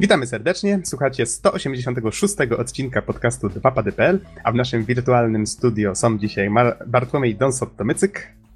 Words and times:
Witamy 0.00 0.26
serdecznie. 0.26 0.80
Słuchacie 0.84 1.26
186 1.26 2.34
odcinka 2.58 3.02
podcastu 3.02 3.48
2pady.pl, 3.48 4.18
a 4.44 4.52
w 4.52 4.54
naszym 4.54 4.84
wirtualnym 4.84 5.46
studio 5.46 5.94
są 5.94 6.18
dzisiaj 6.18 6.50
Mar- 6.50 6.76
Bartłomiej 6.86 7.36
Donsot-Tomycyk, 7.36 8.10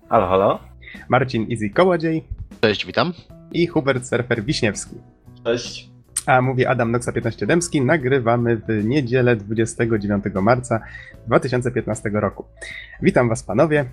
Halo, 0.09 0.27
halo. 0.29 0.59
Marcin 1.09 1.47
Easy 1.51 1.71
Kołodziej 1.71 2.25
Cześć, 2.61 2.87
witam. 2.87 3.13
i 3.53 3.67
Hubert 3.67 4.07
Surfer 4.07 4.45
Wiśniewski. 4.45 4.97
Cześć. 5.45 5.91
A 6.27 6.43
mówi 6.43 6.67
Adam 6.67 6.91
Noxa 6.93 7.13
15 7.13 7.47
Dębski. 7.47 7.81
Nagrywamy 7.81 8.57
w 8.57 8.85
niedzielę 8.85 9.37
29 9.37 10.25
marca 10.43 10.81
2015 11.27 12.11
roku. 12.13 12.45
Witam 13.03 13.29
Was 13.29 13.43
panowie. 13.43 13.85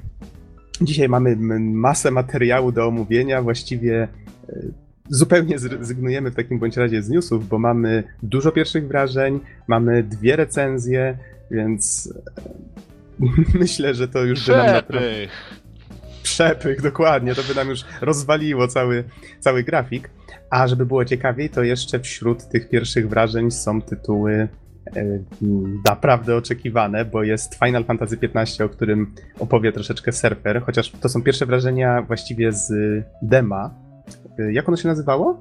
Dzisiaj 0.82 1.10
mamy 1.10 1.36
masę 1.60 2.12
materiału 2.12 2.72
do 2.72 2.88
omówienia. 2.88 3.42
Właściwie 3.42 4.08
e, 4.50 4.54
zupełnie 5.12 5.60
zrezygnujemy 5.60 6.32
w 6.32 6.36
takim 6.36 6.60
bądź 6.60 6.78
razie 6.78 7.04
z 7.04 7.10
newsów, 7.10 7.48
bo 7.48 7.60
mamy 7.60 8.04
dużo 8.24 8.52
pierwszych 8.52 8.88
wrażeń, 8.88 9.40
mamy 9.68 10.04
dwie 10.04 10.36
recenzje, 10.36 11.18
więc 11.52 12.14
e, 12.38 13.30
myślę, 13.60 13.94
że 13.94 14.08
to 14.08 14.24
już 14.24 14.46
by 14.46 14.52
nam 14.52 14.66
naprawdę... 14.66 15.00
Przepych. 15.00 15.62
Przepych, 16.24 16.82
dokładnie, 16.82 17.36
to 17.36 17.44
by 17.44 17.56
nam 17.56 17.70
już 17.70 17.86
rozwaliło 18.02 18.68
cały, 18.68 19.04
cały 19.40 19.64
grafik. 19.64 20.10
A 20.50 20.68
żeby 20.68 20.86
było 20.86 21.06
ciekawiej, 21.06 21.50
to 21.50 21.64
jeszcze 21.64 22.00
wśród 22.00 22.48
tych 22.48 22.70
pierwszych 22.70 23.10
wrażeń 23.10 23.52
są 23.52 23.82
tytuły 23.82 24.48
e, 24.96 25.20
naprawdę 25.86 26.36
oczekiwane, 26.36 27.06
bo 27.06 27.24
jest 27.24 27.56
Final 27.56 27.86
Fantasy 27.86 28.18
XV, 28.22 28.66
o 28.66 28.70
którym 28.70 29.14
opowie 29.40 29.72
troszeczkę 29.72 30.12
Surfer, 30.12 30.62
chociaż 30.66 30.92
to 30.92 31.10
są 31.10 31.24
pierwsze 31.24 31.46
wrażenia 31.46 32.02
właściwie 32.02 32.52
z 32.54 32.74
dema. 33.22 33.91
E, 34.40 34.54
Jak 34.54 34.68
ono 34.68 34.78
się 34.78 34.88
nazywało? 34.88 35.40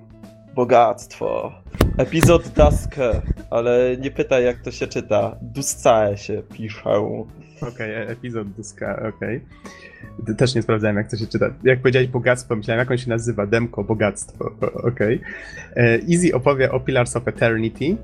Bogactwo. 0.55 1.52
Epizod 1.98 2.48
Duske, 2.48 3.22
ale 3.50 3.96
nie 4.00 4.10
pytaj 4.10 4.44
jak 4.44 4.60
to 4.60 4.70
się 4.70 4.86
czyta. 4.86 5.36
Duscae 5.42 6.16
się 6.16 6.42
pisze. 6.52 6.91
Okej, 7.68 7.94
e- 7.94 8.08
epizod 8.08 8.48
Duska, 8.48 9.02
okej. 9.16 9.44
Ty 10.27 10.34
Też 10.34 10.55
nie 10.55 10.62
sprawdzałem, 10.62 10.96
jak 10.96 11.11
to 11.11 11.16
się 11.16 11.27
czyta. 11.27 11.46
Jak 11.64 11.78
powiedziałeś 11.80 12.08
bogactwo, 12.08 12.56
myślałem, 12.56 12.78
jak 12.78 12.91
on 12.91 12.98
się 12.98 13.08
nazywa. 13.11 13.46
Demko, 13.46 13.84
bogactwo, 13.84 14.50
okej. 14.74 15.20
E, 15.77 15.98
Easy 16.12 16.34
opowie 16.34 16.72
o 16.72 16.80
Pillars 16.80 17.16
of 17.16 17.28
Eternity. 17.28 17.96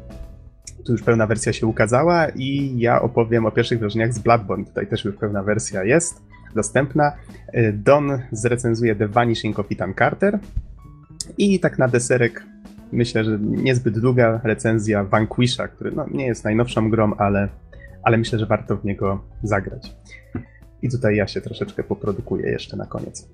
Tu 0.87 0.93
już 0.93 1.03
pełna 1.03 1.27
wersja 1.27 1.53
się 1.53 1.67
ukazała 1.67 2.29
i 2.29 2.79
ja 2.79 3.03
opowiem 3.03 3.47
o 3.47 3.51
pierwszych 3.51 3.79
wrażeniach 3.79 4.13
z 4.13 4.19
Bloodborne. 4.19 4.65
Tutaj 4.65 4.87
też 4.87 5.05
już 5.05 5.17
pełna 5.17 5.43
wersja 5.43 5.85
jest 5.85 6.23
dostępna. 6.55 7.13
E, 7.53 7.73
Don 7.73 8.19
zrecenzuje 8.33 8.97
The 8.97 9.09
Vanishing 9.09 9.59
of 9.59 9.67
Ethan 9.73 9.95
Carter. 9.95 10.39
I 11.39 11.61
tak 11.61 11.79
na 11.79 11.89
deserek 11.89 12.47
myślę, 12.93 13.25
że 13.25 13.39
niezbyt 13.41 13.99
długa 13.99 14.41
recenzja 14.45 15.05
Vanquisha, 15.05 15.69
który 15.69 15.93
no, 15.93 16.07
nie 16.11 16.27
jest 16.27 16.45
najnowszą 16.45 16.91
grą, 16.91 17.15
ale 17.15 17.49
ale 18.07 18.19
myślę, 18.19 18.39
że 18.39 18.47
warto 18.47 18.77
w 18.77 18.85
niego 18.85 19.25
zagrać. 19.43 19.97
I 20.83 20.91
tutaj 20.91 21.17
ja 21.17 21.27
się 21.27 21.41
troszeczkę 21.41 21.85
poprodukuję 21.85 22.51
jeszcze 22.51 22.77
na 22.77 22.87
koniec. 22.87 23.29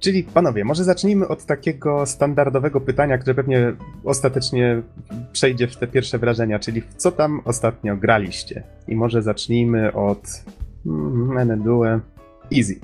Czyli 0.00 0.24
panowie, 0.24 0.64
może 0.64 0.84
zacznijmy 0.84 1.28
od 1.28 1.46
takiego 1.46 2.06
standardowego 2.06 2.80
pytania, 2.80 3.18
które 3.18 3.34
pewnie 3.34 3.72
ostatecznie 4.04 4.82
przejdzie 5.32 5.68
w 5.68 5.76
te 5.76 5.86
pierwsze 5.86 6.18
wrażenia, 6.18 6.58
czyli 6.58 6.82
co 6.96 7.12
tam 7.12 7.40
ostatnio 7.44 7.96
graliście? 7.96 8.62
I 8.88 8.96
może 8.96 9.22
zacznijmy 9.22 9.92
od 9.92 10.44
mm, 10.86 11.28
Menedue 11.34 12.00
Easy. 12.56 12.80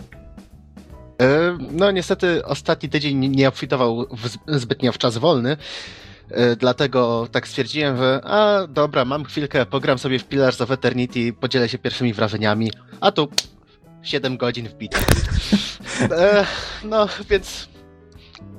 E, 1.22 1.58
No 1.70 1.90
niestety 1.90 2.44
ostatni 2.44 2.88
tydzień 2.88 3.18
nie- 3.28 3.48
obfitował 3.48 4.06
w 4.10 4.58
zbytnio 4.60 4.92
w 4.92 4.98
czas 4.98 5.18
wolny, 5.18 5.56
e, 6.30 6.56
dlatego 6.56 7.28
tak 7.32 7.48
stwierdziłem, 7.48 7.96
że 7.96 8.20
a 8.24 8.66
dobra, 8.68 9.04
mam 9.04 9.24
chwilkę, 9.24 9.66
pogram 9.66 9.98
sobie 9.98 10.18
w 10.18 10.24
Pillars 10.24 10.60
of 10.60 10.70
Eternity, 10.70 11.32
podzielę 11.32 11.68
się 11.68 11.78
pierwszymi 11.78 12.12
wrażeniami, 12.14 12.72
a 13.00 13.12
tu 13.12 13.28
7 14.02 14.36
godzin 14.36 14.68
wbite. 14.68 14.98
E, 16.10 16.46
No, 16.84 17.06
więc 17.30 17.68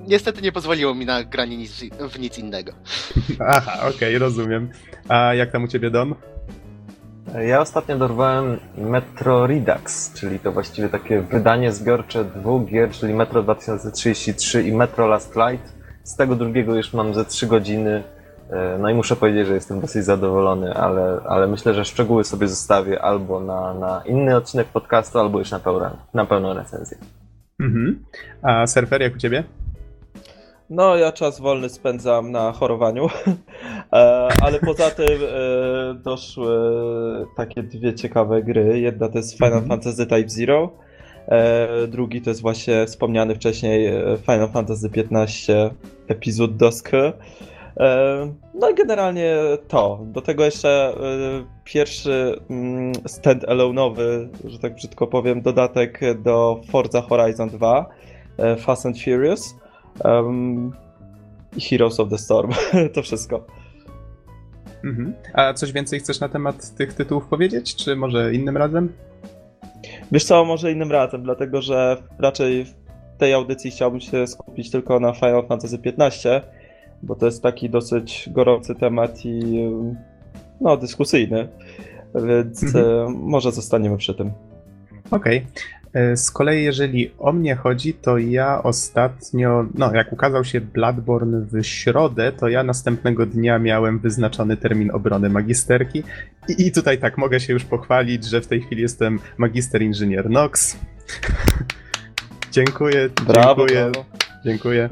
niestety 0.07 0.41
nie 0.41 0.51
pozwoliło 0.51 0.95
mi 0.95 1.05
na 1.05 1.23
granie 1.23 1.57
nic, 1.57 1.71
w 2.09 2.19
nic 2.19 2.37
innego. 2.37 2.71
Aha, 3.47 3.89
okej, 3.95 4.17
rozumiem. 4.17 4.69
A 5.07 5.33
jak 5.33 5.51
tam 5.51 5.63
u 5.63 5.67
ciebie, 5.67 5.89
Don? 5.91 6.15
Ja 7.37 7.61
ostatnio 7.61 7.97
dorwałem 7.97 8.59
Metro 8.77 9.47
Redux, 9.47 10.13
czyli 10.13 10.39
to 10.39 10.51
właściwie 10.51 10.89
takie 10.89 11.21
wydanie 11.21 11.71
zbiorcze 11.71 12.25
dwóch 12.25 12.65
gier, 12.65 12.89
czyli 12.91 13.13
Metro 13.13 13.43
2033 13.43 14.63
i 14.63 14.73
Metro 14.73 15.07
Last 15.07 15.35
Light. 15.35 15.73
Z 16.03 16.15
tego 16.15 16.35
drugiego 16.35 16.75
już 16.75 16.93
mam 16.93 17.13
ze 17.13 17.25
3 17.25 17.47
godziny. 17.47 18.03
E, 18.49 18.77
No 18.79 18.89
i 18.89 18.93
muszę 18.93 19.15
powiedzieć, 19.15 19.47
że 19.47 19.53
jestem 19.53 19.79
dosyć 19.79 20.05
zadowolony, 20.05 20.73
ale, 20.73 21.21
ale 21.27 21.47
myślę, 21.47 21.73
że 21.73 21.85
szczegóły 21.85 22.23
sobie 22.23 22.47
zostawię 22.47 23.01
albo 23.01 23.39
na, 23.39 23.73
na 23.73 24.01
inny 24.05 24.35
odcinek 24.35 24.67
podcastu, 24.67 25.19
albo 25.19 25.39
już 25.39 25.51
na, 25.51 25.59
pełna, 25.59 25.97
na 26.13 26.25
pełną 26.25 26.53
recenzję. 26.53 26.97
Mhm. 27.59 28.05
A 28.41 28.67
Surfer, 28.67 29.01
jak 29.01 29.15
u 29.15 29.17
ciebie? 29.17 29.43
No, 30.69 30.95
ja 30.95 31.11
czas 31.11 31.39
wolny 31.39 31.69
spędzam 31.69 32.31
na 32.31 32.51
chorowaniu, 32.51 33.07
E, 33.93 34.27
ale 34.41 34.59
poza 34.59 34.89
tym 34.91 35.05
e, 35.07 35.93
doszły 35.93 36.57
takie 37.37 37.63
dwie 37.63 37.93
ciekawe 37.93 38.43
gry. 38.43 38.79
Jedna 38.79 39.09
to 39.09 39.17
jest 39.17 39.33
Final 39.33 39.53
Mhm. 39.53 39.69
Fantasy 39.69 40.05
Type 40.05 40.29
Zero, 40.29 40.71
e, 41.27 41.87
drugi 41.87 42.21
to 42.21 42.29
jest 42.29 42.41
właśnie 42.41 42.85
wspomniany 42.85 43.35
wcześniej 43.35 43.91
Final 44.21 44.49
Fantasy 44.49 44.89
XV 44.95 45.53
epizod 46.07 46.57
Dusk. 46.57 46.91
No 48.53 48.69
i 48.69 48.75
generalnie 48.75 49.37
to. 49.67 49.99
Do 50.03 50.21
tego 50.21 50.45
jeszcze 50.45 50.93
pierwszy 51.63 52.39
mm, 52.49 52.93
stand-alone'owy, 52.93 54.27
że 54.45 54.59
tak 54.59 54.75
brzydko 54.75 55.07
powiem, 55.07 55.41
dodatek 55.41 55.99
do 56.23 56.61
Forza 56.71 57.01
Horizon 57.01 57.49
2, 57.49 57.89
e, 58.37 58.55
Fast 58.55 58.85
and 58.85 59.03
Furious. 59.03 59.55
Um, 60.05 60.71
i 61.57 61.61
Heroes 61.61 61.99
of 61.99 62.09
the 62.09 62.17
Storm. 62.17 62.51
to 62.93 63.01
wszystko. 63.01 63.45
Mhm. 64.83 65.13
A 65.33 65.53
coś 65.53 65.71
więcej 65.71 65.99
chcesz 65.99 66.19
na 66.19 66.29
temat 66.29 66.75
tych 66.75 66.93
tytułów 66.93 67.27
powiedzieć, 67.27 67.75
czy 67.75 67.95
może 67.95 68.33
innym 68.33 68.57
razem? 68.57 68.93
Wiesz 70.11 70.23
co, 70.23 70.45
może 70.45 70.71
innym 70.71 70.91
razem, 70.91 71.23
dlatego 71.23 71.61
że 71.61 71.97
raczej 72.19 72.65
w 72.65 72.73
tej 73.17 73.33
audycji 73.33 73.71
chciałbym 73.71 74.01
się 74.01 74.27
skupić 74.27 74.71
tylko 74.71 74.99
na 74.99 75.13
Final 75.13 75.47
Fantasy 75.47 75.79
XV, 75.85 76.41
bo 77.03 77.15
to 77.15 77.25
jest 77.25 77.43
taki 77.43 77.69
dosyć 77.69 78.29
gorący 78.31 78.75
temat 78.75 79.25
i 79.25 79.63
no, 80.61 80.77
dyskusyjny. 80.77 81.47
Więc 82.15 82.63
Mhm. 82.63 82.85
e, 82.85 83.09
może 83.09 83.51
zostaniemy 83.51 83.97
przy 83.97 84.13
tym. 84.13 84.31
Okej. 85.11 85.37
E, 85.37 85.43
Z 86.15 86.31
kolei, 86.31 86.63
jeżeli 86.63 87.11
o 87.19 87.31
mnie 87.31 87.55
chodzi, 87.55 87.93
to 87.93 88.17
ja 88.17 88.63
ostatnio, 88.63 89.65
no 89.73 89.93
jak 89.93 90.13
ukazał 90.13 90.43
się 90.43 90.61
Bloodborne 90.61 91.41
w 91.41 91.63
środę, 91.63 92.31
to 92.31 92.47
ja 92.47 92.63
następnego 92.63 93.25
dnia 93.25 93.59
miałem 93.59 93.99
wyznaczony 93.99 94.57
termin 94.57 94.91
obrony 94.91 95.29
magisterki. 95.29 96.03
I, 96.47 96.67
i 96.67 96.71
tutaj 96.71 96.97
tak, 96.97 97.17
mogę 97.17 97.39
się 97.39 97.53
już 97.53 97.63
pochwalić, 97.63 98.25
że 98.25 98.41
w 98.41 98.47
tej 98.47 98.61
chwili 98.61 98.81
jestem 98.81 99.19
magister 99.37 99.81
inżynier 99.81 100.29
Nox. 100.29 100.77
dziękuję, 102.51 103.09
Brawo, 103.27 103.67
dziękuję, 103.67 103.91
brawo. 103.91 104.05
dziękuję. 104.45 104.89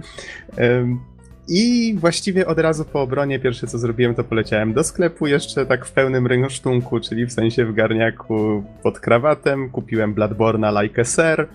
Em, 0.58 1.00
I 1.48 1.96
właściwie 2.00 2.48
od 2.48 2.60
razu 2.60 2.86
po 2.86 3.02
obronie 3.02 3.40
pierwsze 3.40 3.68
co 3.68 3.78
zrobiłem, 3.78 4.16
to 4.16 4.24
poleciałem 4.24 4.74
do 4.74 4.84
sklepu 4.84 5.28
jeszcze 5.28 5.66
tak 5.66 5.86
w 5.86 5.92
pełnym 5.92 6.28
rynsztunku, 6.28 7.00
czyli 7.00 7.26
w 7.26 7.34
sensie 7.34 7.66
w 7.66 7.74
garniaku 7.74 8.64
pod 8.84 9.00
krawatem. 9.00 9.70
Kupiłem 9.70 10.16
Bloodborne'a 10.16 10.84
like 10.84 11.02
a 11.02 11.06
sir. 11.06 11.48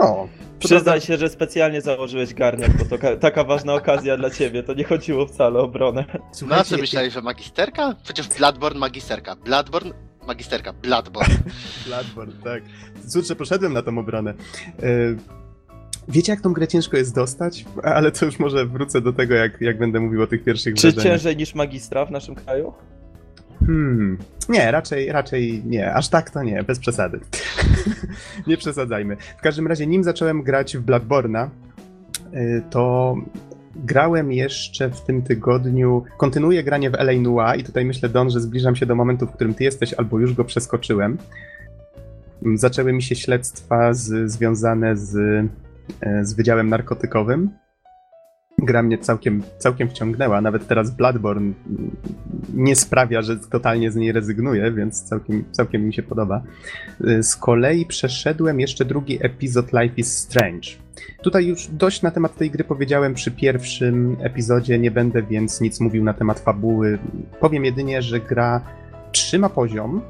No. 0.00 0.28
Przyznaj 0.58 1.00
się, 1.00 1.16
że 1.16 1.28
specjalnie 1.28 1.80
założyłeś 1.80 2.34
garniak, 2.34 2.70
bo 2.76 2.84
to 2.84 2.98
ka- 2.98 3.16
taka 3.16 3.44
ważna 3.44 3.74
okazja 3.74 4.16
dla 4.16 4.30
ciebie. 4.30 4.62
To 4.62 4.74
nie 4.74 4.84
chodziło 4.84 5.26
wcale 5.26 5.58
o 5.60 5.62
obronę. 5.62 6.04
No 6.14 6.20
a 6.30 6.34
Słuchajcie, 6.34 6.64
co 6.64 6.76
myślałeś, 6.76 7.12
że 7.12 7.22
magisterka? 7.22 7.94
Przecież 8.04 8.28
Bloodborne 8.28 8.80
magisterka. 8.80 9.36
Bloodborne 9.36 9.90
magisterka. 10.26 10.72
Bloodborne. 10.72 11.34
Bloodborne, 11.86 12.32
tak. 12.44 12.62
Cóż, 13.08 13.28
że 13.28 13.36
poszedłem 13.36 13.72
na 13.72 13.82
tą 13.82 13.98
obronę. 13.98 14.34
E, 14.82 14.86
Wiecie, 16.10 16.32
jak 16.32 16.40
tą 16.40 16.52
grę 16.52 16.68
ciężko 16.68 16.96
jest 16.96 17.14
dostać? 17.14 17.64
Ale 17.82 18.12
to 18.12 18.26
już 18.26 18.38
może 18.38 18.66
wrócę 18.66 19.00
do 19.00 19.12
tego, 19.12 19.34
jak, 19.34 19.60
jak 19.60 19.78
będę 19.78 20.00
mówił 20.00 20.22
o 20.22 20.26
tych 20.26 20.44
pierwszych 20.44 20.74
Czy 20.74 20.92
wrażeniach. 20.92 21.04
ciężej 21.04 21.36
niż 21.36 21.54
magistra 21.54 22.06
w 22.06 22.10
naszym 22.10 22.34
kraju? 22.34 22.72
Hmm. 23.66 24.18
Nie, 24.48 24.70
raczej, 24.70 25.12
raczej 25.12 25.62
nie. 25.64 25.94
Aż 25.94 26.08
tak 26.08 26.30
to 26.30 26.42
nie, 26.42 26.62
bez 26.62 26.78
przesady. 26.78 27.20
nie 28.46 28.56
przesadzajmy. 28.56 29.16
W 29.38 29.40
każdym 29.40 29.66
razie, 29.66 29.86
nim 29.86 30.04
zacząłem 30.04 30.42
grać 30.42 30.76
w 30.76 30.84
Bloodborne'a, 30.84 31.48
y, 32.34 32.62
to 32.70 33.14
grałem 33.76 34.32
jeszcze 34.32 34.90
w 34.90 35.00
tym 35.00 35.22
tygodniu, 35.22 36.04
kontynuuję 36.16 36.64
granie 36.64 36.90
w 36.90 36.94
LA 36.94 37.12
Noir 37.12 37.58
i 37.58 37.64
tutaj 37.64 37.84
myślę, 37.84 38.08
Don, 38.08 38.30
że 38.30 38.40
zbliżam 38.40 38.76
się 38.76 38.86
do 38.86 38.94
momentu, 38.94 39.26
w 39.26 39.32
którym 39.32 39.54
ty 39.54 39.64
jesteś, 39.64 39.94
albo 39.94 40.18
już 40.18 40.34
go 40.34 40.44
przeskoczyłem. 40.44 41.18
Zaczęły 42.54 42.92
mi 42.92 43.02
się 43.02 43.14
śledztwa 43.14 43.94
z, 43.94 44.30
związane 44.30 44.96
z, 44.96 45.46
z 46.22 46.34
Wydziałem 46.34 46.68
Narkotykowym. 46.68 47.50
gra 48.62 48.82
mnie 48.82 48.98
całkiem, 48.98 49.42
całkiem 49.58 49.88
wciągnęła. 49.88 50.40
Nawet 50.40 50.66
teraz 50.66 50.90
Bloodborne 50.90 51.52
nie 52.54 52.76
sprawia, 52.76 53.22
że 53.22 53.36
totalnie 53.36 53.90
z 53.90 53.96
niej 53.96 54.12
rezygnuję, 54.12 54.72
więc 54.72 55.02
całkiem, 55.02 55.44
całkiem 55.52 55.86
mi 55.86 55.94
się 55.94 56.02
podoba. 56.02 56.42
Z 57.22 57.36
kolei 57.36 57.86
przeszedłem 57.86 58.60
jeszcze 58.60 58.84
drugi 58.84 59.18
epizod 59.20 59.72
Life 59.72 59.94
is 59.96 60.16
Strange. 60.16 60.68
Tutaj 61.22 61.46
już 61.46 61.66
dość 61.66 62.02
na 62.02 62.10
temat 62.10 62.36
tej 62.36 62.50
gry 62.50 62.64
powiedziałem 62.64 63.14
przy 63.14 63.30
pierwszym 63.30 64.16
epizodzie, 64.20 64.78
nie 64.78 64.90
będę 64.90 65.22
więc 65.22 65.60
nic 65.60 65.80
mówił 65.80 66.04
na 66.04 66.14
temat 66.14 66.40
fabuły. 66.40 66.98
Powiem 67.40 67.64
jedynie, 67.64 68.02
że 68.02 68.20
gra 68.20 68.60
trzyma 69.12 69.48
poziom, 69.48 70.00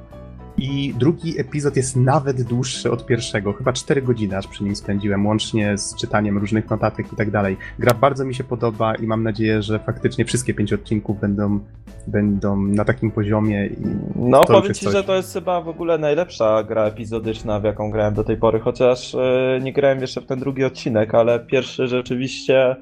i 0.61 0.95
drugi 0.99 1.41
epizod 1.41 1.77
jest 1.77 1.97
nawet 1.97 2.43
dłuższy 2.43 2.91
od 2.91 3.07
pierwszego. 3.07 3.53
Chyba 3.53 3.73
4 3.73 4.03
godziny 4.03 4.37
aż 4.37 4.47
przy 4.47 4.65
nim 4.65 4.77
spędziłem, 4.77 5.27
łącznie 5.27 5.79
z 5.79 5.97
czytaniem 5.97 6.39
różnych 6.39 6.71
notatek 6.71 7.13
i 7.13 7.17
tak 7.17 7.31
dalej. 7.31 7.57
Gra 7.79 7.95
bardzo 7.95 8.25
mi 8.25 8.35
się 8.35 8.45
podoba 8.45 8.95
i 8.95 9.07
mam 9.07 9.23
nadzieję, 9.23 9.63
że 9.63 9.79
faktycznie 9.79 10.25
wszystkie 10.25 10.55
pięć 10.55 10.73
odcinków 10.73 11.21
będą, 11.21 11.61
będą 12.07 12.57
na 12.57 12.85
takim 12.85 13.11
poziomie. 13.11 13.67
I 13.67 13.77
no, 14.17 14.45
powiem 14.45 14.75
ci, 14.75 14.85
coś. 14.85 14.95
że 14.95 15.05
to 15.05 15.17
jest 15.17 15.33
chyba 15.33 15.61
w 15.61 15.69
ogóle 15.69 15.99
najlepsza 15.99 16.63
gra 16.63 16.85
epizodyczna, 16.85 17.61
w 17.61 17.65
jaką 17.65 17.91
grałem 17.91 18.15
do 18.15 18.25
tej 18.25 18.37
pory, 18.37 18.61
chociaż 18.61 19.15
yy, 19.15 19.61
nie 19.63 19.73
grałem 19.73 20.01
jeszcze 20.01 20.21
w 20.21 20.27
ten 20.27 20.39
drugi 20.41 20.65
odcinek, 20.65 21.15
ale 21.15 21.41
pierwszy 21.41 21.89
rzeczywiście. 21.89 22.77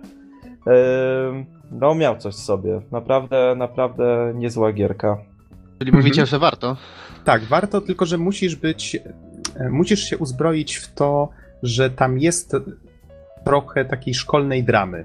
Yy, 0.66 0.72
no, 1.70 1.94
miał 1.94 2.19
coś 2.19 2.34
w 2.34 2.38
sobie. 2.38 2.80
Naprawdę, 2.92 3.54
naprawdę 3.56 4.32
niezła 4.34 4.72
gierka. 4.72 5.19
Czyli 5.78 5.92
mówicie, 5.92 6.20
mhm. 6.20 6.26
że 6.26 6.38
warto? 6.38 6.76
Tak, 7.28 7.44
warto, 7.44 7.80
tylko 7.80 8.06
że 8.06 8.19
musisz 8.19 8.56
być, 8.56 8.96
e, 9.56 9.69
musisz 9.70 10.04
się 10.04 10.19
uzbroić 10.19 10.76
w 10.76 10.94
to, 10.94 11.28
że 11.62 11.90
tam 11.90 12.19
jest 12.19 12.56
trochę 13.44 13.84
takiej 13.84 14.14
szkolnej 14.14 14.64
dramy. 14.64 15.04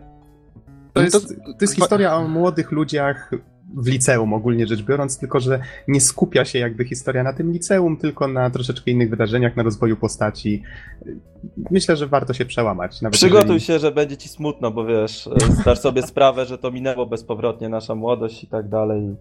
To, 0.94 1.00
no 1.00 1.02
jest, 1.02 1.28
to 1.46 1.58
jest 1.62 1.76
historia 1.76 2.16
o 2.16 2.28
młodych 2.28 2.72
ludziach 2.72 3.32
w 3.76 3.88
liceum 3.88 4.34
ogólnie 4.34 4.68
rzecz 4.68 4.82
biorąc, 4.82 5.18
tylko 5.20 5.40
że 5.40 5.60
nie 5.88 6.02
skupia 6.02 6.46
się 6.46 6.60
jakby 6.60 6.86
historia 6.86 7.24
na 7.24 7.34
tym 7.34 7.52
liceum, 7.52 7.98
tylko 7.98 8.28
na 8.28 8.50
troszeczkę 8.50 8.92
innych 8.92 9.10
wydarzeniach, 9.10 9.56
na 9.56 9.64
rozwoju 9.64 9.98
postaci. 9.98 10.64
Myślę, 11.72 11.96
że 11.98 12.08
warto 12.08 12.34
się 12.34 12.46
przełamać. 12.46 13.00
Przygotuj 13.12 13.54
jeżeli... 13.54 13.62
się, 13.62 13.80
że 13.80 13.92
będzie 13.92 14.18
ci 14.18 14.30
smutno, 14.30 14.72
bo 14.72 14.86
wiesz, 14.86 15.30
zdasz 15.62 15.80
sobie 15.80 16.02
sprawę, 16.02 16.46
że 16.46 16.58
to 16.58 16.72
minęło 16.72 17.06
bezpowrotnie 17.06 17.70
nasza 17.70 17.96
młodość 17.96 18.44
i 18.44 18.48
tak 18.48 18.70
dalej. 18.70 19.16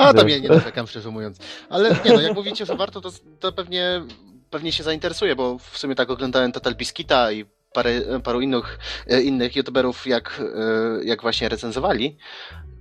A 0.00 0.14
tam 0.14 0.28
ja 0.28 0.38
nie 0.38 0.48
narzekam, 0.48 0.86
szczerze 0.86 1.10
mówiąc. 1.10 1.38
Ale 1.68 1.90
nie 2.04 2.12
no, 2.12 2.20
jak 2.20 2.34
mówicie, 2.34 2.66
że 2.66 2.76
warto, 2.76 3.00
to, 3.00 3.10
to 3.40 3.52
pewnie, 3.52 4.02
pewnie 4.50 4.72
się 4.72 4.82
zainteresuje, 4.82 5.36
bo 5.36 5.58
w 5.58 5.78
sumie 5.78 5.94
tak 5.94 6.10
oglądałem 6.10 6.52
Total 6.52 6.74
Biskita 6.74 7.32
i 7.32 7.44
parę, 7.72 8.20
paru 8.24 8.40
innych, 8.40 8.78
e, 9.06 9.22
innych 9.22 9.56
youtuberów, 9.56 10.06
jak, 10.06 10.40
e, 10.40 11.04
jak 11.04 11.22
właśnie 11.22 11.48
recenzowali 11.48 12.16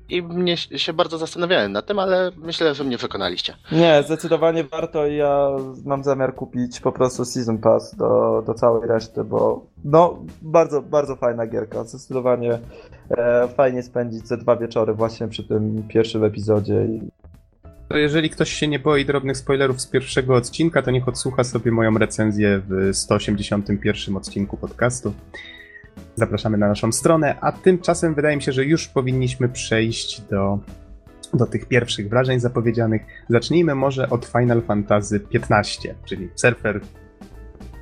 i 0.10 0.22
mnie 0.22 0.58
się 0.58 0.94
bardzo 0.94 1.18
zastanawiałem 1.18 1.72
nad 1.72 1.86
tym, 1.86 2.00
ale 2.00 2.32
myślę, 2.38 2.76
że 2.76 2.84
mnie 2.84 2.98
przekonaliście. 2.98 3.54
Nie, 3.72 4.04
zdecydowanie 4.06 4.64
warto 4.64 5.08
i 5.08 5.16
ja 5.16 5.50
mam 5.86 6.04
zamiar 6.04 6.36
kupić 6.36 6.80
po 6.80 6.92
prostu 6.92 7.26
Season 7.26 7.58
Pass 7.58 7.96
do, 7.96 8.44
do 8.46 8.54
całej 8.54 8.88
reszty, 8.88 9.24
bo 9.24 9.66
no, 9.86 10.20
bardzo, 10.42 10.82
bardzo 10.82 11.16
fajna 11.16 11.48
gierka. 11.48 11.84
Zdecydowanie 11.84 12.60
e, 13.10 13.48
fajnie 13.48 13.84
spędzić 13.84 14.28
ze 14.28 14.38
dwa 14.38 14.56
wieczory 14.56 14.94
właśnie 14.94 15.28
przy 15.28 15.44
tym 15.44 15.84
pierwszym 15.88 16.24
epizodzie 16.24 16.86
i 16.86 17.02
to 17.90 17.98
jeżeli 17.98 18.30
ktoś 18.30 18.54
się 18.54 18.68
nie 18.68 18.80
boi 18.80 19.06
drobnych 19.06 19.38
spoilerów 19.38 19.82
z 19.82 19.88
pierwszego 19.88 20.36
odcinka, 20.36 20.82
to 20.82 20.92
niech 20.92 21.08
odsłucha 21.08 21.44
sobie 21.44 21.72
moją 21.72 21.98
recenzję 21.98 22.62
w 22.70 22.96
181 22.96 24.18
odcinku 24.18 24.58
podcastu. 24.58 25.14
Zapraszamy 26.16 26.58
na 26.58 26.68
naszą 26.68 26.92
stronę, 26.92 27.36
a 27.42 27.52
tymczasem 27.52 28.16
wydaje 28.16 28.36
mi 28.36 28.42
się, 28.42 28.52
że 28.52 28.66
już 28.66 28.88
powinniśmy 28.88 29.50
przejść 29.50 30.22
do, 30.22 30.60
do 31.34 31.46
tych 31.46 31.66
pierwszych 31.66 32.10
wrażeń 32.10 32.40
zapowiedzianych. 32.40 33.02
Zacznijmy 33.30 33.76
może 33.76 34.10
od 34.10 34.26
Final 34.26 34.62
Fantasy 34.62 35.22
XV, 35.34 35.96
czyli 36.06 36.30
Surfer. 36.36 36.82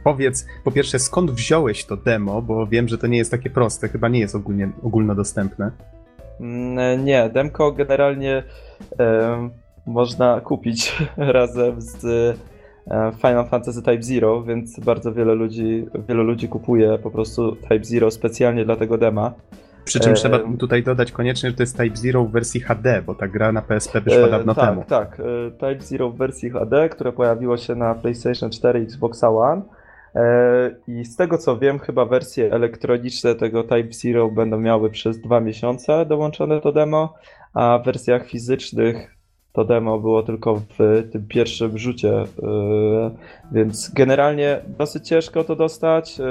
Powiedz 0.04 0.48
po 0.64 0.72
pierwsze, 0.72 1.00
skąd 1.00 1.32
wziąłeś 1.32 1.86
to 1.86 1.98
demo, 1.98 2.42
bo 2.42 2.68
wiem, 2.68 2.88
że 2.88 2.98
to 2.98 3.08
nie 3.08 3.18
jest 3.18 3.32
takie 3.32 3.50
proste, 3.50 3.88
chyba 3.90 4.08
nie 4.08 4.20
jest 4.20 4.36
ogólnie, 4.36 4.70
ogólnodostępne. 4.84 5.72
Mm, 6.40 7.06
nie, 7.06 7.30
demko 7.30 7.72
generalnie 7.72 8.44
e, 9.00 9.50
można 9.86 10.42
kupić 10.42 10.96
razem 11.18 11.82
z 11.82 12.38
Final 13.22 13.46
Fantasy 13.46 13.82
Type 13.82 14.04
Zero, 14.04 14.44
więc 14.44 14.80
bardzo 14.80 15.14
wiele 15.14 15.36
ludzi, 15.36 15.86
wielu 16.10 16.24
ludzi 16.24 16.48
kupuje 16.48 17.00
po 17.00 17.12
prostu 17.12 17.56
Type 17.56 17.84
Zero 17.84 18.12
specjalnie 18.12 18.66
dla 18.66 18.76
tego 18.76 18.98
dema. 18.98 19.34
Przy 19.88 20.00
czym 20.00 20.12
e... 20.12 20.16
trzeba 20.16 20.40
tutaj 20.60 20.84
dodać 20.84 21.12
koniecznie, 21.12 21.50
że 21.50 21.56
to 21.56 21.64
jest 21.64 21.78
Type 21.78 21.98
Zero 21.98 22.26
w 22.26 22.32
wersji 22.32 22.62
HD, 22.62 23.02
bo 23.02 23.16
ta 23.16 23.28
gra 23.28 23.52
na 23.52 23.62
PSP 23.62 24.02
wyszła 24.02 24.28
e, 24.28 24.32
dawno 24.32 24.56
tak, 24.56 24.70
temu. 24.70 24.84
Tak, 24.88 25.20
e, 25.20 25.52
Type 25.52 25.82
Zero 25.82 26.10
w 26.10 26.18
wersji 26.18 26.50
HD, 26.50 26.90
które 26.90 27.12
pojawiło 27.12 27.58
się 27.58 27.76
na 27.76 27.96
PlayStation 27.96 28.50
4 28.50 28.80
i 28.80 28.84
Xbox 28.84 29.24
One. 29.24 29.62
E, 30.16 30.76
I 30.88 31.06
z 31.06 31.16
tego 31.16 31.38
co 31.38 31.58
wiem, 31.58 31.80
chyba 31.80 32.06
wersje 32.06 32.54
elektroniczne 32.54 33.36
tego 33.36 33.64
Type 33.64 33.92
Zero 33.92 34.32
będą 34.32 34.60
miały 34.60 34.90
przez 34.90 35.22
dwa 35.22 35.40
miesiące 35.40 36.06
dołączone 36.06 36.62
do 36.62 36.72
demo, 36.72 37.14
a 37.54 37.80
w 37.80 37.86
wersjach 37.86 38.28
fizycznych 38.28 39.17
to 39.58 39.66
demo 39.66 40.00
było 40.00 40.24
tylko 40.24 40.56
w 40.56 41.04
tym 41.12 41.28
pierwszym 41.28 41.78
rzucie, 41.78 42.08
yy, 42.08 43.12
więc 43.52 43.92
generalnie 43.94 44.62
dosyć 44.78 45.08
ciężko 45.08 45.44
to 45.44 45.56
dostać. 45.56 46.20
Yy, 46.20 46.26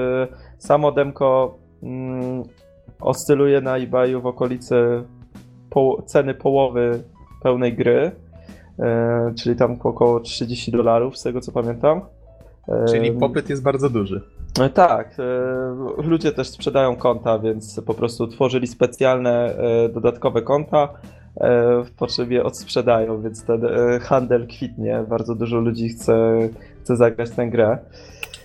samo 0.59 0.93
demko 0.93 1.59
yy, 1.83 1.89
oscyluje 3.01 3.61
na 3.61 3.77
eBayu 3.77 4.23
w 4.23 4.27
okolicy 4.27 4.77
ceny 6.07 6.35
połowy 6.35 7.03
pełnej 7.43 7.75
gry, 7.75 8.13
yy, 8.79 8.87
czyli 9.35 9.57
tam 9.57 9.77
około 9.83 10.21
30 10.21 10.73
dolarów, 10.73 11.19
z 11.19 11.23
tego 11.23 11.41
co 11.41 11.53
pamiętam. 11.53 12.01
Czyli 12.89 13.13
popyt 13.13 13.51
jest 13.51 13.63
bardzo 13.63 13.91
duży. 13.91 14.23
Tak, 14.75 15.17
ludzie 15.99 16.33
też 16.33 16.49
sprzedają 16.49 16.97
konta, 16.97 17.39
więc 17.39 17.81
po 17.87 17.95
prostu 17.95 18.27
tworzyli 18.27 18.67
specjalne 18.67 19.55
dodatkowe 19.95 20.43
konta, 20.43 20.89
E, 21.41 21.83
w 21.85 21.91
potrzebie 21.91 22.45
odsprzedają, 22.45 23.23
więc 23.23 23.45
ten 23.45 23.65
e, 23.65 24.01
handel 24.01 24.47
kwitnie. 24.47 25.05
Bardzo 25.09 25.35
dużo 25.35 25.57
ludzi 25.57 25.89
chce, 25.89 26.15
chce 26.83 26.97
zagrać 26.97 27.31
tę 27.31 27.47
grę. 27.47 27.79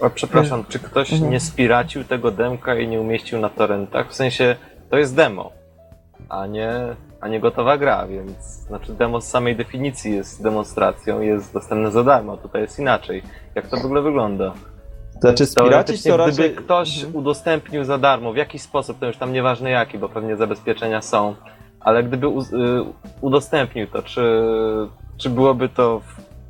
O, 0.02 0.10
przepraszam, 0.10 0.64
czy 0.70 0.80
ktoś 0.80 1.14
mhm. 1.14 1.32
nie 1.32 1.40
spiracił 1.40 2.04
tego 2.04 2.32
demka 2.32 2.76
i 2.76 2.88
nie 2.88 3.02
umieścił 3.02 3.40
na 3.40 3.50
torrentach? 3.50 4.10
W 4.10 4.14
sensie, 4.14 4.56
to 4.90 4.98
jest 4.98 5.16
demo, 5.16 5.52
a 6.30 6.48
nie, 6.48 6.72
a 7.22 7.28
nie 7.28 7.40
gotowa 7.40 7.78
gra, 7.78 8.08
więc 8.08 8.38
znaczy 8.44 8.94
demo 8.94 9.22
z 9.22 9.28
samej 9.28 9.56
definicji 9.56 10.16
jest 10.16 10.44
demonstracją, 10.44 11.22
jest 11.22 11.54
dostępne 11.54 11.92
za 11.92 12.04
darmo, 12.04 12.38
tutaj 12.38 12.62
jest 12.62 12.80
inaczej. 12.80 13.24
Jak 13.56 13.68
to 13.68 13.78
w 13.78 13.86
ogóle 13.86 14.02
wygląda? 14.02 14.54
Znaczy 15.22 15.46
spiracić 15.46 16.04
to 16.04 16.18
raczej... 16.18 16.34
Gdyby 16.34 16.62
ktoś 16.62 16.98
mhm. 16.98 17.16
udostępnił 17.16 17.84
za 17.84 17.98
darmo, 17.98 18.34
w 18.34 18.38
jakiś 18.38 18.62
sposób, 18.62 19.00
to 19.00 19.06
już 19.06 19.18
tam 19.18 19.34
nieważne 19.34 19.70
jaki, 19.70 19.98
bo 19.98 20.10
pewnie 20.10 20.38
zabezpieczenia 20.38 21.02
są, 21.02 21.36
ale 21.82 22.04
gdyby 22.04 22.28
y, 22.28 22.32
udostępnił 23.22 23.88
to, 23.88 24.04
czy, 24.04 24.22
czy 25.18 25.30
byłoby 25.30 25.70
to 25.70 26.02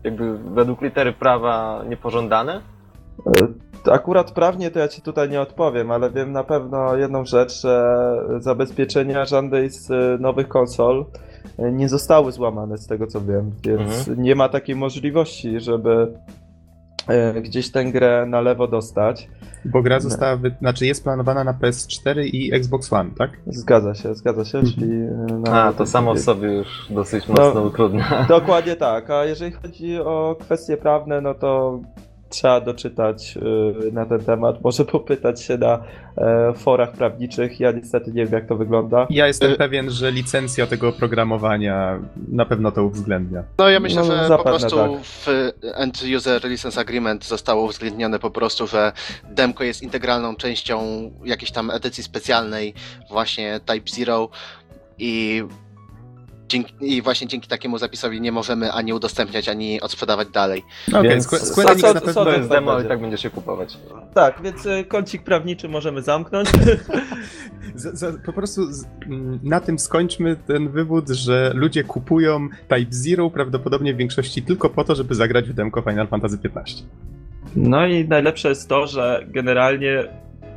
jakby 0.03 0.37
według 0.37 0.81
litery 0.81 1.13
prawa 1.13 1.83
niepożądane? 1.89 2.61
E, 3.85 3.91
akurat 3.91 4.31
prawnie 4.31 4.71
to 4.71 4.79
ja 4.79 4.87
ci 4.87 5.01
tutaj 5.01 5.29
nie 5.29 5.41
odpowiem, 5.41 5.91
ale 5.91 6.11
wiem 6.11 6.31
na 6.31 6.43
pewno 6.43 6.95
jedną 6.95 7.25
rzecz, 7.25 7.61
że 7.61 7.97
zabezpieczenia 8.39 9.25
żadnej 9.25 9.69
z 9.69 9.91
e, 9.91 10.17
nowych 10.19 10.47
konsol 10.47 11.05
e, 11.57 11.71
nie 11.71 11.89
zostały 11.89 12.31
złamane 12.31 12.77
z 12.77 12.87
tego 12.87 13.07
co 13.07 13.21
wiem, 13.21 13.51
więc 13.63 13.99
mhm. 13.99 14.23
nie 14.23 14.35
ma 14.35 14.49
takiej 14.49 14.75
możliwości, 14.75 15.59
żeby 15.59 16.07
gdzieś 17.41 17.71
tę 17.71 17.85
grę 17.85 18.25
na 18.27 18.41
lewo 18.41 18.67
dostać. 18.67 19.29
Bo 19.65 19.81
gra 19.81 19.99
została, 19.99 20.35
wy... 20.35 20.55
znaczy 20.59 20.85
jest 20.85 21.03
planowana 21.03 21.43
na 21.43 21.53
PS4 21.53 22.25
i 22.25 22.53
Xbox 22.53 22.93
One, 22.93 23.09
tak? 23.17 23.31
Zgadza 23.47 23.95
się, 23.95 24.15
zgadza 24.15 24.45
się, 24.45 24.57
mhm. 24.57 24.75
czyli... 24.75 24.91
A, 25.51 25.73
to 25.73 25.85
samo 25.85 26.13
w 26.13 26.19
sobie 26.19 26.53
już 26.53 26.87
dosyć 26.89 27.27
mocno 27.27 27.53
no, 27.53 27.61
utrudnia. 27.61 28.25
Dokładnie 28.29 28.75
tak, 28.75 29.09
a 29.09 29.25
jeżeli 29.25 29.51
chodzi 29.51 29.97
o 29.99 30.35
kwestie 30.39 30.77
prawne, 30.77 31.21
no 31.21 31.33
to 31.33 31.79
trzeba 32.31 32.61
doczytać 32.61 33.37
y, 33.87 33.91
na 33.91 34.05
ten 34.05 34.19
temat, 34.19 34.61
może 34.63 34.85
popytać 34.85 35.41
się 35.41 35.57
na 35.57 35.83
e, 36.17 36.53
forach 36.53 36.91
prawniczych. 36.91 37.59
Ja 37.59 37.71
niestety 37.71 38.11
nie 38.11 38.25
wiem, 38.25 38.33
jak 38.33 38.47
to 38.47 38.55
wygląda. 38.55 39.07
Ja 39.09 39.27
jestem 39.27 39.51
y, 39.51 39.55
pewien, 39.55 39.89
że 39.89 40.11
licencja 40.11 40.67
tego 40.67 40.89
oprogramowania 40.89 41.99
na 42.31 42.45
pewno 42.45 42.71
to 42.71 42.83
uwzględnia. 42.83 43.43
No 43.57 43.69
ja 43.69 43.79
myślę, 43.79 44.03
no, 44.07 44.27
że 44.27 44.37
po 44.37 44.43
prostu 44.43 44.75
tak. 44.75 44.91
w 45.03 45.27
End 45.75 46.03
User 46.17 46.43
License 46.43 46.81
Agreement 46.81 47.25
zostało 47.25 47.65
uwzględnione 47.65 48.19
po 48.19 48.31
prostu, 48.31 48.67
że 48.67 48.91
demko 49.31 49.63
jest 49.63 49.83
integralną 49.83 50.35
częścią 50.35 50.81
jakiejś 51.25 51.51
tam 51.51 51.71
edycji 51.71 52.03
specjalnej 52.03 52.73
właśnie 53.09 53.59
Type 53.65 53.91
Zero 53.95 54.29
i 54.97 55.43
dzięki, 56.51 56.73
I 56.81 57.01
właśnie 57.01 57.27
dzięki 57.27 57.47
takiemu 57.47 57.77
zapisowi 57.77 58.21
nie 58.21 58.31
możemy 58.31 58.71
ani 58.71 58.93
udostępniać, 58.93 59.49
ani 59.49 59.81
odsprzedawać 59.81 60.27
dalej. 60.29 60.63
Okej, 60.93 61.09
Więc 61.09 61.27
Squ- 61.27 61.39
co- 61.39 61.45
Square 61.45 61.67
Enix 61.71 61.93
na 61.93 62.01
pewno... 62.01 62.23
To 62.25 62.29
jest 62.31 62.49
tak 62.49 62.59
demo 62.59 62.71
i 62.71 62.75
będzie. 62.75 62.89
tak 62.89 63.01
będzie 63.01 63.17
się 63.17 63.29
kupować. 63.29 63.77
Tak, 64.13 64.41
więc 64.43 64.65
e, 64.65 64.83
kącik 64.83 65.23
prawniczy 65.23 65.69
możemy 65.69 66.01
zamknąć. 66.01 66.49
Z, 67.75 67.99
z, 67.99 68.25
po 68.25 68.33
prostu 68.33 68.73
z, 68.73 68.85
mm, 69.05 69.39
na 69.43 69.59
tym 69.59 69.79
skończmy 69.79 70.35
ten 70.47 70.69
wywód, 70.69 71.09
że 71.09 71.51
ludzie 71.55 71.83
kupują 71.83 72.47
Type 72.67 72.85
Zero 72.89 73.29
prawdopodobnie 73.29 73.93
w 73.93 73.97
większości 73.97 74.41
tylko 74.41 74.69
po 74.69 74.83
to, 74.83 74.95
żeby 74.95 75.15
zagrać 75.15 75.49
w 75.49 75.53
demko 75.53 75.81
Final 75.81 76.07
Fantasy 76.07 76.37
XV. 76.43 76.83
No 77.55 77.87
i 77.87 78.07
najlepsze 78.07 78.49
jest 78.49 78.69
to, 78.69 78.87
że 78.87 79.25
generalnie 79.27 80.03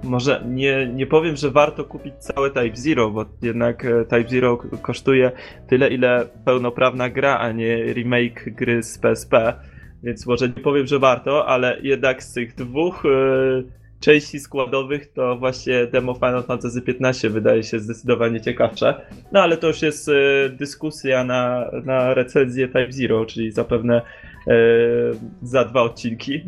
może 0.04 0.42
nie, 0.48 0.86
nie 0.86 1.06
powiem, 1.06 1.36
że 1.36 1.50
warto 1.50 1.84
kupić 1.84 2.14
całe 2.14 2.50
Type 2.50 2.76
Zero, 2.76 3.10
bo 3.10 3.24
jednak 3.42 3.84
e, 3.84 4.04
Type 4.04 4.28
Zero 4.28 4.56
kosztuje 4.82 5.32
tyle, 5.66 5.88
ile 5.88 6.26
pełnoprawna 6.44 7.10
gra, 7.10 7.38
a 7.38 7.52
nie 7.52 7.92
remake 7.92 8.50
gry 8.54 8.82
z 8.82 8.98
PSP. 8.98 9.54
Więc 10.02 10.26
może 10.26 10.48
nie 10.48 10.62
powiem, 10.62 10.86
że 10.86 10.98
warto, 10.98 11.46
ale 11.46 11.78
jednak 11.82 12.22
z 12.22 12.32
tych 12.32 12.54
dwóch 12.54 13.04
e, 13.06 13.62
części 14.00 14.40
składowych 14.40 15.12
to 15.12 15.36
właśnie 15.36 15.86
demo 15.86 16.14
Final 16.14 16.42
Fantasy 16.42 16.82
XV 17.00 17.30
wydaje 17.30 17.62
się 17.62 17.78
zdecydowanie 17.78 18.40
ciekawsze. 18.40 19.00
No 19.32 19.42
ale 19.42 19.56
to 19.56 19.66
już 19.66 19.82
jest 19.82 20.08
e, 20.08 20.12
dyskusja 20.48 21.24
na, 21.24 21.70
na 21.84 22.14
recenzję 22.14 22.66
Type 22.66 22.92
Zero, 22.92 23.26
czyli 23.26 23.50
zapewne 23.50 24.02
za 25.42 25.64
dwa 25.64 25.82
odcinki 25.82 26.42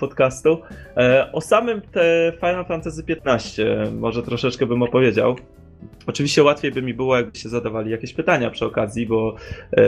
podcastu. 0.00 0.58
E, 0.96 1.32
O 1.32 1.40
samym 1.40 1.80
te 1.80 2.32
Final 2.40 2.64
Fantasy 2.64 3.02
XV 3.26 3.64
może 4.00 4.22
troszeczkę 4.22 4.66
bym 4.66 4.82
opowiedział. 4.82 5.36
Oczywiście 6.06 6.42
łatwiej 6.42 6.72
by 6.72 6.82
mi 6.82 6.94
było, 6.94 7.16
jakbyście 7.16 7.48
zadawali 7.48 7.90
jakieś 7.90 8.12
pytania 8.14 8.50
przy 8.50 8.66
okazji, 8.66 9.06
bo 9.06 9.36
e, 9.72 9.82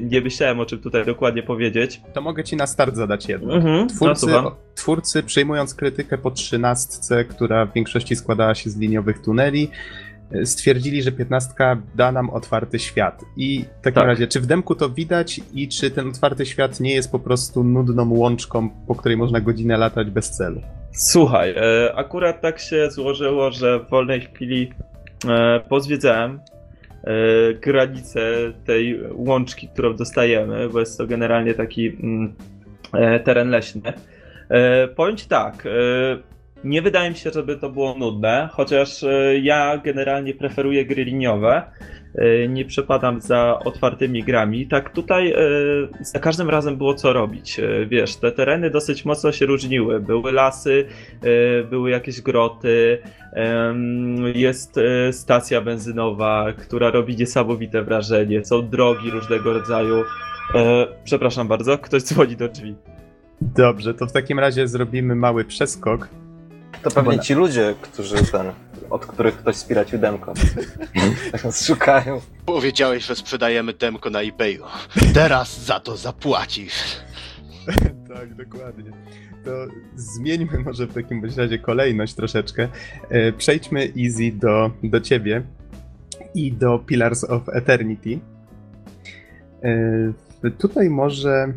nie 0.00 0.20
myślałem 0.20 0.60
o 0.60 0.66
czym 0.66 0.78
tutaj 0.78 1.04
dokładnie 1.06 1.42
powiedzieć. 1.42 2.00
To 2.12 2.20
mogę 2.20 2.44
ci 2.44 2.56
na 2.56 2.66
start 2.66 2.96
zadać 2.96 3.28
jedno. 3.28 3.54
Mhm, 3.54 3.88
Twórcy, 3.88 4.26
nasuwam. 4.26 4.54
twórcy 4.74 5.22
przyjmując 5.22 5.74
krytykę 5.74 6.18
po 6.18 6.30
trzynastce, 6.30 7.24
która 7.24 7.66
w 7.66 7.72
większości 7.72 8.16
składała 8.16 8.54
się 8.54 8.70
z 8.70 8.78
liniowych 8.78 9.22
tuneli, 9.22 9.70
stwierdzili, 10.44 11.02
że 11.02 11.12
piętnastka 11.12 11.82
da 11.94 12.12
nam 12.12 12.30
otwarty 12.30 12.78
świat. 12.78 13.22
I 13.36 13.64
w 13.80 13.84
takim 13.84 13.94
Tak. 13.94 14.06
razie, 14.06 14.26
czy 14.26 14.40
w 14.40 14.46
demku 14.46 14.74
to 14.74 14.90
widać 14.90 15.40
i 15.54 15.68
czy 15.68 15.90
ten 15.90 16.08
otwarty 16.08 16.46
świat 16.46 16.80
nie 16.80 16.94
jest 16.94 17.12
po 17.12 17.18
prostu 17.18 17.64
nudną 17.64 18.10
łączką, 18.14 18.70
po 18.86 18.94
której 18.94 19.16
można 19.16 19.40
godzinę 19.40 19.76
latać 19.76 20.10
bez 20.10 20.30
celu? 20.30 20.60
Słuchaj, 20.92 21.54
e, 21.56 21.94
akurat 21.96 22.40
tak 22.40 22.58
się 22.58 22.90
złożyło, 22.90 23.50
że 23.50 23.78
w 23.78 23.90
wolnej 23.90 24.20
chwili 24.20 24.72
e, 25.28 25.60
pozwiedzałem 25.68 26.40
e, 27.04 27.54
granice 27.54 28.20
tej 28.66 29.00
łączki, 29.12 29.68
którą 29.68 29.96
dostajemy, 29.96 30.68
bo 30.68 30.80
jest 30.80 30.98
to 30.98 31.06
generalnie 31.06 31.54
taki 31.54 31.88
mm, 31.88 32.34
teren 33.24 33.50
leśny. 33.50 33.92
Powiem 34.96 35.16
tak, 35.28 35.64
nie 36.64 36.82
wydaje 36.82 37.10
mi 37.10 37.16
się, 37.16 37.30
żeby 37.30 37.56
to 37.56 37.70
było 37.70 37.94
nudne, 37.94 38.48
chociaż 38.52 39.02
e, 39.04 39.38
ja 39.38 39.78
generalnie 39.78 40.34
preferuję 40.34 40.86
gry 40.86 41.04
liniowe. 41.04 41.62
E, 42.14 42.48
Nie 42.48 42.64
przepadam 42.64 43.20
za 43.20 43.58
otwartymi 43.64 44.22
grami. 44.22 44.66
Tak 44.66 44.90
tutaj 44.90 45.32
e, 45.32 45.36
za 46.00 46.18
każdym 46.18 46.50
razem 46.50 46.76
było 46.76 46.94
co 46.94 47.12
robić. 47.12 47.60
Wiesz, 47.88 48.16
te 48.16 48.32
tereny 48.32 48.70
dosyć 48.70 49.04
mocno 49.04 49.32
się 49.32 49.46
różniły. 49.46 50.00
Były 50.00 50.32
lasy, 50.32 50.84
były 51.70 51.90
jakieś 51.90 52.20
groty, 52.20 52.98
jest 54.34 54.80
stacja 55.12 55.60
benzynowa, 55.60 56.52
która 56.52 56.90
robi 56.90 57.16
niesamowite 57.16 57.82
wrażenie. 57.82 58.44
Są 58.44 58.68
drogi 58.68 59.10
różnego 59.10 59.52
rodzaju. 59.52 60.04
Przepraszam 61.04 61.48
bardzo, 61.48 61.78
ktoś 61.78 62.02
dzwoni 62.02 62.36
do 62.36 62.48
drzwi. 62.48 62.74
Dobrze, 63.40 63.94
to 63.94 64.06
w 64.06 64.12
takim 64.12 64.38
razie 64.38 64.68
zrobimy 64.68 65.14
mały 65.14 65.44
przeskok. 65.44 66.08
To 66.82 66.90
pewnie 66.90 67.18
ci 67.18 67.34
ludzie, 67.34 67.74
którzy 67.82 68.14
ten, 68.24 68.46
od 68.90 69.06
których 69.06 69.36
ktoś 69.36 69.56
spiracił 69.56 69.98
demko. 69.98 70.34
Tak 71.32 71.44
nas 71.44 71.66
szukają. 71.66 72.20
Powiedziałeś, 72.46 73.04
że 73.04 73.16
sprzedajemy 73.16 73.72
demko 73.72 74.10
na 74.10 74.20
eBayu. 74.20 74.64
Teraz 75.14 75.64
za 75.64 75.80
to 75.80 75.96
zapłacisz. 75.96 76.82
tak, 78.14 78.34
dokładnie. 78.34 78.90
To 79.44 79.50
zmieńmy 79.96 80.58
może 80.58 80.86
w 80.86 80.94
takim 80.94 81.24
razie 81.36 81.58
kolejność 81.58 82.14
troszeczkę. 82.14 82.68
E, 83.08 83.32
Przejdźmy 83.32 83.92
easy 84.04 84.32
do, 84.32 84.70
do 84.82 85.00
ciebie 85.00 85.42
i 86.34 86.52
do 86.52 86.78
Pillars 86.78 87.24
of 87.24 87.42
Eternity. 87.48 88.18
E, 89.62 90.50
Tutaj 90.58 90.90
może. 90.90 91.52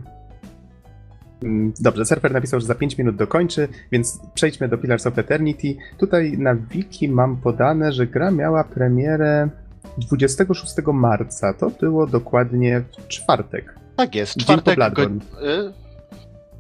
Mm, 1.46 1.74
Dobrze, 1.80 2.06
surfer 2.06 2.32
napisał, 2.32 2.60
że 2.60 2.66
za 2.66 2.76
5 2.76 2.98
minut 2.98 3.16
dokończy, 3.16 3.68
więc 3.92 4.20
przejdźmy 4.34 4.70
do 4.70 4.78
Pillars 4.78 5.08
of 5.08 5.18
Eternity. 5.18 5.76
Tutaj 5.98 6.38
na 6.38 6.56
wiki 6.56 7.10
mam 7.10 7.38
podane, 7.38 7.92
że 7.92 8.08
gra 8.08 8.32
miała 8.32 8.64
premierę 8.64 9.50
26 9.98 10.74
marca. 10.94 11.54
To 11.54 11.70
było 11.70 12.08
dokładnie 12.08 12.84
w 12.98 13.08
czwartek. 13.08 13.76
Tak 13.96 14.16
jest, 14.16 14.38
Dzień 14.38 14.62
po 14.62 14.72
czwartek... 14.72 15.10
Y, 15.10 15.86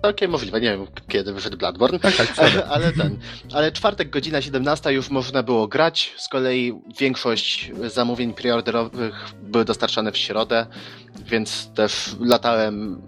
Całkiem 0.01 0.31
możliwe, 0.31 0.61
nie 0.61 0.69
wiem 0.69 0.87
kiedy 1.07 1.33
wyszedł 1.33 1.57
Bloodborne. 1.57 1.99
Tak, 1.99 2.15
tak. 2.35 2.51
Ale 2.73 2.91
ten, 2.91 3.17
ale 3.53 3.71
czwartek, 3.71 4.09
godzina 4.09 4.41
17 4.41 4.93
już 4.93 5.09
można 5.09 5.43
było 5.43 5.67
grać. 5.67 6.13
Z 6.17 6.27
kolei 6.27 6.73
większość 6.99 7.71
zamówień 7.93 8.33
preorderowych 8.33 9.15
były 9.43 9.65
dostarczane 9.65 10.11
w 10.11 10.17
środę, 10.17 10.65
więc 11.25 11.69
też 11.75 12.15
latałem 12.19 13.01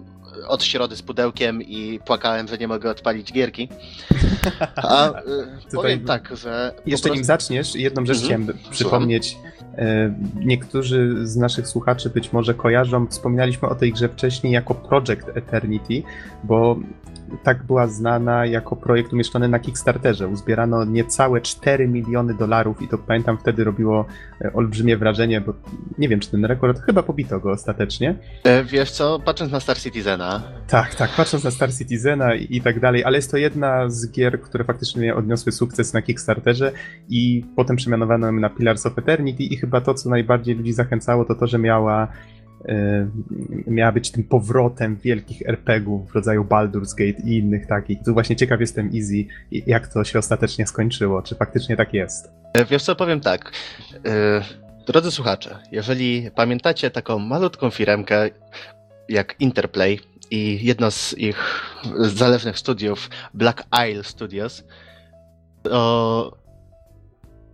od 0.46 0.64
środy 0.64 0.96
z 0.96 1.02
pudełkiem 1.02 1.62
i 1.62 2.00
płakałem, 2.06 2.48
że 2.48 2.58
nie 2.58 2.68
mogę 2.68 2.90
odpalić 2.90 3.32
gierki. 3.32 3.68
A 4.76 5.08
y, 5.72 5.74
powiem 5.74 6.04
tak, 6.04 6.36
że. 6.36 6.74
Jeszcze 6.86 7.08
nim 7.08 7.14
prostu- 7.14 7.26
zaczniesz, 7.26 7.74
jedną 7.74 8.06
rzecz 8.06 8.22
Mhm. 8.22 8.42
chciałem 8.44 8.58
przypomnieć. 8.70 9.36
E, 9.78 10.14
Niektórzy 10.34 11.26
z 11.26 11.36
naszych 11.36 11.68
słuchaczy 11.68 12.10
być 12.10 12.32
może 12.32 12.54
kojarzą, 12.54 13.06
wspominaliśmy 13.06 13.68
o 13.68 13.74
tej 13.74 13.92
grze 13.92 14.08
wcześniej 14.08 14.52
jako 14.52 14.74
Project 14.74 15.28
Eternity, 15.34 16.02
bo 16.44 16.76
tak 17.42 17.62
była 17.62 17.86
znana 17.86 18.46
jako 18.46 18.76
projekt 18.76 19.12
umieszczony 19.12 19.48
na 19.48 19.58
Kickstarterze. 19.58 20.28
Uzbierano 20.28 20.84
niecałe 20.84 21.40
4 21.40 21.88
miliony 21.88 22.34
dolarów 22.34 22.82
i 22.82 22.88
to 22.88 22.98
pamiętam 22.98 23.38
wtedy 23.38 23.64
robiło 23.64 24.06
e, 24.40 24.52
olbrzymie 24.52 24.96
wrażenie, 24.96 25.40
bo 25.40 25.54
nie 25.98 26.08
wiem 26.08 26.20
czy 26.20 26.30
ten 26.30 26.44
rekord, 26.44 26.80
chyba 26.82 27.02
pobito 27.02 27.40
go 27.40 27.50
ostatecznie. 27.50 28.14
E, 28.44 28.64
Wiesz 28.64 28.90
co, 28.90 29.20
patrząc 29.24 29.52
na 29.52 29.60
Star 29.60 29.78
Citizena, 29.78 30.42
Tak, 30.68 30.94
tak, 30.94 31.10
patrząc 31.16 31.44
na 31.44 31.50
Star 31.50 31.74
Citizena 31.74 32.34
i, 32.34 32.56
i 32.56 32.60
tak 32.60 32.80
dalej, 32.80 33.04
ale 33.04 33.18
jest 33.18 33.30
to 33.30 33.36
jedna 33.36 33.90
z 33.90 34.10
gier, 34.12 34.40
które 34.40 34.64
faktycznie 34.64 35.14
odniosły 35.14 35.52
sukces 35.52 35.92
na 35.92 36.02
Kickstarterze 36.02 36.72
i 37.08 37.44
potem 37.56 37.76
przemianowano 37.76 38.26
ją 38.26 38.32
na 38.32 38.50
Pillars 38.50 38.86
of 38.86 38.98
Eternity 38.98 39.42
i 39.42 39.56
chyba 39.56 39.80
to, 39.80 39.94
co 39.94 40.10
najbardziej 40.10 40.54
ludzi 40.54 40.72
zachęcało, 40.72 41.24
to 41.24 41.34
to, 41.34 41.46
że 41.46 41.58
miała 41.58 42.08
miała 43.66 43.92
być 43.92 44.10
tym 44.10 44.24
powrotem 44.24 44.96
wielkich 44.96 45.42
RPGów 45.48 46.10
w 46.10 46.14
rodzaju 46.14 46.44
Baldur's 46.44 46.94
Gate 46.98 47.28
i 47.28 47.38
innych 47.38 47.66
takich. 47.66 47.98
Tu 48.04 48.12
właśnie 48.12 48.36
ciekaw 48.36 48.60
jestem 48.60 48.90
Easy, 48.94 49.24
jak 49.50 49.88
to 49.88 50.04
się 50.04 50.18
ostatecznie 50.18 50.66
skończyło, 50.66 51.22
czy 51.22 51.34
faktycznie 51.34 51.76
tak 51.76 51.94
jest. 51.94 52.32
E, 52.54 52.64
Wiesz 52.64 52.82
co, 52.82 52.96
powiem 52.96 53.20
tak. 53.20 53.52
E, 54.06 54.68
Drodzy 54.86 55.10
słuchacze, 55.10 55.58
jeżeli 55.72 56.30
pamiętacie 56.34 56.90
taką 56.90 57.18
malutką 57.18 57.70
firmkę 57.70 58.30
jak 59.08 59.40
Interplay 59.40 60.00
i 60.30 60.58
jedno 60.66 60.90
z 60.90 61.18
ich 61.18 61.62
zależnych 61.98 62.58
studiów, 62.58 63.10
Black 63.34 63.66
Isle 63.90 64.04
Studios, 64.04 64.64
to 65.62 66.38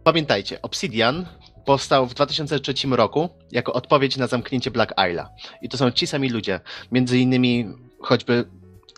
pamiętajcie, 0.04 0.62
Obsidian 0.62 1.26
powstał 1.64 2.06
w 2.06 2.14
2003 2.14 2.74
roku 2.90 3.28
jako 3.52 3.72
odpowiedź 3.72 4.16
na 4.16 4.26
zamknięcie 4.26 4.70
Black 4.70 4.92
Isle'a. 4.96 5.26
I 5.62 5.68
to 5.68 5.76
są 5.76 5.90
ci 5.90 6.06
sami 6.06 6.30
ludzie. 6.30 6.60
Między 6.92 7.18
innymi 7.18 7.68
choćby 8.00 8.44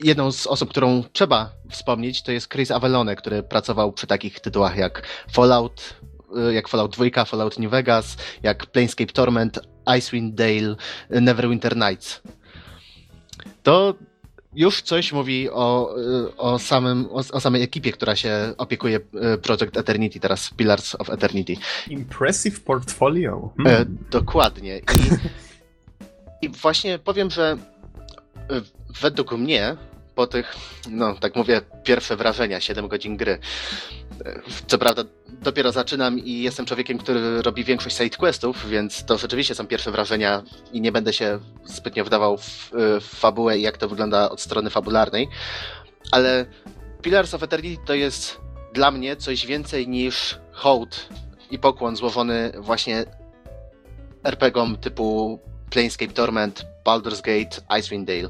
jedną 0.05 0.33
z 0.33 0.47
osób, 0.47 0.71
którą 0.71 1.03
trzeba 1.13 1.53
wspomnieć, 1.71 2.23
to 2.23 2.33
jest 2.33 2.53
Chris 2.53 2.71
Avellone, 2.71 3.17
który 3.17 3.43
pracował 3.43 3.93
przy 3.93 4.07
takich 4.07 4.41
tytułach 4.41 4.77
jak 4.77 5.03
Fallout, 5.33 5.95
y, 6.51 6.55
jak 6.55 6.69
Fallout 6.69 6.97
2, 6.97 7.25
Fallout 7.25 7.59
New 7.59 7.71
Vegas, 7.71 8.17
jak 8.43 8.67
Planescape 8.67 9.13
Torment, 9.13 9.59
Icewind 9.99 10.35
Dale, 10.35 10.77
Neverwinter 11.11 11.77
Nights. 11.77 12.23
To 13.63 13.95
już 14.57 14.83
coś 14.83 15.13
mówi 15.13 15.51
o, 15.51 15.95
y, 16.29 16.37
o, 16.37 16.59
samym, 16.59 17.07
o, 17.11 17.23
o 17.33 17.41
samej 17.41 17.63
ekipie, 17.63 17.93
która 17.93 18.17
się 18.17 18.55
opiekuje 18.59 19.01
y, 19.35 19.39
Project 19.39 19.77
Eternity, 19.77 20.21
teraz 20.21 20.51
Pillars 20.57 20.95
of 20.95 21.11
Eternity. 21.11 21.57
Impressive 21.89 22.61
portfolio. 22.61 23.51
E, 23.59 23.63
Hmm. 23.63 23.99
dokładnie. 24.11 24.79
I, 24.79 24.83
I 26.47 26.49
właśnie 26.49 26.99
powiem, 26.99 27.31
że 27.31 27.57
e, 28.51 28.61
według 29.01 29.33
mnie 29.33 29.77
po 30.17 30.27
tych, 30.27 30.57
no 30.91 31.15
tak 31.15 31.37
mówię, 31.37 31.61
pierwsze 31.85 32.17
wrażenia, 32.17 32.61
7 32.61 32.89
godzin 32.89 33.17
gry. 33.17 33.39
Co 34.67 34.79
prawda 34.79 35.05
dopiero 35.29 35.73
zaczynam 35.73 36.19
i 36.19 36.43
jestem 36.43 36.67
człowiekiem, 36.67 36.99
który 36.99 37.43
robi 37.43 37.65
większość 37.65 37.97
sidequestów, 37.97 38.69
więc 38.69 39.05
to 39.05 39.19
rzeczywiście 39.19 39.55
są 39.55 39.67
pierwsze 39.67 39.91
wrażenia 39.91 40.43
i 40.73 40.81
nie 40.81 40.93
będę 40.93 41.13
się 41.13 41.39
zbytnio 41.65 42.05
wdawał 42.05 42.39
w, 42.39 42.71
w 43.01 43.05
fabułę 43.05 43.59
i 43.59 43.63
jak 43.63 43.79
to 43.79 43.89
wygląda 43.89 44.31
od 44.31 44.41
strony 44.41 44.71
fabularnej, 44.71 45.29
ale 46.13 46.47
Pillars 47.03 47.35
of 47.35 47.43
Eternity 47.43 47.83
to 47.87 47.95
jest 47.95 48.41
dla 48.73 48.91
mnie 48.91 49.17
coś 49.17 49.47
więcej 49.47 49.89
niż 49.89 50.39
hołd 50.53 51.09
i 51.51 51.59
pokłon 51.59 51.97
złożony 51.97 52.53
właśnie 52.59 53.05
RPGom 54.25 54.77
typu 54.77 55.41
Planescape 55.71 56.13
Torment, 56.13 56.67
Baldur's 56.85 57.21
Gate, 57.23 57.79
Icewind 57.79 58.07
Dale. 58.07 58.29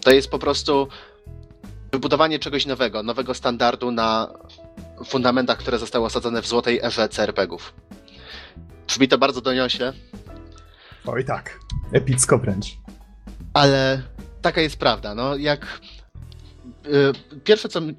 To 0.00 0.10
jest 0.10 0.30
po 0.30 0.38
prostu 0.38 0.88
wybudowanie 1.92 2.38
czegoś 2.38 2.66
nowego, 2.66 3.02
nowego 3.02 3.34
standardu 3.34 3.90
na 3.90 4.34
fundamentach, 5.06 5.58
które 5.58 5.78
zostały 5.78 6.04
osadzone 6.06 6.42
w 6.42 6.46
złotej 6.46 6.80
erze 6.82 7.08
CRPGów. 7.08 7.74
Brzmi 8.86 9.08
to 9.08 9.18
bardzo 9.18 9.40
doniośle, 9.40 9.92
Oj 11.06 11.24
tak, 11.24 11.58
epicko 11.92 12.38
wręcz. 12.38 12.66
ale 13.54 14.02
taka 14.42 14.60
jest 14.60 14.76
prawda. 14.76 15.14
No, 15.14 15.36
jak 15.36 15.80
y, 16.86 17.40
pierwsze 17.44 17.68
co, 17.68 17.80
y, 17.80 17.92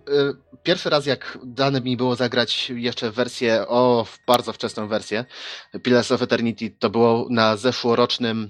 pierwszy 0.63 0.89
raz 0.89 1.05
jak 1.05 1.37
dane 1.45 1.81
mi 1.81 1.97
było 1.97 2.15
zagrać 2.15 2.69
jeszcze 2.69 3.11
wersję, 3.11 3.67
o, 3.67 4.05
bardzo 4.27 4.53
wczesną 4.53 4.87
wersję 4.87 5.25
Pillars 5.83 6.11
of 6.11 6.21
Eternity, 6.21 6.69
to 6.79 6.89
było 6.89 7.27
na 7.29 7.57
zeszłorocznym 7.57 8.49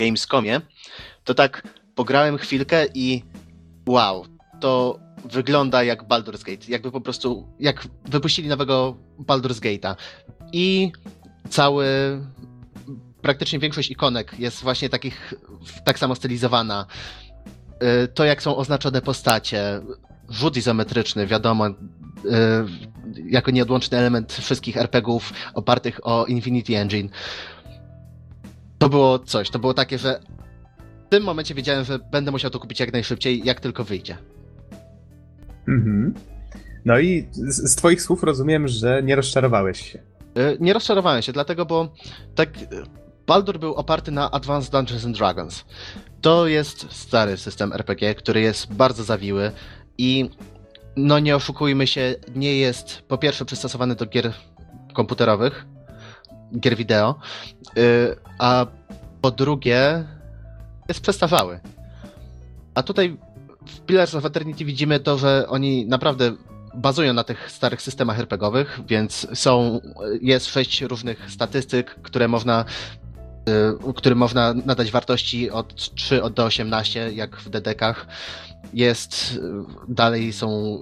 Gamescomie, 0.00 0.60
to 1.24 1.34
tak 1.34 1.62
pograłem 1.94 2.38
chwilkę 2.38 2.86
i 2.94 3.24
wow, 3.88 4.26
to 4.60 4.98
wygląda 5.24 5.82
jak 5.84 6.02
Baldur's 6.08 6.44
Gate, 6.44 6.66
jakby 6.68 6.90
po 6.90 7.00
prostu, 7.00 7.48
jak 7.60 7.88
wypuścili 8.04 8.48
nowego 8.48 8.96
Baldur's 9.18 9.60
Gate'a 9.60 9.94
i 10.52 10.92
cały 11.50 11.86
praktycznie 13.22 13.58
większość 13.58 13.90
ikonek 13.90 14.34
jest 14.38 14.62
właśnie 14.62 14.88
takich, 14.88 15.34
tak 15.84 15.98
samo 15.98 16.14
stylizowana. 16.14 16.86
Y, 18.04 18.08
To, 18.08 18.24
jak 18.24 18.42
są 18.42 18.56
oznaczone 18.56 19.02
postacie, 19.02 19.80
rzut 20.28 20.56
izometryczny, 20.56 21.26
wiadomo, 21.26 21.68
y, 21.68 21.74
jako 23.30 23.50
nieodłączny 23.50 23.98
element 23.98 24.32
wszystkich 24.32 24.76
RPGów 24.76 25.32
opartych 25.54 26.06
o 26.06 26.26
Infinity 26.26 26.76
Engine. 26.78 27.08
To 28.78 28.88
było 28.88 29.18
coś, 29.18 29.50
to 29.50 29.58
było 29.58 29.74
takie, 29.74 29.98
że 29.98 30.20
w 31.06 31.08
tym 31.10 31.22
momencie 31.22 31.54
wiedziałem, 31.54 31.84
że 31.84 31.98
będę 31.98 32.30
musiał 32.30 32.50
to 32.50 32.60
kupić 32.60 32.80
jak 32.80 32.92
najszybciej, 32.92 33.42
jak 33.44 33.60
tylko 33.60 33.84
wyjdzie. 33.84 34.18
Mhm. 35.68 36.14
No 36.84 36.98
i 36.98 37.28
z, 37.32 37.72
z 37.72 37.76
twoich 37.76 38.02
słów 38.02 38.22
rozumiem, 38.22 38.68
że 38.68 39.02
nie 39.02 39.16
rozczarowałeś 39.16 39.92
się. 39.92 39.98
Y, 40.38 40.56
Nie 40.60 40.72
rozczarowałem 40.72 41.22
się, 41.22 41.32
dlatego, 41.32 41.66
bo 41.66 41.92
tak 42.34 42.48
y, 42.62 42.66
Baldur 43.26 43.58
był 43.58 43.74
oparty 43.74 44.10
na 44.10 44.30
Advanced 44.30 44.72
Dungeons 44.72 45.04
and 45.04 45.16
Dragons. 45.18 45.64
To 46.20 46.46
jest 46.46 46.86
stary 46.92 47.36
system 47.36 47.72
RPG, 47.72 48.14
który 48.14 48.40
jest 48.40 48.72
bardzo 48.74 49.04
zawiły 49.04 49.50
i 49.98 50.30
no 50.96 51.18
nie 51.18 51.36
oszukujmy 51.36 51.86
się, 51.86 52.14
nie 52.36 52.56
jest 52.58 53.02
po 53.08 53.18
pierwsze 53.18 53.44
przystosowany 53.44 53.94
do 53.94 54.06
gier 54.06 54.32
komputerowych, 54.94 55.66
gier 56.60 56.76
wideo, 56.76 57.14
y, 57.78 58.16
a 58.38 58.66
po 59.20 59.30
drugie 59.30 60.04
jest 60.88 61.00
przestarzały. 61.00 61.60
A 62.74 62.82
tutaj 62.82 63.16
w 63.68 63.80
Pillars 63.80 64.14
of 64.14 64.24
Eternity 64.24 64.64
widzimy 64.64 65.00
to, 65.00 65.18
że 65.18 65.46
oni 65.48 65.86
naprawdę 65.86 66.32
bazują 66.74 67.12
na 67.12 67.24
tych 67.24 67.50
starych 67.50 67.82
systemach 67.82 68.18
RPGowych, 68.18 68.80
więc 68.88 69.26
są, 69.34 69.80
jest 70.22 70.46
sześć 70.46 70.82
różnych 70.82 71.30
statystyk, 71.30 71.94
które 72.02 72.28
można, 72.28 72.64
y, 73.88 73.92
którym 73.94 74.18
można 74.18 74.54
nadać 74.54 74.90
wartości 74.90 75.50
od 75.50 75.94
3 75.94 76.20
do 76.34 76.44
18, 76.44 77.12
jak 77.12 77.36
w 77.36 77.48
DDK-ach. 77.48 78.06
Jest, 78.74 79.32
y, 79.36 79.40
dalej 79.88 80.32
są 80.32 80.78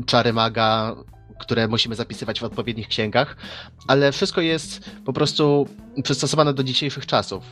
y, 0.00 0.04
czary 0.06 0.32
maga, 0.32 0.96
które 1.40 1.68
musimy 1.68 1.94
zapisywać 1.94 2.40
w 2.40 2.44
odpowiednich 2.44 2.88
księgach, 2.88 3.36
ale 3.86 4.12
wszystko 4.12 4.40
jest 4.40 4.90
po 5.04 5.12
prostu 5.12 5.68
przystosowane 6.02 6.54
do 6.54 6.64
dzisiejszych 6.64 7.06
czasów. 7.06 7.44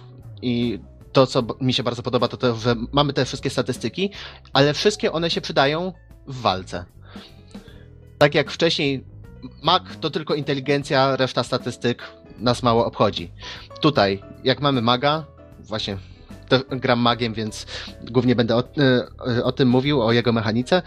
I 0.42 0.79
to, 1.12 1.27
co 1.27 1.42
mi 1.61 1.73
się 1.73 1.83
bardzo 1.83 2.03
podoba, 2.03 2.29
to 2.29 2.37
to, 2.37 2.57
że 2.57 2.77
mamy 2.92 3.12
te 3.12 3.25
wszystkie 3.25 3.51
statystyki, 3.51 4.11
ale 4.53 4.75
wszystkie 4.75 5.12
one 5.12 5.31
się 5.31 5.40
przydają 5.40 5.92
w 6.27 6.40
walce. 6.40 6.85
Tak 8.18 8.35
jak 8.35 8.51
wcześniej, 8.51 9.05
mag 9.62 9.97
to 9.97 10.11
tylko 10.11 10.35
inteligencja, 10.35 11.16
reszta 11.16 11.42
statystyk 11.42 12.03
nas 12.38 12.62
mało 12.62 12.87
obchodzi. 12.87 13.33
Tutaj, 13.81 14.23
jak 14.44 14.61
mamy 14.61 14.83
maga, 14.83 15.25
właśnie 15.61 15.99
gram 16.71 16.99
magiem, 16.99 17.35
więc 17.35 17.66
głównie 18.11 18.37
będę 18.37 18.57
o, 18.57 18.64
y, 19.38 19.44
o 19.44 19.53
tym 19.53 19.68
mówił, 19.68 20.03
o 20.03 20.12
jego 20.12 20.33
mechanice. 20.33 20.83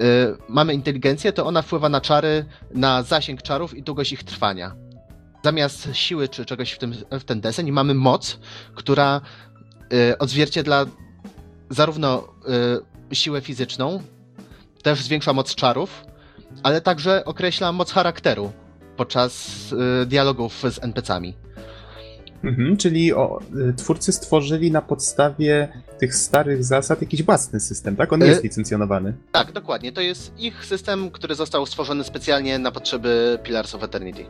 Y, 0.00 0.02
mamy 0.48 0.74
inteligencję, 0.74 1.32
to 1.32 1.46
ona 1.46 1.62
wpływa 1.62 1.88
na 1.88 2.00
czary, 2.00 2.44
na 2.74 3.02
zasięg 3.02 3.42
czarów 3.42 3.74
i 3.74 3.82
długość 3.82 4.12
ich 4.12 4.24
trwania. 4.24 4.74
Zamiast 5.44 5.88
siły 5.92 6.28
czy 6.28 6.44
czegoś 6.44 6.72
w, 6.72 6.78
tym, 6.78 6.94
w 7.10 7.24
ten 7.24 7.40
deseń 7.40 7.72
mamy 7.72 7.94
moc, 7.94 8.38
która 8.74 9.20
y, 9.92 10.18
odzwierciedla 10.18 10.86
zarówno 11.70 12.28
y, 13.12 13.14
siłę 13.16 13.40
fizyczną, 13.40 14.02
też 14.82 15.02
zwiększa 15.02 15.32
moc 15.32 15.54
czarów, 15.54 16.04
ale 16.62 16.80
także 16.80 17.24
określa 17.24 17.72
moc 17.72 17.92
charakteru 17.92 18.52
podczas 18.96 19.72
y, 20.02 20.06
dialogów 20.06 20.62
z 20.70 20.84
NPC-ami. 20.84 21.34
Mhm, 22.44 22.76
czyli 22.76 23.12
o, 23.14 23.40
twórcy 23.76 24.12
stworzyli 24.12 24.70
na 24.70 24.82
podstawie 24.82 25.68
tych 25.98 26.14
starych 26.14 26.64
zasad 26.64 27.00
jakiś 27.00 27.22
własny 27.22 27.60
system, 27.60 27.96
tak? 27.96 28.12
On 28.12 28.20
nie 28.20 28.26
jest 28.26 28.44
licencjonowany. 28.44 29.14
Tak, 29.32 29.52
dokładnie. 29.52 29.92
To 29.92 30.00
jest 30.00 30.38
ich 30.38 30.64
system, 30.64 31.10
który 31.10 31.34
został 31.34 31.66
stworzony 31.66 32.04
specjalnie 32.04 32.58
na 32.58 32.70
potrzeby 32.72 33.38
Pillars 33.42 33.74
of 33.74 33.82
Eternity. 33.82 34.24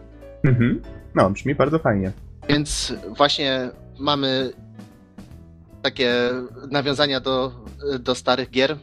Mhm. 0.44 0.82
No, 1.14 1.30
brzmi 1.30 1.54
bardzo 1.54 1.78
fajnie. 1.78 2.12
Więc 2.48 2.94
właśnie 3.16 3.70
mamy 3.98 4.52
takie 5.88 6.30
nawiązania 6.70 7.20
do, 7.20 7.52
do 7.98 8.14
starych 8.14 8.50
gier. 8.50 8.76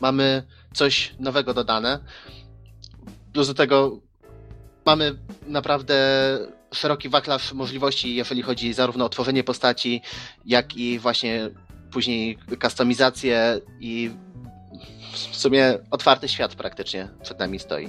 Mamy 0.00 0.42
coś 0.74 1.14
nowego 1.18 1.54
dodane. 1.54 1.98
Plus 3.32 3.46
do 3.48 3.54
tego 3.54 4.00
mamy 4.86 5.18
naprawdę 5.46 5.96
szeroki 6.74 7.08
wachlarz 7.08 7.52
możliwości, 7.52 8.14
jeżeli 8.14 8.42
chodzi 8.42 8.72
zarówno 8.72 9.04
o 9.04 9.08
tworzenie 9.08 9.44
postaci, 9.44 10.02
jak 10.44 10.76
i 10.76 10.98
właśnie 10.98 11.50
później 11.90 12.38
kustomizację 12.62 13.60
i 13.80 14.10
w 15.12 15.36
sumie 15.36 15.78
otwarty 15.90 16.28
świat 16.28 16.54
praktycznie 16.54 17.08
przed 17.22 17.38
nami 17.38 17.58
stoi. 17.58 17.88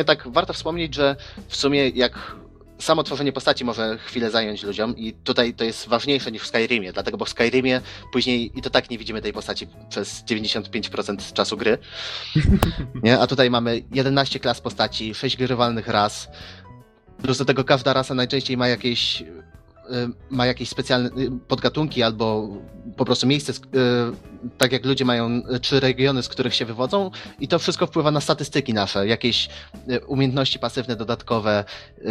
I 0.00 0.04
tak 0.04 0.28
warto 0.28 0.52
wspomnieć, 0.52 0.94
że 0.94 1.16
w 1.48 1.56
sumie 1.56 1.88
jak 1.88 2.36
samo 2.78 3.02
tworzenie 3.02 3.32
postaci 3.32 3.64
może 3.64 3.98
chwilę 3.98 4.30
zająć 4.30 4.62
ludziom 4.62 4.96
i 4.96 5.12
tutaj 5.12 5.54
to 5.54 5.64
jest 5.64 5.88
ważniejsze 5.88 6.32
niż 6.32 6.42
w 6.42 6.46
Skyrimie, 6.46 6.92
dlatego 6.92 7.16
bo 7.16 7.24
w 7.24 7.28
Skyrimie 7.28 7.80
później 8.12 8.58
i 8.58 8.62
to 8.62 8.70
tak 8.70 8.90
nie 8.90 8.98
widzimy 8.98 9.22
tej 9.22 9.32
postaci 9.32 9.66
przez 9.88 10.24
95% 10.24 11.32
czasu 11.32 11.56
gry. 11.56 11.78
Nie? 13.02 13.18
A 13.18 13.26
tutaj 13.26 13.50
mamy 13.50 13.82
11 13.92 14.40
klas 14.40 14.60
postaci, 14.60 15.14
6 15.14 15.36
grywalnych 15.36 15.88
ras. 15.88 16.28
Plus 17.22 17.38
do 17.38 17.44
tego 17.44 17.64
każda 17.64 17.92
rasa 17.92 18.14
najczęściej 18.14 18.56
ma 18.56 18.68
jakieś 18.68 19.24
ma 20.30 20.46
jakieś 20.46 20.68
specjalne 20.68 21.08
y, 21.08 21.30
podgatunki 21.48 22.02
albo 22.02 22.48
po 22.96 23.04
prostu 23.04 23.26
miejsce, 23.26 23.52
y, 23.52 23.56
tak 24.58 24.72
jak 24.72 24.84
ludzie 24.84 25.04
mają 25.04 25.42
y, 25.54 25.60
trzy 25.60 25.80
regiony, 25.80 26.22
z 26.22 26.28
których 26.28 26.54
się 26.54 26.64
wywodzą 26.64 27.10
i 27.40 27.48
to 27.48 27.58
wszystko 27.58 27.86
wpływa 27.86 28.10
na 28.10 28.20
statystyki 28.20 28.74
nasze, 28.74 29.06
jakieś 29.06 29.48
y, 29.90 30.06
umiejętności 30.06 30.58
pasywne 30.58 30.96
dodatkowe, 30.96 31.64
y, 31.98 32.04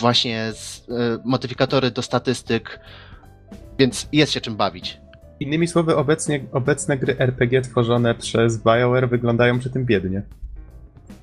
właśnie 0.00 0.52
y, 0.88 0.92
modyfikatory 1.24 1.90
do 1.90 2.02
statystyk, 2.02 2.80
więc 3.78 4.08
jest 4.12 4.32
się 4.32 4.40
czym 4.40 4.56
bawić. 4.56 5.00
Innymi 5.40 5.68
słowy, 5.68 5.96
obecnie, 5.96 6.44
obecne 6.52 6.98
gry 6.98 7.18
RPG 7.18 7.62
tworzone 7.62 8.14
przez 8.14 8.62
BioWare 8.62 9.08
wyglądają 9.08 9.58
przy 9.58 9.70
tym 9.70 9.86
biednie. 9.86 10.22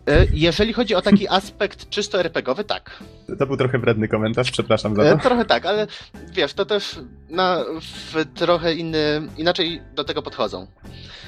Y, 0.09 0.27
Jeżeli 0.33 0.73
chodzi 0.73 0.95
o 0.95 1.01
taki 1.01 1.27
aspekt 1.27 1.89
czysto 1.89 2.19
RPGowy, 2.19 2.63
tak. 2.63 3.03
To 3.39 3.45
był 3.47 3.57
trochę 3.57 3.79
wredny 3.79 4.07
komentarz, 4.07 4.51
przepraszam 4.51 4.95
za 4.95 5.03
E, 5.03 5.11
to. 5.17 5.23
Trochę 5.23 5.45
tak, 5.45 5.65
ale 5.65 5.87
wiesz, 6.31 6.53
to 6.53 6.65
też 6.65 6.99
na, 7.29 7.63
w 7.81 8.25
trochę 8.35 8.73
inny, 8.73 9.21
inaczej 9.37 9.81
do 9.95 10.03
tego 10.03 10.21
podchodzą. 10.21 10.67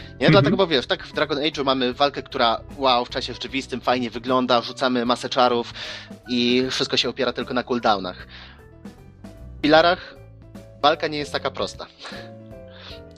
Nie, 0.07 0.25
Mhm. 0.27 0.31
dlatego, 0.31 0.57
bo 0.57 0.67
wiesz, 0.67 0.87
tak 0.87 1.03
w 1.03 1.13
Dragon 1.13 1.37
Age'u 1.37 1.65
mamy 1.65 1.93
walkę, 1.93 2.23
która 2.23 2.61
wow, 2.77 3.05
w 3.05 3.09
czasie 3.09 3.33
rzeczywistym 3.33 3.81
fajnie 3.81 4.09
wygląda, 4.09 4.61
rzucamy 4.61 5.05
masę 5.05 5.29
czarów 5.29 5.73
i 6.29 6.63
wszystko 6.69 6.97
się 6.97 7.09
opiera 7.09 7.33
tylko 7.33 7.53
na 7.53 7.63
cooldownach. 7.63 8.27
W 9.57 9.61
Pilarach 9.61 10.15
walka 10.81 11.07
nie 11.07 11.17
jest 11.17 11.31
taka 11.31 11.51
prosta. 11.51 11.85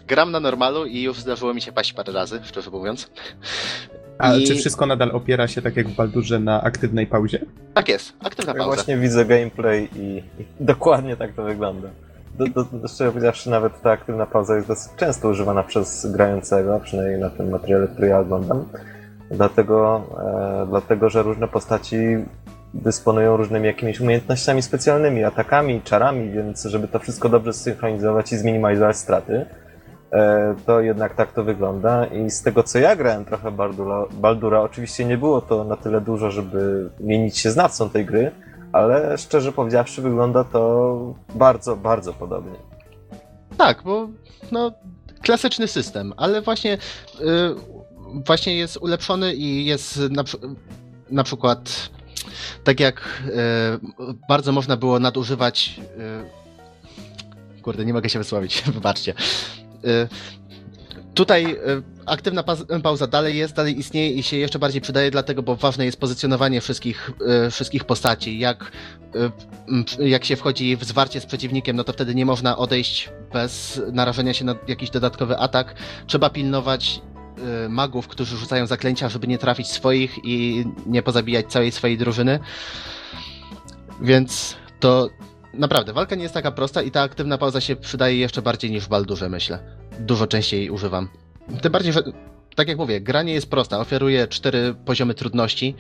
gram 0.08 0.32
na 0.32 0.40
normalu 0.40 0.86
i 0.86 1.02
już 1.02 1.20
zdarzyło 1.20 1.54
mi 1.54 1.62
się 1.62 1.72
paść 1.72 1.94
parę 1.94 2.14
razy, 2.14 2.42
szczerze 2.44 2.70
mówiąc. 2.70 3.10
A 4.22 4.36
I- 4.36 4.44
czy 4.48 4.56
wszystko 4.56 4.86
nadal 4.86 5.12
opiera 5.12 5.48
się 5.48 5.62
tak 5.62 5.76
jak 5.78 5.88
w 5.88 5.96
Baldurze 5.96 6.40
na 6.40 6.62
aktywnej 6.64 7.08
pauzie? 7.08 7.40
Tak 7.74 7.90
jest, 7.90 8.14
aktywna 8.24 8.54
Ja 8.54 8.58
pauza. 8.60 8.76
właśnie 8.76 8.98
widzę 8.98 9.26
gameplay 9.26 9.90
i, 9.96 10.24
i 10.40 10.46
dokładnie 10.60 11.16
tak 11.18 11.34
to 11.34 11.44
wygląda. 11.44 11.88
Do, 12.38 12.46
do, 12.48 12.64
do, 12.64 12.88
szczerze 12.88 13.12
powiedziawszy, 13.12 13.50
nawet 13.50 13.82
ta 13.82 13.92
aktywna 13.92 14.26
pauza 14.26 14.56
jest 14.56 14.68
dosyć 14.68 14.92
często 14.98 15.30
używana 15.30 15.64
przez 15.64 16.06
grającego, 16.12 16.80
przynajmniej 16.84 17.20
na 17.20 17.30
tym 17.30 17.50
materiale, 17.50 17.88
który 17.88 18.08
ja 18.08 18.20
oglądam. 18.20 18.66
Dlatego, 19.32 20.04
e, 20.64 20.66
dlatego 20.70 21.10
że 21.10 21.24
różne 21.24 21.48
postaci 21.48 21.98
dysponują 22.74 23.38
różnymi 23.38 23.66
jakimiś 23.68 24.00
umiejętnościami 24.00 24.62
specjalnymi, 24.62 25.24
atakami, 25.24 25.82
czarami, 25.82 26.30
więc 26.32 26.64
żeby 26.64 26.88
to 26.88 27.00
wszystko 27.00 27.30
dobrze 27.30 27.54
zsynchronizować 27.54 28.32
i 28.34 28.38
zminimalizować 28.38 28.98
straty, 28.98 29.46
to 30.66 30.82
jednak 30.82 31.16
tak 31.16 31.34
to 31.34 31.44
wygląda. 31.44 32.06
I 32.06 32.30
z 32.30 32.42
tego 32.42 32.64
co 32.64 32.80
ja 32.80 32.96
grałem 32.96 33.26
trochę 33.26 33.52
Baldura, 33.52 34.06
Baldura 34.12 34.62
oczywiście 34.62 35.06
nie 35.06 35.18
było 35.18 35.42
to 35.42 35.64
na 35.64 35.78
tyle 35.78 36.02
dużo, 36.02 36.32
żeby 36.32 36.90
mienić 37.00 37.38
się 37.38 37.52
znawcą 37.52 37.90
tej 37.90 38.06
gry, 38.06 38.32
ale 38.72 39.18
szczerze 39.18 39.52
powiedziawszy 39.52 40.02
wygląda 40.02 40.44
to 40.44 41.14
bardzo, 41.36 41.76
bardzo 41.76 42.14
podobnie. 42.14 42.56
Tak, 43.58 43.84
bo 43.84 44.08
no, 44.52 44.72
klasyczny 45.22 45.68
system, 45.68 46.14
ale 46.18 46.42
właśnie, 46.42 46.74
y, 46.74 47.26
właśnie 48.26 48.56
jest 48.56 48.78
ulepszony 48.78 49.36
i 49.36 49.66
jest 49.66 50.00
na, 50.10 50.24
na 51.10 51.24
przykład 51.24 51.90
tak 52.64 52.80
jak 52.80 53.24
y, 53.28 53.32
bardzo 54.30 54.52
można 54.52 54.78
było 54.78 55.00
nadużywać. 55.00 55.80
Y, 57.58 57.62
kurde, 57.62 57.86
nie 57.86 57.94
mogę 57.94 58.10
się 58.10 58.20
wysłowić, 58.20 58.64
wybaczcie. 58.74 59.14
Y, 59.86 60.08
Tutaj 61.14 61.46
y, 61.46 61.58
aktywna 62.06 62.44
pauza 62.84 63.08
dalej 63.08 63.38
jest, 63.38 63.56
dalej 63.56 63.80
istnieje 63.80 64.12
i 64.12 64.24
się 64.24 64.38
jeszcze 64.38 64.60
bardziej 64.60 64.82
przydaje, 64.82 65.12
dlatego, 65.12 65.44
bo 65.44 65.56
ważne 65.56 65.86
jest 65.86 66.00
pozycjonowanie 66.00 66.62
wszystkich, 66.62 67.12
y, 67.48 67.52
wszystkich 67.52 67.84
postaci. 67.84 68.40
Jak, 68.40 68.72
jak 70.00 70.26
się 70.26 70.36
wchodzi 70.36 70.78
w 70.78 70.84
zwarcie 70.84 71.22
z 71.22 71.26
przeciwnikiem, 71.26 71.76
no 71.76 71.84
to 71.84 71.94
wtedy 71.94 72.16
nie 72.16 72.26
można 72.26 72.58
odejść 72.58 73.10
bez 73.34 73.82
narażenia 73.92 74.34
się 74.34 74.46
na 74.46 74.56
jakiś 74.68 74.90
dodatkowy 74.90 75.38
atak. 75.38 75.76
Trzeba 76.08 76.30
pilnować 76.30 77.02
magów, 77.70 78.08
którzy 78.08 78.38
rzucają 78.38 78.68
zaklęcia, 78.68 79.10
żeby 79.10 79.28
nie 79.28 79.38
trafić 79.38 79.68
swoich 79.68 80.20
i 80.24 80.66
nie 80.86 81.04
pozabijać 81.04 81.46
całej 81.46 81.72
swojej 81.72 81.98
drużyny. 81.98 82.40
Więc 84.02 84.56
to 84.80 85.10
naprawdę 85.54 85.94
walka 85.94 86.16
nie 86.16 86.24
jest 86.24 86.34
taka 86.34 86.52
prosta 86.52 86.82
i 86.82 86.92
ta 86.92 87.02
aktywna 87.02 87.38
pauza 87.38 87.62
się 87.62 87.76
przydaje 87.76 88.18
jeszcze 88.18 88.42
bardziej 88.42 88.72
niż 88.72 88.86
w 88.86 88.90
Baldurze, 88.90 89.30
myślę. 89.30 89.60
Dużo 90.00 90.28
częściej 90.28 90.60
jej 90.60 90.70
używam. 90.70 91.08
Tym 91.62 91.72
bardziej, 91.72 91.94
że 91.94 92.04
tak 92.56 92.68
jak 92.68 92.78
mówię, 92.78 93.02
gra 93.02 93.24
nie 93.24 93.34
jest 93.34 93.50
prosta. 93.50 93.80
Oferuje 93.80 94.28
cztery 94.28 94.76
poziomy 94.86 95.14
trudności, 95.14 95.76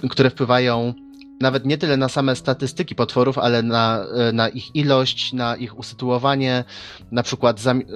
yy, 0.00 0.08
które 0.10 0.30
wpływają 0.30 0.94
nawet 1.40 1.66
nie 1.66 1.78
tyle 1.78 1.96
na 1.96 2.08
same 2.08 2.36
statystyki 2.36 2.94
potworów, 2.94 3.38
ale 3.38 3.62
na, 3.62 4.06
yy, 4.26 4.32
na 4.32 4.48
ich 4.48 4.76
ilość, 4.76 5.32
na 5.32 5.56
ich 5.56 5.78
usytuowanie. 5.78 6.64
Na 7.12 7.22
przykład 7.22 7.60
zam, 7.60 7.78
yy, 7.78 7.86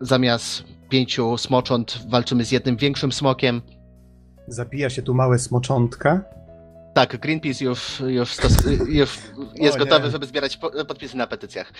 zamiast 0.00 0.64
pięciu 0.88 1.38
smocząt 1.38 1.98
walczymy 2.08 2.44
z 2.44 2.52
jednym 2.52 2.76
większym 2.76 3.12
smokiem. 3.12 3.62
Zabija 4.48 4.90
się 4.90 5.02
tu 5.02 5.14
małe 5.14 5.38
smoczątka. 5.38 6.24
Tak, 6.96 7.16
Greenpeace 7.16 7.64
już, 7.64 8.00
już, 8.00 8.32
stos, 8.32 8.52
już 8.88 9.18
jest 9.54 9.76
O 9.76 9.78
gotowy, 9.78 10.04
nie. 10.04 10.10
żeby 10.10 10.26
zbierać 10.26 10.56
po, 10.56 10.84
podpisy 10.84 11.16
na 11.16 11.26
petycjach. 11.26 11.72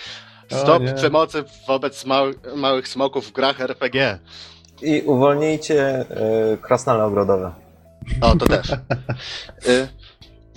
O 0.51 0.55
Stop 0.61 0.83
nie. 0.83 0.93
przemocy 0.93 1.43
wobec 1.67 2.05
mał, 2.05 2.25
małych 2.55 2.87
smoków 2.87 3.27
w 3.27 3.31
grach 3.31 3.61
RPG. 3.61 4.19
I 4.81 5.01
uwolnijcie 5.01 6.05
y, 6.53 6.57
krasnale 6.57 7.03
ogrodowe. 7.03 7.53
O, 8.21 8.35
to 8.35 8.45
też. 8.45 8.69
Y, 9.67 9.87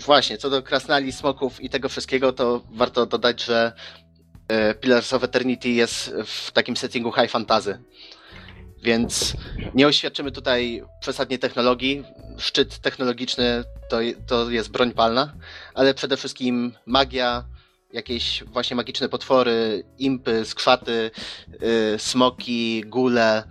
właśnie, 0.04 0.38
co 0.38 0.50
do 0.50 0.62
krasnali, 0.62 1.12
smoków 1.12 1.60
i 1.60 1.70
tego 1.70 1.88
wszystkiego, 1.88 2.32
to 2.32 2.60
warto 2.72 3.06
dodać, 3.06 3.44
że 3.44 3.72
y, 4.70 4.74
Pillars 4.74 5.12
of 5.12 5.24
Eternity 5.24 5.68
jest 5.68 6.14
w 6.26 6.52
takim 6.52 6.76
settingu 6.76 7.12
high 7.12 7.30
fantasy. 7.30 7.78
Więc 8.82 9.36
nie 9.74 9.86
oświadczymy 9.86 10.32
tutaj 10.32 10.82
przesadnie 11.00 11.38
technologii. 11.38 12.04
Szczyt 12.38 12.78
technologiczny 12.78 13.64
to, 13.88 13.98
to 14.26 14.50
jest 14.50 14.70
broń 14.70 14.92
palna, 14.92 15.32
ale 15.74 15.94
przede 15.94 16.16
wszystkim 16.16 16.72
magia, 16.86 17.44
jakieś 17.92 18.44
właśnie 18.44 18.76
magiczne 18.76 19.08
potwory, 19.08 19.84
impy, 19.98 20.44
skrzaty, 20.44 21.10
y, 21.94 21.98
smoki, 21.98 22.84
gule, 22.86 23.42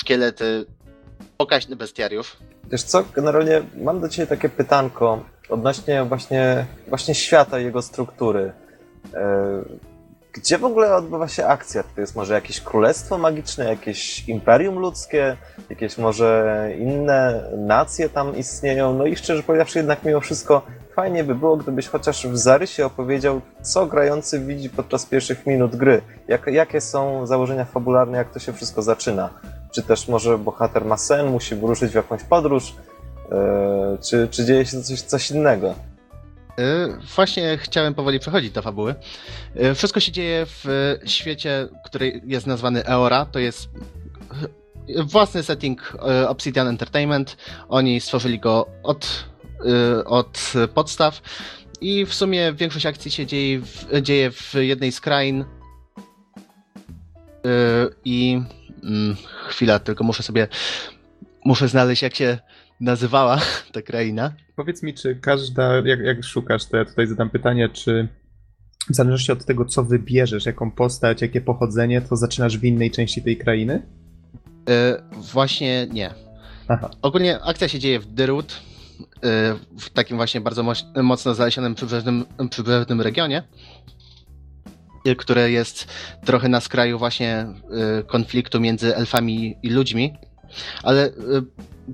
szkielety, 0.00 0.66
pokaźny 1.36 1.76
bestiariusz. 1.76 2.36
Wiesz 2.70 2.82
co, 2.82 3.04
generalnie 3.14 3.62
mam 3.76 4.00
do 4.00 4.08
Ciebie 4.08 4.26
takie 4.26 4.48
pytanko 4.48 5.24
odnośnie 5.48 6.04
właśnie, 6.04 6.66
właśnie 6.88 7.14
świata 7.14 7.60
i 7.60 7.64
jego 7.64 7.82
struktury. 7.82 8.52
Gdzie 10.38 10.58
w 10.58 10.64
ogóle 10.64 10.96
odbywa 10.96 11.28
się 11.28 11.46
akcja? 11.46 11.82
To 11.82 12.00
jest 12.00 12.16
może 12.16 12.34
jakieś 12.34 12.60
królestwo 12.60 13.18
magiczne, 13.18 13.64
jakieś 13.64 14.28
imperium 14.28 14.78
ludzkie, 14.78 15.36
jakieś 15.70 15.98
może 15.98 16.70
inne 16.78 17.50
nacje 17.56 18.08
tam 18.08 18.36
istnieją? 18.36 18.94
No 18.94 19.06
i 19.06 19.16
szczerze 19.16 19.42
powiedziawszy, 19.42 19.78
jednak 19.78 20.04
mimo 20.04 20.20
wszystko 20.20 20.62
fajnie 20.96 21.24
by 21.24 21.34
było, 21.34 21.56
gdybyś 21.56 21.88
chociaż 21.88 22.26
w 22.26 22.36
zarysie 22.36 22.86
opowiedział, 22.86 23.40
co 23.62 23.86
grający 23.86 24.40
widzi 24.40 24.70
podczas 24.70 25.06
pierwszych 25.06 25.46
minut 25.46 25.76
gry. 25.76 26.00
Jak, 26.28 26.46
jakie 26.46 26.80
są 26.80 27.26
założenia 27.26 27.64
fabularne, 27.64 28.18
jak 28.18 28.32
to 28.32 28.38
się 28.38 28.52
wszystko 28.52 28.82
zaczyna? 28.82 29.30
Czy 29.70 29.82
też 29.82 30.08
może 30.08 30.38
bohater 30.38 30.84
ma 30.84 30.96
sen, 30.96 31.26
musi 31.26 31.54
wyruszyć 31.54 31.92
w 31.92 31.94
jakąś 31.94 32.22
podróż? 32.22 32.74
E, 33.32 33.98
czy, 34.02 34.28
czy 34.30 34.44
dzieje 34.44 34.66
się 34.66 34.82
coś, 34.82 35.02
coś 35.02 35.30
innego? 35.30 35.74
Y, 36.58 36.98
Właśnie 37.16 37.58
chciałem 37.58 37.94
powoli 37.94 38.18
przechodzić 38.18 38.50
do 38.50 38.62
fabuły. 38.62 38.94
Y, 39.56 39.74
Wszystko 39.74 40.00
się 40.00 40.12
dzieje 40.12 40.46
w 40.46 40.96
świecie, 41.06 41.68
który 41.84 42.20
jest 42.26 42.46
nazwany 42.46 42.84
Eora. 42.84 43.26
To 43.26 43.38
jest 43.38 43.68
własny 45.04 45.42
setting 45.42 45.94
y, 46.22 46.28
Obsidian 46.28 46.68
Entertainment. 46.68 47.36
Oni 47.68 48.00
stworzyli 48.00 48.38
go 48.38 48.66
od, 48.82 49.24
od 50.04 50.52
podstaw. 50.74 51.22
I 51.80 52.06
w 52.06 52.14
sumie 52.14 52.52
większość 52.52 52.86
akcji 52.86 53.10
się 53.10 53.26
dzieje 53.26 53.60
w, 53.60 53.86
dzieje 54.02 54.30
w 54.30 54.54
jednej 54.54 54.92
z 54.92 55.00
krain. 55.00 55.44
I 58.04 58.42
mm, 58.82 59.16
chwila, 59.48 59.78
tylko 59.78 60.04
muszę 60.04 60.22
sobie. 60.22 60.48
Muszę 61.44 61.68
znaleźć, 61.68 62.02
jak 62.02 62.14
się 62.14 62.38
nazywała 62.80 63.40
ta 63.72 63.82
kraina. 63.82 64.32
Powiedz 64.56 64.82
mi, 64.82 64.94
czy 64.94 65.16
każda, 65.16 65.76
jak, 65.84 66.00
jak 66.00 66.24
szukasz, 66.24 66.66
to 66.66 66.76
ja 66.76 66.84
tutaj 66.84 67.06
zadam 67.06 67.30
pytanie, 67.30 67.68
czy 67.68 68.08
w 68.90 68.94
zależności 68.94 69.32
od 69.32 69.44
tego, 69.44 69.64
co 69.64 69.84
wybierzesz, 69.84 70.46
jaką 70.46 70.70
postać, 70.70 71.22
jakie 71.22 71.40
pochodzenie, 71.40 72.00
to 72.00 72.16
zaczynasz 72.16 72.58
w 72.58 72.64
innej 72.64 72.90
części 72.90 73.22
tej 73.22 73.36
krainy? 73.36 73.82
Y, 74.70 75.20
właśnie 75.32 75.86
nie. 75.92 76.14
Aha. 76.68 76.90
Ogólnie 77.02 77.40
akcja 77.40 77.68
się 77.68 77.78
dzieje 77.78 78.00
w 78.00 78.06
Dyrut, 78.06 78.52
y, 78.52 79.18
w 79.78 79.90
takim 79.90 80.16
właśnie 80.16 80.40
bardzo 80.40 80.74
mocno 81.02 81.34
zalesionym 81.34 81.74
przybrzeżnym, 81.74 82.24
przybrzeżnym 82.50 83.00
regionie, 83.00 83.42
y, 85.06 85.16
które 85.16 85.50
jest 85.50 85.88
trochę 86.24 86.48
na 86.48 86.60
skraju 86.60 86.98
właśnie 86.98 87.46
y, 88.00 88.04
konfliktu 88.04 88.60
między 88.60 88.96
elfami 88.96 89.56
i 89.62 89.70
ludźmi. 89.70 90.14
Ale 90.82 91.06
y, 91.06 91.12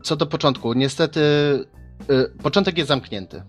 co 0.02 0.16
do 0.16 0.26
początku, 0.26 0.72
niestety 0.72 1.20
y, 1.20 2.42
początek 2.42 2.78
jest 2.78 2.88
zamknięty. 2.88 3.42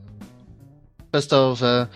Przez 1.12 1.28
to, 1.28 1.56
że 1.56 1.88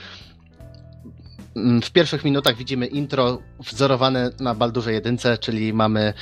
mm, 1.55 1.81
w 1.81 1.91
pierwszych 1.91 2.23
minutach 2.23 2.55
widzimy 2.55 2.87
intro 2.87 3.39
wzorowane 3.59 4.31
na 4.39 4.55
Baldurze 4.55 4.93
1, 4.93 5.17
czyli 5.39 5.73
mamy, 5.73 6.13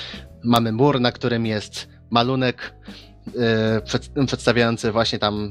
mamy 0.43 0.71
mur, 0.71 1.02
na 1.02 1.12
którym 1.12 1.45
jest 1.45 1.88
malunek 2.10 2.73
y, 3.28 3.32
przed, 3.82 4.10
przedstawiający 4.28 4.91
właśnie 4.91 5.19
tam, 5.19 5.50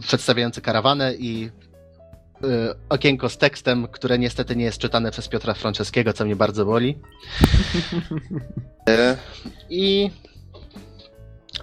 przedstawiający 0.00 0.60
karawanę 0.60 1.14
i 1.14 1.50
okienko 2.88 3.28
z 3.28 3.38
tekstem, 3.38 3.88
które 3.88 4.18
niestety 4.18 4.56
nie 4.56 4.64
jest 4.64 4.78
czytane 4.78 5.10
przez 5.10 5.28
Piotra 5.28 5.54
Franceskiego, 5.54 6.12
co 6.12 6.24
mnie 6.24 6.36
bardzo 6.36 6.64
boli. 6.64 6.98
Y, 8.88 9.16
I 9.70 10.10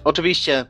oczywiście 0.04 0.66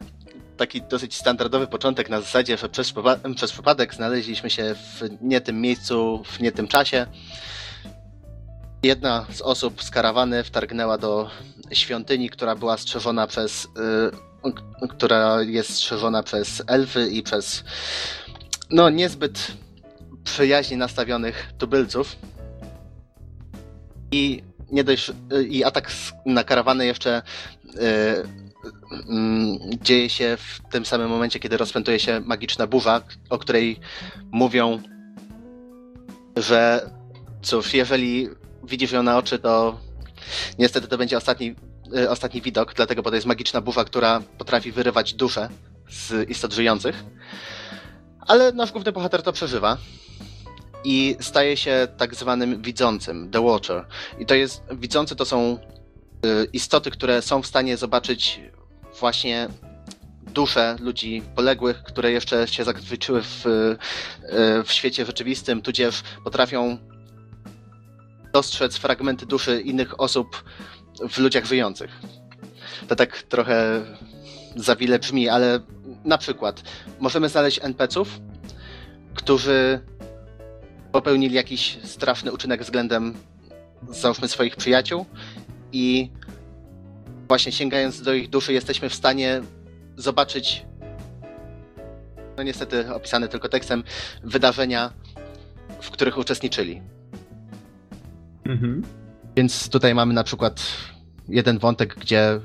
taki 0.57 0.83
dosyć 0.83 1.17
standardowy 1.17 1.67
początek 1.67 2.11
na 2.11 2.21
zasadzie, 2.21 2.57
że 2.57 2.69
przez, 2.69 2.93
przez 3.37 3.53
przypadek 3.53 3.95
znaleźliśmy 3.95 4.51
się 4.51 4.75
w 4.75 5.09
nie 5.21 5.41
tym 5.41 5.61
miejscu, 5.61 6.23
w 6.25 6.41
nie 6.41 6.53
tym 6.53 6.69
czasie. 6.69 7.07
Jedna 8.83 9.27
z 9.33 9.41
osób 9.41 9.83
z 9.83 9.91
karawany 9.91 10.45
wtargnęła 10.45 10.99
do 10.99 11.31
świątyni, 11.73 12.31
która 12.31 12.57
była 12.57 12.77
strzeżona 12.77 13.27
przez. 13.27 13.65
y, 13.65 14.89
która 14.89 15.43
jest 15.43 15.71
strzeżona 15.71 16.23
przez 16.23 16.63
elfy 16.67 17.09
i 17.09 17.23
przez. 17.23 17.65
No, 18.71 18.91
niezbyt 18.91 19.53
przyjaźnie 20.25 20.77
nastawionych 20.77 21.53
tubylców. 21.59 22.17
I 24.13 24.43
nie 24.71 24.85
dość 24.85 25.11
y, 25.11 25.45
i 25.45 25.65
atak 25.65 25.91
na 26.27 26.45
karawany 26.45 26.87
jeszcze 26.87 27.23
y, 27.65 27.81
mm, 27.81 28.48
dzieje 29.83 30.11
się 30.11 30.37
w 30.37 30.61
tym 30.71 30.87
samym 30.87 31.09
momencie, 31.09 31.39
kiedy 31.39 31.57
rozpętuje 31.57 31.99
się 31.99 32.21
magiczna 32.21 32.67
burza, 32.67 33.03
o 33.31 33.39
której 33.39 33.81
mówią, 34.31 34.83
że 36.37 36.91
cóż, 37.43 37.75
jeżeli 37.75 38.29
widzisz 38.65 38.93
ją 38.93 39.03
na 39.03 39.19
oczy, 39.19 39.39
to 39.39 39.79
niestety 40.59 40.89
to 40.89 40.99
będzie 40.99 41.17
ostatni, 41.17 41.55
y, 41.97 42.11
ostatni 42.11 42.43
widok, 42.43 42.75
dlatego, 42.75 43.03
bo 43.03 43.11
to 43.11 43.17
jest 43.17 43.27
magiczna 43.27 43.61
burza, 43.61 43.85
która 43.85 44.23
potrafi 44.39 44.73
wyrywać 44.73 45.15
duszę 45.15 45.49
z 45.91 46.31
istot 46.31 46.53
żyjących. 46.53 47.05
Ale 48.21 48.53
nasz 48.53 48.73
główny 48.73 48.93
bohater 48.93 49.23
to 49.23 49.33
przeżywa 49.33 49.77
i 50.85 51.17
staje 51.21 51.57
się 51.57 51.89
tak 51.97 52.15
zwanym 52.15 52.63
widzącym, 52.63 53.31
The 53.31 53.41
Watcher. 53.41 53.87
I 54.19 54.27
to 54.27 54.35
jest, 54.35 54.63
widzący 54.73 55.17
to 55.17 55.25
są 55.25 55.59
istoty, 56.53 56.91
które 56.91 57.23
są 57.23 57.43
w 57.43 57.47
stanie 57.47 57.77
zobaczyć 57.77 58.41
właśnie 59.01 59.49
dusze 60.35 60.77
ludzi 60.81 61.23
poległych, 61.35 61.83
które 61.83 62.13
jeszcze 62.13 62.49
się 62.49 62.65
zakotwiczyły 62.65 63.23
w, 63.23 63.47
y, 63.47 64.65
w 64.65 64.73
świecie 64.73 65.07
rzeczywistym, 65.07 65.63
tudzież 65.63 66.03
potrafią 66.25 66.79
dostrzec 68.33 68.77
fragmenty 68.77 69.27
duszy 69.27 69.61
innych 69.61 70.01
osób 70.01 70.45
w 71.11 71.19
ludziach 71.19 71.45
żyjących. 71.45 71.91
To 72.89 72.97
tak 72.97 73.23
trochę 73.23 73.85
za 74.57 74.77
wiele 74.77 74.99
brzmi, 74.99 75.29
ale 75.29 75.61
na 76.05 76.19
przykład 76.19 76.63
możemy 76.99 77.29
znaleźć 77.29 77.61
NPC-ów, 77.63 78.21
którzy 79.15 79.81
popełnili 80.93 81.35
jakiś 81.35 81.79
straszny 81.85 82.33
uczynek 82.33 82.63
względem 82.63 83.15
załóżmy 83.91 84.29
swoich 84.29 84.57
przyjaciół 84.57 85.07
i 85.73 86.11
właśnie 87.29 87.53
sięgając 87.53 88.03
do 88.03 88.15
ich 88.15 88.31
duszy 88.31 88.53
jesteśmy 88.53 88.89
w 88.89 88.95
stanie 88.95 89.41
zobaczyć 89.97 90.67
no 92.39 92.43
niestety 92.43 92.95
opisane 92.95 93.29
tylko 93.29 93.49
tekstem 93.49 93.85
wydarzenia, 94.23 94.93
w 95.81 95.91
których 95.91 96.19
uczestniczyli. 96.19 96.83
Mhm. 98.45 98.83
Więc 99.37 99.69
tutaj 99.69 99.95
mamy 99.95 100.15
na 100.15 100.25
przykład 100.25 100.63
jeden 101.29 101.59
wątek, 101.59 101.95
gdzie 101.95 102.41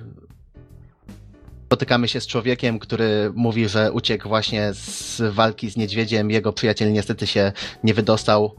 spotykamy 1.66 2.08
się 2.08 2.22
z 2.22 2.28
człowiekiem, 2.28 2.80
który 2.80 3.32
mówi, 3.36 3.70
że 3.70 3.92
uciekł 3.92 4.30
właśnie 4.30 4.74
z 4.74 5.22
walki 5.34 5.70
z 5.70 5.78
niedźwiedziem. 5.78 6.32
Jego 6.32 6.54
przyjaciel 6.54 6.94
niestety 6.94 7.28
się 7.28 7.52
nie 7.84 7.94
wydostał 7.94 8.56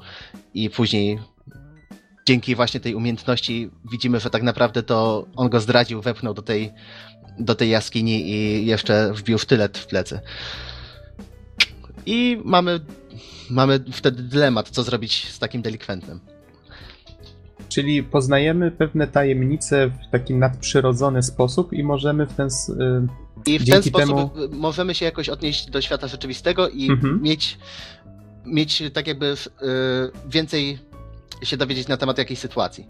i 0.55 0.71
później 0.71 1.19
dzięki 2.27 2.55
właśnie 2.55 2.81
tej 2.81 2.95
umiejętności 2.95 3.71
widzimy, 3.93 4.21
że 4.21 4.31
tak 4.31 4.43
naprawdę 4.43 4.83
to 4.83 5.27
on 5.37 5.49
go 5.49 5.61
zdradził, 5.61 6.03
wepchnął 6.03 6.35
do 6.35 6.43
tej, 6.43 6.73
do 7.39 7.55
tej 7.55 7.71
jaskini 7.71 8.31
i 8.31 8.67
jeszcze 8.67 9.13
wbił 9.13 9.39
sztylet 9.39 9.79
w 9.79 9.87
plecy. 9.87 10.21
I 12.07 12.41
mamy, 12.45 12.81
mamy 13.51 13.81
wtedy 13.93 14.23
dylemat, 14.23 14.69
co 14.71 14.83
zrobić 14.83 15.29
z 15.31 15.39
takim 15.39 15.63
delikwentem. 15.63 16.21
Czyli 17.69 18.03
poznajemy 18.03 18.71
pewne 18.71 19.07
tajemnice 19.07 19.89
w 19.89 20.11
taki 20.13 20.35
nadprzyrodzony 20.35 21.23
sposób 21.23 21.73
i 21.73 21.83
możemy 21.83 22.27
w 22.27 22.33
ten. 22.33 22.47
y, 22.49 23.51
I 23.51 23.59
w 23.59 23.71
ten 23.71 23.83
sposób 23.83 24.09
temu- 24.09 24.31
możemy 24.53 24.95
się 24.95 25.05
jakoś 25.05 25.29
odnieść 25.29 25.71
do 25.71 25.81
świata 25.81 26.09
rzeczywistego 26.09 26.69
i 26.69 26.91
Mhm. 26.91 27.23
mieć, 27.23 27.59
mieć 28.47 28.83
tak 28.93 29.07
jakby 29.07 29.27
y, 29.27 29.37
więcej 30.29 30.79
się 31.47 31.57
dowiedzieć 31.57 31.89
na 31.89 31.97
temat 31.97 32.19
jakiejś 32.19 32.39
sytuacji. 32.41 32.87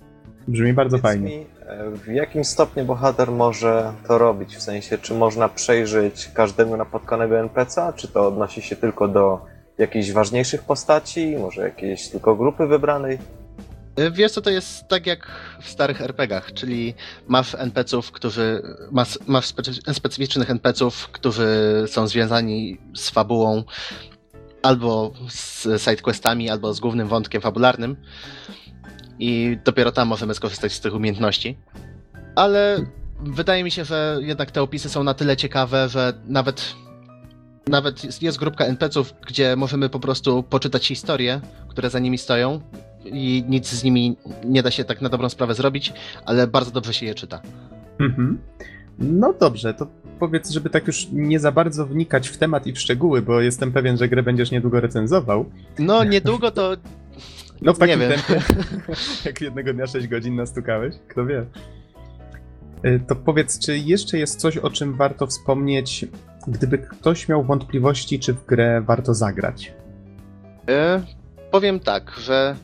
Brzmi 0.49 0.73
bardzo 0.73 0.99
Powiedz 0.99 1.03
fajnie. 1.03 1.29
Mi, 1.39 1.47
e, 1.67 1.91
w 1.91 2.07
jakim 2.07 2.45
stopniu 2.45 2.85
bohater 2.85 3.31
może 3.31 3.93
to 4.09 4.19
robić? 4.19 4.57
W 4.57 4.63
sensie, 4.63 4.99
czy 4.99 5.15
można 5.15 5.49
przejrzeć 5.49 6.31
każdego 6.35 6.77
napotkanego 6.77 7.39
NPC-a, 7.39 7.93
czy 7.93 8.09
to 8.09 8.27
odnosi 8.29 8.63
się 8.63 8.77
tylko 8.77 9.09
do 9.09 9.41
jakichś 9.79 10.11
ważniejszych 10.13 10.63
postaci, 10.63 11.37
może 11.39 11.63
jakiejś 11.63 12.09
tylko 12.09 12.37
grupy 12.37 12.67
wybranej? 12.67 13.19
Y, 13.99 14.11
Wiesz 14.11 14.33
co, 14.33 14.41
to 14.43 14.51
jest 14.51 14.89
tak 14.89 15.07
jak 15.07 15.27
w 15.61 15.69
starych 15.69 16.03
RPGach, 16.03 16.53
czyli 16.53 16.95
masz 17.29 17.55
NPC-ów, 17.55 18.13
którzy, 18.13 18.63
masz, 18.93 19.19
masz 19.27 19.47
specy- 19.47 19.93
specyficznych 19.95 20.51
NPC-ów, 20.51 21.09
którzy 21.13 21.49
są 21.87 22.07
związani 22.07 22.79
z 22.97 23.11
fabułą 23.11 23.63
albo 24.65 25.13
z 25.29 25.67
sidequestami, 25.83 26.51
albo 26.51 26.75
z 26.75 26.81
głównym 26.81 27.09
wątkiem 27.09 27.43
fabularnym 27.43 27.97
i 29.19 29.59
dopiero 29.65 29.93
tam 29.93 30.09
możemy 30.09 30.35
skorzystać 30.35 30.73
z 30.73 30.81
tych 30.81 30.95
umiejętności. 30.95 31.59
Ale 32.37 32.87
wydaje 33.21 33.65
mi 33.65 33.71
się, 33.71 33.85
że 33.85 34.19
jednak 34.21 34.51
te 34.51 34.63
opisy 34.63 34.89
są 34.89 35.05
na 35.05 35.15
tyle 35.15 35.37
ciekawe, 35.37 35.89
że 35.89 36.13
nawet 36.27 36.75
nawet 37.69 38.23
jest, 38.23 38.39
grupka 38.39 38.65
NPC-ów, 38.65 39.15
gdzie 39.27 39.57
możemy 39.57 39.89
po 39.89 40.01
prostu 40.01 40.43
poczytać 40.43 40.87
historie, 40.87 41.41
które 41.69 41.91
za 41.91 41.99
nimi 41.99 42.19
stoją 42.19 42.61
i 43.05 43.45
nic 43.49 43.69
z 43.69 43.85
nimi 43.85 44.17
nie 44.45 44.63
da 44.63 44.71
się 44.71 44.85
tak 44.85 45.01
na 45.01 45.09
dobrą 45.09 45.29
sprawę 45.29 45.55
zrobić, 45.55 45.93
ale 46.25 46.47
bardzo 46.47 46.71
dobrze 46.71 46.95
się 46.95 47.07
je 47.07 47.15
czyta. 47.15 47.43
Mhm. 48.01 48.39
No 48.99 49.35
dobrze, 49.41 49.75
to 49.75 49.87
powiedz, 50.19 50.51
żeby 50.51 50.71
tak 50.71 50.87
już 50.87 51.09
nie 51.13 51.41
za 51.41 51.53
bardzo 51.53 51.87
wnikać 51.87 52.29
w 52.29 52.37
temat 52.37 52.67
i 52.67 52.73
w 52.73 52.79
szczegóły, 52.81 53.23
bo 53.23 53.41
jestem 53.41 53.73
pewien, 53.73 53.97
że 53.97 54.09
grę 54.09 54.23
będziesz 54.23 54.51
niedługo 54.51 54.81
recenzował. 54.81 55.45
No 55.79 56.05
niedługo 56.05 56.51
to 56.51 56.77
No 57.63 57.73
w 57.75 57.79
takim 57.79 58.01
Nie 58.01 58.09
tempie, 58.09 58.43
jak 59.25 59.41
jednego 59.41 59.75
dnia 59.75 59.87
6 59.87 60.09
godzin 60.09 60.37
nastukałeś, 60.37 60.95
kto 61.09 61.27
wie. 61.27 61.47
Y, 62.85 63.01
To 63.09 63.17
powiedz, 63.17 63.59
czy 63.59 63.79
jeszcze 63.79 64.19
jest 64.19 64.41
coś, 64.41 64.57
o 64.57 64.71
czym 64.71 64.95
warto 64.97 65.27
wspomnieć, 65.27 66.07
gdyby 66.49 66.79
ktoś 66.79 67.29
miał 67.29 67.45
wątpliwości, 67.45 68.19
czy 68.21 68.33
w 68.33 68.47
grę 68.47 68.83
warto 68.87 69.15
zagrać? 69.15 69.73
E, 70.69 71.03
powiem 71.51 71.81
tak, 71.81 72.13
że 72.19 72.57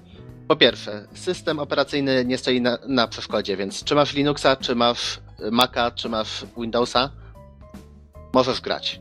po 0.48 0.56
pierwsze, 0.56 1.06
system 1.14 1.58
operacyjny 1.58 2.24
nie 2.24 2.38
stoi 2.38 2.60
na, 2.60 2.78
na 2.88 3.08
przeszkodzie, 3.08 3.56
więc 3.56 3.84
czy 3.84 3.94
masz 3.94 4.14
Linuxa, 4.14 4.56
czy 4.60 4.74
masz 4.74 5.20
Maca, 5.52 5.90
czy 5.90 6.08
masz 6.08 6.46
Windowsa, 6.58 7.10
możesz 8.32 8.60
grać. 8.60 9.00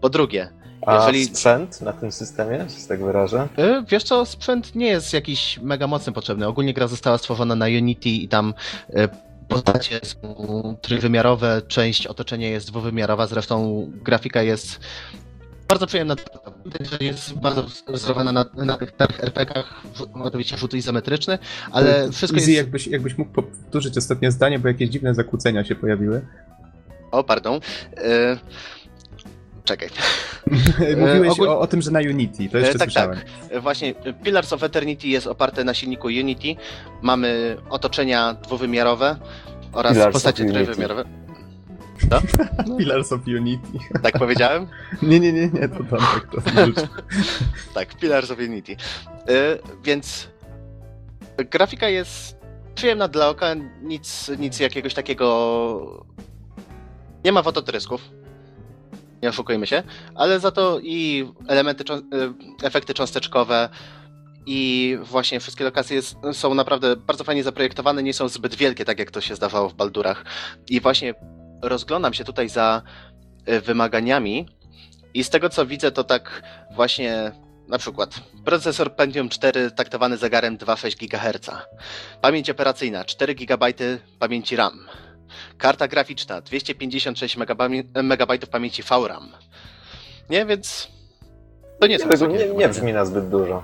Po 0.00 0.08
drugie, 0.08 0.48
A 0.86 0.94
Jeżeli- 0.94 1.24
sprzęt 1.24 1.80
na 1.80 1.92
tym 1.92 2.12
systemie, 2.12 2.64
że 2.68 2.80
się 2.80 2.88
tak 2.88 3.04
wyrażę? 3.04 3.48
e, 3.56 3.84
wiesz 3.88 4.02
co, 4.04 4.26
sprzęt 4.26 4.74
nie 4.74 4.86
jest 4.86 5.12
jakiś 5.12 5.58
mega 5.62 5.86
mocny 5.86 6.12
potrzebny. 6.12 6.46
Ogólnie 6.46 6.74
gra 6.74 6.86
została 6.88 7.18
stworzona 7.18 7.54
na 7.54 7.66
Unity 7.66 8.08
i 8.08 8.28
tam 8.28 8.54
e, 8.94 9.08
postacie 9.48 10.00
są 10.02 10.76
trójwymiarowe, 10.82 11.62
część 11.68 12.06
otoczenia 12.06 12.48
jest 12.48 12.70
dwuwymiarowa, 12.70 13.26
zresztą 13.26 13.86
grafika 14.02 14.42
jest 14.42 14.80
bardzo 15.68 15.86
przyjemna. 15.86 16.16
Widać, 16.66 16.90
że 16.90 16.96
jest 17.00 17.34
bardzo 17.34 17.66
wzorowana 17.88 18.32
na, 18.32 18.44
na 18.54 18.76
tych 18.76 18.92
RPG-ach, 19.20 19.82
oczywiście 20.14 20.56
rzut 20.56 20.74
izometryczny, 20.74 21.38
ale 21.72 22.12
wszystko 22.12 22.38
Easy, 22.38 22.50
jest... 22.50 22.58
jakbyś, 22.64 22.86
jakbyś 22.86 23.18
mógł 23.18 23.32
powtórzyć 23.32 23.98
ostatnie 23.98 24.30
zdanie, 24.32 24.58
bo 24.58 24.68
jakieś 24.68 24.88
dziwne 24.90 25.14
zakłócenia 25.14 25.64
się 25.64 25.74
pojawiły. 25.74 26.26
O, 27.14 27.24
pardon. 27.24 27.60
E, 27.96 28.38
Czekaj. 29.64 29.88
Mówiłeś 31.00 31.30
ogól- 31.32 31.48
o, 31.48 31.60
o 31.60 31.66
tym, 31.66 31.82
że 31.82 31.90
na 31.90 31.98
Unity, 32.00 32.48
to 32.48 32.58
jeszcze 32.58 32.74
E, 32.74 32.78
tak, 32.78 32.90
słyszałem. 32.90 33.18
E, 33.50 33.60
Właśnie 33.60 33.94
e, 34.04 34.12
Pillars 34.12 34.52
of 34.52 34.62
Eternity 34.62 35.08
jest 35.08 35.26
oparte 35.26 35.64
na 35.64 35.74
silniku 35.74 36.06
Unity. 36.06 36.56
Mamy 37.02 37.56
otoczenia 37.70 38.34
dwuwymiarowe 38.34 39.16
oraz 39.72 39.92
Pillars 39.92 40.12
postacie 40.12 40.44
trójwymiarowe. 40.44 41.04
Pillars 42.78 43.12
of 43.12 43.20
Unity. 43.26 43.78
Tak 44.02 44.18
powiedziałem? 44.18 44.66
Nie, 45.02 45.20
nie, 45.20 45.32
nie, 45.32 45.48
nie, 45.48 45.68
to 45.68 45.76
tam 45.84 45.98
tak 45.98 46.28
to 46.32 46.40
wrzuć. 46.40 46.76
Tak, 47.74 47.94
Pillars 47.94 48.30
of 48.30 48.38
Unity. 48.38 48.72
Y, 48.72 48.76
więc 49.84 50.28
grafika 51.50 51.88
jest 51.88 52.36
przyjemna 52.74 53.08
dla 53.08 53.28
oka, 53.28 53.54
nic, 53.82 54.30
nic 54.38 54.60
jakiegoś 54.60 54.94
takiego. 54.94 56.06
Nie 57.24 57.32
ma 57.32 57.42
fototrysków. 57.42 58.10
Nie 59.22 59.28
oszukujmy 59.28 59.66
się, 59.66 59.82
ale 60.14 60.40
za 60.40 60.50
to 60.50 60.80
i 60.82 61.28
elementy, 61.48 61.84
y, 61.92 62.66
efekty 62.66 62.94
cząsteczkowe 62.94 63.68
i 64.46 64.98
właśnie 65.02 65.40
wszystkie 65.40 65.64
lokacje 65.64 66.00
są 66.32 66.54
naprawdę 66.54 66.96
bardzo 66.96 67.24
fajnie 67.24 67.44
zaprojektowane, 67.44 68.02
nie 68.02 68.14
są 68.14 68.28
zbyt 68.28 68.54
wielkie, 68.54 68.84
tak 68.84 68.98
jak 68.98 69.10
to 69.10 69.20
się 69.20 69.34
zdawało 69.34 69.68
w 69.68 69.74
Baldurach. 69.74 70.24
I 70.68 70.80
właśnie 70.80 71.14
rozglądam 71.62 72.14
się 72.14 72.24
tutaj 72.24 72.48
za 72.48 72.82
y, 73.48 73.60
wymaganiami 73.60 74.48
i 75.14 75.24
z 75.24 75.30
tego 75.30 75.48
co 75.48 75.66
widzę, 75.66 75.92
to 75.92 76.04
tak 76.04 76.42
właśnie 76.74 77.32
na 77.68 77.78
przykład 77.78 78.20
procesor 78.44 78.96
Pentium 78.96 79.28
4 79.28 79.70
taktowany 79.70 80.16
zegarem 80.16 80.58
2,6 80.58 81.08
GHz. 81.08 81.50
Pamięć 82.20 82.50
operacyjna 82.50 83.04
4 83.04 83.34
GB 83.34 83.66
pamięci 84.18 84.56
RAM. 84.56 84.86
Karta 85.58 85.88
graficzna 85.88 86.40
256 86.40 87.36
MB 87.94 88.46
pamięci 88.50 88.82
VRAM. 88.82 89.32
Nie, 90.30 90.46
więc 90.46 90.88
to 91.80 91.86
nie 91.86 91.98
Nie, 92.28 92.46
nie, 92.46 92.54
nie 92.54 92.68
brzmi 92.68 92.92
na 92.92 93.04
zbyt 93.04 93.28
dużo. 93.28 93.62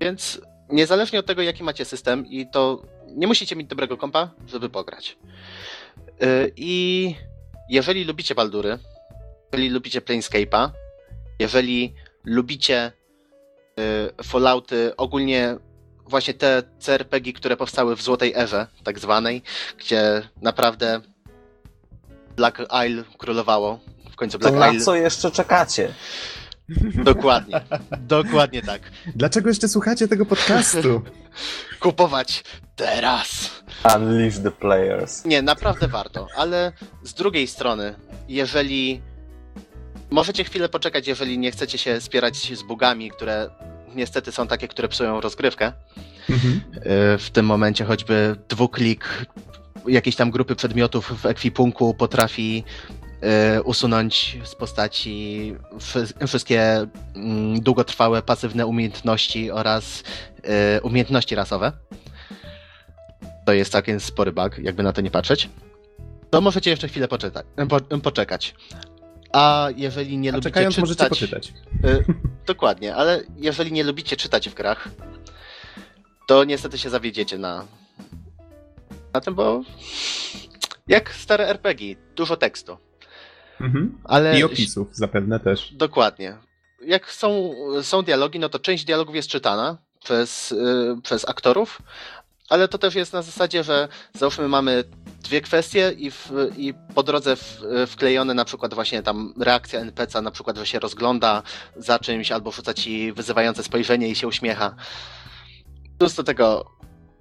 Więc 0.00 0.40
niezależnie 0.70 1.18
od 1.18 1.26
tego, 1.26 1.42
jaki 1.42 1.62
macie 1.62 1.84
system, 1.84 2.26
i 2.26 2.46
to 2.50 2.82
nie 3.06 3.26
musicie 3.26 3.56
mieć 3.56 3.66
dobrego 3.66 3.96
kompa, 3.96 4.30
żeby 4.46 4.68
pograć. 4.68 5.18
Y, 6.22 6.52
I 6.56 7.14
jeżeli 7.68 8.04
lubicie 8.04 8.34
Baldury, 8.34 8.78
jeżeli 9.52 9.70
lubicie 9.70 10.00
Planescape'a, 10.00 10.70
jeżeli 11.38 11.94
lubicie 12.24 12.92
y, 14.18 14.24
Fallouty, 14.24 14.96
ogólnie 14.96 15.56
właśnie 16.08 16.34
te 16.34 16.62
CRPG, 16.78 17.32
które 17.32 17.56
powstały 17.56 17.96
w 17.96 18.02
złotej 18.02 18.34
erze, 18.36 18.66
tak 18.84 18.98
zwanej, 18.98 19.42
gdzie 19.78 20.28
naprawdę 20.42 21.00
Black 22.36 22.58
Isle 22.88 23.04
królowało. 23.18 23.80
W 24.12 24.16
końcu 24.16 24.38
To 24.38 24.50
Black 24.50 24.60
na 24.60 24.68
Isle. 24.72 24.84
co 24.84 24.94
jeszcze 24.94 25.30
czekacie? 25.30 25.94
Dokładnie. 26.94 27.60
Dokładnie 27.98 28.62
tak. 28.62 28.82
Dlaczego 29.16 29.48
jeszcze 29.48 29.68
słuchacie 29.68 30.08
tego 30.08 30.26
podcastu? 30.26 31.02
Kupować 31.80 32.44
teraz. 32.76 33.50
Unleash 33.96 34.38
the 34.38 34.50
players. 34.50 35.24
Nie, 35.24 35.42
naprawdę 35.42 35.88
warto, 35.88 36.26
ale 36.36 36.72
z 37.02 37.14
drugiej 37.14 37.46
strony, 37.46 37.94
jeżeli 38.28 39.02
możecie 40.10 40.44
chwilę 40.44 40.68
poczekać, 40.68 41.06
jeżeli 41.08 41.38
nie 41.38 41.50
chcecie 41.50 41.78
się 41.78 42.00
spierać 42.00 42.36
z 42.58 42.62
bugami, 42.62 43.10
które 43.10 43.50
niestety 43.94 44.32
są 44.32 44.46
takie, 44.46 44.68
które 44.68 44.88
psują 44.88 45.20
rozgrywkę. 45.20 45.72
Mhm. 46.30 46.60
Yy, 46.74 46.82
W 47.18 47.30
tym 47.32 47.46
momencie 47.46 47.84
choćby 47.84 48.36
dwuklik 48.48 49.26
jakiejś 49.88 50.16
tam 50.16 50.30
grupy 50.30 50.56
przedmiotów 50.56 51.22
w 51.22 51.26
ekwipunku 51.26 51.94
potrafi 51.94 52.64
yy, 53.54 53.62
usunąć 53.62 54.38
z 54.44 54.54
postaci 54.54 55.54
wszy- 55.78 56.26
wszystkie 56.26 56.86
mm, 57.14 57.60
długotrwałe 57.60 58.22
pasywne 58.22 58.66
umiejętności 58.66 59.50
oraz 59.50 60.02
yy, 60.74 60.80
umiejętności 60.82 61.34
rasowe. 61.34 61.72
To 63.46 63.52
jest 63.52 63.72
całkiem 63.72 64.00
spory 64.00 64.32
bug, 64.32 64.58
jakby 64.58 64.82
na 64.82 64.92
to 64.92 65.00
nie 65.00 65.10
patrzeć. 65.10 65.48
To 66.30 66.40
możecie 66.40 66.70
jeszcze 66.70 66.88
chwilę 66.88 67.08
po, 67.08 67.18
poczekać. 68.02 68.54
A 69.32 69.68
jeżeli 69.76 70.18
nie 70.18 70.30
A 70.30 70.32
lubicie 70.32 70.50
czekając 70.50 70.74
czytać... 70.74 70.88
możecie 70.88 71.08
poczytać. 71.08 71.52
Y, 71.84 72.04
dokładnie, 72.46 72.94
ale 72.94 73.22
jeżeli 73.36 73.72
nie 73.72 73.84
lubicie 73.84 74.16
czytać 74.16 74.48
w 74.48 74.54
grach, 74.54 74.88
to 76.28 76.44
niestety 76.44 76.78
się 76.78 76.90
zawiedziecie 76.90 77.38
na, 77.38 77.64
na 79.14 79.20
tym, 79.20 79.34
bo 79.34 79.62
jak 80.88 81.14
stare 81.14 81.48
RPG, 81.48 81.96
dużo 82.16 82.36
tekstu, 82.36 82.78
Mhm. 83.60 83.98
ale 84.04 84.38
I 84.38 84.44
opisów 84.44 84.88
zapewne 84.96 85.40
też. 85.40 85.72
dokładnie. 85.74 86.36
Jak 86.86 87.12
są, 87.12 87.54
są 87.82 88.02
dialogi, 88.02 88.38
no 88.38 88.48
to 88.48 88.58
część 88.58 88.84
dialogów 88.84 89.14
jest 89.16 89.28
czytana 89.28 89.78
przez, 90.04 90.52
y, 90.52 90.56
przez 91.02 91.28
aktorów, 91.28 91.82
ale 92.48 92.68
to 92.68 92.78
też 92.78 92.94
jest 92.94 93.12
na 93.12 93.22
zasadzie, 93.22 93.64
że 93.64 93.88
załóżmy 94.14 94.48
mamy 94.48 94.84
dwie 95.18 95.40
kwestie 95.40 95.92
i, 95.98 96.10
w, 96.10 96.32
i 96.56 96.74
po 96.94 97.02
drodze 97.02 97.36
w, 97.36 97.62
wklejone 97.86 98.34
na 98.34 98.44
przykład 98.44 98.74
właśnie 98.74 99.02
tam 99.02 99.34
reakcja 99.40 99.80
NPC, 99.80 100.22
na 100.22 100.30
przykład, 100.30 100.56
że 100.56 100.66
się 100.66 100.78
rozgląda 100.78 101.42
za 101.76 101.98
czymś 101.98 102.32
albo 102.32 102.50
rzuca 102.50 102.74
ci 102.74 103.12
wyzywające 103.12 103.62
spojrzenie 103.62 104.08
i 104.08 104.14
się 104.14 104.28
uśmiecha. 104.28 104.74
Plus 105.98 106.14
do 106.14 106.24
tego 106.24 106.77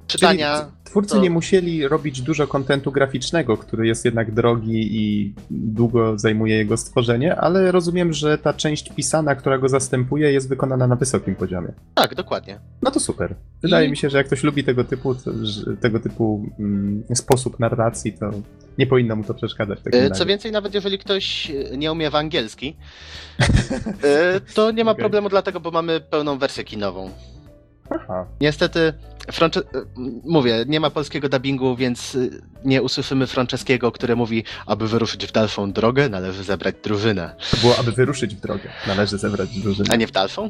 czytania. 0.08 0.58
Czyli 0.60 0.72
twórcy 0.84 1.16
to- 1.16 1.22
nie 1.22 1.30
musieli 1.30 1.88
robić 1.88 2.22
dużo 2.22 2.48
kontentu 2.48 2.92
graficznego, 2.92 3.58
który 3.58 3.88
jest 3.88 4.06
jednak 4.06 4.32
drogi 4.34 4.98
i 5.02 5.34
długo 5.52 6.18
zajmuje 6.20 6.56
jego 6.56 6.78
stworzenie, 6.78 7.36
ale 7.36 7.72
rozumiem, 7.72 8.14
że 8.14 8.38
ta 8.38 8.54
część 8.54 8.90
pisana, 8.96 9.36
która 9.36 9.58
go 9.58 9.70
zastępuje, 9.70 10.32
jest 10.32 10.50
wykonana 10.50 10.88
na 10.88 10.96
wysokim 10.96 11.36
poziomie. 11.36 11.68
Tak, 11.94 12.16
dokładnie. 12.16 12.60
No 12.82 12.92
to 12.92 13.00
super. 13.00 13.36
Wydaje 13.62 13.88
I- 13.88 13.92
mi 13.92 13.98
się, 13.98 14.10
że 14.10 14.18
jak 14.18 14.28
ktoś 14.28 14.44
lubi 14.44 14.64
tego 14.64 14.84
typu, 14.84 15.16
tego 15.82 16.00
typu 16.00 16.50
mm, 16.60 17.04
sposób 17.16 17.60
narracji, 17.60 18.14
to 18.14 18.32
nie 18.78 18.88
powinno 18.88 19.16
mu 19.16 19.24
to 19.24 19.34
przeszkadzać. 19.34 19.80
razie. 19.86 20.12
Co 20.12 20.26
więcej, 20.26 20.52
nawet 20.52 20.74
jeżeli 20.74 20.98
ktoś 20.98 21.52
nie 21.78 21.92
umie 21.92 22.10
w 22.10 22.16
angielski, 22.16 22.76
y, 23.40 24.42
to 24.56 24.72
nie 24.72 24.84
ma 24.84 24.96
problemu 24.96 25.30
dlatego, 25.30 25.60
bo 25.60 25.72
mamy 25.72 26.00
pełną 26.02 26.38
wersję 26.38 26.64
kinową. 26.64 27.10
Aha. 27.90 28.26
Niestety, 28.42 28.94
Francze... 29.32 29.60
y, 29.60 29.64
mówię, 30.24 30.66
nie 30.68 30.80
ma 30.80 30.90
polskiego 30.90 31.30
dubbingu, 31.30 31.76
więc 31.76 32.16
y, 32.16 32.42
nie 32.66 32.82
usłyszymy 32.82 33.28
Franceskiego, 33.28 33.92
który 33.92 34.16
mówi, 34.16 34.44
aby 34.66 34.88
wyruszyć 34.88 35.26
w 35.26 35.32
dalszą 35.32 35.72
drogę, 35.72 36.10
należy 36.10 36.44
zebrać 36.44 36.76
drużynę. 36.84 37.36
To 37.52 37.58
było, 37.58 37.78
aby 37.80 37.92
wyruszyć 37.92 38.36
w 38.36 38.40
drogę. 38.40 38.70
Należy 38.88 39.18
zebrać 39.18 39.50
drużynę. 39.60 39.90
A 39.92 39.96
nie 39.96 40.08
w 40.08 40.12
dalszą? 40.12 40.50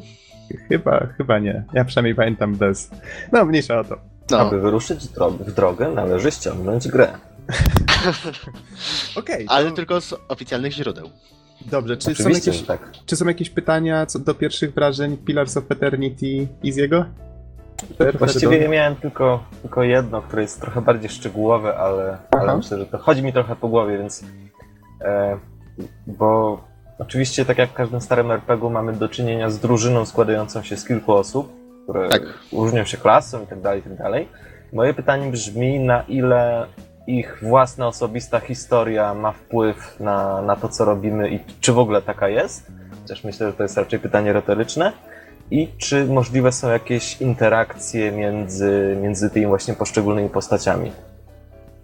Chyba, 0.68 1.06
chyba 1.16 1.38
nie. 1.38 1.64
Ja 1.72 1.84
przynajmniej 1.84 2.14
pamiętam 2.14 2.54
bez. 2.54 2.90
No, 3.32 3.44
mniejsza 3.44 3.80
o 3.80 3.84
to. 3.84 3.96
No, 4.30 4.38
Aby 4.38 4.60
wyruszyć 4.60 5.08
w 5.08 5.12
dro- 5.14 5.38
w 5.44 5.52
drogę, 5.54 5.88
należy 5.88 6.30
ściągnąć 6.30 6.88
grę. 6.88 7.08
Okej. 9.16 9.46
to- 9.46 9.52
ale 9.52 9.72
tylko 9.72 10.00
z 10.00 10.14
oficjalnych 10.28 10.72
źródeł. 10.72 11.10
Dobrze, 11.70 11.96
czy 11.96 12.14
są, 12.14 12.28
jakieś, 12.28 12.62
tak. 12.62 12.90
czy 13.06 13.16
są 13.16 13.26
jakieś 13.26 13.50
pytania 13.50 14.06
co 14.06 14.18
do 14.18 14.34
pierwszych 14.34 14.74
wrażeń 14.74 15.16
Pillars 15.16 15.56
of 15.56 15.64
Eternity 15.70 16.48
i 16.62 16.72
z 16.72 16.76
jego? 16.76 17.04
Właściwie 18.18 18.68
miałem 18.68 18.96
tylko, 18.96 19.44
tylko 19.62 19.82
jedno, 19.82 20.22
które 20.22 20.42
jest 20.42 20.60
trochę 20.60 20.80
bardziej 20.80 21.10
szczegółowe, 21.10 21.76
ale, 21.76 22.18
Aha. 22.30 22.42
ale 22.42 22.56
myślę, 22.56 22.78
że 22.78 22.86
to 22.86 22.98
chodzi 22.98 23.22
mi 23.22 23.32
trochę 23.32 23.56
po 23.56 23.68
głowie, 23.68 23.98
więc. 23.98 24.24
E, 25.00 25.38
bo 26.06 26.60
oczywiście, 26.98 27.44
tak 27.44 27.58
jak 27.58 27.70
w 27.70 27.74
każdym 27.74 28.00
starym 28.00 28.30
RPG-u, 28.30 28.70
mamy 28.70 28.92
do 28.92 29.08
czynienia 29.08 29.50
z 29.50 29.58
drużyną 29.58 30.04
składającą 30.06 30.62
się 30.62 30.76
z 30.76 30.84
kilku 30.84 31.12
osób, 31.12 31.52
które 31.84 32.08
Tak. 32.08 32.22
różnią 32.52 32.84
się 32.84 32.96
klasą 32.96 33.42
i 33.42 33.46
tak 33.46 33.60
dalej, 33.60 33.80
i 33.80 33.82
tak 33.82 33.96
dalej. 33.96 34.28
Moje 34.72 34.94
pytanie 34.94 35.30
brzmi, 35.30 35.80
na 35.80 36.02
ile 36.02 36.66
ich 37.06 37.38
własna 37.42 37.86
osobista 37.86 38.40
historia 38.40 39.14
ma 39.14 39.32
wpływ 39.32 40.00
na, 40.00 40.42
na 40.42 40.56
to, 40.56 40.68
co 40.68 40.84
robimy 40.84 41.30
i 41.30 41.40
czy 41.60 41.72
w 41.72 41.78
ogóle 41.78 42.02
taka 42.02 42.28
jest? 42.28 42.72
Chociaż 43.02 43.24
myślę, 43.24 43.46
że 43.46 43.52
to 43.52 43.62
jest 43.62 43.76
raczej 43.76 43.98
pytanie 43.98 44.32
retoryczne. 44.32 44.92
I 45.50 45.68
czy 45.78 46.04
możliwe 46.04 46.52
są 46.52 46.68
jakieś 46.70 47.20
interakcje 47.20 48.12
między, 48.12 48.96
między 49.02 49.30
tymi 49.30 49.46
właśnie 49.46 49.74
poszczególnymi 49.74 50.28
postaciami? 50.28 50.92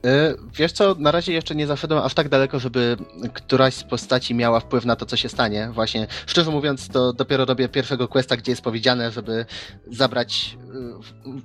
Y, 0.07 0.37
Wiesz 0.55 0.72
co, 0.72 0.94
na 0.98 1.11
razie 1.11 1.33
jeszcze 1.33 1.55
nie 1.55 1.66
zaszedłem 1.66 2.03
aż 2.03 2.14
tak 2.14 2.29
daleko, 2.29 2.59
żeby 2.59 2.96
któraś 3.33 3.74
z 3.74 3.85
postaci 3.85 4.35
miała 4.35 4.61
wpływ 4.61 4.85
na 4.85 4.96
to, 4.96 5.07
co 5.07 5.16
się 5.16 5.29
stanie. 5.29 5.70
Właśnie, 5.72 6.07
szczerze 6.27 6.50
mówiąc, 6.50 6.88
to 6.88 7.12
dopiero 7.12 7.44
robię 7.44 7.68
pierwszego 7.68 8.09
questa, 8.09 8.37
gdzie 8.37 8.53
jest 8.53 8.62
powiedziane, 8.62 9.11
żeby 9.11 9.46
zabrać 9.90 10.57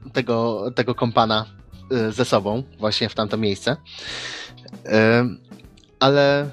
y, 0.08 0.12
tego, 0.12 0.66
tego 0.76 0.96
kompana 0.96 1.46
y, 1.92 2.12
ze 2.12 2.26
sobą, 2.26 2.64
właśnie 2.80 3.10
w 3.10 3.16
tamto 3.16 3.38
miejsce. 3.38 3.76
Ale 6.00 6.50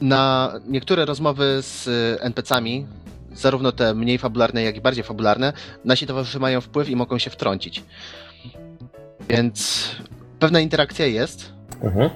na 0.00 0.52
niektóre 0.66 1.04
rozmowy 1.04 1.58
z 1.62 1.88
NPC-ami, 2.20 2.86
zarówno 3.34 3.72
te 3.72 3.94
mniej 3.94 4.18
fabularne, 4.18 4.62
jak 4.62 4.76
i 4.76 4.80
bardziej 4.80 5.04
fabularne, 5.04 5.52
nasi 5.84 6.06
towarzysze 6.06 6.38
mają 6.38 6.60
wpływ 6.60 6.88
i 6.88 6.96
mogą 6.96 7.18
się 7.18 7.30
wtrącić. 7.30 7.82
Więc 9.28 9.88
pewna 10.38 10.60
interakcja 10.60 11.06
jest, 11.06 11.52
Mhm. 11.82 12.10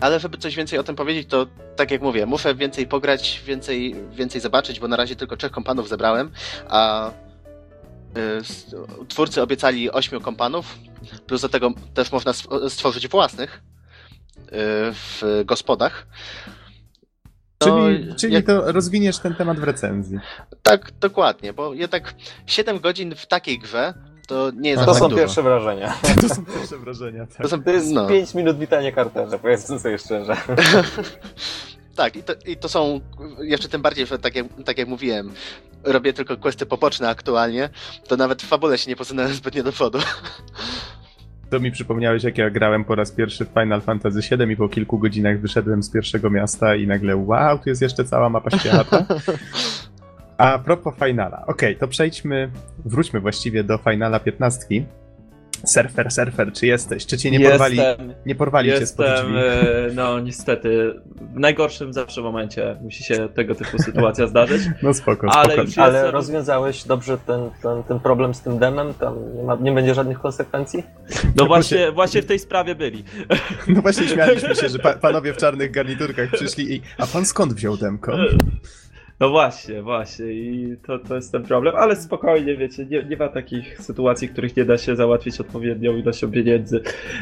ale 0.00 0.20
żeby 0.20 0.38
coś 0.38 0.56
więcej 0.56 0.78
o 0.78 0.82
tym 0.82 0.96
powiedzieć, 0.96 1.28
to 1.28 1.46
tak 1.76 1.90
jak 1.90 2.02
mówię, 2.02 2.26
muszę 2.26 2.54
więcej 2.54 2.86
pograć, 2.86 3.42
więcej, 3.46 3.96
więcej 4.12 4.40
zobaczyć, 4.40 4.80
bo 4.80 4.88
na 4.88 4.96
razie 4.96 5.16
tylko 5.16 5.36
trzech 5.36 5.52
kompanów 5.52 5.88
zebrałem, 5.88 6.30
a 6.68 7.10
y, 7.10 9.04
twórcy 9.08 9.42
obiecali 9.42 9.90
ośmiu 9.90 10.20
kompanów, 10.20 10.78
plus 11.26 11.42
do 11.42 11.48
tego 11.48 11.72
też 11.94 12.12
można 12.12 12.32
stworzyć 12.68 13.08
własnych 13.08 13.62
y, 14.38 14.48
w 14.92 15.42
gospodach. 15.44 16.06
No, 17.60 17.66
Czyli, 17.66 18.14
czyli 18.14 18.34
jak- 18.34 18.46
to 18.46 18.72
rozwiniesz 18.72 19.18
ten 19.18 19.34
temat 19.34 19.60
w 19.60 19.62
recenzji. 19.64 20.18
Tak, 20.62 20.90
dokładnie, 21.00 21.52
bo 21.52 21.74
jednak 21.74 22.14
7 22.46 22.78
godzin 22.80 23.14
w 23.14 23.26
takiej 23.26 23.58
grze 23.58 23.94
to 24.28 24.50
nie 24.56 24.70
jest. 24.70 24.84
To 24.84 24.90
tak 24.92 24.98
są 25.00 25.08
dużo. 25.08 25.20
pierwsze 25.20 25.42
wrażenia. 25.42 25.94
To 26.28 26.34
są 26.34 26.44
pierwsze 26.44 26.78
wrażenia. 26.78 27.26
Tak. 27.26 27.36
To 27.42 27.48
są, 27.48 27.62
To 27.62 27.70
jest 27.70 27.90
no. 27.90 28.08
5 28.08 28.34
minut 28.34 28.58
witania 28.58 28.92
karterze, 28.92 29.38
powiedzmy 29.38 29.78
sobie 29.78 29.98
szczerze. 29.98 30.36
Tak, 31.96 32.16
i 32.16 32.22
to, 32.22 32.32
i 32.46 32.56
to 32.56 32.68
są 32.68 33.00
jeszcze 33.40 33.68
tym 33.68 33.82
bardziej, 33.82 34.06
że 34.06 34.18
tak 34.18 34.36
jak, 34.36 34.46
tak 34.64 34.78
jak 34.78 34.88
mówiłem, 34.88 35.32
robię 35.84 36.12
tylko 36.12 36.36
questy 36.36 36.66
poboczne 36.66 37.08
aktualnie, 37.08 37.68
to 38.08 38.16
nawet 38.16 38.42
w 38.42 38.46
fabule 38.46 38.78
się 38.78 38.90
nie 38.90 38.96
posunąłem 38.96 39.34
zbytnio 39.34 39.62
do 39.62 39.72
przodu. 39.72 39.98
To 41.50 41.60
mi 41.60 41.70
przypomniałeś, 41.70 42.24
jak 42.24 42.38
ja 42.38 42.50
grałem 42.50 42.84
po 42.84 42.94
raz 42.94 43.12
pierwszy 43.12 43.44
w 43.44 43.48
Final 43.48 43.80
Fantasy 43.80 44.36
VII 44.36 44.52
i 44.52 44.56
po 44.56 44.68
kilku 44.68 44.98
godzinach 44.98 45.40
wyszedłem 45.40 45.82
z 45.82 45.90
pierwszego 45.90 46.30
miasta 46.30 46.76
i 46.76 46.86
nagle 46.86 47.16
wow, 47.16 47.58
tu 47.58 47.68
jest 47.68 47.82
jeszcze 47.82 48.04
cała 48.04 48.28
mapa 48.28 48.58
świata. 48.58 49.04
A 50.38 50.58
propos 50.58 50.94
Finala. 51.04 51.46
Okej, 51.46 51.76
to 51.76 51.88
przejdźmy, 51.88 52.50
wróćmy 52.84 53.20
właściwie 53.20 53.64
do 53.64 53.78
Finala 53.78 54.20
15. 54.20 54.66
Surfer, 55.66 56.10
surfer, 56.10 56.52
czy 56.52 56.66
jesteś? 56.66 57.06
Czy 57.06 57.18
cię 57.18 57.30
nie 57.30 57.40
porwali, 57.50 57.76
Jestem, 57.76 58.14
nie 58.26 58.34
porwali 58.34 58.70
cię 58.70 58.86
spod 58.86 59.06
jestem, 59.06 59.26
drzwi? 59.26 59.38
e, 59.38 59.90
no 59.94 60.20
niestety, 60.20 60.94
w 61.34 61.38
najgorszym 61.38 61.92
zawsze 61.92 62.22
momencie 62.22 62.76
musi 62.82 63.04
się 63.04 63.28
tego 63.34 63.54
typu 63.54 63.78
sytuacja 63.78 64.26
zdarzyć. 64.36 64.62
No 64.82 64.94
spoko, 64.94 65.26
ale 65.30 65.46
spoko. 65.52 65.62
już- 65.62 65.78
Ale 65.78 65.98
Jest- 66.00 66.12
rozwiązałeś 66.12 66.84
dobrze 66.84 67.18
ten, 67.18 67.50
ten, 67.62 67.82
ten 67.82 68.00
problem 68.00 68.34
z 68.34 68.40
tym 68.40 68.58
demem? 68.58 68.94
Tam 68.94 69.36
nie, 69.36 69.42
ma, 69.42 69.54
nie 69.60 69.72
będzie 69.72 69.94
żadnych 69.94 70.18
konsekwencji? 70.20 70.82
No 71.36 71.46
właśnie, 71.46 71.92
właśnie 71.92 72.22
w 72.22 72.26
tej 72.26 72.38
sprawie 72.38 72.74
byli. 72.74 73.04
No 73.68 73.82
właśnie 73.82 74.08
śmialiśmy 74.08 74.54
się, 74.54 74.68
że 74.68 74.78
pa 74.78 74.92
panowie 74.94 75.32
w 75.32 75.36
czarnych 75.36 75.70
garniturkach 75.70 76.30
przyszli 76.32 76.74
i... 76.74 76.82
A 76.98 77.06
pan 77.06 77.24
skąd 77.26 77.52
wziął 77.52 77.76
demko? 77.76 78.12
No 79.20 79.30
właśnie, 79.30 79.82
właśnie 79.82 80.26
i 80.26 80.76
to, 80.86 80.98
to 80.98 81.14
jest 81.14 81.32
ten 81.32 81.42
problem, 81.42 81.76
ale 81.76 81.96
spokojnie, 81.96 82.56
wiecie, 82.56 82.86
nie, 82.86 83.04
nie 83.04 83.16
ma 83.16 83.28
takich 83.28 83.80
sytuacji, 83.80 84.28
których 84.28 84.56
nie 84.56 84.64
da 84.64 84.78
się 84.78 84.96
załatwić 84.96 85.40
odpowiednią 85.40 85.96
ilością 85.96 86.30
pieniędzy, 86.30 86.80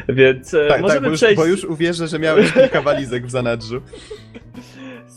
więc 0.08 0.54
e, 0.54 0.68
Tak, 0.68 0.80
możemy 0.80 1.00
tak, 1.00 1.04
bo 1.04 1.10
już, 1.10 1.20
przejść... 1.20 1.36
bo 1.36 1.46
już 1.46 1.64
uwierzę, 1.64 2.08
że 2.08 2.18
miałeś 2.18 2.52
kilka 2.52 2.82
walizek 2.82 3.26
w 3.26 3.30
zanadrzu. 3.30 3.80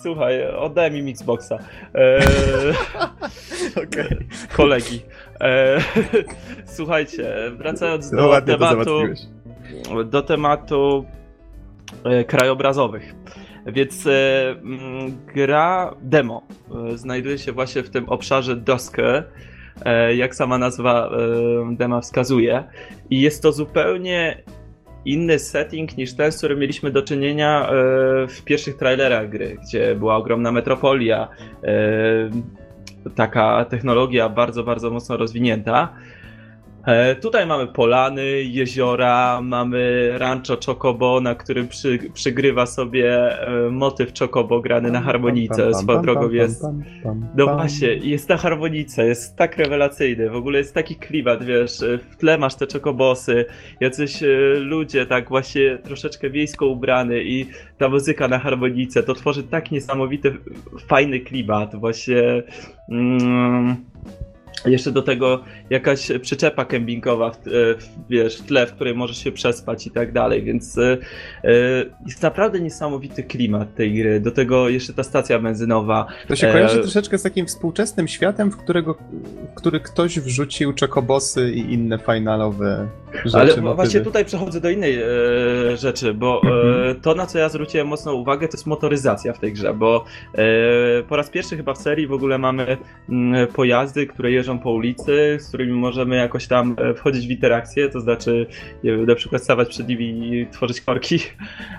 Słuchaj, 0.01 0.47
oddaj 0.47 0.91
mi 0.91 1.01
Mixboxa. 1.01 1.51
E, 1.95 2.19
Okej. 3.83 4.17
kolegi. 4.53 5.01
E, 5.41 5.77
słuchajcie, 6.77 7.33
wracając 7.57 8.11
No 8.11 8.41
do 8.41 8.57
tematu, 8.57 9.01
do 10.05 10.21
tematu 10.21 11.05
e, 12.03 12.23
krajobrazowych. 12.23 13.15
Więc 13.73 14.07
e, 14.07 14.49
mm, 14.49 15.17
gra 15.35 15.95
demo 16.01 16.47
e, 16.93 16.97
znajduje 16.97 17.37
się 17.37 17.51
właśnie 17.51 17.83
w 17.83 17.89
tym 17.89 18.09
obszarze 18.09 18.55
Doskę, 18.55 19.23
e, 19.85 20.15
jak 20.15 20.35
sama 20.35 20.57
nazwa 20.57 21.09
dema 21.71 22.01
wskazuje. 22.01 22.63
I 23.09 23.21
jest 23.21 23.41
to 23.41 23.51
zupełnie 23.51 24.43
inny 25.05 25.39
setting 25.39 25.97
niż 25.97 26.13
ten, 26.13 26.31
z 26.31 26.37
którym 26.37 26.59
mieliśmy 26.59 26.91
do 26.91 27.01
czynienia 27.01 27.69
w 28.29 28.41
pierwszych 28.45 28.77
trailerach 28.77 29.29
gry, 29.29 29.57
gdzie 29.63 29.95
była 29.95 30.15
ogromna 30.15 30.51
metropolia, 30.51 31.27
taka 33.15 33.65
technologia 33.65 34.29
bardzo, 34.29 34.63
bardzo 34.63 34.89
mocno 34.89 35.17
rozwinięta. 35.17 35.93
E, 36.87 37.15
Tutaj 37.15 37.45
mamy 37.45 37.67
polany, 37.67 38.25
jeziora, 38.43 39.41
mamy 39.41 40.11
rancho 40.17 40.57
Chocobo, 40.65 41.21
na 41.21 41.35
którym 41.35 41.67
przy, 41.67 41.99
przygrywa 42.13 42.65
sobie 42.65 43.39
e, 43.47 43.69
motyw 43.71 44.19
Chocobo 44.19 44.61
grany 44.61 44.91
na 44.91 45.01
harmonice. 45.01 45.73
Swoją 45.73 46.01
drogą 46.01 46.29
jest. 46.29 46.63
No 47.35 47.45
właśnie, 47.45 47.87
jest 47.87 48.29
na 48.29 48.37
harmonice, 48.37 49.05
jest 49.05 49.35
tak 49.35 49.57
rewelacyjny, 49.57 50.29
w 50.29 50.35
ogóle 50.35 50.57
jest 50.57 50.73
taki 50.73 50.95
klimat, 50.95 51.43
wiesz, 51.43 51.71
w 52.11 52.15
tle 52.15 52.37
masz 52.37 52.55
te 52.55 52.67
czokobosy, 52.67 53.45
jacyś 53.79 54.23
e, 54.23 54.27
ludzie 54.59 55.05
tak 55.05 55.29
właśnie 55.29 55.77
troszeczkę 55.77 56.29
wiejsko 56.29 56.65
ubrany 56.65 57.23
i 57.23 57.45
ta 57.77 57.89
muzyka 57.89 58.27
na 58.27 58.39
harmonice, 58.39 59.03
to 59.03 59.13
tworzy 59.13 59.43
tak 59.43 59.71
niesamowity, 59.71 60.37
fajny 60.87 61.19
klimat, 61.19 61.75
właśnie 61.75 62.43
mm, 62.89 63.75
jeszcze 64.65 64.91
do 64.91 65.01
tego 65.01 65.43
jakaś 65.69 66.11
przyczepa 66.21 66.65
kempingowa, 66.65 67.31
w, 67.31 67.35
e, 67.35 67.39
w, 67.77 67.89
wiesz, 68.09 68.37
w 68.37 68.45
tle, 68.45 68.67
w 68.67 68.73
której 68.73 68.95
możesz 68.95 69.17
się 69.17 69.31
przespać 69.31 69.87
i 69.87 69.91
tak 69.91 70.11
dalej, 70.11 70.43
więc 70.43 70.77
e, 70.77 70.97
e, 71.43 71.49
jest 72.05 72.21
naprawdę 72.23 72.59
niesamowity 72.59 73.23
klimat 73.23 73.75
tej 73.75 73.93
gry, 73.93 74.19
do 74.19 74.31
tego 74.31 74.69
jeszcze 74.69 74.93
ta 74.93 75.03
stacja 75.03 75.39
benzynowa, 75.39 76.07
To 76.27 76.35
się 76.35 76.47
kojarzy 76.51 76.79
E, 76.79 76.81
troszeczkę 76.81 77.17
z 77.17 77.23
takim 77.23 77.45
współczesnym 77.45 78.07
światem, 78.07 78.51
w, 78.51 78.57
którego, 78.57 78.93
w 78.93 79.55
który 79.55 79.79
ktoś 79.79 80.19
wrzucił 80.19 80.73
czekobosy 80.73 81.51
i 81.51 81.73
inne 81.73 81.99
finalowe 81.99 82.87
rzeczy. 83.25 83.37
Ale 83.37 83.47
motywy. 83.47 83.75
właśnie 83.75 83.99
tutaj 84.01 84.25
przechodzę 84.25 84.61
do 84.61 84.69
innej 84.69 84.97
e, 85.01 85.07
rzeczy, 85.77 86.13
bo 86.13 86.41
e, 86.43 86.67
Mhm. 86.67 87.01
to, 87.01 87.15
na 87.15 87.25
co 87.25 87.39
ja 87.39 87.49
zwróciłem 87.49 87.87
mocną 87.87 88.13
uwagę, 88.13 88.47
to 88.47 88.57
jest 88.57 88.67
motoryzacja 88.67 89.33
w 89.33 89.39
tej 89.39 89.53
grze, 89.53 89.73
bo 89.73 90.05
po 91.09 91.15
raz 91.15 91.29
pierwszy 91.29 91.57
chyba 91.57 91.73
w 91.73 91.77
serii 91.77 92.07
w 92.07 92.13
ogóle 92.13 92.37
mamy 92.37 92.77
mm, 93.09 93.47
pojazdy, 93.47 94.07
które 94.07 94.31
jeżdżą 94.31 94.46
po 94.55 94.71
ulicy, 94.71 95.37
z 95.39 95.47
którymi 95.47 95.73
możemy 95.73 96.15
jakoś 96.15 96.47
tam 96.47 96.75
e, 96.79 96.93
wchodzić 96.93 97.27
w 97.27 97.31
interakcję, 97.31 97.89
to 97.89 97.99
znaczy 97.99 98.45
nie 98.83 98.91
wiem, 98.91 99.05
na 99.05 99.15
przykład 99.15 99.43
stawać 99.43 99.69
przed 99.69 99.87
nimi 99.87 100.33
i 100.33 100.47
tworzyć 100.47 100.81
korki. 100.81 101.19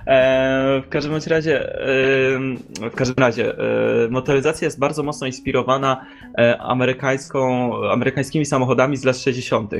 E, 0.06 0.82
w 0.86 0.88
każdym 0.88 1.14
razie, 1.26 1.72
e, 1.72 1.88
w 2.90 2.94
każdym 2.94 3.16
razie, 3.18 3.58
e, 3.58 4.08
motoryzacja 4.10 4.64
jest 4.64 4.78
bardzo 4.78 5.02
mocno 5.02 5.26
inspirowana 5.26 6.06
e, 6.38 6.58
amerykańską, 6.58 7.72
amerykańskimi 7.90 8.46
samochodami 8.46 8.96
z 8.96 9.04
lat 9.04 9.16
60. 9.16 9.72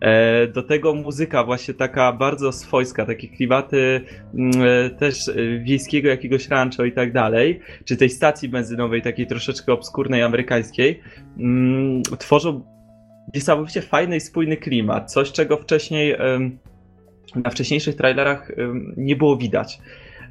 E, 0.00 0.46
Do 0.46 0.62
tego 0.62 0.94
muzyka 0.94 1.44
właśnie 1.44 1.74
taka 1.74 2.12
bardzo 2.12 2.52
swojska, 2.52 3.06
takie 3.06 3.28
klimaty 3.28 4.00
mm, 4.34 4.52
e, 4.62 4.90
też 4.90 5.28
e, 5.28 5.34
wiejskiego 5.58 6.08
jakiegoś 6.08 6.48
rancho 6.48 6.84
i 6.84 6.92
tak 6.92 7.12
dalej, 7.12 7.60
czy 7.84 7.96
tej 7.96 8.10
stacji 8.10 8.48
benzynowej 8.48 9.02
takiej 9.02 9.26
troszeczkę 9.26 9.72
obskurnej 9.72 10.22
amerykańskiej, 10.22 11.00
mm, 11.38 12.02
tworzą 12.18 12.62
niesamowicie 13.34 13.82
fajny 13.82 14.16
i 14.16 14.20
spójny 14.20 14.56
klimat. 14.56 15.12
Coś, 15.12 15.32
czego 15.32 15.56
wcześniej 15.56 16.16
na 17.34 17.50
wcześniejszych 17.50 17.96
trailerach 17.96 18.52
nie 18.96 19.16
było 19.16 19.36
widać. 19.36 19.78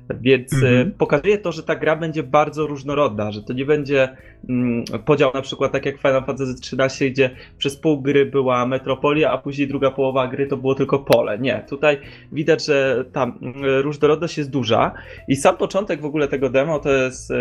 Więc 0.10 0.54
e, 0.54 0.56
Mhm. 0.56 0.92
pokazuje 0.92 1.38
to, 1.38 1.52
że 1.52 1.64
ta 1.64 1.76
gra 1.76 1.96
będzie 1.96 2.24
bardzo 2.24 2.68
różnorodna, 2.68 3.32
że 3.32 3.44
to 3.44 3.54
nie 3.54 3.66
będzie 3.66 4.10
mm, 4.50 4.84
podział 5.06 5.32
na 5.34 5.42
przykład 5.42 5.72
tak 5.72 5.86
jak 5.86 5.98
Final 5.98 6.24
Fantasy 6.26 6.54
XIII, 6.82 7.12
gdzie 7.12 7.30
przez 7.58 7.78
pół 7.78 8.02
gry 8.02 8.26
była 8.26 8.66
metropolia, 8.66 9.32
a 9.32 9.38
później 9.38 9.68
druga 9.68 9.92
połowa 9.92 10.28
gry 10.28 10.48
to 10.48 10.58
było 10.58 10.76
tylko 10.76 11.00
pole. 11.00 11.40
Nie, 11.40 11.66
tutaj 11.70 11.98
widać, 12.32 12.66
że 12.66 13.06
ta 13.12 13.24
mm, 13.24 13.54
różnorodność 13.82 14.38
jest 14.38 14.50
duża 14.50 14.94
i 15.28 15.36
sam 15.36 15.58
początek 15.58 16.02
w 16.02 16.06
ogóle 16.06 16.28
tego 16.28 16.50
demo 16.50 16.80
to 16.80 16.92
jest 16.92 17.32
e, 17.32 17.36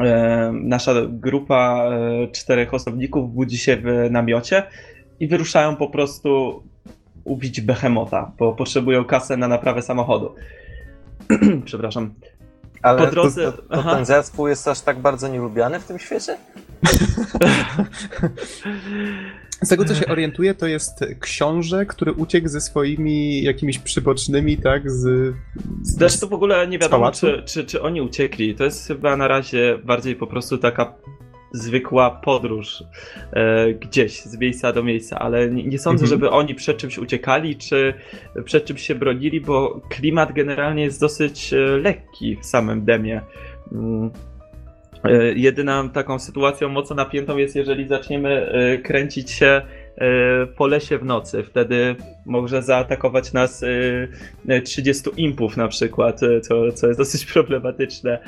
e, 0.00 0.52
nasza 0.54 0.92
grupa 1.08 1.90
czterech 2.32 2.74
osobników 2.74 3.34
budzi 3.34 3.58
się 3.58 3.76
w 3.76 4.10
namiocie 4.10 4.62
i 5.20 5.28
wyruszają 5.28 5.76
po 5.76 5.88
prostu 5.88 6.62
ubić 7.24 7.60
behemota, 7.60 8.32
bo 8.38 8.52
potrzebują 8.52 9.04
kasę 9.04 9.36
na 9.36 9.48
naprawę 9.48 9.82
samochodu. 9.82 10.34
Przepraszam. 11.64 12.14
Ale 12.82 12.98
Po 12.98 13.12
drodze- 13.12 13.52
to, 13.52 13.52
to, 13.52 13.82
to 13.82 13.94
ten 13.94 14.04
zespół 14.04 14.48
jest 14.48 14.68
aż 14.68 14.80
tak 14.80 14.98
bardzo 14.98 15.28
nielubiany 15.28 15.80
w 15.80 15.84
tym 15.84 15.98
świecie? 15.98 16.36
Z 19.62 19.68
tego 19.68 19.84
co 19.84 19.94
się 19.94 20.06
orientuję, 20.06 20.54
to 20.54 20.66
jest 20.66 21.04
książę, 21.20 21.86
który 21.86 22.12
uciekł 22.12 22.48
ze 22.48 22.60
swoimi 22.60 23.42
jakimiś 23.42 23.78
przybocznymi, 23.78 24.56
tak? 24.56 24.90
Z. 24.90 25.34
Zresztą 25.82 26.28
w 26.28 26.32
ogóle 26.32 26.66
nie 26.68 26.78
wiadomo, 26.78 27.12
czy, 27.12 27.42
czy, 27.46 27.64
czy 27.64 27.82
oni 27.82 28.00
uciekli. 28.00 28.54
To 28.54 28.64
jest 28.64 28.86
chyba 28.86 29.16
na 29.16 29.28
razie 29.28 29.78
bardziej 29.84 30.16
po 30.16 30.26
prostu 30.26 30.58
taka 30.58 30.94
zwykła 31.52 32.10
podróż 32.10 32.84
e, 33.32 33.74
gdzieś 33.74 34.20
z 34.20 34.38
miejsca 34.38 34.72
do 34.72 34.82
miejsca, 34.82 35.18
ale 35.18 35.50
nie, 35.50 35.64
nie 35.64 35.78
sądzę, 35.78 36.04
Mhm. 36.04 36.08
żeby 36.20 36.30
oni 36.30 36.54
przed 36.54 36.76
czymś 36.76 36.98
uciekali, 36.98 37.56
czy 37.56 37.94
przed 38.44 38.64
czymś 38.64 38.82
się 38.82 38.94
bronili, 38.94 39.40
bo 39.40 39.80
klimat 39.88 40.32
generalnie 40.32 40.82
jest 40.82 41.00
dosyć 41.00 41.52
e, 41.52 41.56
lekki 41.58 42.36
w 42.36 42.46
samym 42.46 42.84
demie. 42.84 43.20
Mm. 43.72 44.10
E, 45.04 45.32
Jedyną 45.32 45.90
taką 45.90 46.18
sytuacją 46.18 46.68
mocno 46.68 46.96
napiętą 46.96 47.36
jest, 47.36 47.56
jeżeli 47.56 47.88
zaczniemy 47.88 48.46
e, 48.46 48.78
kręcić 48.78 49.30
się 49.30 49.62
po 50.56 50.66
lesie 50.66 50.98
w 50.98 51.04
nocy. 51.04 51.42
Wtedy 51.42 51.96
może 52.26 52.62
zaatakować 52.62 53.32
nas 53.32 53.64
e, 54.48 54.60
30 54.62 55.10
impów 55.16 55.56
na 55.56 55.68
przykład, 55.68 56.20
co, 56.42 56.72
co 56.72 56.86
jest 56.86 57.00
dosyć 57.00 57.26
problematyczne. 57.32 58.18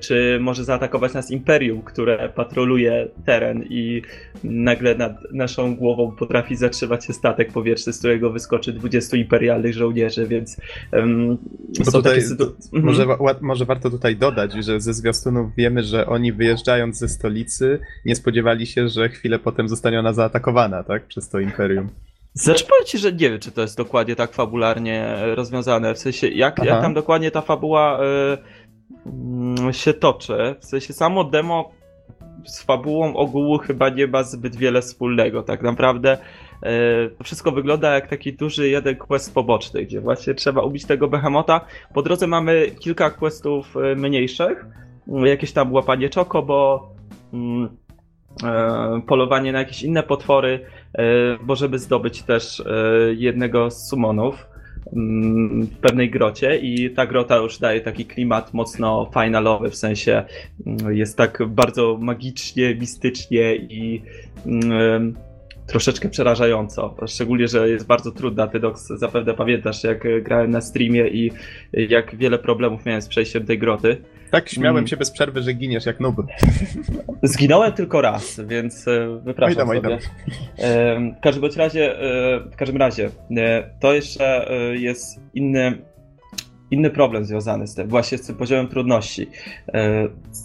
Czy 0.00 0.38
może 0.40 0.64
zaatakować 0.64 1.14
nas 1.14 1.30
Imperium, 1.30 1.82
które 1.82 2.28
patroluje 2.28 3.08
teren 3.24 3.64
i 3.70 4.02
nagle 4.44 4.94
nad 4.94 5.12
naszą 5.32 5.76
głową 5.76 6.16
potrafi 6.18 6.56
zatrzymać 6.56 7.04
się 7.04 7.12
statek 7.12 7.52
powietrzny, 7.52 7.92
z 7.92 7.98
którego 7.98 8.30
wyskoczy 8.30 8.72
20 8.72 9.16
imperialnych 9.16 9.74
żołnierzy, 9.74 10.26
więc 10.26 10.60
um, 10.92 11.38
są 11.84 11.92
tutaj, 11.92 12.02
takie 12.02 12.26
sytu... 12.26 12.46
to, 12.46 12.52
Mhm. 12.72 12.84
może, 12.84 13.06
może 13.40 13.64
warto 13.64 13.90
tutaj 13.90 14.16
dodać, 14.16 14.52
że 14.52 14.80
ze 14.80 14.94
zwiastunów 14.94 15.54
wiemy, 15.56 15.82
że 15.82 16.06
oni 16.06 16.32
wyjeżdżając 16.32 16.98
ze 16.98 17.08
stolicy 17.08 17.78
nie 18.04 18.16
spodziewali 18.16 18.66
się, 18.66 18.88
że 18.88 19.08
chwilę 19.08 19.38
potem 19.38 19.68
zostanie 19.68 20.00
ona 20.00 20.12
zaatakowana, 20.12 20.82
tak? 20.84 20.97
Przez 21.06 21.28
to 21.28 21.40
imperium. 21.40 21.88
Znaczy 22.34 22.64
powiem 22.64 22.84
ci, 22.86 22.98
że 22.98 23.12
nie 23.12 23.30
wiem, 23.30 23.38
czy 23.38 23.52
to 23.52 23.60
jest 23.60 23.76
dokładnie 23.76 24.16
tak 24.16 24.32
fabularnie 24.32 25.16
rozwiązane, 25.34 25.94
w 25.94 25.98
sensie 25.98 26.28
jak, 26.28 26.64
jak 26.64 26.82
tam 26.82 26.94
dokładnie 26.94 27.30
ta 27.30 27.40
fabuła 27.40 28.00
mm, 29.06 29.72
się 29.72 29.94
toczy, 29.94 30.54
w 30.60 30.64
sensie 30.64 30.92
samo 30.92 31.24
demo 31.24 31.70
z 32.44 32.62
fabułą 32.62 33.16
ogółu 33.16 33.58
chyba 33.58 33.88
nie 33.88 34.06
ma 34.06 34.22
zbyt 34.22 34.56
wiele 34.56 34.82
wspólnego, 34.82 35.42
tak 35.42 35.62
naprawdę 35.62 36.18
e, 36.62 37.08
to 37.10 37.24
wszystko 37.24 37.52
wygląda 37.52 37.94
jak 37.94 38.08
taki 38.08 38.32
duży 38.32 38.68
jeden 38.68 38.96
quest 38.96 39.34
poboczny, 39.34 39.84
gdzie 39.84 40.00
właśnie 40.00 40.34
trzeba 40.34 40.62
ubić 40.62 40.84
tego 40.84 41.08
behemota, 41.08 41.60
po 41.94 42.02
drodze 42.02 42.26
mamy 42.26 42.70
kilka 42.80 43.10
questów 43.10 43.76
e, 43.76 43.94
mniejszych, 43.94 44.66
Mm, 45.08 45.26
jakieś 45.26 45.52
tam 45.52 45.72
łapanie 45.72 46.10
chocobo, 46.14 46.88
mm, 47.32 47.68
e, 48.44 49.00
polowanie 49.06 49.52
na 49.52 49.58
jakieś 49.58 49.82
inne 49.82 50.02
potwory, 50.02 50.66
bo 51.42 51.56
żeby 51.56 51.78
zdobyć 51.78 52.22
też 52.22 52.62
jednego 53.16 53.70
z 53.70 53.88
summonów 53.88 54.46
mm, 54.92 55.66
w 55.66 55.76
pewnej 55.76 56.10
grocie 56.10 56.58
i 56.58 56.90
ta 56.90 57.06
grota 57.06 57.36
już 57.36 57.58
daje 57.58 57.80
taki 57.80 58.04
klimat 58.04 58.54
mocno 58.54 59.10
finalowy, 59.14 59.70
w 59.70 59.76
sensie 59.76 60.24
mm, 60.66 60.96
jest 60.96 61.16
tak 61.16 61.42
bardzo 61.46 61.98
magicznie, 62.00 62.74
mistycznie 62.74 63.56
i 63.56 64.02
mm, 64.46 65.14
troszeczkę 65.68 66.08
przerażająco. 66.08 66.96
Szczególnie, 67.06 67.48
że 67.48 67.70
jest 67.70 67.86
bardzo 67.86 68.12
trudna. 68.12 68.46
Ty, 68.46 68.60
Dox, 68.60 68.86
zapewne 68.86 69.34
pamiętasz, 69.34 69.84
jak 69.84 70.22
grałem 70.22 70.50
na 70.50 70.60
streamie 70.60 71.08
i 71.08 71.32
jak 71.72 72.16
wiele 72.16 72.38
problemów 72.38 72.86
miałem 72.86 73.02
z 73.02 73.08
przejściem 73.08 73.46
tej 73.46 73.58
groty. 73.58 73.96
Tak, 74.30 74.48
śmiałem 74.48 74.76
mm. 74.76 74.88
się 74.88 74.96
bez 74.96 75.10
przerwy, 75.10 75.42
że 75.42 75.52
giniesz 75.52 75.86
jak 75.86 76.00
noob. 76.00 76.16
Zginąłem 77.22 77.72
tylko 77.72 78.00
raz, 78.00 78.40
więc 78.46 78.88
e, 78.88 79.20
wypraszam 79.24 79.68
oj 79.68 79.76
sobie. 79.76 79.98
W 81.18 81.20
każdym 81.22 81.44
razie, 81.56 82.00
e, 82.00 82.40
w 82.40 82.56
każdym 82.56 82.76
razie, 82.76 83.10
e, 83.36 83.70
to 83.80 83.94
jeszcze 83.94 84.48
jest 84.72 85.20
inny, 85.34 85.78
inny 86.70 86.90
problem 86.90 87.24
związany 87.24 87.66
z 87.66 87.74
tym, 87.74 87.88
właśnie 87.88 88.18
z 88.18 88.26
tym 88.26 88.36
poziomem 88.36 88.68
trudności. 88.68 89.26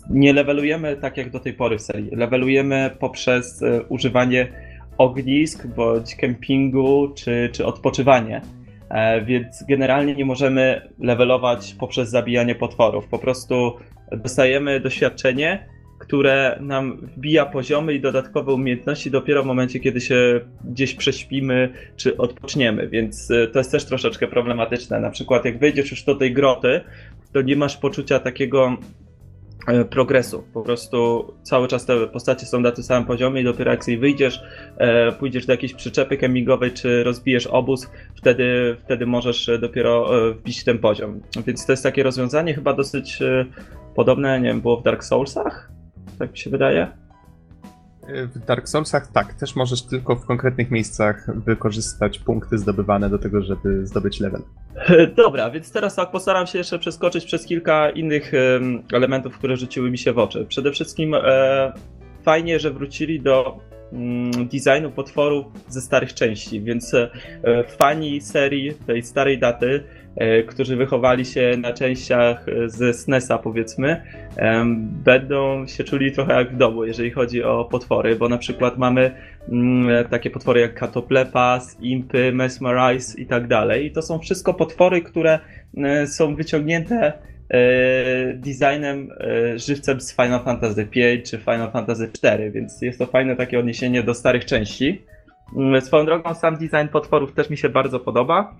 Nie 0.09 0.33
levelujemy 0.33 0.95
tak 0.95 1.17
jak 1.17 1.29
do 1.29 1.39
tej 1.39 1.53
pory 1.53 1.77
w 1.77 1.81
serii. 1.81 2.09
Levelujemy 2.15 2.91
poprzez 2.99 3.63
używanie 3.89 4.47
ognisk, 4.97 5.67
bądź 5.67 6.15
kempingu, 6.15 7.11
czy, 7.15 7.49
czy 7.51 7.65
odpoczywanie. 7.65 8.41
E, 8.89 9.21
więc 9.25 9.63
generalnie 9.69 10.15
nie 10.15 10.25
możemy 10.25 10.89
levelować 10.99 11.75
poprzez 11.79 12.09
zabijanie 12.09 12.55
potworów. 12.55 13.07
Po 13.07 13.19
prostu 13.19 13.73
dostajemy 14.11 14.79
doświadczenie, 14.79 15.67
które 15.99 16.57
nam 16.61 16.97
wbija 16.97 17.45
poziomy 17.45 17.93
i 17.93 18.01
dodatkowe 18.01 18.53
umiejętności 18.53 19.11
dopiero 19.11 19.43
w 19.43 19.45
momencie, 19.45 19.79
kiedy 19.79 20.01
się 20.01 20.41
gdzieś 20.63 20.95
prześpimy 20.95 21.69
czy 21.95 22.17
odpoczniemy, 22.17 22.87
więc 22.89 23.31
e, 23.31 23.47
to 23.47 23.59
jest 23.59 23.71
też 23.71 23.85
troszeczkę 23.85 24.27
problematyczne. 24.27 24.99
Na 24.99 25.09
przykład, 25.09 25.45
jak 25.45 25.59
wejdziesz 25.59 25.91
już 25.91 26.03
do 26.03 26.15
tej 26.15 26.33
groty, 26.33 26.81
to 27.33 27.41
nie 27.41 27.55
masz 27.55 27.77
poczucia 27.77 28.19
takiego 28.19 28.77
progresu. 29.89 30.43
Po 30.53 30.61
prostu 30.61 31.27
cały 31.43 31.67
czas 31.67 31.85
te 31.85 32.07
postacie 32.07 32.45
są 32.45 32.59
na 32.59 32.71
tym 32.71 32.83
samym 32.83 33.07
poziomie 33.07 33.41
i 33.41 33.43
dopiero 33.43 33.71
jak 33.71 33.85
sobie 33.85 33.97
wyjdziesz, 33.97 34.41
e, 34.77 35.11
pójdziesz 35.11 35.45
do 35.45 35.53
jakiejś 35.53 35.73
przyczepy 35.73 36.17
kemigowej 36.17 36.71
czy 36.71 37.03
rozbijesz 37.03 37.47
obóz, 37.47 37.89
wtedy, 38.15 38.77
wtedy 38.79 39.05
możesz 39.05 39.49
dopiero 39.61 40.27
e, 40.27 40.33
wbić 40.33 40.63
ten 40.63 40.79
poziom. 40.79 41.21
Więc 41.47 41.65
to 41.65 41.73
jest 41.73 41.83
takie 41.83 42.03
rozwiązanie 42.03 42.53
chyba 42.53 42.73
dosyć 42.73 43.19
podobne, 43.95 44.41
nie 44.41 44.47
wiem, 44.47 44.61
było 44.61 44.77
w 44.77 44.83
Dark 44.83 45.03
Soulsach? 45.03 45.71
Tak 46.19 46.31
mi 46.31 46.37
się 46.37 46.49
wydaje. 46.49 47.02
W 48.07 48.45
Dark 48.45 48.69
Soulsach 48.69 49.07
tak, 49.11 49.33
też 49.33 49.55
możesz 49.55 49.81
tylko 49.81 50.15
w 50.15 50.25
konkretnych 50.25 50.71
miejscach 50.71 51.37
wykorzystać 51.45 52.19
punkty 52.19 52.57
zdobywane 52.57 53.09
do 53.09 53.19
tego, 53.19 53.41
żeby 53.41 53.87
zdobyć 53.87 54.19
level. 54.19 54.41
Dobra, 55.15 55.49
więc 55.51 55.71
teraz 55.71 55.95
tak 55.95 56.11
postaram 56.11 56.47
się 56.47 56.57
jeszcze 56.57 56.79
przeskoczyć 56.79 57.25
przez 57.25 57.45
kilka 57.45 57.89
innych 57.89 58.31
elementów, 58.93 59.37
które 59.37 59.57
rzuciły 59.57 59.91
mi 59.91 59.97
się 59.97 60.13
w 60.13 60.19
oczy. 60.19 60.45
Przede 60.45 60.71
wszystkim 60.71 61.13
e, 61.13 61.73
fajnie, 62.23 62.59
że 62.59 62.71
wrócili 62.71 63.21
do 63.21 63.59
mm, 63.93 64.31
designu 64.31 64.91
potworów 64.91 65.45
ze 65.69 65.81
starych 65.81 66.13
części, 66.13 66.61
więc 66.61 66.93
e, 66.93 67.09
fani 67.63 68.21
serii 68.21 68.73
tej 68.73 69.03
starej 69.03 69.39
daty 69.39 69.83
którzy 70.47 70.75
wychowali 70.75 71.25
się 71.25 71.57
na 71.57 71.73
częściach 71.73 72.45
e, 72.49 72.69
ze 72.69 72.93
SNESa 72.93 73.37
powiedzmy, 73.37 74.01
będą 75.03 75.67
się 75.67 75.83
czuli 75.83 76.11
trochę 76.11 76.33
jak 76.33 76.53
w 76.53 76.57
domu, 76.57 76.85
jeżeli 76.85 77.11
chodzi 77.11 77.43
o 77.43 77.65
potwory, 77.65 78.15
bo 78.15 78.29
na 78.29 78.37
przykład 78.37 78.77
mamy 78.77 79.11
mm, 79.49 80.05
takie 80.09 80.29
potwory 80.29 80.61
jak 80.61 80.73
Katoplepas, 80.73 81.77
Impy, 81.81 82.31
Mesmerize 82.31 83.21
i 83.21 83.25
tak 83.25 83.47
dalej. 83.47 83.85
I 83.85 83.91
to 83.91 84.01
są 84.01 84.19
wszystko 84.19 84.53
potwory, 84.53 85.01
które 85.01 85.39
e, 85.77 86.07
są 86.07 86.35
wyciągnięte 86.35 87.13
designem 88.33 89.09
żywcem 89.55 90.01
z 90.01 90.15
Final 90.15 90.43
Fantasy 90.43 90.85
V 90.85 91.17
czy 91.23 91.37
Final 91.37 91.71
Fantasy 91.71 92.05
IV, 92.05 92.51
więc 92.51 92.81
jest 92.81 92.99
to 92.99 93.05
fajne 93.05 93.35
takie 93.35 93.59
odniesienie 93.59 94.03
do 94.03 94.13
starych 94.13 94.45
części. 94.45 95.01
Mm, 95.57 95.81
swoją 95.81 96.05
drogą 96.05 96.35
sam 96.35 96.57
design 96.57 96.87
potworów 96.91 97.33
też 97.33 97.49
mi 97.49 97.57
się 97.57 97.69
bardzo 97.69 97.99
podoba. 97.99 98.55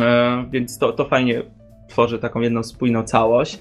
E, 0.00 0.44
więc 0.50 0.78
to, 0.78 0.92
to 0.92 1.04
fajnie 1.04 1.42
tworzy 1.88 2.18
taką 2.18 2.40
jedną 2.40 2.62
spójną 2.62 3.02
całość. 3.02 3.58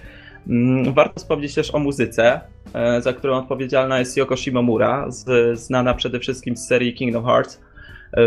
Mm, 0.49 0.93
warto 0.93 1.19
wspomnieć 1.19 1.55
też 1.55 1.75
o 1.75 1.79
muzyce, 1.79 2.41
e, 2.73 3.01
za 3.01 3.13
którą 3.13 3.37
odpowiedzialna 3.37 3.99
jest 3.99 4.17
Yoko 4.17 4.37
Shimomura, 4.37 5.05
znana 5.53 5.93
przede 5.93 6.19
wszystkim 6.19 6.57
z 6.57 6.67
serii 6.67 6.93
Kingdom 6.93 7.25
Hearts. 7.25 7.61
E, 8.13 8.21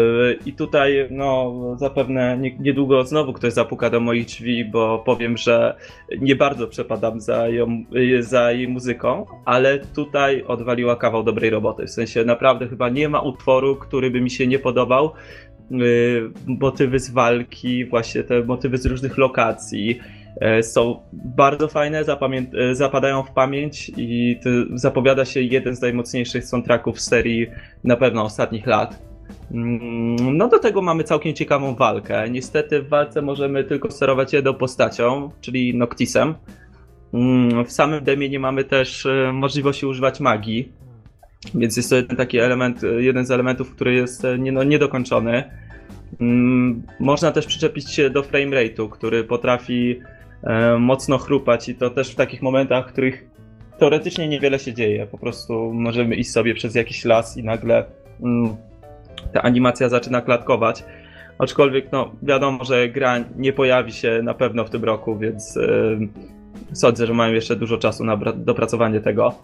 I 0.46 0.52
tutaj, 0.52 1.08
no, 1.10 1.54
zapewne 1.76 2.38
niedługo 2.60 3.04
znowu 3.04 3.32
ktoś 3.32 3.52
zapuka 3.52 3.90
do 3.90 4.00
moich 4.00 4.26
drzwi, 4.26 4.64
bo 4.64 4.98
powiem, 4.98 5.36
że 5.36 5.76
nie 6.20 6.36
bardzo 6.36 6.68
przepadam 6.68 7.20
za, 7.20 7.48
ją, 7.48 7.84
za 8.20 8.52
jej 8.52 8.68
muzyką, 8.68 9.26
ale 9.44 9.78
tutaj 9.78 10.44
odwaliła 10.46 10.96
kawał 10.96 11.22
dobrej 11.22 11.50
roboty. 11.50 11.86
W 11.86 11.90
sensie 11.90 12.24
naprawdę 12.24 12.68
chyba 12.68 12.88
nie 12.88 13.08
ma 13.08 13.20
utworu, 13.20 13.76
który 13.76 14.10
by 14.10 14.20
mi 14.20 14.30
się 14.30 14.46
nie 14.46 14.58
podobał, 14.58 15.12
motywy 16.46 16.98
z 16.98 17.10
walki, 17.10 17.84
właśnie 17.84 18.22
te 18.22 18.44
motywy 18.44 18.78
z 18.78 18.86
różnych 18.86 19.18
lokacji 19.18 20.00
y, 20.58 20.62
są 20.62 21.00
bardzo 21.12 21.68
fajne, 21.68 22.02
y, 22.02 22.74
zapadają 22.74 23.22
w 23.22 23.30
pamięć 23.30 23.92
i 23.96 24.40
zapowiada 24.74 25.24
się 25.24 25.42
jeden 25.42 25.76
z 25.76 25.80
najmocniejszych 25.80 26.44
soundtracków 26.44 27.00
serii 27.00 27.46
na 27.84 27.96
pewno 27.96 28.22
ostatnich 28.22 28.66
lat. 28.66 29.02
Mm, 29.50 30.36
no 30.36 30.48
do 30.48 30.58
tego 30.58 30.82
mamy 30.82 31.04
całkiem 31.04 31.34
ciekawą 31.34 31.74
walkę. 31.74 32.30
Niestety 32.30 32.82
w 32.82 32.88
walce 32.88 33.22
możemy 33.22 33.64
tylko 33.64 33.90
sterować 33.90 34.32
jedną 34.32 34.54
postacią, 34.54 35.30
czyli 35.40 35.76
Noctisem. 35.76 36.34
Mm, 37.14 37.64
w 37.64 37.72
samym 37.72 38.04
demie 38.04 38.28
nie 38.28 38.40
mamy 38.40 38.64
też 38.64 39.08
możliwości 39.32 39.86
używać 39.86 40.20
magii, 40.20 40.72
więc 41.54 41.76
jest 41.76 41.90
to 41.90 42.16
taki 42.16 42.38
element, 42.38 42.82
jeden 42.98 43.26
z 43.26 43.30
elementów, 43.30 43.74
który 43.74 43.94
jest 43.94 44.24
e, 44.24 44.38
nie, 44.38 44.52
no, 44.52 44.64
niedokończony. 44.64 45.44
Mm, 46.20 46.82
można 47.00 47.32
też 47.32 47.46
przyczepić 47.46 47.90
się 47.90 48.10
do 48.10 48.22
frame 48.22 48.56
rate'u, 48.56 48.88
który 48.88 49.24
potrafi 49.24 50.00
e, 50.42 50.78
mocno 50.78 51.18
chrupać 51.18 51.68
i 51.68 51.74
to 51.74 51.90
też 51.90 52.10
w 52.10 52.14
takich 52.14 52.42
momentach, 52.42 52.88
w 52.88 52.92
których 52.92 53.30
teoretycznie 53.78 54.28
niewiele 54.28 54.58
się 54.58 54.74
dzieje. 54.74 55.06
Po 55.06 55.18
prostu 55.18 55.72
możemy 55.74 56.14
iść 56.14 56.30
sobie 56.30 56.54
przez 56.54 56.74
jakiś 56.74 57.04
las 57.04 57.36
i 57.36 57.44
nagle 57.44 57.84
mm, 58.22 58.56
ta 59.32 59.42
animacja 59.42 59.88
zaczyna 59.88 60.20
klatkować. 60.20 60.84
Aczkolwiek, 61.38 61.92
no, 61.92 62.12
wiadomo, 62.22 62.64
że 62.64 62.88
gra 62.88 63.24
nie 63.36 63.52
pojawi 63.52 63.92
się 63.92 64.20
na 64.22 64.34
pewno 64.34 64.64
w 64.64 64.70
tym 64.70 64.84
roku, 64.84 65.18
więc 65.18 65.56
e, 65.56 65.62
sądzę, 66.72 67.06
że 67.06 67.14
mają 67.14 67.34
jeszcze 67.34 67.56
dużo 67.56 67.78
czasu 67.78 68.04
na 68.04 68.16
dopracowanie 68.36 69.00
tego. 69.00 69.34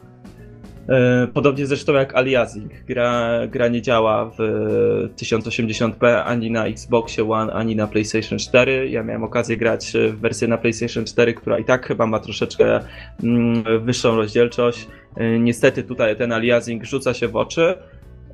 E, 0.89 1.27
podobnie 1.27 1.67
zresztą 1.67 1.93
jak 1.93 2.15
Aliasing. 2.17 2.73
Gra, 2.87 3.41
gra 3.47 3.69
nie 3.69 3.83
działa 3.83 4.31
w 4.39 4.43
1080p 5.17 6.23
ani 6.25 6.51
na 6.51 6.67
Xboxie 6.67 7.31
One, 7.31 7.53
ani 7.53 7.77
na 7.77 7.87
PlayStation 7.87 8.39
4. 8.39 8.91
Ja 8.91 9.03
miałem 9.03 9.25
okazję 9.25 9.57
grać 9.57 9.93
w 10.11 10.21
wersję 10.21 10.49
na 10.49 10.59
PlayStation 10.59 11.05
4, 11.05 11.35
która 11.35 11.59
i 11.59 11.65
tak 11.65 11.87
chyba 11.87 12.07
ma 12.07 12.21
troszeczkę 12.21 12.81
mm, 13.23 13.85
wyższą 13.85 14.17
rozdzielczość. 14.17 14.89
E, 15.17 15.39
niestety 15.39 15.83
tutaj 15.83 16.17
ten 16.17 16.33
aliasing 16.33 16.85
rzuca 16.85 17.15
się 17.15 17.29
w 17.29 17.37
oczy. 17.37 17.75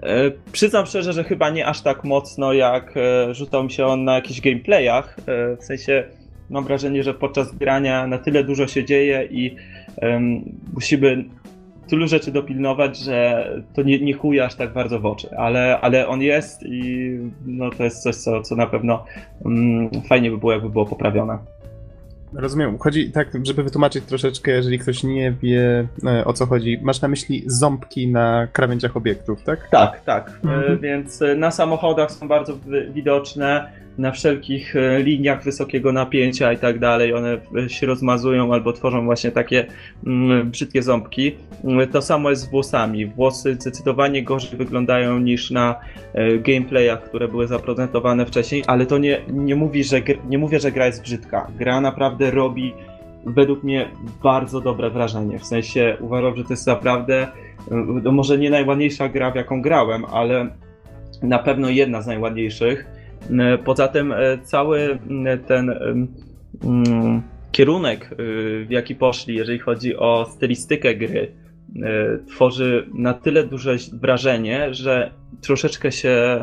E, 0.02 0.30
przyznam 0.52 0.86
szczerze, 0.86 1.12
że 1.12 1.24
chyba 1.24 1.50
nie 1.50 1.66
aż 1.66 1.82
tak 1.82 2.04
mocno 2.04 2.52
jak 2.52 2.94
rzucał 3.32 3.64
mi 3.64 3.70
się 3.70 3.86
on 3.86 4.04
na 4.04 4.14
jakichś 4.14 4.40
gameplayach. 4.40 5.16
W 5.60 5.64
sensie 5.64 6.04
mam 6.50 6.64
wrażenie, 6.64 7.02
że 7.02 7.14
podczas 7.14 7.54
grania 7.54 8.06
na 8.06 8.18
tyle 8.18 8.44
dużo 8.44 8.66
się 8.66 8.84
dzieje 8.84 9.28
i 9.30 9.56
um, 10.02 10.44
musimy 10.72 11.24
tylu 11.90 12.08
rzeczy 12.08 12.32
dopilnować, 12.32 12.98
że 12.98 13.48
to 13.74 13.82
nie, 13.82 13.98
nie 13.98 14.44
aż 14.44 14.54
tak 14.54 14.72
bardzo 14.72 15.00
w 15.00 15.06
oczy, 15.06 15.36
ale, 15.36 15.80
ale 15.80 16.08
on 16.08 16.22
jest 16.22 16.62
i 16.66 17.10
no, 17.46 17.70
to 17.70 17.84
jest 17.84 18.02
coś, 18.02 18.16
co, 18.16 18.42
co 18.42 18.56
na 18.56 18.66
pewno 18.66 19.04
mm, 19.44 19.90
fajnie 20.08 20.30
by 20.30 20.38
było, 20.38 20.52
jakby 20.52 20.70
było 20.70 20.86
poprawione. 20.86 21.38
Rozumiem. 22.32 22.78
Chodzi 22.78 23.12
tak, 23.12 23.28
żeby 23.42 23.62
wytłumaczyć 23.62 24.04
troszeczkę, 24.04 24.50
jeżeli 24.50 24.78
ktoś 24.78 25.04
nie 25.04 25.32
wie 25.32 25.88
e, 26.06 26.24
o 26.24 26.32
co 26.32 26.46
chodzi. 26.46 26.78
Masz 26.82 27.00
na 27.00 27.08
myśli 27.08 27.42
ząbki 27.46 28.08
na 28.08 28.46
krawędziach 28.52 28.96
obiektów, 28.96 29.42
tak? 29.42 29.68
Tak, 29.68 30.00
tak. 30.04 30.40
E, 30.44 30.48
mhm. 30.48 30.78
Więc 30.78 31.22
e, 31.22 31.34
na 31.34 31.50
samochodach 31.50 32.12
są 32.12 32.28
bardzo 32.28 32.58
widoczne 32.92 33.70
na 33.98 34.12
wszelkich 34.12 34.76
e, 34.76 35.02
liniach 35.02 35.44
wysokiego 35.44 35.92
napięcia 35.92 36.52
i 36.52 36.58
tak 36.58 36.78
dalej, 36.78 37.14
one 37.14 37.38
się 37.68 37.86
rozmazują 37.86 38.54
albo 38.54 38.72
tworzą 38.72 39.04
właśnie 39.04 39.30
takie 39.30 39.66
mm, 40.06 40.50
brzydkie 40.50 40.82
ząbki. 40.82 41.32
Mm, 41.64 41.88
to 41.88 42.02
samo 42.02 42.30
jest 42.30 42.42
z 42.42 42.50
włosami. 42.50 43.06
Włosy 43.06 43.54
zdecydowanie 43.54 44.22
gorzej 44.22 44.58
wyglądają 44.58 45.18
niż 45.18 45.50
na 45.50 45.80
e, 46.14 46.38
gameplayach, 46.38 47.02
które 47.02 47.28
były 47.28 47.46
zaprezentowane 47.46 48.26
wcześniej, 48.26 48.62
ale 48.66 48.86
to 48.86 48.98
nie, 48.98 49.20
nie, 49.28 49.56
mówi, 49.56 49.84
że, 49.84 50.02
nie 50.28 50.38
mówię, 50.38 50.60
że 50.60 50.72
gra 50.72 50.86
jest 50.86 51.02
brzydka. 51.02 51.46
Gra 51.58 51.80
naprawdę 51.80 52.30
robi 52.30 52.74
według 53.26 53.62
mnie 53.62 53.88
bardzo 54.22 54.60
dobre 54.60 54.90
wrażenie. 54.90 55.38
W 55.38 55.46
sensie 55.46 55.96
uważam, 56.00 56.36
że 56.36 56.44
to 56.44 56.52
jest 56.52 56.66
naprawdę 56.66 57.28
e, 58.06 58.12
może 58.12 58.38
nie 58.38 58.50
najładniejsza 58.50 59.08
gra, 59.08 59.30
w 59.30 59.34
jaką 59.34 59.62
grałem, 59.62 60.04
ale 60.04 60.48
na 61.22 61.38
pewno 61.38 61.68
jedna 61.68 62.02
z 62.02 62.06
najładniejszych. 62.06 62.99
E, 63.38 63.58
Poza 63.58 63.88
tym 63.88 64.12
e, 64.12 64.38
cały 64.42 64.98
m, 65.10 65.38
ten 65.46 65.70
mm, 66.64 67.22
kierunek, 67.52 68.14
w 68.18 68.70
jaki 68.70 68.94
poszli, 68.94 69.34
jeżeli 69.34 69.58
chodzi 69.58 69.96
o 69.96 70.26
stylistykę 70.30 70.94
gry, 70.94 71.32
e, 71.82 72.18
tworzy 72.28 72.86
na 72.94 73.14
tyle 73.14 73.44
duże 73.44 73.76
wrażenie, 73.92 74.74
że 74.74 75.10
troszeczkę 75.40 75.92
się 75.92 76.40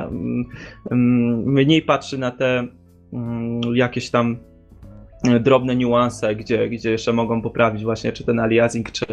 mniej 1.45 1.81
patrzy 1.81 2.17
na 2.17 2.31
te 2.31 2.67
jakieś 3.73 4.09
tam 4.09 4.37
e, 5.23 5.39
drobne 5.39 5.75
niuanse, 5.75 6.35
gdzie, 6.35 6.69
gdzie 6.69 6.91
jeszcze 6.91 7.13
mogą 7.13 7.41
poprawić 7.41 7.83
właśnie 7.83 8.11
czy 8.11 8.23
ten 8.23 8.39
aliasing, 8.39 8.91
czy, 8.91 9.05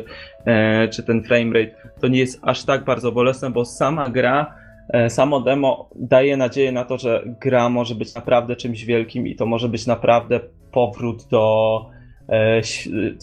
e, 0.44 0.88
czy 0.88 1.02
ten 1.02 1.22
framerate. 1.22 1.74
To 2.00 2.08
nie 2.08 2.18
jest 2.18 2.40
aż 2.42 2.64
tak 2.64 2.84
bardzo 2.84 3.12
bolesne, 3.12 3.50
bo 3.50 3.64
sama 3.64 4.08
gra, 4.10 4.46
e, 4.46 4.63
samo 5.08 5.40
demo 5.40 5.90
daje 5.96 6.36
nadzieję 6.36 6.72
na 6.72 6.84
to, 6.84 6.98
że 6.98 7.24
gra 7.40 7.68
może 7.68 7.94
być 7.94 8.14
naprawdę 8.14 8.56
czymś 8.56 8.84
wielkim 8.84 9.26
i 9.26 9.36
to 9.36 9.46
może 9.46 9.68
być 9.68 9.86
naprawdę 9.86 10.40
powrót 10.72 11.28
do 11.30 11.86
e, 12.28 12.60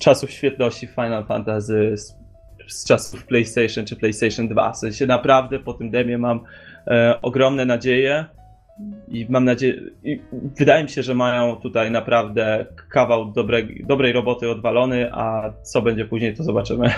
czasów 0.02 0.32
świetności 0.32 0.88
Final 0.88 1.26
Fantasy 1.26 1.98
z, 1.98 2.16
z 2.68 2.86
czasów 2.88 3.26
PlayStation 3.26 3.86
czy 3.86 3.96
PlayStation 3.96 4.48
2. 4.48 4.72
W 4.72 4.78
sensie 4.78 5.06
naprawdę 5.08 5.60
po 5.60 5.74
tym 5.74 5.92
demie 5.92 6.18
mam 6.18 6.44
e, 6.88 7.22
ogromne 7.22 7.66
nadzieje 7.66 8.26
i 9.08 9.26
mam 9.30 9.46
nadzieję, 9.46 9.82
i 10.04 10.22
wydaje 10.60 10.84
mi 10.84 10.90
się, 10.90 11.04
że 11.04 11.16
mają 11.16 11.56
tutaj 11.56 11.92
naprawdę 11.92 12.66
kawał 12.90 13.34
dobrej 13.84 14.14
roboty 14.14 14.50
odwalony, 14.50 15.14
a 15.14 15.54
co 15.62 15.82
będzie 15.82 16.06
później, 16.06 16.36
to 16.36 16.44
zobaczymy. 16.44 16.92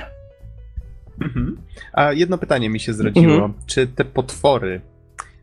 Mhm. 1.22 1.58
A 1.94 2.14
jedno 2.14 2.38
pytanie 2.38 2.70
mi 2.70 2.80
się 2.80 2.94
zrodziło. 2.94 3.34
Mhm. 3.34 3.54
Czy 3.66 3.88
te 3.88 4.06
potwory, 4.06 4.82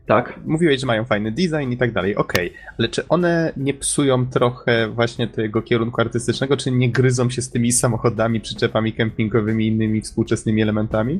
Tak. 0.05 0.39
mówiłeś, 0.45 0.81
że 0.81 0.87
mają 0.87 1.05
fajny 1.05 1.31
design 1.31 1.71
i 1.71 1.77
tak 1.77 1.91
dalej, 1.91 2.15
okej, 2.15 2.53
ale 2.79 2.89
czy 2.89 3.07
one 3.07 3.53
nie 3.57 3.73
psują 3.73 4.27
trochę 4.27 4.87
właśnie 4.87 5.27
tego 5.27 5.61
kierunku 5.61 6.01
artystycznego, 6.01 6.57
czy 6.57 6.71
nie 6.71 6.91
gryzą 6.91 7.29
się 7.29 7.41
z 7.41 7.49
tymi 7.49 7.71
samochodami, 7.71 8.41
przyczepami 8.41 8.93
kempingowymi 8.93 9.65
i 9.65 9.67
innymi 9.67 10.01
współczesnymi 10.01 10.61
elementami? 10.61 11.19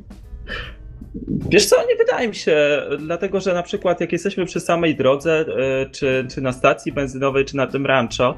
Wiesz 1.50 1.66
co, 1.66 1.76
nie 1.88 1.96
wydaje 1.96 2.28
mi 2.28 2.36
się, 2.36 2.82
dlatego 3.00 3.40
że 3.40 3.54
na 3.54 3.64
przykład 3.64 4.02
jak 4.02 4.12
jesteśmy 4.12 4.46
przy 4.46 4.60
samej 4.60 4.96
drodze, 4.96 5.46
y, 5.86 5.90
czy, 5.90 6.28
czy 6.30 6.42
na 6.42 6.52
stacji 6.52 6.92
benzynowej, 6.92 7.46
czy 7.46 7.58
na 7.58 7.68
tym 7.68 7.86
rancho, 7.86 8.38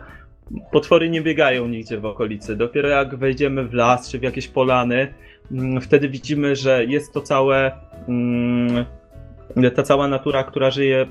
potwory 0.72 1.10
nie 1.10 1.22
biegają 1.22 1.68
nigdzie 1.68 1.98
w 2.00 2.06
okolicy. 2.06 2.56
Dopiero 2.56 2.90
jak 2.90 3.16
wejdziemy 3.16 3.68
w 3.68 3.74
las, 3.74 4.10
czy 4.10 4.20
w 4.20 4.24
jakieś 4.24 4.48
polany, 4.48 5.14
wtedy 5.82 6.10
widzimy, 6.10 6.56
że 6.56 6.86
jest 6.86 7.14
to 7.14 7.22
całe, 7.22 7.72
mm, 8.08 8.86
ta 9.76 9.84
cała 9.84 10.08
natura, 10.08 10.44
która 10.44 10.72
żyje 10.72 11.06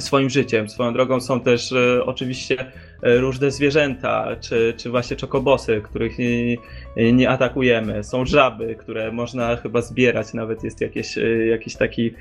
swoim 0.00 0.30
życiem. 0.30 0.68
Swoją 0.68 0.92
drogą 0.92 1.20
są 1.20 1.40
też 1.40 1.72
e, 1.72 2.04
oczywiście 2.04 2.56
e, 3.02 3.18
różne 3.18 3.50
zwierzęta, 3.50 4.36
czy, 4.40 4.74
czy 4.76 4.90
właśnie 4.90 5.16
czokobosy, 5.16 5.80
których 5.84 6.18
nie, 6.18 6.56
nie 7.12 7.30
atakujemy. 7.30 8.04
Są 8.04 8.26
żaby, 8.26 8.74
które 8.74 9.12
można 9.12 9.56
chyba 9.56 9.80
zbierać, 9.80 10.34
nawet 10.34 10.64
jest 10.64 10.80
jakieś, 10.80 11.18
e, 11.18 11.46
jakieś, 11.46 11.76
taki, 11.76 12.14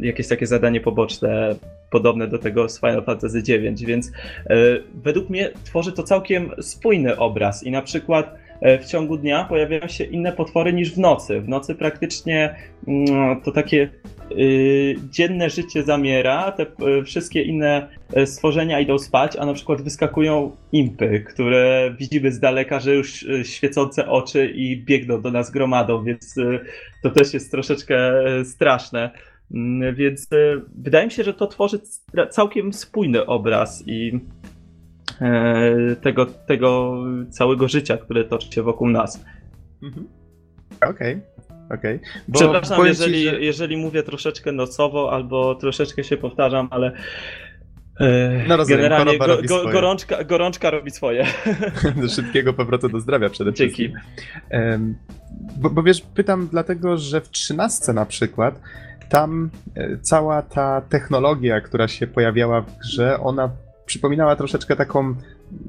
jakieś 0.00 0.28
takie 0.28 0.46
zadanie 0.46 0.80
poboczne 0.80 1.54
podobne 1.90 2.28
do 2.28 2.38
tego 2.38 2.68
z 2.68 2.80
Final 2.80 3.04
Fantasy 3.04 3.38
IX, 3.38 3.82
więc 3.82 4.12
według 4.94 5.30
mnie 5.30 5.50
tworzy 5.64 5.92
to 5.92 6.02
całkiem 6.02 6.50
spójny 6.60 7.16
obraz 7.16 7.62
i 7.62 7.70
na 7.70 7.82
przykład 7.82 8.34
w 8.62 8.86
ciągu 8.86 9.16
dnia 9.16 9.44
pojawiają 9.44 9.88
się 9.88 10.04
inne 10.04 10.32
potwory 10.32 10.72
niż 10.72 10.94
w 10.94 10.98
nocy. 10.98 11.40
W 11.40 11.48
nocy 11.48 11.74
praktycznie 11.74 12.54
mm, 12.88 13.40
to 13.40 13.52
takie 13.52 13.88
y, 14.32 14.96
dzienne 15.10 15.50
życie 15.50 15.82
zamiera, 15.82 16.52
te 16.52 16.66
y, 16.98 17.04
wszystkie 17.04 17.42
inne 17.42 17.88
y, 18.16 18.26
stworzenia 18.26 18.80
idą 18.80 18.98
spać, 18.98 19.36
a 19.36 19.46
na 19.46 19.54
przykład 19.54 19.82
wyskakują 19.82 20.56
impy, 20.72 21.24
które 21.28 21.94
widzimy 21.98 22.32
z 22.32 22.40
daleka, 22.40 22.80
że 22.80 22.94
już 22.94 23.26
świecące 23.42 24.08
oczy 24.08 24.46
i 24.46 24.84
biegną 24.84 25.22
do 25.22 25.30
nas 25.30 25.50
gromadą, 25.50 26.04
więc 26.04 26.34
to 27.02 27.10
też 27.10 27.34
jest 27.34 27.50
troszeczkę 27.50 28.12
straszne. 28.44 29.10
Mm, 29.54 29.94
Więc 29.94 30.28
wydaje 30.74 31.06
mi 31.06 31.12
się, 31.12 31.24
że 31.24 31.34
to 31.34 31.46
tworzy 31.46 31.80
całkiem 32.30 32.72
spójny 32.72 33.26
obraz 33.26 33.84
i 33.86 34.12
e, 34.14 34.39
tego, 36.02 36.26
tego 36.26 36.94
całego 37.30 37.68
życia, 37.68 37.96
które 37.96 38.24
toczy 38.24 38.52
się 38.52 38.62
wokół 38.62 38.88
nas. 38.88 39.24
Mhm. 39.82 40.06
Okej, 40.90 41.20
okej. 41.74 42.00
Bo 42.28 42.38
Przepraszam, 42.38 42.80
ci, 42.80 42.86
jeżeli, 42.86 43.24
że- 43.24 43.40
jeżeli 43.40 43.76
mówię 43.76 44.02
troszeczkę 44.02 44.52
nocowo 44.52 45.12
albo 45.12 45.54
troszeczkę 45.54 46.04
się 46.04 46.16
powtarzam, 46.16 46.68
ale 46.70 46.92
e, 48.00 48.44
No 48.48 48.56
rozumiem, 48.56 48.80
generalnie 48.80 49.18
robi 49.18 49.48
swoje. 49.48 49.72
gorączka, 49.72 50.24
gorączka 50.24 50.70
robi 50.70 50.90
swoje. 50.90 51.26
do 52.02 52.08
szybkiego 52.08 52.52
powrotu 52.52 52.88
do 52.88 53.00
zdrowia 53.00 53.28
przede 53.30 53.52
Dzięki. 53.52 53.74
wszystkim. 53.74 54.00
Em, 54.50 54.94
Bo, 55.56 55.70
bo 55.70 55.82
wiesz, 55.82 56.00
pytam 56.14 56.48
dlatego, 56.52 56.98
że 56.98 57.20
w 57.20 57.28
trzynastce 57.30 57.92
na 57.92 58.06
przykład 58.06 58.60
tam 59.08 59.50
e, 59.76 59.96
cała 59.98 60.42
ta 60.42 60.80
technologia, 60.80 61.60
która 61.60 61.88
się 61.88 62.06
pojawiała 62.06 62.60
w 62.60 62.78
grze, 62.78 63.20
ona 63.20 63.50
przypominała 63.90 64.36
troszeczkę 64.36 64.76
taką, 64.76 65.14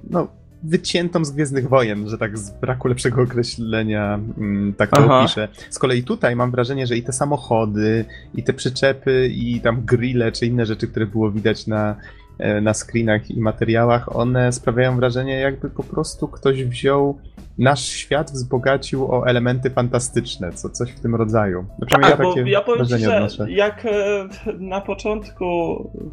no, 0.10 0.28
wyciętą 0.64 1.26
z 1.26 1.32
Gwiezdnych 1.32 1.70
Wojen, 1.70 2.10
że 2.10 2.18
tak 2.18 2.38
z 2.38 2.52
braku 2.52 2.88
lepszego 2.88 3.22
określenia 3.22 4.20
mm, 4.38 4.74
tak 4.74 4.90
to 4.90 5.02
Aha. 5.02 5.20
opiszę. 5.20 5.48
Z 5.70 5.80
kolei 5.80 6.04
tutaj 6.04 6.36
mam 6.36 6.52
wrażenie, 6.52 6.88
że 6.88 6.98
i 6.98 7.04
te 7.04 7.14
samochody, 7.14 8.06
i 8.36 8.44
te 8.44 8.54
przyczepy, 8.54 9.28
i 9.34 9.62
tam 9.62 9.82
grille, 9.86 10.32
czy 10.32 10.46
inne 10.46 10.66
rzeczy, 10.66 10.88
które 10.88 11.06
było 11.06 11.32
widać 11.32 11.68
na, 11.68 11.96
e, 12.40 12.62
na 12.62 12.74
screenach 12.74 13.32
i 13.32 13.42
materiałach, 13.42 14.16
one 14.16 14.54
sprawiają 14.54 14.96
wrażenie, 14.96 15.40
jakby 15.40 15.70
po 15.70 15.84
prostu 15.84 16.28
ktoś 16.28 16.64
wziął 16.64 17.20
nasz 17.58 17.86
świat, 17.86 18.32
wzbogacił 18.32 19.12
o 19.12 19.28
elementy 19.28 19.70
fantastyczne, 19.70 20.54
co, 20.54 20.70
coś 20.70 20.92
w 20.92 21.00
tym 21.00 21.16
rodzaju. 21.16 21.66
Tak, 21.90 22.10
ja 22.10 22.18
bo 22.18 22.36
ja 22.46 22.62
powiem 22.62 22.86
że 22.86 23.16
odnoszę. 23.16 23.52
jak 23.52 23.86
e, 23.86 24.28
na 24.60 24.82
początku 24.82 25.46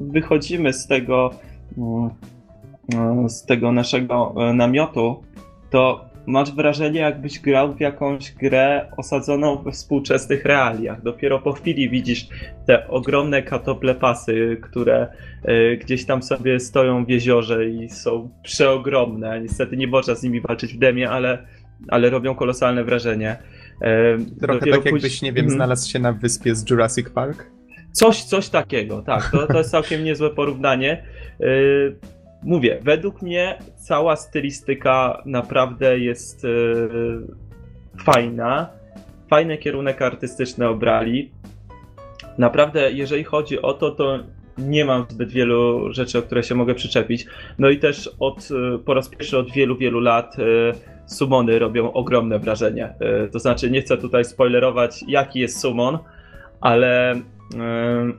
wychodzimy 0.00 0.72
z 0.72 0.86
tego 0.86 1.30
z 3.28 3.46
tego 3.46 3.72
naszego 3.72 4.34
e, 4.36 4.52
namiotu, 4.52 5.22
to 5.70 6.04
masz 6.26 6.52
wrażenie, 6.52 7.00
jakbyś 7.00 7.38
grał 7.40 7.72
w 7.74 7.80
jakąś 7.80 8.32
grę 8.32 8.92
osadzoną 8.96 9.56
we 9.62 9.72
współczesnych 9.72 10.44
realiach. 10.44 11.02
Dopiero 11.02 11.38
po 11.38 11.52
chwili 11.52 11.90
widzisz 11.90 12.28
te 12.66 12.88
ogromne 12.88 13.42
katoplepasy, 13.42 14.56
które 14.62 15.08
e, 15.44 15.76
gdzieś 15.76 16.04
tam 16.04 16.22
sobie 16.22 16.60
stoją 16.60 17.04
w 17.04 17.08
jeziorze 17.08 17.68
i 17.68 17.88
są 17.88 18.30
przeogromne. 18.42 19.40
Niestety 19.40 19.76
nie 19.76 19.86
można 19.86 20.14
z 20.14 20.22
nimi 20.22 20.40
walczyć 20.40 20.74
w 20.74 20.78
demie, 20.78 21.10
ale, 21.10 21.46
ale 21.88 22.10
robią 22.10 22.34
kolosalne 22.34 22.84
wrażenie. 22.84 23.36
E, 23.82 24.18
Trochę 24.40 24.58
dopiero 24.58 24.76
tak 24.76 24.84
jakbyś, 24.86 25.22
nie 25.22 25.32
wiem, 25.32 25.44
Mhm. 25.44 25.56
znalazł 25.56 25.90
się 25.90 25.98
na 25.98 26.12
wyspie 26.12 26.54
z 26.54 26.70
Jurassic 26.70 27.10
Park. 27.10 27.57
Coś, 27.99 28.24
coś 28.24 28.49
takiego, 28.49 29.03
tak. 29.03 29.30
To, 29.30 29.46
to 29.46 29.59
jest 29.59 29.70
całkiem 29.70 30.05
niezłe 30.05 30.30
porównanie. 30.30 31.03
Yy, 31.40 31.96
mówię, 32.42 32.78
według 32.82 33.22
mnie 33.22 33.59
cała 33.76 34.16
stylistyka 34.16 35.22
naprawdę 35.26 35.99
jest 35.99 36.44
yy, 36.44 37.26
fajna. 38.05 38.70
Fajny 39.30 39.59
kierunek 39.59 40.03
artystyczny 40.03 40.68
obrali. 40.68 41.30
Naprawdę, 42.38 42.92
jeżeli 42.92 43.24
chodzi 43.24 43.62
o 43.62 43.72
to, 43.72 43.90
to 43.90 44.18
nie 44.59 44.84
mam 44.84 45.07
zbyt 45.09 45.30
wielu 45.30 45.92
rzeczy, 45.92 46.18
o 46.18 46.22
które 46.22 46.42
się 46.42 46.55
mogę 46.55 46.74
przyczepić. 46.74 47.26
No 47.59 47.70
i 47.70 47.78
też 47.78 48.11
od, 48.20 48.51
yy, 48.51 48.78
po 48.78 48.94
raz 48.94 49.09
pierwszy 49.09 49.38
od 49.38 49.51
wielu, 49.51 49.76
wielu 49.76 50.01
lat 50.01 50.36
sumony 51.07 51.59
robią 51.59 51.92
ogromne 51.92 52.38
wrażenie. 52.38 52.94
To 53.32 53.38
znaczy, 53.38 53.70
nie 53.70 53.80
chcę 53.80 53.96
tutaj 53.96 54.24
spoilerować, 54.24 55.05
jaki 55.09 55.40
jest 55.40 55.61
sumon, 55.61 55.99
ale 56.61 57.14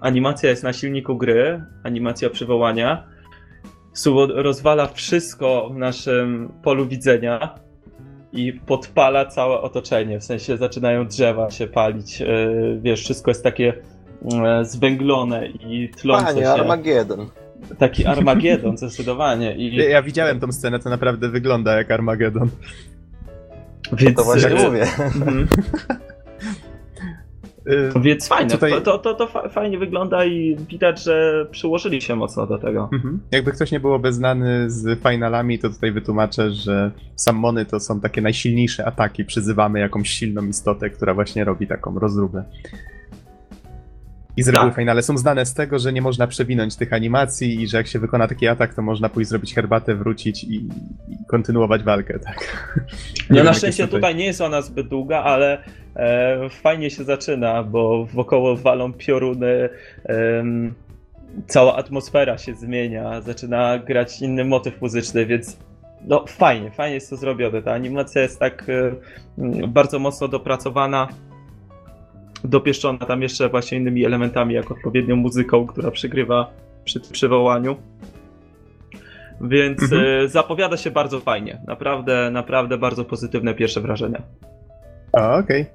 animacja 0.01 0.49
jest 0.49 0.63
na 0.63 0.73
silniku 0.73 1.17
gry, 1.17 1.63
animacja 1.83 2.29
przywołania. 2.29 3.03
Suwo 3.93 4.27
rozwala 4.27 4.87
wszystko 4.87 5.69
w 5.73 5.77
naszym 5.77 6.51
polu 6.63 6.87
widzenia 6.87 7.55
i 8.33 8.53
podpala 8.53 9.25
całe 9.25 9.61
otoczenie. 9.61 10.19
W 10.19 10.23
sensie 10.23 10.57
zaczynają 10.57 11.07
drzewa 11.07 11.51
się 11.51 11.67
palić. 11.67 12.19
Yy, 12.19 12.79
wiesz, 12.81 13.01
wszystko 13.01 13.31
jest 13.31 13.43
takie 13.43 13.73
yy, 14.21 14.65
zwęglone 14.65 15.47
i 15.47 15.89
tlące 15.89 16.25
Panie, 16.25 16.41
się. 16.41 16.49
Armageddon. 16.49 17.27
Taki 17.77 18.05
Armagedon 18.15 18.77
zdecydowanie. 18.77 19.55
I, 19.55 19.75
Ja, 19.75 20.01
widziałem 20.01 20.39
tą 20.39 20.51
scenę, 20.51 20.79
to 20.79 20.89
naprawdę 20.89 21.29
wygląda 21.29 21.77
jak 21.77 21.91
Armageddon. 21.91 22.49
więc, 23.93 24.17
To 24.17 24.23
właśnie 24.23 24.55
mówię. 24.55 24.85
Y, 27.67 27.99
Więc 28.01 28.27
fajne. 28.27 28.51
Tutaj- 28.51 28.81
To, 28.81 28.97
to, 28.97 29.13
to 29.13 29.27
fa- 29.27 29.49
fajnie 29.49 29.77
wygląda 29.77 30.25
i 30.25 30.55
widać, 30.69 31.03
że 31.03 31.45
przyłożyli 31.51 32.01
się 32.01 32.15
mocno 32.15 32.47
do 32.47 32.57
tego. 32.57 32.89
Mhm. 32.93 33.19
Jakby 33.31 33.51
ktoś 33.51 33.71
nie 33.71 33.79
byłoby 33.79 34.13
znany 34.13 34.69
z 34.69 34.99
finalami, 35.03 35.59
to 35.59 35.69
tutaj 35.69 35.91
wytłumaczę, 35.91 36.51
że 36.51 36.91
sammony 37.15 37.65
to 37.65 37.79
są 37.79 37.99
takie 38.01 38.21
najsilniejsze 38.21 38.85
ataki. 38.87 39.25
Przyzywamy 39.25 39.79
jakąś 39.79 40.09
silną 40.09 40.45
istotę, 40.45 40.89
która 40.89 41.13
właśnie 41.13 41.43
robi 41.43 41.67
taką 41.67 41.99
rozróbę. 41.99 42.43
I 44.37 44.43
z 44.43 44.47
reguły 44.47 44.69
Tak. 44.69 44.79
finale 44.79 45.01
są 45.01 45.17
znane 45.17 45.45
z 45.45 45.53
tego, 45.53 45.79
że 45.79 45.93
nie 45.93 46.01
można 46.01 46.27
przewinąć 46.27 46.75
tych 46.75 46.93
animacji 46.93 47.61
i 47.61 47.67
że 47.67 47.77
jak 47.77 47.87
się 47.87 47.99
wykona 47.99 48.27
taki 48.27 48.47
atak, 48.47 48.73
to 48.73 48.81
można 48.81 49.09
pójść 49.09 49.29
zrobić 49.29 49.55
herbatę, 49.55 49.95
wrócić 49.95 50.43
i, 50.43 50.55
i 50.55 51.25
kontynuować 51.27 51.83
walkę, 51.83 52.19
tak. 52.19 52.69
No 53.29 53.43
na 53.43 53.43
jak 53.43 53.55
szczęście 53.55 53.83
jest 53.83 53.93
tutaj 53.93 54.15
nie 54.15 54.25
jest 54.25 54.41
ona 54.41 54.61
zbyt 54.61 54.87
długa, 54.87 55.23
ale 55.23 55.63
e, 55.95 56.49
fajnie 56.49 56.89
się 56.89 57.03
zaczyna, 57.03 57.63
bo 57.63 58.05
wokoło 58.05 58.55
walą 58.55 58.93
pioruny, 58.93 59.69
em, 60.05 60.73
cała 61.47 61.75
atmosfera 61.75 62.37
się 62.37 62.55
zmienia, 62.55 63.21
zaczyna 63.21 63.79
grać 63.79 64.21
inny 64.21 64.45
motyw 64.45 64.81
muzyczny, 64.81 65.25
więc 65.25 65.57
no 66.07 66.25
fajnie, 66.27 66.71
fajnie 66.71 66.95
jest 66.95 67.09
to 67.09 67.17
zrobione. 67.17 67.61
Ta 67.61 67.73
animacja 67.73 68.21
jest 68.21 68.39
tak 68.39 68.65
e, 68.69 68.91
mm, 69.37 69.71
bardzo 69.73 69.99
mocno 69.99 70.27
dopracowana, 70.27 71.07
dopieszczona 72.43 72.99
tam 72.99 73.21
jeszcze 73.21 73.49
właśnie 73.49 73.77
innymi 73.77 74.05
elementami, 74.05 74.53
jak 74.53 74.71
odpowiednią 74.71 75.15
muzyką, 75.15 75.67
która 75.67 75.91
przygrywa 75.91 76.51
przy 76.85 76.99
przywołaniu. 76.99 77.75
Więc 79.41 79.83
Mhm. 79.83 80.25
e, 80.25 80.27
zapowiada 80.29 80.77
się 80.77 80.91
bardzo 80.91 81.19
fajnie. 81.19 81.61
Naprawdę, 81.67 82.31
naprawdę 82.31 82.77
bardzo 82.77 83.05
pozytywne 83.05 83.53
pierwsze 83.53 83.81
wrażenia. 83.81 84.21
Okej. 85.11 85.65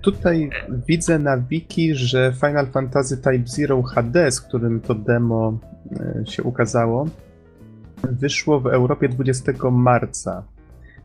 Tutaj 0.00 0.50
widzę 0.88 1.18
na 1.18 1.38
wiki, 1.38 1.94
że 1.94 2.32
Final 2.40 2.66
Fantasy 2.66 3.16
Type 3.16 3.46
Zero 3.46 3.82
HD, 3.82 4.30
z 4.30 4.40
którym 4.40 4.80
to 4.80 4.94
demo 4.94 5.58
e, 6.20 6.26
się 6.26 6.42
ukazało, 6.42 7.06
wyszło 8.02 8.60
w 8.60 8.66
Europie 8.66 9.08
20 9.08 9.52
marca. 9.70 10.42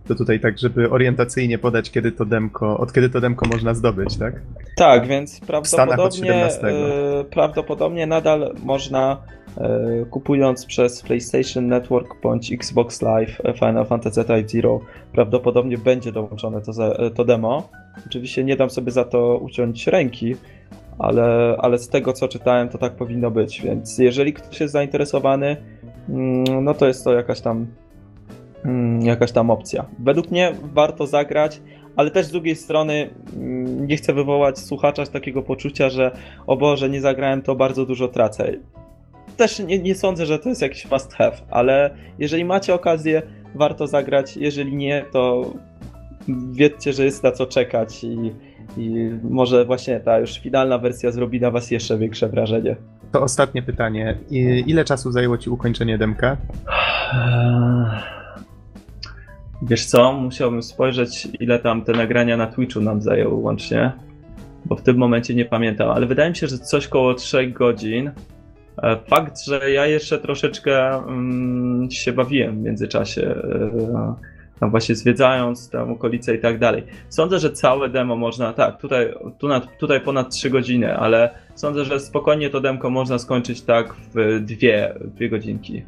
To 0.10 0.16
tutaj 0.16 0.40
tak, 0.40 0.60
żeby 0.60 0.90
orientacyjnie 0.90 1.58
podać, 1.58 1.92
kiedy 1.92 2.12
to 2.12 2.26
demko, 2.26 2.78
od 2.78 2.94
kiedy 2.94 3.10
to 3.10 3.22
demko 3.22 3.48
można 3.48 3.74
zdobyć, 3.74 4.18
tak? 4.18 4.34
Tak, 4.76 5.08
więc 5.08 5.40
prawdopodobnie, 5.40 6.28
17. 6.28 6.68
e, 6.68 7.24
prawdopodobnie 7.24 8.08
nadal 8.08 8.56
można 8.64 9.18
e, 9.58 10.06
kupując 10.10 10.66
przez 10.66 11.02
PlayStation 11.02 11.68
Network 11.68 12.22
bądź 12.22 12.52
Xbox 12.52 13.02
Live 13.02 13.42
e, 13.44 13.54
Final 13.54 13.86
Fantasy 13.86 14.22
Type 14.22 14.48
Zero 14.48 14.80
prawdopodobnie 15.12 15.78
będzie 15.78 16.12
dołączone 16.12 16.62
to, 16.62 16.74
za, 16.74 16.96
to 17.16 17.26
demo. 17.26 17.70
Oczywiście 18.08 18.44
nie 18.44 18.56
dam 18.56 18.70
sobie 18.70 18.92
za 18.92 19.06
to 19.06 19.38
uciąć 19.38 19.88
ręki, 19.88 20.36
ale, 21.00 21.56
ale 21.60 21.78
z 21.78 21.90
tego 21.90 22.14
co 22.14 22.28
czytałem 22.28 22.70
to 22.70 22.78
tak 22.78 22.94
powinno 22.94 23.32
być, 23.32 23.62
więc 23.62 23.98
jeżeli 23.98 24.34
ktoś 24.34 24.60
jest 24.60 24.74
zainteresowany, 24.74 25.58
mm, 26.10 26.64
no 26.64 26.74
to 26.74 26.88
jest 26.88 27.04
to 27.04 27.14
jakaś 27.14 27.42
tam 27.42 27.68
jakaś 29.02 29.32
tam 29.32 29.52
opcja. 29.52 29.86
Według 30.00 30.32
mnie 30.32 30.54
warto 30.74 31.08
zagrać, 31.08 31.62
ale 31.96 32.12
też 32.12 32.26
z 32.26 32.32
drugiej 32.32 32.56
strony 32.56 33.10
mm, 33.36 33.88
nie 33.88 33.98
chcę 33.98 34.14
wywołać 34.14 34.60
słuchacza 34.60 35.06
z 35.06 35.10
takiego 35.10 35.44
poczucia, 35.44 35.90
że 35.90 36.12
o 36.48 36.58
Boże, 36.58 36.90
nie 36.90 37.02
zagrałem, 37.02 37.42
to 37.42 37.56
bardzo 37.56 37.86
dużo 37.86 38.08
tracę. 38.08 38.52
Też 39.38 39.60
nie, 39.60 39.80
nie 39.80 39.96
sądzę, 39.96 40.26
że 40.26 40.40
to 40.40 40.50
jest 40.50 40.62
jakiś 40.62 40.92
must 40.92 41.14
have, 41.14 41.38
ale 41.50 41.96
jeżeli 42.20 42.46
macie 42.46 42.74
okazję, 42.74 43.22
warto 43.56 43.88
zagrać. 43.88 44.38
Jeżeli 44.38 44.76
nie, 44.76 45.06
to 45.12 45.54
wiedzcie, 46.52 46.94
że 46.94 47.06
jest 47.06 47.24
na 47.24 47.32
co 47.32 47.46
czekać 47.46 48.04
i, 48.04 48.34
i 48.78 49.10
może 49.24 49.66
właśnie 49.66 50.00
ta 50.00 50.20
już 50.20 50.40
finalna 50.40 50.78
wersja 50.78 51.12
zrobi 51.12 51.42
na 51.42 51.52
was 51.52 51.72
jeszcze 51.72 51.98
większe 51.98 52.30
wrażenie. 52.30 52.76
To 53.12 53.22
ostatnie 53.22 53.62
pytanie. 53.62 54.18
I, 54.30 54.64
ile 54.68 54.86
czasu 54.86 55.12
zajęło 55.12 55.38
ci 55.38 55.50
ukończenie 55.50 55.98
demka? 55.98 56.38
Wiesz 59.62 59.86
co, 59.86 60.14
musiałbym 60.14 60.64
spojrzeć, 60.64 61.28
ile 61.40 61.60
tam 61.60 61.82
te 61.82 61.92
nagrania 61.92 62.38
na 62.38 62.48
Twitchu 62.48 62.82
nam 62.82 63.02
zajęły 63.02 63.34
łącznie, 63.34 63.92
bo 64.66 64.76
w 64.76 64.82
tym 64.82 64.98
momencie 64.98 65.36
nie 65.36 65.46
pamiętam, 65.46 65.90
ale 65.90 66.06
wydaje 66.06 66.30
mi 66.30 66.36
się, 66.36 66.48
że 66.48 66.58
coś 66.58 66.88
koło 66.88 67.14
3 67.14 67.48
godzin. 67.48 68.12
E, 68.84 68.98
Fakt, 69.08 69.42
że 69.46 69.72
ja 69.72 69.86
jeszcze 69.86 70.18
troszeczkę 70.18 70.96
mm, 70.96 71.92
się 71.92 72.14
bawiłem 72.14 72.56
w 72.56 72.64
międzyczasie, 72.64 73.22
e, 73.22 74.16
tam 74.60 74.72
właśnie 74.72 74.96
zwiedzając 74.96 75.70
tam 75.70 75.92
okolice 75.92 76.36
i 76.36 76.40
tak 76.40 76.60
dalej. 76.60 76.84
Sądzę, 77.10 77.40
że 77.40 77.52
całe 77.52 77.90
demo 77.90 78.16
można, 78.16 78.54
tak, 78.54 78.82
tutaj, 78.82 79.14
tu 79.40 79.48
tutaj 79.80 80.02
ponad 80.02 80.30
3 80.30 80.50
godziny, 80.50 80.98
ale 80.98 81.30
sądzę, 81.56 81.86
że 81.86 82.00
spokojnie 82.00 82.50
to 82.50 82.62
demko 82.62 82.90
można 82.90 83.20
skończyć 83.20 83.62
tak 83.62 83.94
w 83.94 84.40
dwie, 84.42 84.94
dwie 85.16 85.30
godzinki. 85.30 85.84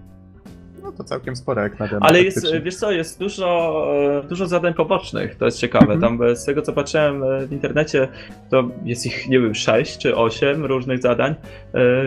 No 0.84 0.92
to 0.92 1.04
całkiem 1.04 1.36
sporo 1.36 1.62
jak 1.62 1.80
na 1.80 1.88
demo. 1.88 2.06
Ale 2.06 2.24
jest, 2.24 2.38
faktycznie. 2.38 2.62
wiesz 2.62 2.76
co, 2.76 2.92
jest 2.92 3.20
dużo, 3.20 3.86
e, 4.24 4.28
dużo 4.28 4.48
zadań 4.48 4.74
pobocznych, 4.74 5.36
to 5.36 5.46
jest 5.46 5.60
ciekawe. 5.60 5.94
Mhm. 5.94 6.02
Tam 6.02 6.30
e, 6.30 6.36
z 6.36 6.46
tego 6.46 6.62
co 6.62 6.74
patrzyłem 6.74 7.24
e, 7.24 7.48
w 7.48 7.52
internecie, 7.52 8.08
to 8.50 8.64
jest 8.86 9.06
ich, 9.06 9.30
nie 9.30 9.40
wiem, 9.40 9.56
6 9.56 9.98
czy 9.98 10.16
8 10.16 10.66
różnych 10.66 11.02
zadań, 11.02 11.36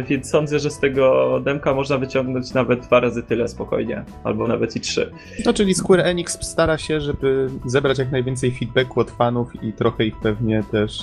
więc 0.08 0.30
sądzę, 0.30 0.58
że 0.58 0.70
z 0.70 0.78
tego 0.78 1.40
demka 1.44 1.74
można 1.74 1.98
wyciągnąć 1.98 2.54
nawet 2.54 2.80
dwa 2.80 3.00
razy 3.00 3.22
tyle 3.22 3.48
spokojnie, 3.48 4.04
albo 4.24 4.48
nawet 4.48 4.76
i 4.76 4.80
trzy. 4.80 5.10
No 5.46 5.52
czyli 5.52 5.74
Square 5.74 6.00
Enix 6.00 6.38
stara 6.42 6.78
się, 6.78 7.00
żeby 7.00 7.48
zebrać 7.66 7.98
jak 7.98 8.12
najwięcej 8.12 8.52
feedbacku 8.58 9.00
od 9.00 9.10
fanów 9.10 9.62
i 9.62 9.72
trochę 9.72 10.04
ich 10.04 10.16
pewnie 10.22 10.62
też 10.70 10.98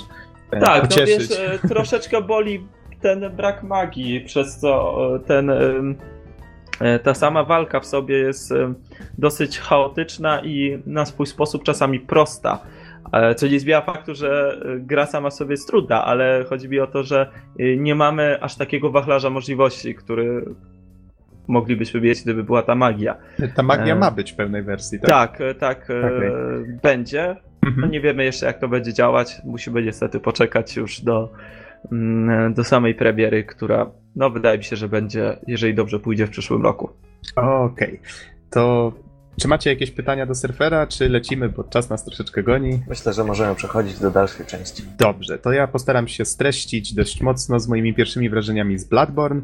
e, 0.50 0.60
Tak, 0.60 0.82
no 0.82 0.88
pocieszyć. 0.88 1.28
wiesz, 1.28 1.38
e, 1.64 1.68
troszeczkę 1.68 2.22
boli 2.22 2.66
ten 3.00 3.30
brak 3.36 3.62
magii, 3.62 4.20
przez 4.20 4.58
co 4.58 4.96
ten, 5.26 5.50
e, 5.50 5.72
ta 7.02 7.14
sama 7.14 7.44
walka 7.44 7.80
w 7.80 7.86
sobie 7.86 8.18
jest 8.18 8.52
em, 8.52 8.74
dosyć 9.18 9.58
chaotyczna 9.58 10.40
i 10.44 10.82
na 10.86 11.04
swój 11.04 11.26
sposób 11.26 11.62
czasami 11.62 12.00
prosta. 12.00 12.58
E, 13.12 13.34
Co 13.34 13.46
nie 13.46 13.60
zmienia 13.60 13.80
faktu, 13.80 14.14
że 14.14 14.60
e, 14.64 14.78
gra 14.78 15.06
sama 15.06 15.30
w 15.30 15.34
sobie 15.34 15.50
jest 15.50 15.68
trudna, 15.68 16.04
ale 16.04 16.44
chodzi 16.48 16.68
mi 16.68 16.80
o 16.80 16.86
to, 16.86 17.02
że 17.02 17.30
e, 17.58 17.76
nie 17.76 17.94
mamy 17.94 18.42
aż 18.42 18.56
takiego 18.56 18.90
wachlarza 18.90 19.30
możliwości, 19.30 19.94
który 19.94 20.44
moglibyśmy 21.48 22.00
mieć, 22.00 22.22
gdyby 22.22 22.44
była 22.44 22.62
ta 22.62 22.74
magia. 22.74 23.16
Ta 23.54 23.62
magia 23.62 23.94
e, 23.94 23.98
ma 23.98 24.10
być 24.10 24.32
w 24.32 24.36
pełnej 24.36 24.62
wersji, 24.62 25.00
tak? 25.00 25.10
Tak, 25.10 25.40
e, 25.40 25.54
tak, 25.54 25.90
e, 25.90 26.06
Okej. 26.06 26.30
będzie. 26.82 27.36
No 27.76 27.86
nie 27.86 28.00
wiemy 28.00 28.24
jeszcze 28.24 28.46
jak 28.46 28.58
to 28.58 28.68
będzie 28.68 28.92
działać. 28.92 29.36
Musimy 29.44 29.82
niestety 29.82 30.20
poczekać 30.20 30.76
już 30.76 31.00
do, 31.00 31.32
do 32.54 32.64
samej 32.64 32.94
premiery, 32.94 33.44
która 33.44 33.90
no 34.16 34.30
wydaje 34.30 34.58
mi 34.58 34.64
się, 34.64 34.76
że 34.76 34.88
będzie, 34.88 35.36
jeżeli 35.46 35.74
dobrze 35.74 35.98
pójdzie 35.98 36.26
w 36.26 36.30
przyszłym 36.30 36.62
roku. 36.62 36.90
Okej. 37.36 38.00
To 38.50 38.92
czy 39.40 39.48
macie 39.48 39.70
jakieś 39.70 39.90
pytania 39.90 40.26
do 40.26 40.34
surfera, 40.34 40.86
czy 40.86 41.08
lecimy, 41.08 41.48
bo 41.48 41.64
czas 41.64 41.90
nas 41.90 42.04
troszeczkę 42.04 42.42
goni? 42.42 42.82
Myślę, 42.88 43.12
że 43.12 43.24
możemy 43.24 43.54
przechodzić 43.54 43.98
do 43.98 44.10
dalszej 44.10 44.46
części. 44.46 44.82
Dobrze, 44.98 45.38
to 45.38 45.52
ja 45.52 45.66
postaram 45.66 46.08
się 46.08 46.24
streścić 46.24 46.94
dość 46.94 47.20
mocno 47.20 47.60
z 47.60 47.68
moimi 47.68 47.94
pierwszymi 47.94 48.30
wrażeniami 48.30 48.78
z 48.78 48.84
Bloodborne. 48.84 49.40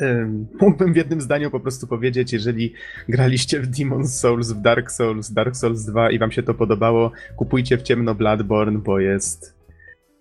Ym, 0.00 0.46
Mógłbym 0.60 0.92
w 0.92 0.96
jednym 0.96 1.20
zdaniu 1.20 1.50
po 1.50 1.60
prostu 1.60 1.86
powiedzieć, 1.86 2.32
jeżeli 2.32 2.72
graliście 3.08 3.60
w 3.60 3.70
Demon's 3.70 4.06
Souls, 4.06 4.52
w 4.52 4.60
Dark 4.60 4.90
Souls, 4.90 5.32
Dark 5.32 5.56
Souls 5.56 5.84
2 5.84 6.10
i 6.10 6.18
wam 6.18 6.32
się 6.32 6.42
to 6.42 6.54
podobało, 6.54 7.12
kupujcie 7.36 7.78
w 7.78 7.82
ciemno 7.82 8.14
Bloodborne, 8.14 8.78
bo 8.78 9.00
jest 9.00 9.58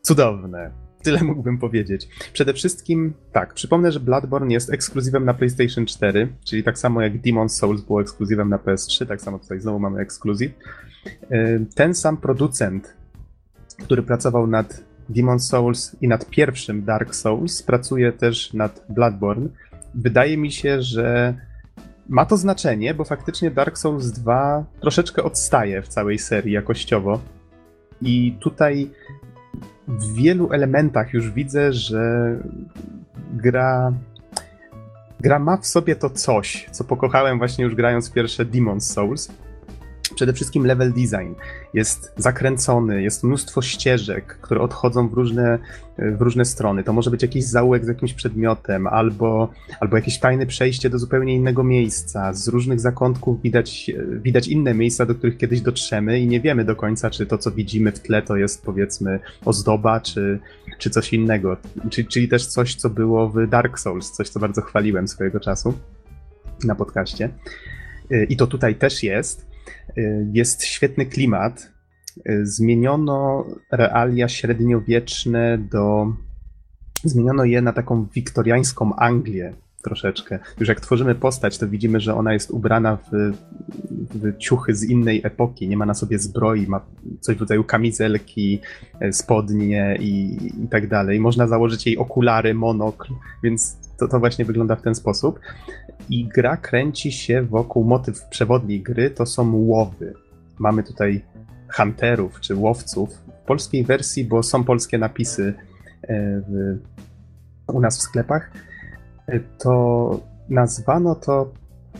cudowne. 0.02 0.83
Tyle 1.04 1.24
mógłbym 1.24 1.58
powiedzieć. 1.58 2.10
Przede 2.34 2.54
wszystkim, 2.54 3.14
tak, 3.32 3.54
przypomnę, 3.54 3.92
że 3.92 4.00
Bloodborne 4.00 4.54
jest 4.54 4.74
ekskluzywem 4.74 5.26
na 5.26 5.34
PlayStation 5.34 5.86
4, 5.86 6.28
czyli 6.46 6.64
tak 6.64 6.80
samo 6.80 7.02
jak 7.02 7.22
Demon's 7.22 7.50
Souls 7.50 7.82
było 7.82 8.02
ekskluzywem 8.02 8.50
na 8.50 8.58
PS3, 8.58 9.06
tak 9.06 9.22
samo 9.22 9.40
tutaj 9.40 9.60
znowu 9.60 9.80
mamy 9.80 10.00
ekskluzyw. 10.00 10.52
Ym, 11.32 11.66
Ten 11.76 11.96
sam 11.96 12.18
producent, 12.18 12.94
który 13.84 14.04
pracował 14.04 14.48
nad 14.48 14.84
Demon's 15.10 15.40
Souls 15.40 15.96
i 16.02 16.08
nad 16.08 16.30
pierwszym 16.30 16.84
Dark 16.84 17.16
Souls, 17.16 17.64
pracuje 17.64 18.12
też 18.12 18.54
nad 18.54 18.86
Bloodborne. 18.90 19.50
Wydaje 19.96 20.38
mi 20.38 20.52
się, 20.52 20.82
że 20.82 21.34
ma 22.10 22.26
to 22.26 22.38
znaczenie, 22.38 22.94
bo 22.94 23.04
faktycznie 23.04 23.52
Dark 23.52 23.78
Souls 23.78 24.12
2 24.12 24.66
troszeczkę 24.82 25.24
odstaje 25.24 25.82
w 25.82 25.88
całej 25.88 26.20
serii 26.20 26.54
jakościowo. 26.54 27.20
I 28.02 28.38
tutaj 28.40 28.90
w 29.88 30.14
wielu 30.14 30.52
elementach 30.52 31.14
już 31.14 31.32
widzę, 31.32 31.74
że 31.74 32.36
gra. 33.34 33.94
Gra 35.20 35.40
ma 35.40 35.58
w 35.58 35.66
sobie 35.66 35.96
to 35.96 36.10
coś, 36.10 36.68
co 36.72 36.84
pokochałem 36.84 37.38
właśnie 37.38 37.64
już 37.64 37.76
grając 37.76 38.12
pierwsze 38.12 38.46
Demon's 38.46 38.80
Souls. 38.80 39.32
Przede 40.16 40.34
wszystkim 40.34 40.66
level 40.66 40.94
design 40.94 41.34
jest 41.74 42.14
zakręcony, 42.18 43.04
jest 43.04 43.24
mnóstwo 43.24 43.62
ścieżek, 43.62 44.38
które 44.42 44.62
odchodzą 44.62 45.10
w 45.10 45.14
różne, 45.14 45.60
w 45.98 46.22
różne 46.22 46.46
strony. 46.46 46.84
To 46.84 46.94
może 46.94 47.12
być 47.12 47.22
jakiś 47.22 47.46
zaułek 47.46 47.86
z 47.86 47.88
jakimś 47.88 48.14
przedmiotem, 48.14 48.88
albo, 48.88 49.50
albo 49.80 49.96
jakieś 49.96 50.20
tajne 50.20 50.46
przejście 50.46 50.90
do 50.90 51.00
zupełnie 51.00 51.36
innego 51.36 51.64
miejsca. 51.64 52.34
Z 52.34 52.48
różnych 52.48 52.80
zakątków 52.80 53.42
widać, 53.42 53.92
widać 54.24 54.48
inne 54.48 54.74
miejsca, 54.74 55.06
do 55.06 55.16
których 55.16 55.38
kiedyś 55.38 55.62
dotrzemy 55.62 56.20
i 56.20 56.28
nie 56.28 56.42
wiemy 56.42 56.66
do 56.66 56.76
końca, 56.76 57.10
czy 57.10 57.26
to, 57.26 57.38
co 57.38 57.52
widzimy 57.52 57.92
w 57.92 58.00
tle, 58.00 58.22
to 58.22 58.36
jest 58.36 58.64
powiedzmy 58.64 59.20
ozdoba, 59.46 60.00
czy, 60.00 60.40
czy 60.78 60.90
coś 60.90 61.14
innego. 61.14 61.58
Czyli, 61.90 62.08
czyli 62.08 62.28
też 62.28 62.48
coś, 62.48 62.76
co 62.76 62.90
było 62.90 63.30
w 63.30 63.48
Dark 63.48 63.80
Souls, 63.80 64.12
coś, 64.12 64.30
co 64.30 64.40
bardzo 64.40 64.62
chwaliłem 64.62 65.08
swojego 65.08 65.40
czasu 65.40 65.74
na 66.64 66.76
podcaście. 66.76 67.30
I 68.30 68.38
to 68.38 68.48
tutaj 68.48 68.76
też 68.76 69.04
jest. 69.04 69.53
Jest 70.32 70.64
świetny 70.64 71.06
klimat. 71.06 71.74
Zmieniono 72.44 73.46
realia 73.72 74.28
średniowieczne 74.30 75.58
do 75.58 76.14
zmieniono 77.04 77.46
je 77.46 77.62
na 77.62 77.74
taką 77.74 78.08
wiktoriańską 78.16 78.96
Anglię 78.96 79.54
troszeczkę. 79.84 80.40
Już 80.60 80.70
jak 80.70 80.82
tworzymy 80.82 81.16
postać, 81.16 81.58
to 81.58 81.68
widzimy, 81.68 82.00
że 82.00 82.16
ona 82.16 82.34
jest 82.34 82.52
ubrana 82.52 82.98
w, 82.98 83.34
w 84.16 84.38
ciuchy 84.38 84.76
z 84.76 84.84
innej 84.84 85.22
epoki, 85.24 85.68
nie 85.68 85.78
ma 85.78 85.86
na 85.86 85.94
sobie 85.94 86.20
zbroi, 86.20 86.68
ma 86.68 86.82
coś 87.20 87.38
w 87.38 87.40
rodzaju 87.40 87.64
kamizelki, 87.64 88.60
e, 89.00 89.14
spodnie 89.14 89.98
i, 90.00 90.38
i 90.64 90.68
tak 90.68 90.88
dalej. 90.88 91.20
Można 91.20 91.48
założyć 91.48 91.86
jej 91.86 91.98
okulary, 91.98 92.54
monokl, 92.54 93.14
więc 93.44 93.78
to, 93.98 94.08
to 94.08 94.20
właśnie 94.20 94.46
wygląda 94.46 94.76
w 94.76 94.82
ten 94.82 94.96
sposób. 94.96 95.40
I 96.10 96.26
gra 96.28 96.58
kręci 96.58 97.12
się 97.12 97.42
wokół 97.42 97.84
motyw 97.84 98.26
przewodni 98.26 98.82
gry, 98.82 99.10
to 99.10 99.26
są 99.26 99.56
łowy. 99.56 100.14
Mamy 100.60 100.84
tutaj 100.84 101.22
hunterów 101.76 102.40
czy 102.40 102.56
łowców. 102.56 103.10
W 103.44 103.46
polskiej 103.46 103.84
wersji, 103.84 104.26
bo 104.26 104.44
są 104.44 104.64
polskie 104.64 104.98
napisy 104.98 105.54
e, 106.04 106.42
w, 106.48 106.80
u 107.68 107.80
nas 107.80 107.98
w 107.98 108.02
sklepach, 108.02 108.52
e, 109.28 109.40
to 109.40 110.20
nazwano 110.50 111.16
to 111.16 111.52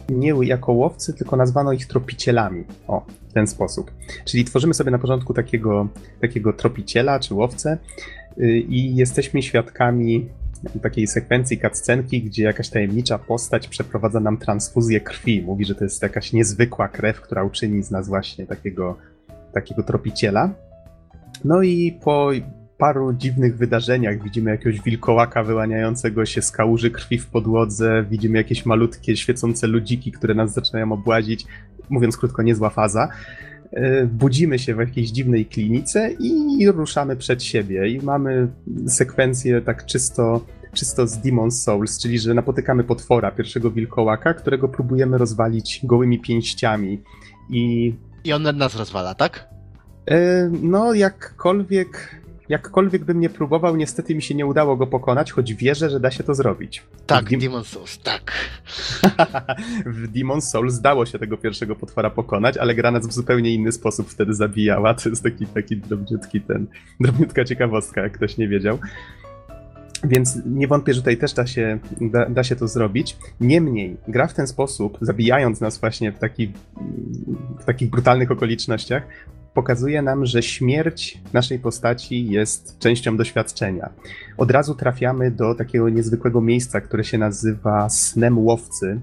nie 0.10 0.34
jako 0.42 0.72
łowcy, 0.72 1.14
tylko 1.14 1.36
nazwano 1.36 1.74
ich 1.74 1.88
tropicielami. 1.88 2.64
O, 2.88 3.06
w 3.30 3.34
ten 3.34 3.48
sposób. 3.48 3.92
Czyli 4.26 4.46
tworzymy 4.46 4.74
sobie 4.74 4.92
na 4.92 5.00
początku 5.00 5.34
takiego, 5.34 5.88
takiego 6.22 6.54
tropiciela 6.54 7.20
czy 7.20 7.34
łowcę 7.34 7.78
y, 8.38 8.60
i 8.60 8.96
jesteśmy 8.96 9.42
świadkami 9.42 10.30
takiej 10.82 11.08
sekwencji 11.08 11.60
cutscenki, 11.60 12.24
gdzie 12.24 12.44
jakaś 12.44 12.70
tajemnicza 12.70 13.18
postać 13.18 13.68
przeprowadza 13.68 14.20
nam 14.20 14.38
transfuzję 14.38 15.02
krwi. 15.02 15.42
Mówi, 15.42 15.66
że 15.66 15.76
to 15.76 15.84
jest 15.84 16.04
jakaś 16.04 16.34
niezwykła 16.34 16.88
krew, 16.88 17.22
która 17.22 17.44
uczyni 17.44 17.84
z 17.84 17.92
nas 17.92 18.08
właśnie 18.08 18.46
takiego, 18.46 18.98
takiego 19.54 19.84
tropiciela. 19.84 20.54
No 21.46 21.62
i 21.62 22.00
po 22.04 22.32
paru 22.78 23.14
dziwnych 23.14 23.58
wydarzeniach 23.58 24.24
widzimy 24.24 24.52
jakiegoś 24.52 24.82
wilkołaka 24.82 25.44
wyłaniającego 25.44 26.26
się 26.26 26.42
z 26.42 26.52
kałuży 26.52 26.92
krwi 26.92 27.18
w 27.18 27.28
podłodze, 27.28 28.06
widzimy 28.10 28.38
jakieś 28.38 28.66
malutkie 28.66 29.18
świecące 29.18 29.68
ludziki, 29.68 30.12
które 30.12 30.34
nas 30.34 30.54
zaczynają 30.54 30.92
obłazić. 30.92 31.46
Mówiąc 31.90 32.18
krótko, 32.18 32.42
niezła 32.42 32.70
faza. 32.70 33.10
E, 33.74 34.06
budzimy 34.06 34.60
się 34.60 34.76
w 34.76 34.80
jakiejś 34.80 35.10
dziwnej 35.10 35.46
klinice 35.46 36.12
i 36.20 36.68
ruszamy 36.68 37.16
przed 37.16 37.44
siebie. 37.44 37.88
I 37.90 38.02
mamy 38.02 38.48
sekwencję 38.88 39.62
tak 39.62 39.86
czysto, 39.86 40.46
czysto 40.74 41.08
z 41.08 41.18
Demon's 41.18 41.52
Souls, 41.52 42.00
czyli 42.00 42.20
że 42.20 42.34
napotykamy 42.34 42.84
potwora, 42.84 43.32
pierwszego 43.32 43.72
wilkołaka, 43.72 44.34
którego 44.34 44.68
próbujemy 44.68 45.18
rozwalić 45.18 45.80
gołymi 45.84 46.20
pięściami. 46.20 47.02
I, 47.50 47.94
I 48.24 48.34
on 48.34 48.44
nas 48.58 48.76
rozwala, 48.76 49.16
tak? 49.16 49.50
E, 50.12 50.50
no, 50.62 50.94
jakkolwiek 50.94 52.23
jakkolwiek 52.50 53.04
bym 53.04 53.20
nie 53.20 53.30
próbował, 53.30 53.76
niestety 53.76 54.16
mi 54.16 54.22
się 54.22 54.36
nie 54.36 54.46
udało 54.46 54.76
go 54.76 54.88
pokonać, 54.88 55.32
choć 55.32 55.54
wierzę, 55.54 55.90
że 55.90 56.00
da 56.00 56.12
się 56.12 56.24
to 56.24 56.34
zrobić. 56.34 56.84
Tak, 57.06 57.26
Dim- 57.26 57.40
Demon 57.40 57.64
Souls, 57.64 58.00
tak. 58.00 58.32
w 59.86 60.08
Demon 60.08 60.42
Souls 60.42 60.74
zdało 60.74 61.06
się 61.06 61.20
tego 61.20 61.38
pierwszego 61.38 61.76
potwora 61.76 62.10
pokonać, 62.10 62.58
ale 62.58 62.76
gra 62.76 62.92
nas 62.92 63.08
w 63.08 63.14
zupełnie 63.14 63.54
inny 63.54 63.72
sposób 63.72 64.10
wtedy 64.10 64.34
zabijała. 64.34 64.94
To 64.94 65.10
jest 65.10 65.24
taki, 65.24 65.46
taki 65.46 65.78
drobniutki 65.78 66.42
ten, 66.42 66.68
drobniutka 67.00 67.46
ciekawostka, 67.46 68.02
jak 68.02 68.12
ktoś 68.12 68.38
nie 68.38 68.48
wiedział. 68.48 68.80
Więc 70.04 70.40
nie 70.46 70.68
wątpię, 70.68 70.94
że 70.94 71.00
tutaj 71.00 71.18
też 71.18 71.34
da 71.34 71.48
się, 71.48 71.80
da, 72.02 72.30
da, 72.30 72.44
się 72.44 72.56
to 72.56 72.68
zrobić. 72.68 73.18
Niemniej, 73.42 73.98
gra 74.08 74.28
w 74.28 74.34
ten 74.34 74.48
sposób, 74.48 74.98
zabijając 75.02 75.62
nas 75.62 75.78
właśnie 75.78 76.12
w, 76.12 76.20
taki, 76.20 76.52
w 77.60 77.66
takich 77.66 77.90
brutalnych 77.90 78.32
okolicznościach, 78.32 79.04
pokazuje 79.54 80.02
nam, 80.02 80.26
że 80.26 80.44
śmierć 80.44 81.22
naszej 81.34 81.60
postaci 81.60 82.30
jest 82.30 82.80
częścią 82.80 83.18
doświadczenia. 83.18 83.90
Od 84.38 84.52
razu 84.52 84.76
trafiamy 84.76 85.32
do 85.32 85.56
takiego 85.56 85.90
niezwykłego 85.90 86.42
miejsca, 86.42 86.82
które 86.82 87.04
się 87.04 87.18
nazywa 87.18 87.90
snem 87.90 88.40
łowcy. 88.40 89.00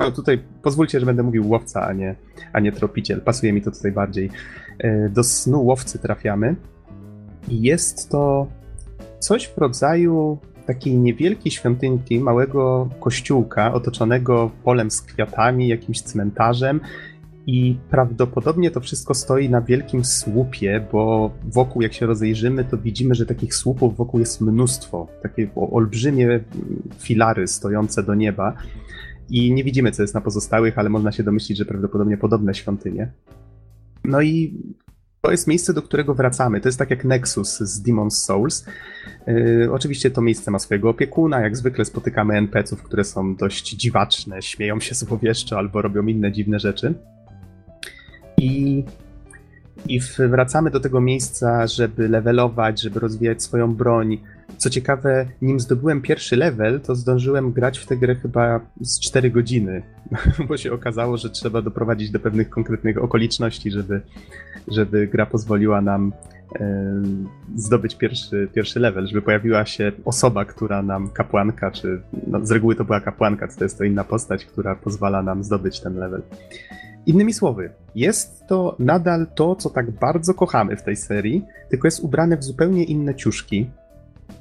No 0.00 0.10
tutaj 0.10 0.42
pozwólcie, 0.62 1.00
że 1.00 1.06
będę 1.06 1.22
mówił 1.22 1.48
łowca, 1.48 1.86
a 1.86 1.92
nie, 1.92 2.14
a 2.52 2.60
nie 2.60 2.72
tropiciel. 2.72 3.20
Pasuje 3.20 3.52
mi 3.52 3.62
to 3.62 3.70
tutaj 3.70 3.92
bardziej. 3.92 4.30
E, 4.78 5.08
do 5.08 5.24
snu 5.24 5.64
łowcy 5.64 5.98
trafiamy. 5.98 6.56
I 7.48 7.62
jest 7.62 8.10
to 8.10 8.46
coś 9.18 9.48
w 9.48 9.58
rodzaju 9.58 10.38
takiej 10.66 10.98
niewielkiej 10.98 11.52
świątynki, 11.52 12.20
małego 12.20 12.88
kościółka 13.00 13.72
otoczonego 13.72 14.50
polem 14.64 14.90
z 14.90 15.02
kwiatami, 15.02 15.68
jakimś 15.68 16.02
cmentarzem 16.02 16.80
i 17.46 17.76
prawdopodobnie 17.90 18.70
to 18.70 18.80
wszystko 18.80 19.14
stoi 19.14 19.50
na 19.50 19.60
wielkim 19.60 20.04
słupie, 20.04 20.86
bo 20.92 21.32
wokół, 21.44 21.82
jak 21.82 21.92
się 21.92 22.06
rozejrzymy, 22.06 22.64
to 22.64 22.78
widzimy, 22.78 23.14
że 23.14 23.26
takich 23.26 23.54
słupów 23.54 23.96
wokół 23.96 24.20
jest 24.20 24.40
mnóstwo. 24.40 25.08
Takie 25.22 25.48
olbrzymie 25.54 26.40
filary 26.98 27.48
stojące 27.48 28.02
do 28.02 28.14
nieba. 28.14 28.54
I 29.30 29.52
nie 29.52 29.64
widzimy, 29.64 29.92
co 29.92 30.02
jest 30.02 30.14
na 30.14 30.20
pozostałych, 30.20 30.78
ale 30.78 30.88
można 30.88 31.12
się 31.12 31.22
domyślić, 31.22 31.58
że 31.58 31.64
prawdopodobnie 31.64 32.16
podobne 32.16 32.54
świątynie. 32.54 33.12
No 34.04 34.22
i 34.22 34.60
to 35.20 35.30
jest 35.30 35.46
miejsce, 35.46 35.74
do 35.74 35.82
którego 35.82 36.14
wracamy. 36.14 36.60
To 36.60 36.68
jest 36.68 36.78
tak 36.78 36.90
jak 36.90 37.04
Nexus 37.04 37.58
z 37.58 37.82
Demon's 37.82 38.10
Souls. 38.10 38.66
Yy, 39.26 39.72
oczywiście 39.72 40.10
to 40.10 40.22
miejsce 40.22 40.50
ma 40.50 40.58
swojego 40.58 40.90
opiekuna. 40.90 41.40
Jak 41.40 41.56
zwykle 41.56 41.84
spotykamy 41.84 42.34
NPC-ów, 42.34 42.82
które 42.82 43.04
są 43.04 43.36
dość 43.36 43.70
dziwaczne, 43.70 44.42
śmieją 44.42 44.80
się 44.80 44.94
złowieszczo 44.94 45.58
albo 45.58 45.82
robią 45.82 46.06
inne 46.06 46.32
dziwne 46.32 46.58
rzeczy. 46.58 46.94
I, 48.42 48.84
I 49.88 50.00
wracamy 50.18 50.70
do 50.70 50.80
tego 50.80 51.00
miejsca, 51.00 51.66
żeby 51.66 52.08
levelować, 52.08 52.82
żeby 52.82 53.00
rozwijać 53.00 53.42
swoją 53.42 53.74
broń. 53.74 54.18
Co 54.56 54.70
ciekawe, 54.70 55.26
nim 55.42 55.60
zdobyłem 55.60 56.02
pierwszy 56.02 56.36
level, 56.36 56.80
to 56.80 56.94
zdążyłem 56.94 57.52
grać 57.52 57.78
w 57.78 57.86
tę 57.86 57.96
grę 57.96 58.14
chyba 58.14 58.60
z 58.80 59.00
4 59.00 59.30
godziny, 59.30 59.82
bo 60.48 60.56
się 60.56 60.72
okazało, 60.72 61.16
że 61.16 61.30
trzeba 61.30 61.62
doprowadzić 61.62 62.10
do 62.10 62.20
pewnych 62.20 62.50
konkretnych 62.50 63.02
okoliczności, 63.02 63.70
żeby, 63.70 64.00
żeby 64.68 65.06
gra 65.06 65.26
pozwoliła 65.26 65.80
nam 65.80 66.12
e, 66.60 67.02
zdobyć 67.56 67.96
pierwszy, 67.96 68.48
pierwszy 68.54 68.80
level, 68.80 69.06
żeby 69.06 69.22
pojawiła 69.22 69.66
się 69.66 69.92
osoba, 70.04 70.44
która 70.44 70.82
nam, 70.82 71.10
kapłanka, 71.10 71.70
czy 71.70 72.02
no, 72.26 72.46
z 72.46 72.50
reguły 72.50 72.76
to 72.76 72.84
była 72.84 73.00
kapłanka, 73.00 73.48
to 73.48 73.64
jest 73.64 73.78
to 73.78 73.84
inna 73.84 74.04
postać, 74.04 74.44
która 74.44 74.74
pozwala 74.74 75.22
nam 75.22 75.44
zdobyć 75.44 75.80
ten 75.80 75.96
level. 75.96 76.22
Innymi 77.06 77.32
słowy, 77.32 77.70
jest 77.94 78.46
to 78.46 78.76
nadal 78.78 79.26
to, 79.34 79.56
co 79.56 79.70
tak 79.70 79.90
bardzo 79.90 80.34
kochamy 80.34 80.76
w 80.76 80.82
tej 80.82 80.96
serii, 80.96 81.44
tylko 81.70 81.86
jest 81.86 82.00
ubrane 82.00 82.36
w 82.36 82.44
zupełnie 82.44 82.84
inne 82.84 83.14
ciuszki, 83.14 83.70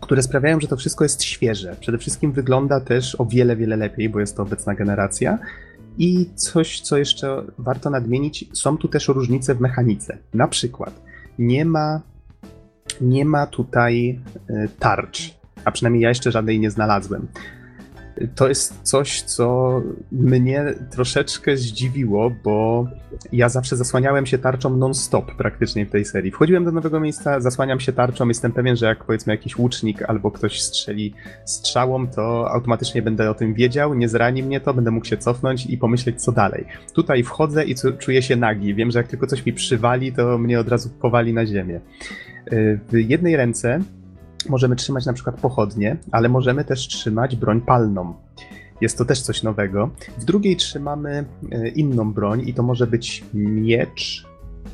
które 0.02 0.24
sprawiają, 0.24 0.60
że 0.60 0.68
to 0.68 0.78
wszystko 0.78 1.06
jest 1.06 1.24
świeże. 1.24 1.76
Przede 1.80 1.98
wszystkim 1.98 2.32
wygląda 2.32 2.80
też 2.80 3.16
o 3.20 3.26
wiele, 3.26 3.56
wiele 3.56 3.78
lepiej, 3.78 4.10
bo 4.10 4.20
jest 4.20 4.38
to 4.38 4.44
obecna 4.44 4.76
generacja. 4.76 5.40
I 5.98 6.30
coś, 6.36 6.82
co 6.82 6.98
jeszcze 6.98 7.44
warto 7.58 7.90
nadmienić, 7.90 8.50
są 8.54 8.78
tu 8.78 8.88
też 8.88 9.08
różnice 9.08 9.56
w 9.56 9.62
mechanice. 9.62 10.18
Na 10.34 10.48
przykład 10.48 11.02
nie 11.40 11.66
ma, 11.66 12.02
nie 13.02 13.26
ma 13.26 13.48
tutaj 13.48 14.20
e, 14.50 14.68
tarcz, 14.80 15.40
a 15.66 15.72
przynajmniej 15.72 16.04
ja 16.04 16.10
jeszcze 16.10 16.32
żadnej 16.32 16.60
nie 16.60 16.72
znalazłem 16.72 17.28
to 18.36 18.50
jest 18.50 18.80
coś, 18.84 19.22
co 19.22 19.82
mnie 20.12 20.74
troszeczkę 20.92 21.58
zdziwiło, 21.58 22.32
bo 22.44 22.88
ja 23.32 23.50
zawsze 23.50 23.76
zasłaniałem 23.76 24.26
się 24.26 24.38
tarczą 24.38 24.78
non-stop 24.78 25.36
praktycznie 25.36 25.86
w 25.86 25.90
tej 25.90 26.06
serii. 26.06 26.32
Wchodziłem 26.32 26.66
do 26.66 26.72
nowego 26.72 27.00
miejsca, 27.00 27.40
zasłaniam 27.40 27.80
się 27.80 27.94
tarczą, 27.94 28.28
jestem 28.28 28.52
pewien, 28.52 28.76
że 28.76 28.86
jak 28.86 29.04
powiedzmy 29.04 29.34
jakiś 29.34 29.58
łucznik 29.58 30.02
albo 30.02 30.32
ktoś 30.32 30.62
strzeli 30.62 31.14
strzałą, 31.46 32.08
to 32.08 32.52
automatycznie 32.52 33.02
będę 33.02 33.30
o 33.30 33.34
tym 33.34 33.54
wiedział, 33.54 33.94
nie 33.94 34.10
zrani 34.10 34.44
mnie 34.44 34.60
to, 34.60 34.74
będę 34.74 34.92
mógł 34.92 35.06
się 35.06 35.18
cofnąć 35.18 35.66
i 35.66 35.78
pomyśleć, 35.78 36.24
co 36.24 36.32
dalej. 36.32 36.66
Tutaj 36.94 37.24
wchodzę 37.24 37.66
i 37.66 37.76
czuję 38.00 38.22
się 38.22 38.36
nagi. 38.36 38.76
Wiem, 38.76 38.92
że 38.92 39.00
jak 39.00 39.08
tylko 39.08 39.28
coś 39.28 39.46
mi 39.46 39.54
przywali, 39.54 40.14
to 40.14 40.38
mnie 40.38 40.60
od 40.60 40.68
razu 40.68 40.90
powali 40.90 41.34
na 41.34 41.46
ziemię. 41.46 41.80
W 42.92 42.94
jednej 42.94 43.36
ręce 43.36 43.80
możemy 44.50 44.76
trzymać 44.76 45.06
na 45.06 45.14
przykład 45.14 45.42
pochodnie, 45.42 45.98
ale 46.12 46.30
możemy 46.30 46.66
też 46.66 46.88
trzymać 46.88 47.36
broń 47.36 47.62
palną. 47.62 48.14
Jest 48.82 48.98
to 48.98 49.06
też 49.06 49.22
coś 49.22 49.44
nowego. 49.44 49.90
W 50.18 50.26
drugiej 50.26 50.56
trzymamy 50.56 51.26
e, 51.52 51.68
inną 51.68 52.14
broń 52.14 52.44
i 52.48 52.54
to 52.54 52.64
może 52.64 52.88
być 52.88 53.24
miecz. 53.34 54.26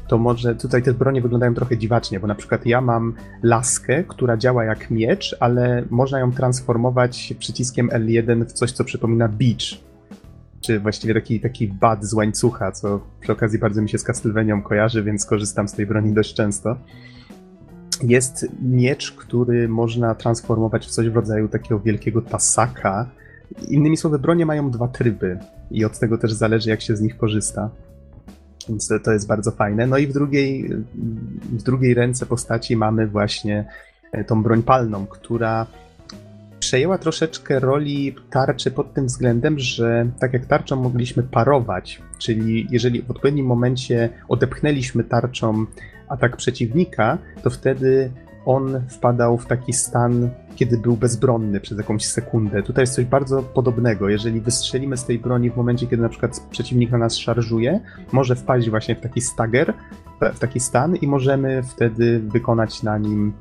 To 0.08 0.18
może 0.18 0.56
tutaj 0.56 0.84
te 0.84 0.94
bronie 0.94 1.22
wyglądają 1.22 1.54
trochę 1.54 1.78
dziwacznie, 1.78 2.20
bo 2.20 2.28
na 2.28 2.36
przykład 2.36 2.66
ja 2.66 2.82
mam 2.82 3.14
laskę, 3.44 4.04
która 4.04 4.38
działa 4.38 4.66
jak 4.66 4.92
miecz, 4.92 5.36
ale 5.40 5.84
można 5.90 6.20
ją 6.20 6.32
transformować 6.32 7.34
przyciskiem 7.40 7.90
L1 7.90 8.46
w 8.46 8.52
coś, 8.52 8.72
co 8.72 8.84
przypomina 8.84 9.28
beach. 9.28 9.88
Czy 10.62 10.80
właściwie 10.80 11.14
taki, 11.14 11.40
taki 11.40 11.68
bad 11.68 12.06
z 12.06 12.14
łańcucha, 12.14 12.72
co 12.72 13.00
przy 13.20 13.32
okazji 13.32 13.60
bardzo 13.60 13.82
mi 13.82 13.90
się 13.90 13.98
z 13.98 14.04
Castlevanią 14.04 14.62
kojarzy, 14.62 15.04
więc 15.04 15.26
korzystam 15.26 15.68
z 15.68 15.74
tej 15.74 15.86
broni 15.86 16.14
dość 16.14 16.34
często 16.34 16.78
jest 18.04 18.46
miecz, 18.62 19.12
który 19.12 19.68
można 19.68 20.16
transformować 20.16 20.88
w 20.88 20.90
coś 20.90 21.10
w 21.10 21.16
rodzaju 21.16 21.48
takiego 21.48 21.80
wielkiego 21.80 22.22
tasaka. 22.22 23.10
Innymi 23.68 23.98
słowy, 23.98 24.20
bronie 24.20 24.46
mają 24.46 24.72
dwa 24.72 24.88
tryby 24.88 25.40
i 25.72 25.86
od 25.86 26.00
tego 26.00 26.18
też 26.18 26.34
zależy, 26.34 26.70
jak 26.70 26.82
się 26.82 26.96
z 26.96 27.02
nich 27.02 27.18
korzysta. 27.18 27.70
Więc 28.70 28.90
to 29.04 29.12
jest 29.12 29.28
bardzo 29.28 29.52
fajne. 29.52 29.88
No 29.88 29.98
i 29.98 30.08
w 30.08 30.14
drugiej, 30.14 30.70
w 31.52 31.64
drugiej 31.64 31.94
ręce 31.94 32.26
postaci 32.26 32.76
mamy 32.76 33.08
właśnie 33.08 33.66
e, 34.12 34.24
tą 34.24 34.44
broń 34.44 34.64
palną, 34.64 35.06
która 35.06 35.68
przejęła 36.60 36.98
troszeczkę 36.98 37.60
roli 37.60 38.16
tarczy 38.30 38.72
pod 38.72 38.94
tym 38.94 39.06
względem, 39.06 39.60
że 39.60 40.10
tak 40.20 40.34
jak 40.34 40.46
tarczą 40.46 40.76
mogliśmy 40.76 41.24
parować, 41.24 42.02
czyli 42.18 42.68
jeżeli 42.72 43.02
w 43.02 43.12
odpowiednim 43.12 43.46
momencie 43.46 44.10
odepchnęliśmy 44.30 45.04
tarczą 45.04 45.66
atak 46.08 46.38
przeciwnika, 46.38 47.18
to 47.44 47.50
wtedy 47.50 48.12
on 48.46 48.82
wpadał 48.90 49.38
w 49.38 49.46
taki 49.46 49.74
stan, 49.74 50.30
kiedy 50.56 50.78
był 50.78 50.98
bezbronny 50.98 51.60
przez 51.60 51.78
jakąś 51.78 52.06
sekundę. 52.06 52.64
Tutaj 52.64 52.84
jest 52.84 52.94
coś 52.94 53.06
bardzo 53.06 53.44
podobnego. 53.44 54.10
Jeżeli 54.10 54.42
wystrzelimy 54.42 54.98
z 54.98 55.06
tej 55.06 55.20
broni 55.20 55.52
w 55.52 55.56
momencie, 55.56 55.88
kiedy 55.88 56.04
na 56.04 56.10
przykład 56.10 56.40
przeciwnik 56.50 56.92
na 56.92 56.98
nas 56.98 57.18
szarżuje, 57.18 57.80
może 58.12 58.36
wpaść 58.36 58.70
właśnie 58.70 58.96
w 58.96 59.00
taki 59.00 59.22
stagger, 59.22 59.74
w 60.34 60.40
taki 60.40 60.60
stan 60.60 60.96
i 60.96 61.08
możemy 61.08 61.64
wtedy 61.64 62.20
wykonać 62.20 62.84
na 62.84 62.98
nim 62.98 63.34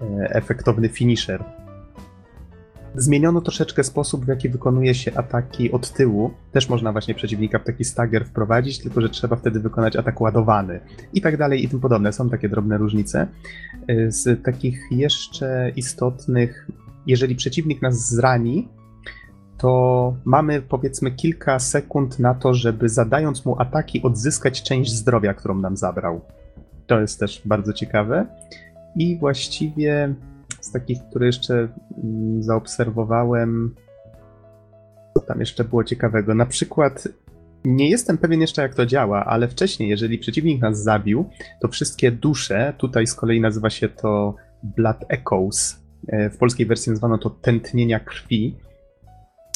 e, 0.00 0.34
efektowny 0.34 0.88
finisher. 0.88 1.44
Zmieniono 2.96 3.40
troszeczkę 3.40 3.84
sposób, 3.84 4.24
w 4.24 4.28
jaki 4.28 4.48
wykonuje 4.48 4.94
się 4.94 5.14
ataki 5.14 5.72
od 5.72 5.90
tyłu. 5.92 6.30
Też 6.52 6.68
można 6.68 6.92
właśnie 6.92 7.14
przeciwnika 7.14 7.58
w 7.58 7.64
taki 7.64 7.84
stagger 7.84 8.24
wprowadzić, 8.24 8.78
tylko 8.78 9.00
że 9.00 9.08
trzeba 9.08 9.36
wtedy 9.36 9.60
wykonać 9.60 9.96
atak 9.96 10.20
ładowany 10.20 10.80
i 11.14 11.20
tak 11.20 11.36
dalej 11.36 11.64
i 11.64 11.68
tym 11.68 11.80
podobne. 11.80 12.12
Są 12.12 12.30
takie 12.30 12.48
drobne 12.48 12.78
różnice. 12.78 13.26
Z 14.08 14.44
takich 14.44 14.86
jeszcze 14.90 15.72
istotnych, 15.76 16.68
jeżeli 17.06 17.36
przeciwnik 17.36 17.82
nas 17.82 18.10
zrani, 18.10 18.68
to 19.58 20.16
mamy 20.24 20.62
powiedzmy 20.62 21.10
kilka 21.10 21.58
sekund 21.58 22.18
na 22.18 22.34
to, 22.34 22.54
żeby 22.54 22.88
zadając 22.88 23.44
mu 23.44 23.60
ataki 23.60 24.02
odzyskać 24.02 24.62
część 24.62 24.92
zdrowia, 24.92 25.34
którą 25.34 25.58
nam 25.58 25.76
zabrał. 25.76 26.20
To 26.86 27.00
jest 27.00 27.20
też 27.20 27.42
bardzo 27.44 27.72
ciekawe. 27.72 28.26
I 28.96 29.18
właściwie 29.18 30.14
z 30.64 30.72
takich, 30.72 30.98
które 31.10 31.26
jeszcze 31.26 31.68
mm, 32.04 32.42
zaobserwowałem, 32.42 33.74
co 35.14 35.20
tam 35.20 35.40
jeszcze 35.40 35.64
było 35.64 35.84
ciekawego. 35.84 36.34
Na 36.34 36.46
przykład 36.46 37.08
nie 37.64 37.90
jestem 37.90 38.18
pewien 38.18 38.40
jeszcze, 38.40 38.62
jak 38.62 38.74
to 38.74 38.86
działa, 38.86 39.24
ale 39.24 39.48
wcześniej, 39.48 39.88
jeżeli 39.88 40.18
przeciwnik 40.18 40.62
nas 40.62 40.82
zabił, 40.82 41.30
to 41.60 41.68
wszystkie 41.68 42.12
dusze, 42.12 42.74
tutaj 42.78 43.06
z 43.06 43.14
kolei 43.14 43.40
nazywa 43.40 43.70
się 43.70 43.88
to 43.88 44.34
Blood 44.62 45.04
Echoes, 45.08 45.82
e, 46.08 46.30
w 46.30 46.38
polskiej 46.38 46.66
wersji 46.66 46.90
nazwano 46.90 47.18
to 47.18 47.30
tętnienia 47.30 48.00
krwi. 48.00 48.56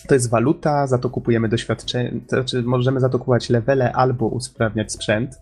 To 0.08 0.14
jest 0.14 0.30
waluta, 0.30 0.86
za 0.86 0.98
to 0.98 1.10
kupujemy 1.10 1.48
doświadczenie, 1.48 2.12
to 2.28 2.36
znaczy 2.36 2.62
możemy 2.62 3.00
za 3.00 3.08
to 3.08 3.18
kupować 3.18 3.50
levele 3.50 3.92
albo 3.92 4.26
usprawniać 4.26 4.92
sprzęt. 4.92 5.40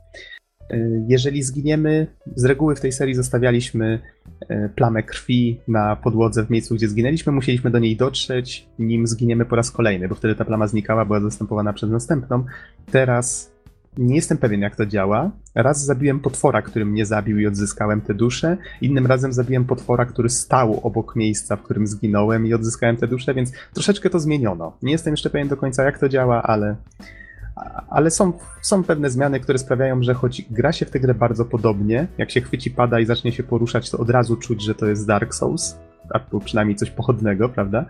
E, 0.71 0.77
jeżeli 1.09 1.43
zginiemy, 1.43 2.07
z 2.37 2.45
reguły 2.45 2.77
w 2.77 2.81
tej 2.81 2.93
serii 2.93 3.15
zostawialiśmy 3.15 3.99
e, 4.49 4.69
plamę 4.69 5.03
krwi 5.03 5.61
na 5.69 5.97
podłodze 5.97 6.47
w 6.47 6.51
miejscu, 6.51 6.75
gdzie 6.75 6.89
zginęliśmy, 6.89 7.33
musieliśmy 7.33 7.71
do 7.71 7.79
niej 7.79 7.97
dotrzeć, 7.97 8.69
nim 8.79 9.07
zginiemy 9.07 9.45
po 9.45 9.57
raz 9.57 9.71
kolejny, 9.71 10.09
bo 10.09 10.15
wtedy 10.15 10.35
ta 10.35 10.45
plama 10.45 10.67
znikała, 10.67 11.05
była 11.05 11.21
zastępowana 11.21 11.73
przez 11.73 11.91
następną. 11.91 12.45
Teraz 12.91 13.55
nie 13.99 14.15
jestem 14.15 14.39
pewien, 14.39 14.61
jak 14.61 14.77
to 14.77 14.87
działa. 14.87 15.31
Raz 15.55 15.85
zabiłem 15.85 16.21
potwora, 16.21 16.63
który 16.63 16.85
mnie 16.85 17.07
zabił 17.07 17.39
i 17.39 17.47
odzyskałem 17.47 18.01
tę 18.01 18.15
duszę. 18.15 18.57
Innym 18.81 19.07
razem 19.07 19.33
zabiłem 19.33 19.65
potwora, 19.65 20.05
który 20.05 20.29
stał 20.29 20.81
obok 20.83 21.17
miejsca, 21.17 21.57
w 21.57 21.63
którym 21.63 21.87
zginąłem 21.87 22.47
i 22.47 22.55
odzyskałem 22.55 22.97
tę 22.97 23.09
duszę, 23.09 23.35
więc 23.35 23.53
troszeczkę 23.75 24.11
to 24.11 24.19
zmieniono. 24.21 24.77
Nie 24.83 24.93
jestem 24.93 25.13
jeszcze 25.13 25.31
pewien 25.31 25.49
do 25.49 25.57
końca, 25.57 25.85
jak 25.85 25.99
to 25.99 26.09
działa, 26.09 26.43
ale, 26.43 26.77
ale 27.91 28.11
są, 28.11 28.33
są 28.63 28.85
pewne 28.85 29.11
zmiany, 29.11 29.41
które 29.41 29.59
sprawiają, 29.59 30.03
że 30.03 30.15
choć 30.15 30.43
gra 30.51 30.73
się 30.73 30.87
w 30.87 30.91
tę 30.91 31.01
grę 31.01 31.15
bardzo 31.15 31.45
podobnie, 31.45 32.07
jak 32.19 32.31
się 32.31 32.41
chwyci 32.41 32.71
pada 32.71 33.01
i 33.01 33.07
zacznie 33.07 33.33
się 33.33 33.43
poruszać, 33.43 33.91
to 33.91 33.99
od 33.99 34.11
razu 34.11 34.37
czuć, 34.37 34.65
że 34.65 34.75
to 34.75 34.87
jest 34.87 35.07
Dark 35.07 35.35
Souls, 35.35 35.79
albo 36.11 36.41
przynajmniej 36.41 36.77
coś 36.77 36.91
pochodnego, 36.91 37.49
prawda? 37.49 37.85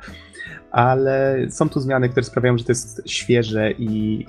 Ale 0.71 1.47
są 1.51 1.69
tu 1.69 1.81
zmiany, 1.81 2.09
które 2.09 2.25
sprawiają, 2.25 2.59
że 2.59 2.65
to 2.65 2.73
jest 2.73 3.03
świeże 3.07 3.73
i, 3.73 4.27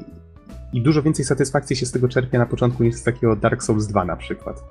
i 0.73 0.81
dużo 0.81 1.01
więcej 1.01 1.25
satysfakcji 1.25 1.75
się 1.75 1.85
z 1.85 1.91
tego 1.91 2.07
czerpie 2.07 2.37
na 2.37 2.45
początku 2.45 2.83
niż 2.83 2.95
z 2.95 3.03
takiego 3.03 3.35
Dark 3.35 3.63
Souls 3.63 3.87
2 3.87 4.05
na 4.05 4.15
przykład. 4.15 4.63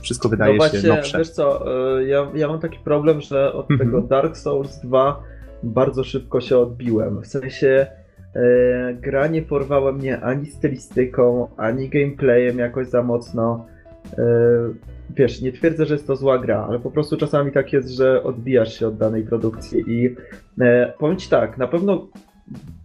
Wszystko 0.00 0.28
wydaje 0.28 0.52
no 0.52 0.56
właśnie, 0.56 0.80
się 0.80 0.88
nowsze. 0.88 1.18
Wiesz 1.18 1.30
co, 1.30 1.64
y, 1.98 2.06
ja, 2.06 2.26
ja 2.34 2.48
mam 2.48 2.60
taki 2.60 2.78
problem, 2.78 3.20
że 3.20 3.52
od 3.52 3.70
Mhm. 3.70 3.90
tego 3.90 4.02
Dark 4.02 4.36
Souls 4.36 4.80
2 4.80 5.22
bardzo 5.62 6.04
szybko 6.04 6.40
się 6.40 6.58
odbiłem. 6.58 7.22
W 7.22 7.26
sensie 7.26 7.68
e, 7.68 8.07
gra 8.94 9.26
nie 9.26 9.42
porwała 9.42 9.92
mnie 9.92 10.20
ani 10.20 10.46
stylistyką, 10.46 11.48
ani 11.56 11.88
gameplayem 11.88 12.58
jakoś 12.58 12.86
za 12.86 13.02
mocno. 13.02 13.66
E, 14.18 14.24
wiesz, 15.16 15.40
nie 15.40 15.52
twierdzę, 15.52 15.86
że 15.86 15.94
jest 15.94 16.06
to 16.06 16.16
zła 16.16 16.38
gra, 16.38 16.66
ale 16.68 16.78
po 16.78 16.90
prostu 16.90 17.16
czasami 17.16 17.52
tak 17.52 17.72
jest, 17.72 17.88
że 17.88 18.22
odbijasz 18.22 18.78
się 18.78 18.86
od 18.86 18.96
danej 18.96 19.22
produkcji 19.22 19.84
i 19.86 20.16
e, 20.60 20.92
powiem 20.98 21.16
ci 21.16 21.30
tak, 21.30 21.58
na 21.58 21.68
pewno 21.68 22.08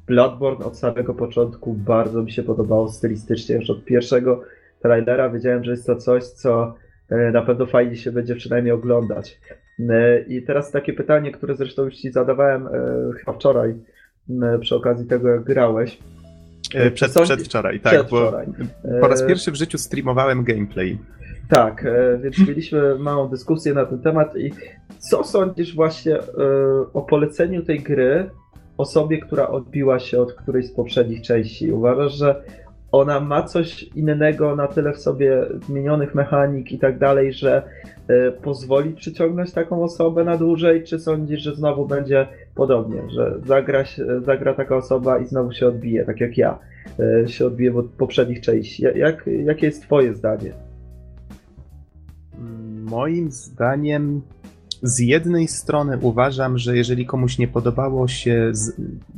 Bloodborne 0.08 0.66
od 0.66 0.78
samego 0.78 1.14
początku 1.14 1.74
bardzo 1.74 2.24
mi 2.24 2.32
się 2.32 2.44
podobało 2.44 2.88
stylistycznie, 2.88 3.56
już 3.56 3.70
od 3.70 3.86
pierwszego 3.86 4.44
trailera 4.82 5.30
wiedziałem, 5.30 5.64
że 5.64 5.72
jest 5.72 5.88
to 5.88 5.96
coś, 5.96 6.24
co 6.24 6.76
e, 7.10 7.32
na 7.32 7.42
pewno 7.42 7.66
fajnie 7.66 7.96
się 7.96 8.12
będzie 8.12 8.36
przynajmniej 8.36 8.74
oglądać. 8.74 9.40
E, 9.80 10.20
I 10.20 10.44
teraz 10.44 10.72
takie 10.72 10.94
pytanie, 10.94 11.32
które 11.32 11.56
zresztą 11.56 11.84
już 11.84 11.96
Ci 11.96 12.12
zadawałem 12.12 12.68
e, 12.68 12.72
chyba 13.20 13.34
wczoraj 13.34 13.76
przy 14.62 14.76
okazji 14.76 15.08
tego, 15.08 15.30
jak 15.30 15.44
grałeś. 15.44 16.00
E, 16.74 16.92
Przed, 16.92 17.12
Sądzi- 17.12 17.24
przedwczoraj, 17.28 17.80
tak, 17.80 17.94
przedwczoraj. 17.94 18.48
bo 18.48 19.00
po 19.02 19.08
raz 19.08 19.22
E, 19.22 19.28
pierwszy 19.28 19.52
w 19.52 19.56
życiu 19.56 19.78
streamowałem 19.78 20.44
gameplay. 20.44 20.98
Tak, 21.50 21.86
e, 21.86 22.18
więc 22.24 22.38
mieliśmy 22.48 22.96
małą 23.00 23.28
dyskusję 23.30 23.74
na 23.74 23.86
ten 23.86 24.00
temat 24.00 24.38
i 24.38 24.52
co 25.00 25.24
sądzisz 25.24 25.76
właśnie 25.76 26.20
e, 26.20 26.24
o 26.94 27.02
poleceniu 27.02 27.64
tej 27.64 27.80
gry 27.80 28.30
osobie, 28.78 29.18
która 29.18 29.48
odbiła 29.48 30.00
się 30.00 30.22
od 30.22 30.34
którejś 30.34 30.66
z 30.68 30.72
poprzednich 30.72 31.22
części? 31.22 31.72
Uważasz, 31.72 32.14
że 32.14 32.44
ona 32.94 33.20
ma 33.20 33.44
coś 33.44 33.84
innego 33.84 34.56
na 34.56 34.68
tyle 34.68 34.94
w 34.94 34.98
sobie 34.98 35.46
zmienionych 35.68 36.16
mechanik 36.16 36.72
i 36.72 36.80
tak 36.80 37.00
dalej, 37.00 37.34
że 37.34 37.64
e, 38.08 38.32
pozwoli 38.32 38.94
przyciągnąć 38.94 39.52
taką 39.52 39.84
osobę 39.84 40.24
na 40.24 40.38
dłużej, 40.38 40.84
czy 40.84 41.00
sądzisz, 41.00 41.42
że 41.42 41.56
znowu 41.56 41.88
będzie 41.88 42.28
podobnie, 42.56 43.02
że 43.10 43.40
zagra, 43.46 43.84
zagra 44.22 44.54
taka 44.54 44.76
osoba 44.76 45.20
i 45.20 45.26
znowu 45.26 45.52
się 45.52 45.68
odbije, 45.68 46.06
tak 46.06 46.22
jak 46.22 46.38
ja 46.38 46.60
e, 47.00 47.28
się 47.28 47.46
odbije 47.46 47.76
od 47.76 47.86
poprzednich 47.86 48.42
części? 48.42 48.84
Jak, 48.96 49.30
jakie 49.46 49.66
jest 49.66 49.84
twoje 49.84 50.14
zdanie? 50.14 50.54
Moim 52.84 53.32
zdaniem, 53.32 54.22
z 54.84 55.00
jednej 55.00 55.48
strony 55.48 55.98
uważam, 56.02 56.58
że 56.58 56.78
jeżeli 56.78 57.06
komuś 57.06 57.38
nie 57.38 57.48
podobało 57.48 58.08
się, 58.08 58.52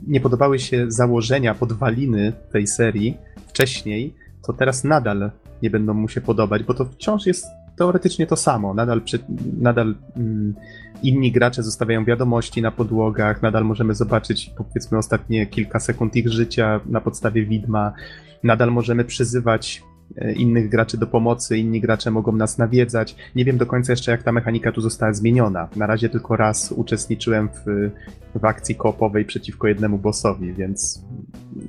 nie 0.08 0.22
podobały 0.22 0.60
się 0.60 0.86
założenia, 0.92 1.56
podwaliny 1.56 2.34
tej 2.52 2.68
serii 2.68 3.18
wcześniej, 3.48 4.14
to 4.48 4.54
teraz 4.54 4.84
nadal 4.84 5.32
nie 5.62 5.70
będą 5.70 5.94
mu 5.94 6.10
się 6.10 6.22
podobać, 6.22 6.64
bo 6.64 6.74
to 6.74 6.86
wciąż 6.86 7.26
jest 7.26 7.46
teoretycznie 7.78 8.28
to 8.28 8.36
samo. 8.36 8.74
Nadal, 8.74 9.02
przy, 9.02 9.20
nadal 9.58 9.96
mm, 10.18 10.56
inni 11.04 11.32
gracze 11.32 11.64
zostawiają 11.64 12.06
wiadomości 12.06 12.62
na 12.62 12.72
podłogach, 12.72 13.42
nadal 13.42 13.66
możemy 13.66 13.96
zobaczyć 13.96 14.52
powiedzmy 14.58 14.98
ostatnie 14.98 15.48
kilka 15.48 15.80
sekund 15.80 16.16
ich 16.16 16.30
życia 16.30 16.80
na 16.86 17.02
podstawie 17.02 17.46
widma, 17.46 17.94
nadal 18.44 18.72
możemy 18.72 19.04
przyzywać 19.04 19.84
innych 20.36 20.70
graczy 20.70 20.98
do 20.98 21.08
pomocy, 21.08 21.58
inni 21.58 21.82
gracze 21.82 22.12
mogą 22.12 22.32
nas 22.32 22.58
nawiedzać. 22.58 23.16
Nie 23.36 23.46
wiem 23.46 23.58
do 23.58 23.66
końca 23.66 23.94
jeszcze, 23.94 24.12
jak 24.12 24.24
ta 24.24 24.32
mechanika 24.32 24.72
tu 24.72 24.82
została 24.82 25.14
zmieniona. 25.14 25.68
Na 25.76 25.88
razie 25.88 26.10
tylko 26.10 26.36
raz 26.36 26.72
uczestniczyłem 26.72 27.50
w, 27.50 27.90
w 28.40 28.46
akcji 28.46 28.76
koopowej 28.76 29.26
przeciwko 29.26 29.68
jednemu 29.68 29.98
bossowi, 29.98 30.54
więc 30.54 31.06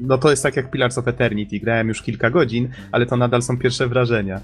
no 0.01 0.18
to 0.18 0.30
jest 0.30 0.43
tak 0.43 0.57
jak 0.57 0.70
Pillars 0.70 0.99
of 0.99 1.09
Eternity. 1.09 1.61
Grałem 1.61 1.89
już 1.89 2.03
kilka 2.03 2.30
godzin, 2.30 2.68
ale 2.93 3.07
to 3.07 3.16
nadal 3.16 3.43
są 3.43 3.59
pierwsze 3.59 3.89
wrażenia. 3.89 4.41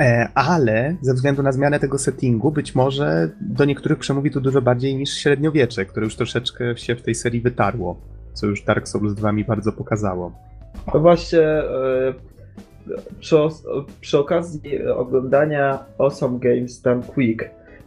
E, 0.00 0.28
Ale 0.34 0.96
ze 1.00 1.14
względu 1.14 1.42
na 1.42 1.52
zmianę 1.52 1.80
tego 1.80 1.98
settingu, 1.98 2.50
być 2.52 2.74
może 2.74 3.30
do 3.40 3.64
niektórych 3.64 3.98
przemówi 3.98 4.30
to 4.30 4.40
dużo 4.40 4.62
bardziej 4.62 4.96
niż 4.96 5.14
średniowiecze, 5.14 5.84
które 5.86 6.04
już 6.04 6.16
troszeczkę 6.16 6.76
się 6.76 6.96
w 6.96 7.02
tej 7.02 7.14
serii 7.14 7.40
wytarło, 7.40 8.00
co 8.34 8.46
już 8.46 8.62
Dark 8.62 8.88
Souls 8.88 9.14
2 9.14 9.32
mi 9.32 9.44
bardzo 9.44 9.72
pokazało. 9.72 10.32
No 10.94 11.00
właśnie 11.00 11.40
e, 11.40 12.14
przy, 13.20 13.36
przy 14.00 14.18
okazji 14.18 14.86
oglądania 14.86 15.84
Awesome 15.98 16.38
Games 16.38 16.82
Done 16.82 17.02
Quick 17.02 17.44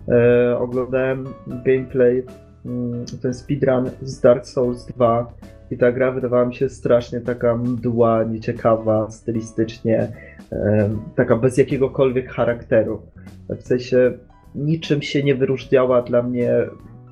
e, 0.07 0.57
oglądałem 0.57 1.25
gameplay, 1.47 2.23
mm, 2.65 3.05
ten 3.21 3.33
speedrun 3.33 3.89
z 4.01 4.19
Dark 4.19 4.45
Souls 4.45 4.85
2 4.85 5.33
i 5.71 5.77
ta 5.77 5.91
gra 5.91 6.11
wydawała 6.11 6.45
mi 6.45 6.55
się 6.55 6.69
strasznie 6.69 7.21
taka 7.21 7.57
mdła, 7.57 8.23
nieciekawa 8.23 9.11
stylistycznie, 9.11 10.11
e, 10.51 10.89
taka 11.15 11.35
bez 11.35 11.57
jakiegokolwiek 11.57 12.31
charakteru. 12.31 13.01
W 13.49 13.61
sensie 13.61 14.11
niczym 14.55 15.01
się 15.01 15.23
nie 15.23 15.35
wyróżniała 15.35 16.01
dla 16.01 16.23
mnie 16.23 16.53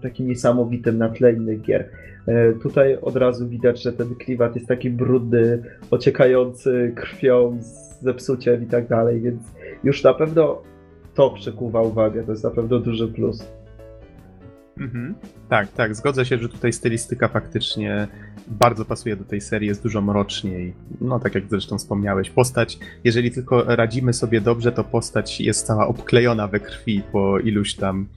takim 0.02 0.28
niesamowitym 0.28 0.98
na 0.98 1.10
tle 1.10 1.34
innych 1.34 1.62
gier. 1.62 1.90
E, 2.28 2.54
Tutaj 2.54 2.98
od 3.02 3.16
razu 3.16 3.50
widać, 3.50 3.84
że 3.84 3.94
ten 3.94 4.16
klimat 4.16 4.56
jest 4.56 4.68
taki 4.68 4.90
brudny, 4.90 5.64
ociekający 5.92 6.94
krwią, 6.96 7.58
zepsuciem 8.02 8.64
i 8.64 8.66
tak 8.66 8.88
dalej, 8.88 9.22
więc 9.22 9.42
już 9.84 10.04
na 10.04 10.14
pewno 10.14 10.62
to 11.14 11.30
przykuwa 11.30 11.82
uwagę, 11.82 12.24
to 12.24 12.32
jest 12.32 12.44
na 12.44 12.50
pewno 12.50 12.80
duży 12.80 13.08
plus. 13.08 13.52
Mhm. 14.80 15.16
Tak, 15.50 15.72
tak, 15.72 15.96
zgodzę 15.96 16.26
się, 16.26 16.38
że 16.38 16.50
tutaj 16.50 16.74
stylistyka 16.74 17.28
faktycznie 17.28 18.08
bardzo 18.48 18.86
pasuje 18.86 19.16
do 19.16 19.24
tej 19.24 19.42
serii, 19.42 19.68
jest 19.68 19.84
dużo 19.84 20.02
mroczniej. 20.02 20.74
No, 21.02 21.20
tak 21.20 21.36
jak 21.36 21.44
zresztą 21.50 21.78
wspomniałeś, 21.78 22.30
postać, 22.30 22.80
jeżeli 23.04 23.32
tylko 23.32 23.64
radzimy 23.76 24.14
sobie 24.14 24.42
dobrze, 24.42 24.72
to 24.72 24.84
postać 24.84 25.42
jest 25.42 25.68
cała 25.68 25.88
obklejona 25.88 26.48
we 26.48 26.60
krwi 26.60 27.02
po 27.12 27.40
iluś 27.40 27.76
tam 27.76 28.08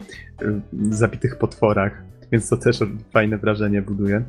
y, 0.42 0.61
zabitych 0.90 1.38
potworach, 1.38 2.02
więc 2.33 2.49
to 2.49 2.57
też 2.57 2.79
fajne 3.12 3.39
wrażenie 3.39 3.83
buduje. 3.83 4.25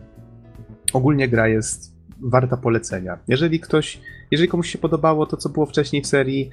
Ogólnie 0.93 1.28
gra 1.28 1.48
jest 1.48 1.96
warta 2.20 2.58
polecenia. 2.58 3.18
Jeżeli 3.28 3.60
ktoś, 3.60 4.02
jeżeli 4.32 4.50
komuś 4.50 4.70
się 4.70 4.78
podobało 4.78 5.26
to, 5.26 5.38
co 5.38 5.50
było 5.50 5.66
wcześniej 5.66 6.02
w 6.02 6.08
serii, 6.08 6.50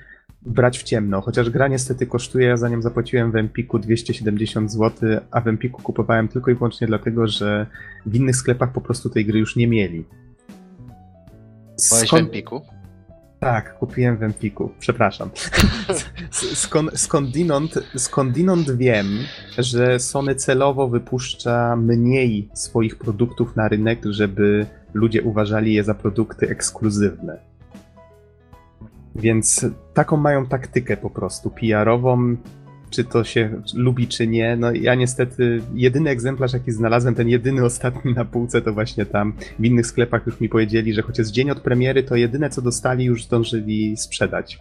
brać 0.47 0.79
w 0.79 0.83
ciemno, 0.83 1.21
chociaż 1.21 1.51
gra 1.51 1.69
niestety 1.69 2.07
kosztuje, 2.07 2.47
ja 2.47 2.57
za 2.57 2.69
nią 2.69 2.83
zapłaciłem 2.83 3.33
w 3.33 3.37
Empiku 3.37 3.79
270 3.79 4.73
zł, 4.73 5.09
a 5.31 5.41
w 5.41 5.49
Empiku 5.49 5.83
kupowałem 5.83 6.29
tylko 6.29 6.51
i 6.51 6.55
wyłącznie 6.55 6.87
dlatego, 6.87 7.27
że 7.27 7.67
w 8.07 8.15
innych 8.15 8.37
sklepach 8.37 8.73
po 8.73 8.81
prostu 8.81 9.11
tej 9.11 9.27
gry 9.27 9.39
już 9.39 9.57
nie 9.57 9.69
mieli. 9.69 10.05
Byłeś 11.91 12.11
w 12.11 12.15
Empiku? 12.15 12.63
Tak, 13.43 13.79
kupiłem 13.79 14.17
w 14.17 14.23
Empiku, 14.23 14.71
przepraszam. 14.79 15.31
Skąd, 16.55 17.01
skądinąd, 17.01 17.79
skądinąd 17.97 18.77
wiem, 18.77 19.07
że 19.59 19.99
Sony 19.99 20.35
celowo 20.35 20.89
wypuszcza 20.89 21.77
mniej 21.77 22.49
swoich 22.55 22.97
produktów 22.97 23.57
na 23.57 23.69
rynek, 23.69 23.99
żeby 24.05 24.67
ludzie 24.95 25.23
uważali 25.23 25.75
je 25.75 25.85
za 25.85 25.95
produkty 25.95 26.49
ekskluzywne. 26.49 27.39
Więc 29.15 29.67
taką 29.95 30.17
mają 30.17 30.47
taktykę 30.47 30.97
po 30.97 31.11
prostu 31.11 31.51
PR-ową, 31.51 32.37
czy 32.93 33.05
to 33.05 33.25
się 33.25 33.63
lubi, 33.75 34.09
czy 34.09 34.27
nie. 34.27 34.57
No 34.57 34.73
ja 34.73 34.95
niestety, 34.95 35.63
jedyny 35.75 36.11
egzemplarz, 36.11 36.53
jaki 36.53 36.73
znalazłem, 36.73 37.15
ten 37.15 37.29
jedyny 37.29 37.65
ostatni 37.71 38.15
na 38.15 38.25
półce, 38.25 38.63
to 38.63 38.73
właśnie 38.73 39.07
tam. 39.07 39.33
W 39.59 39.65
innych 39.65 39.87
sklepach 39.87 40.27
już 40.27 40.41
mi 40.41 40.49
powiedzieli, 40.49 40.95
że 40.95 41.03
chociaż 41.03 41.29
dzień 41.29 41.51
od 41.51 41.61
premiery, 41.61 42.03
to 42.03 42.17
jedyne 42.17 42.51
co 42.51 42.63
dostali 42.63 43.05
już 43.05 43.25
zdążyli 43.25 43.97
sprzedać. 43.97 44.59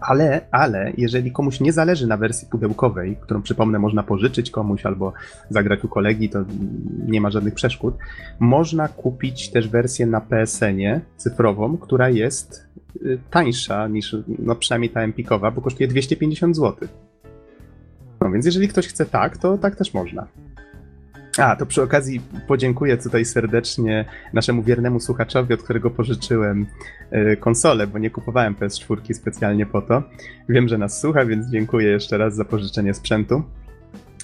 Ale, 0.00 0.40
ale, 0.50 0.92
jeżeli 0.96 1.32
komuś 1.32 1.60
nie 1.60 1.72
zależy 1.72 2.06
na 2.06 2.16
wersji 2.16 2.48
pudełkowej, 2.50 3.16
którą 3.20 3.42
przypomnę 3.42 3.78
można 3.78 4.02
pożyczyć 4.02 4.50
komuś 4.50 4.86
albo 4.86 5.12
zagrać 5.50 5.84
u 5.84 5.88
kolegi, 5.88 6.28
to 6.28 6.44
nie 7.06 7.20
ma 7.20 7.30
żadnych 7.30 7.54
przeszkód, 7.54 7.94
można 8.38 8.88
kupić 8.88 9.50
też 9.50 9.68
wersję 9.68 10.06
na 10.06 10.20
PSN-ie 10.20 11.00
cyfrową, 11.16 11.76
która 11.76 12.08
jest 12.08 12.66
y, 13.02 13.18
tańsza 13.30 13.88
niż, 13.88 14.16
no 14.38 14.54
przynajmniej 14.54 14.90
ta 14.90 15.00
Empikowa, 15.00 15.50
bo 15.50 15.60
kosztuje 15.60 15.88
250 15.88 16.56
zł. 16.56 16.88
No 18.20 18.30
więc 18.30 18.46
jeżeli 18.46 18.68
ktoś 18.68 18.88
chce 18.88 19.06
tak, 19.06 19.36
to 19.36 19.58
tak 19.58 19.76
też 19.76 19.94
można. 19.94 20.26
A, 21.38 21.56
to 21.56 21.66
przy 21.66 21.82
okazji 21.82 22.20
podziękuję 22.46 22.96
tutaj 22.96 23.24
serdecznie 23.24 24.04
naszemu 24.32 24.62
wiernemu 24.62 25.00
słuchaczowi, 25.00 25.54
od 25.54 25.62
którego 25.62 25.90
pożyczyłem 25.90 26.66
y, 27.12 27.36
konsolę, 27.36 27.86
bo 27.86 27.98
nie 27.98 28.10
kupowałem 28.10 28.54
PS4 28.54 29.14
specjalnie 29.14 29.66
po 29.66 29.82
to. 29.82 30.02
Wiem, 30.48 30.68
że 30.68 30.78
nas 30.78 31.00
słucha, 31.00 31.24
więc 31.24 31.46
dziękuję 31.46 31.90
jeszcze 31.90 32.18
raz 32.18 32.34
za 32.34 32.44
pożyczenie 32.44 32.94
sprzętu. 32.94 33.42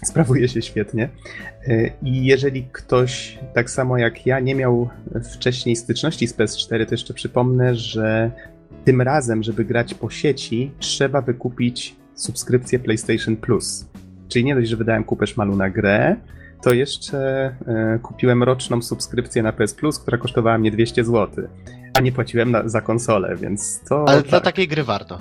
Sprawuje 0.04 0.48
się 0.48 0.62
świetnie. 0.62 1.08
Y, 1.68 1.92
I 2.02 2.24
jeżeli 2.24 2.68
ktoś, 2.72 3.38
tak 3.54 3.70
samo 3.70 3.98
jak 3.98 4.26
ja, 4.26 4.40
nie 4.40 4.54
miał 4.54 4.88
wcześniej 5.34 5.76
styczności 5.76 6.26
z 6.26 6.36
PS4, 6.36 6.86
to 6.86 6.94
jeszcze 6.94 7.14
przypomnę, 7.14 7.74
że 7.74 8.30
tym 8.84 9.02
razem, 9.02 9.42
żeby 9.42 9.64
grać 9.64 9.94
po 9.94 10.10
sieci, 10.10 10.70
trzeba 10.78 11.20
wykupić 11.20 11.96
subskrypcję 12.14 12.78
PlayStation 12.78 13.36
Plus. 13.36 13.86
Czyli 14.28 14.44
nie 14.44 14.54
dość, 14.54 14.68
że 14.68 14.76
wydałem 14.76 15.04
kupę 15.04 15.26
szmalu 15.26 15.56
na 15.56 15.70
grę, 15.70 16.16
to 16.62 16.74
jeszcze 16.74 17.18
e, 17.66 17.98
kupiłem 18.02 18.42
roczną 18.42 18.82
subskrypcję 18.82 19.42
na 19.42 19.52
PS 19.52 19.74
Plus, 19.74 19.98
która 19.98 20.18
kosztowała 20.18 20.58
mnie 20.58 20.70
200 20.70 21.04
zł, 21.04 21.48
a 21.94 22.00
nie 22.00 22.12
płaciłem 22.12 22.50
na, 22.50 22.68
za 22.68 22.80
konsolę, 22.80 23.36
więc 23.36 23.80
to. 23.88 24.08
Ale 24.08 24.22
tak. 24.22 24.30
dla 24.30 24.40
takiej 24.40 24.68
gry 24.68 24.84
warto. 24.84 25.18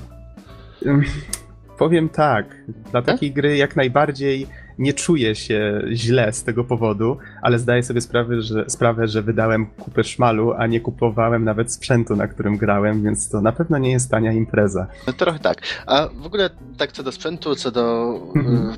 Powiem 1.78 2.10
tak, 2.10 2.56
dla 2.92 3.02
takiej 3.02 3.32
gry 3.32 3.58
jak 3.58 3.76
najbardziej 3.76 4.48
nie 4.78 4.94
czuję 4.94 5.36
się 5.36 5.82
źle 5.92 6.34
z 6.34 6.44
tego 6.44 6.64
powodu, 6.64 7.18
ale 7.42 7.60
zdaję 7.60 7.84
sobie 7.84 8.02
sprawę, 8.02 8.42
że, 8.42 8.70
sprawę, 8.70 9.08
że 9.08 9.22
wydałem 9.22 9.66
kupę 9.66 10.04
szmalu, 10.04 10.54
a 10.54 10.68
nie 10.68 10.80
kupowałem 10.80 11.44
nawet 11.44 11.74
sprzętu, 11.74 12.16
na 12.16 12.28
którym 12.28 12.58
grałem, 12.58 13.04
więc 13.04 13.30
to 13.30 13.42
na 13.42 13.52
pewno 13.52 13.78
nie 13.78 13.92
jest 13.92 14.12
tania 14.12 14.32
impreza. 14.32 14.88
No, 15.08 15.14
trochę 15.14 15.40
tak. 15.40 15.58
A 15.86 16.08
w 16.08 16.26
ogóle 16.26 16.50
tak 16.78 16.92
co 16.92 17.04
do 17.04 17.12
sprzętu, 17.12 17.56
co 17.56 17.72
do 17.72 18.16
mm 18.36 18.74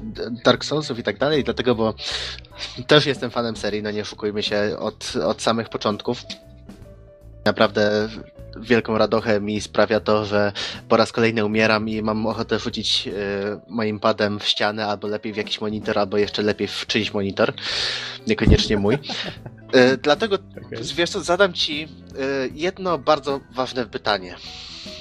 Dark 0.46 0.66
Soulsów 0.66 1.00
i 1.00 1.04
tak 1.04 1.18
dalej, 1.18 1.44
dlatego, 1.44 1.76
bo 1.76 1.94
też 2.88 3.06
jestem 3.06 3.32
fanem 3.32 3.56
serii, 3.56 3.84
no 3.84 3.92
nie 3.92 4.02
oszukujmy 4.02 4.44
się, 4.44 4.76
od, 4.80 5.14
od 5.26 5.42
samych 5.42 5.70
początków. 5.70 6.22
Naprawdę 7.46 8.10
wielką 8.60 8.98
radochę 8.98 9.42
mi 9.42 9.62
sprawia 9.62 10.00
to, 10.00 10.26
że 10.26 10.52
po 10.90 10.98
raz 10.98 11.12
kolejny 11.12 11.46
umieram 11.46 11.90
i 11.90 12.02
mam 12.02 12.26
ochotę 12.26 12.60
rzucić 12.60 13.08
y, 13.08 13.12
moim 13.68 14.00
padem 14.00 14.40
w 14.40 14.44
ścianę, 14.44 14.88
albo 14.88 15.08
lepiej 15.08 15.34
w 15.34 15.38
jakiś 15.38 15.62
monitor, 15.62 16.00
albo 16.00 16.18
jeszcze 16.18 16.42
lepiej 16.42 16.68
w 16.68 16.88
czyjś 16.88 17.14
monitor, 17.14 17.54
niekoniecznie 18.28 18.78
mój. 18.78 18.96
Y, 19.76 19.98
dlatego, 19.98 20.36
okay. 20.36 20.84
wiesz 20.96 21.10
co, 21.10 21.22
zadam 21.22 21.54
ci 21.54 21.84
y, 21.84 21.88
jedno 22.54 22.98
bardzo 22.98 23.40
ważne 23.56 23.86
pytanie. 23.86 24.36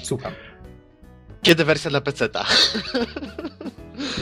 Słucham. 0.03 0.31
Kiedy 1.41 1.65
wersja 1.65 1.89
dla 1.89 2.01
PC-ta? 2.01 2.45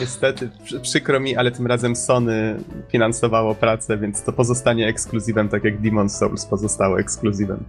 Niestety, 0.00 0.50
przykro 0.82 1.20
mi, 1.20 1.36
ale 1.36 1.50
tym 1.50 1.66
razem 1.66 1.96
Sony 1.96 2.56
finansowało 2.88 3.54
pracę, 3.54 3.98
więc 3.98 4.22
to 4.22 4.32
pozostanie 4.32 4.88
ekskluzywem, 4.88 5.48
tak 5.48 5.64
jak 5.64 5.80
Demon's 5.80 6.08
Souls 6.08 6.46
pozostało 6.46 7.00
ekskluzywem. 7.00 7.64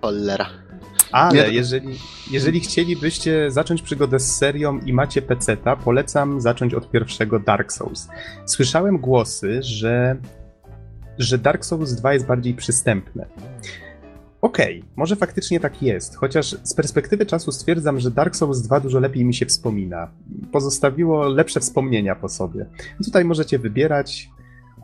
Cholera. 0.00 0.46
Ale 1.12 1.52
jeżeli, 1.52 1.98
jeżeli 2.30 2.60
chcielibyście 2.60 3.50
zacząć 3.50 3.82
przygodę 3.82 4.20
z 4.20 4.36
serią 4.36 4.78
i 4.78 4.92
macie 4.92 5.22
peceta, 5.22 5.76
polecam 5.76 6.40
zacząć 6.40 6.74
od 6.74 6.90
pierwszego 6.90 7.38
Dark 7.38 7.72
Souls. 7.72 8.08
Słyszałem 8.46 8.98
głosy, 8.98 9.62
że, 9.62 10.16
że 11.18 11.38
Dark 11.38 11.64
Souls 11.64 11.94
2 11.94 12.12
jest 12.12 12.26
bardziej 12.26 12.54
przystępne. 12.54 13.26
Okej, 14.40 14.78
okay, 14.78 14.90
może 14.96 15.16
faktycznie 15.16 15.60
tak 15.60 15.82
jest, 15.82 16.16
chociaż 16.16 16.56
z 16.62 16.74
perspektywy 16.74 17.26
czasu 17.26 17.52
stwierdzam, 17.52 18.00
że 18.00 18.10
Dark 18.10 18.36
Souls 18.36 18.62
2 18.62 18.80
dużo 18.80 19.00
lepiej 19.00 19.24
mi 19.24 19.34
się 19.34 19.46
wspomina. 19.46 20.10
Pozostawiło 20.52 21.28
lepsze 21.28 21.60
wspomnienia 21.60 22.14
po 22.16 22.28
sobie. 22.28 22.66
Tutaj 23.04 23.24
możecie 23.24 23.58
wybierać, 23.58 24.30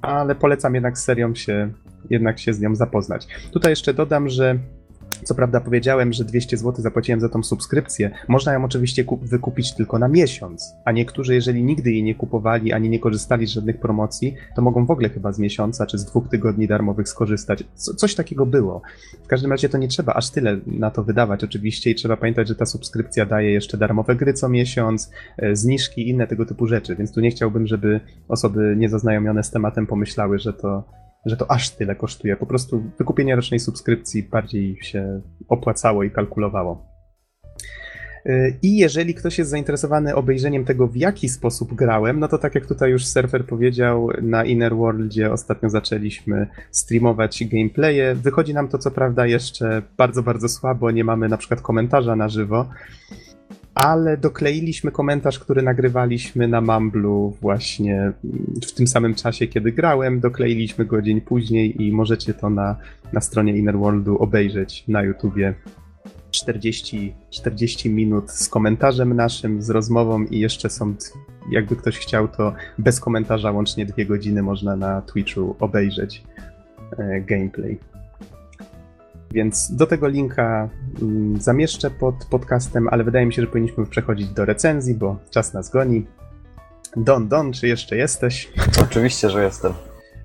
ale 0.02 0.34
polecam 0.34 0.74
jednak 0.74 0.98
z 0.98 1.04
serią 1.04 1.34
się, 1.34 1.72
jednak 2.10 2.38
się 2.38 2.52
z 2.52 2.60
nią 2.60 2.74
zapoznać. 2.74 3.26
Tutaj 3.52 3.72
jeszcze 3.72 3.94
dodam, 3.94 4.28
że 4.28 4.58
co 5.24 5.34
prawda 5.34 5.60
powiedziałem, 5.60 6.12
że 6.12 6.24
200 6.24 6.56
zł 6.56 6.74
zapłaciłem 6.82 7.20
za 7.20 7.28
tą 7.28 7.42
subskrypcję. 7.42 8.10
Można 8.28 8.52
ją 8.52 8.64
oczywiście 8.64 9.04
wykupić 9.22 9.74
tylko 9.74 9.98
na 9.98 10.08
miesiąc, 10.08 10.74
a 10.84 10.92
niektórzy, 10.92 11.34
jeżeli 11.34 11.64
nigdy 11.64 11.92
jej 11.92 12.02
nie 12.02 12.14
kupowali 12.14 12.72
ani 12.72 12.88
nie 12.88 12.98
korzystali 12.98 13.46
z 13.46 13.50
żadnych 13.50 13.80
promocji, 13.80 14.34
to 14.56 14.62
mogą 14.62 14.86
w 14.86 14.90
ogóle 14.90 15.08
chyba 15.08 15.32
z 15.32 15.38
miesiąca 15.38 15.86
czy 15.86 15.98
z 15.98 16.04
dwóch 16.04 16.28
tygodni 16.28 16.68
darmowych 16.68 17.08
skorzystać. 17.08 17.64
Co, 17.74 17.94
coś 17.94 18.14
takiego 18.14 18.46
było. 18.46 18.82
W 19.24 19.26
każdym 19.26 19.50
razie 19.50 19.68
to 19.68 19.78
nie 19.78 19.88
trzeba 19.88 20.14
aż 20.14 20.30
tyle 20.30 20.60
na 20.66 20.90
to 20.90 21.04
wydawać 21.04 21.44
oczywiście 21.44 21.90
i 21.90 21.94
trzeba 21.94 22.16
pamiętać, 22.16 22.48
że 22.48 22.54
ta 22.54 22.66
subskrypcja 22.66 23.26
daje 23.26 23.52
jeszcze 23.52 23.78
darmowe 23.78 24.16
gry 24.16 24.32
co 24.32 24.48
miesiąc, 24.48 25.10
e, 25.38 25.56
zniżki 25.56 26.02
i 26.02 26.08
inne 26.08 26.26
tego 26.26 26.46
typu 26.46 26.66
rzeczy, 26.66 26.96
więc 26.96 27.12
tu 27.12 27.20
nie 27.20 27.30
chciałbym, 27.30 27.66
żeby 27.66 28.00
osoby 28.28 28.74
niezaznajomione 28.78 29.42
z 29.42 29.50
tematem 29.50 29.86
pomyślały, 29.86 30.38
że 30.38 30.52
to 30.52 30.84
że 31.26 31.36
to 31.36 31.50
aż 31.50 31.70
tyle 31.70 31.94
kosztuje. 31.94 32.36
Po 32.36 32.46
prostu 32.46 32.82
wykupienie 32.98 33.36
rocznej 33.36 33.60
subskrypcji 33.60 34.22
bardziej 34.22 34.78
się 34.82 35.20
opłacało 35.48 36.02
i 36.02 36.10
kalkulowało. 36.10 36.96
Y, 38.26 38.58
I 38.62 38.76
jeżeli 38.76 39.14
ktoś 39.14 39.38
jest 39.38 39.50
zainteresowany 39.50 40.14
obejrzeniem 40.14 40.64
tego, 40.64 40.86
w 40.86 40.96
jaki 40.96 41.28
sposób 41.28 41.74
grałem, 41.74 42.20
no 42.20 42.28
to 42.28 42.38
tak 42.38 42.54
jak 42.54 42.66
tutaj 42.66 42.90
już 42.90 43.06
surfer 43.06 43.46
powiedział, 43.46 44.08
na 44.22 44.44
Inner 44.44 44.76
Worldzie 44.76 45.32
ostatnio 45.32 45.70
zaczęliśmy 45.70 46.46
streamować 46.70 47.44
gameplaye. 47.44 48.14
Wychodzi 48.14 48.54
nam 48.54 48.68
to 48.68 48.78
co 48.78 48.90
prawda 48.90 49.26
jeszcze 49.26 49.82
bardzo, 49.96 50.22
bardzo 50.22 50.48
słabo, 50.48 50.90
nie 50.90 51.04
mamy 51.04 51.28
na 51.28 51.36
przykład 51.36 51.60
komentarza 51.60 52.16
na 52.16 52.28
żywo, 52.28 52.66
ale 53.76 54.16
dokleiliśmy 54.16 54.90
komentarz, 54.90 55.38
który 55.38 55.62
nagrywaliśmy 55.62 56.48
na 56.48 56.60
Mamblu 56.60 57.36
właśnie 57.40 58.12
w 58.68 58.72
tym 58.72 58.86
samym 58.86 59.14
czasie, 59.14 59.46
kiedy 59.46 59.72
grałem. 59.72 60.20
Dokleiliśmy 60.20 60.84
go 60.84 61.02
dzień 61.02 61.20
później 61.20 61.82
i 61.82 61.92
możecie 61.92 62.34
to 62.34 62.50
na, 62.50 62.76
na 63.12 63.20
stronie 63.20 63.56
Innerworldu 63.56 64.18
obejrzeć 64.18 64.84
na 64.88 65.02
YouTubie. 65.02 65.54
40, 66.30 67.14
40 67.30 67.90
minut 67.90 68.30
z 68.30 68.48
komentarzem 68.48 69.14
naszym, 69.14 69.62
z 69.62 69.70
rozmową 69.70 70.24
i 70.24 70.38
jeszcze 70.38 70.70
są, 70.70 70.94
jakby 71.50 71.76
ktoś 71.76 71.98
chciał, 71.98 72.28
to 72.28 72.54
bez 72.78 73.00
komentarza 73.00 73.50
łącznie 73.50 73.86
dwie 73.86 74.06
godziny 74.06 74.42
można 74.42 74.76
na 74.76 75.02
Twitchu 75.02 75.56
obejrzeć 75.60 76.22
e, 76.98 77.20
gameplay. 77.20 77.78
Więc 79.30 79.76
do 79.76 79.86
tego 79.86 80.08
linka 80.08 80.68
mm, 81.02 81.40
zamieszczę 81.40 81.90
pod 81.90 82.14
podcastem, 82.30 82.88
ale 82.90 83.04
wydaje 83.04 83.26
mi 83.26 83.32
się, 83.32 83.42
że 83.42 83.48
powinniśmy 83.48 83.86
przechodzić 83.86 84.28
do 84.28 84.44
recenzji, 84.44 84.94
bo 84.94 85.18
czas 85.30 85.54
nas 85.54 85.70
goni. 85.70 86.06
Don, 86.96 87.28
Don, 87.28 87.52
czy 87.52 87.68
jeszcze 87.68 87.96
jesteś? 87.96 88.52
Oczywiście, 88.82 89.30
że 89.30 89.44
jestem. 89.44 89.72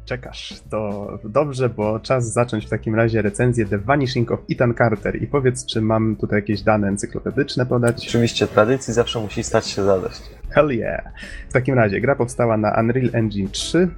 Czekasz. 0.05 0.53
To 0.69 1.09
dobrze, 1.23 1.69
bo 1.69 1.99
czas 1.99 2.33
zacząć 2.33 2.65
w 2.65 2.69
takim 2.69 2.95
razie 2.95 3.21
recenzję 3.21 3.65
The 3.65 3.77
Vanishing 3.77 4.31
of 4.31 4.39
Ethan 4.51 4.73
Carter. 4.75 5.23
I 5.23 5.27
powiedz, 5.27 5.65
czy 5.65 5.81
mam 5.81 6.15
tutaj 6.15 6.39
jakieś 6.39 6.61
dane 6.61 6.87
encyklopedyczne 6.87 7.65
podać? 7.65 8.07
Oczywiście, 8.07 8.47
tradycji 8.47 8.93
zawsze 8.93 9.19
musi 9.19 9.43
stać 9.43 9.67
się 9.67 9.83
zadość. 9.83 10.21
Hell 10.49 10.69
yeah! 10.69 11.03
W 11.49 11.53
takim 11.53 11.75
razie 11.75 12.01
gra 12.01 12.15
powstała 12.15 12.57
na 12.57 12.79
Unreal 12.79 13.09
Engine 13.13 13.49
3. 13.49 13.89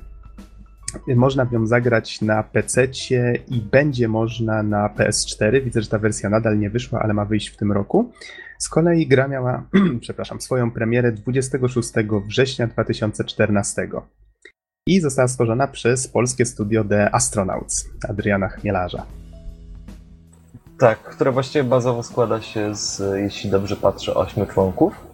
Można 1.15 1.45
w 1.45 1.51
nią 1.51 1.67
zagrać 1.67 2.21
na 2.21 2.43
PC 2.43 2.87
i 3.47 3.61
będzie 3.61 4.07
można 4.07 4.63
na 4.63 4.89
PS4. 4.97 5.63
Widzę, 5.63 5.81
że 5.81 5.89
ta 5.89 5.99
wersja 5.99 6.29
nadal 6.29 6.59
nie 6.59 6.69
wyszła, 6.69 6.99
ale 6.99 7.13
ma 7.13 7.25
wyjść 7.25 7.47
w 7.47 7.57
tym 7.57 7.71
roku. 7.71 8.11
Z 8.57 8.69
kolei 8.69 9.07
gra 9.07 9.27
miała, 9.27 9.63
przepraszam, 10.01 10.41
swoją 10.41 10.71
premierę 10.71 11.11
26 11.11 11.91
września 12.27 12.67
2014 12.67 13.89
i 14.87 14.99
została 14.99 15.27
stworzona 15.27 15.67
przez 15.67 16.07
polskie 16.07 16.45
studio 16.45 16.83
The 16.83 17.15
Astronauts 17.15 17.89
Adriana 18.09 18.49
Chmielarza. 18.49 19.05
Tak, 20.79 20.99
które 20.99 21.31
właściwie 21.31 21.63
bazowo 21.63 22.03
składa 22.03 22.41
się 22.41 22.75
z, 22.75 23.01
jeśli 23.15 23.49
dobrze 23.49 23.75
patrzę, 23.75 24.13
ośmiu 24.15 24.45
członków. 24.45 25.12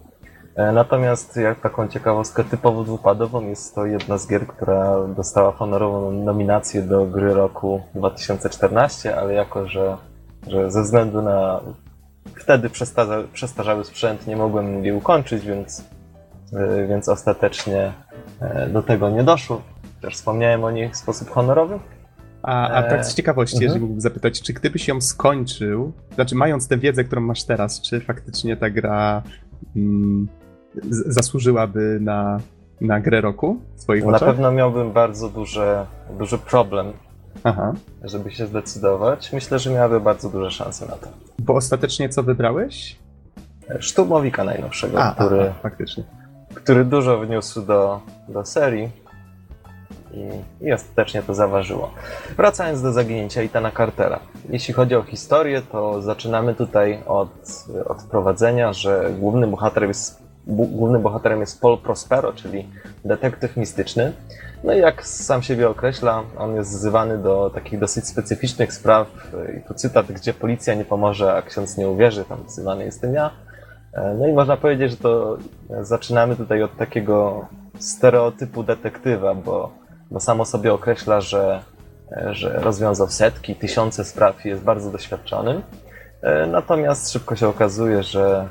E, 0.59 0.71
Natomiast 0.71 1.35
jak 1.35 1.59
taką 1.59 1.87
ciekawostkę 1.87 2.43
typowo 2.43 2.83
dwupadową 2.83 3.47
jest 3.47 3.75
to 3.75 3.85
jedna 3.85 4.17
z 4.17 4.27
gier, 4.27 4.47
która 4.47 5.07
dostała 5.07 5.51
honorową 5.51 6.11
nominację 6.11 6.81
do 6.81 7.05
gry 7.05 7.33
roku 7.33 7.81
2014, 7.95 9.15
ale 9.17 9.33
jako, 9.33 9.67
że, 9.67 9.97
że 10.47 10.71
ze 10.71 10.83
względu 10.83 11.21
na 11.21 11.59
wtedy 12.35 12.69
przestarza, 12.69 13.23
przestarzały 13.33 13.85
sprzęt 13.85 14.27
nie 14.27 14.35
mogłem 14.35 14.85
jej 14.85 14.93
ukończyć, 14.95 15.45
więc, 15.45 15.83
e, 16.53 16.87
więc 16.87 17.09
ostatecznie 17.09 17.93
e, 18.41 18.69
do 18.69 18.83
tego 18.83 19.09
nie 19.09 19.23
doszło. 19.23 19.61
Też 20.01 20.15
wspomniałem 20.15 20.63
o 20.63 20.71
niej 20.71 20.89
w 20.89 20.95
sposób 20.95 21.29
honorowy. 21.29 21.79
A, 22.43 22.69
a 22.69 22.83
tak 22.83 23.05
z 23.05 23.15
ciekawości, 23.15 23.55
Mhm. 23.55 23.63
jeżeli 23.63 23.81
mógłbym 23.81 24.01
zapytać, 24.01 24.41
czy 24.41 24.53
gdybyś 24.53 24.87
ją 24.87 25.01
skończył, 25.01 25.91
znaczy 26.15 26.35
mając 26.35 26.67
tę 26.67 26.77
wiedzę, 26.77 27.03
którą 27.03 27.21
masz 27.21 27.43
teraz, 27.43 27.81
czy 27.81 28.01
faktycznie 28.01 28.57
ta 28.57 28.69
gra 28.69 29.21
mm, 29.75 30.27
zasłużyłaby 30.91 31.97
na, 32.01 32.39
na 32.81 32.99
grę 32.99 33.21
roku 33.21 33.59
w 33.75 33.81
swoich 33.81 34.05
Na 34.05 34.09
oczach? 34.15 34.29
pewno 34.29 34.51
miałbym 34.51 34.91
bardzo 34.91 35.29
duże, 35.29 35.85
duży 36.17 36.37
problem, 36.37 36.93
Aha. 37.43 37.73
żeby 38.03 38.31
się 38.31 38.45
zdecydować. 38.47 39.33
Myślę, 39.33 39.59
że 39.59 39.69
miałaby 39.71 39.99
bardzo 39.99 40.29
duże 40.29 40.51
szanse 40.51 40.85
na 40.85 40.95
to. 40.95 41.07
Bo 41.39 41.53
ostatecznie 41.53 42.09
co 42.09 42.23
wybrałeś? 42.23 42.99
Szturmowika 43.79 44.43
najnowszego, 44.43 45.03
A, 45.03 45.11
który, 45.15 45.49
a, 45.49 45.53
faktycznie. 45.53 46.03
który 46.53 46.85
dużo 46.85 47.19
wniósł 47.19 47.61
do, 47.61 47.99
do 48.27 48.45
serii 48.45 48.89
i, 50.13 50.29
i 50.65 50.73
ostatecznie 50.73 51.23
to 51.23 51.33
zaważyło. 51.33 51.91
Wracając 52.37 52.81
do 52.81 52.91
zaginięcia 52.91 53.41
Itana 53.43 53.71
Cartera. 53.71 54.19
Jeśli 54.49 54.73
chodzi 54.73 54.95
o 54.95 55.03
historię, 55.03 55.61
to 55.71 56.01
zaczynamy 56.01 56.55
tutaj 56.55 56.99
od, 57.07 57.29
od 57.85 58.01
wprowadzenia, 58.01 58.73
że 58.73 59.11
głównym 59.19 59.51
bohaterem 59.51 59.89
jest, 59.89 60.23
głównym 60.49 61.01
bohaterem 61.01 61.39
jest 61.39 61.61
Paul 61.61 61.77
Prospero, 61.77 62.33
czyli 62.33 62.67
detektyw 63.05 63.57
mistyczny. 63.57 64.13
No 64.63 64.73
i 64.73 64.79
jak 64.79 65.05
sam 65.05 65.41
siebie 65.41 65.69
określa, 65.69 66.23
on 66.37 66.55
jest 66.55 66.71
wzywany 66.71 67.17
do 67.17 67.51
takich 67.53 67.79
dosyć 67.79 68.07
specyficznych 68.07 68.73
spraw. 68.73 69.07
I 69.57 69.67
tu 69.67 69.73
cytat, 69.73 70.11
gdzie 70.11 70.33
policja 70.33 70.73
nie 70.73 70.85
pomoże, 70.85 71.33
a 71.33 71.41
ksiądz 71.41 71.77
nie 71.77 71.89
uwierzy, 71.89 72.25
tam 72.25 72.43
wzywany 72.47 72.85
jestem 72.85 73.13
ja. 73.13 73.31
E, 73.93 74.13
No 74.19 74.27
i 74.27 74.33
można 74.33 74.57
powiedzieć, 74.57 74.91
że 74.91 74.97
to 74.97 75.37
zaczynamy 75.81 76.35
tutaj 76.35 76.63
od 76.63 76.77
takiego 76.77 77.47
stereotypu 77.79 78.63
detektywa, 78.63 79.35
bo, 79.35 79.71
bo 80.11 80.19
samo 80.19 80.45
sobie 80.45 80.73
określa, 80.73 81.21
że, 81.21 81.61
e, 82.11 82.33
że 82.33 82.59
rozwiązał 82.59 83.07
setki, 83.09 83.55
tysiące 83.55 84.05
spraw 84.05 84.45
i 84.45 84.49
jest 84.49 84.63
bardzo 84.63 84.91
doświadczonym. 84.91 85.61
E, 86.21 86.47
Natomiast 86.47 87.11
szybko 87.11 87.35
się 87.35 87.47
okazuje, 87.47 88.03
że, 88.03 88.47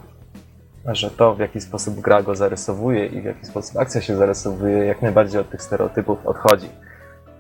że 0.95 1.11
to, 1.11 1.35
w 1.35 1.39
jaki 1.39 1.61
sposób 1.61 2.01
gra 2.01 2.23
go 2.23 2.35
zarysowuje 2.35 3.07
i 3.07 3.21
w 3.21 3.25
jaki 3.25 3.47
sposób 3.47 3.77
akcja 3.77 4.01
się 4.01 4.17
zarysowuje, 4.17 4.85
jak 4.85 5.03
najbardziej 5.03 5.41
od 5.41 5.51
tych 5.51 5.63
stereotypów 5.63 6.27
odchodzi. 6.27 6.69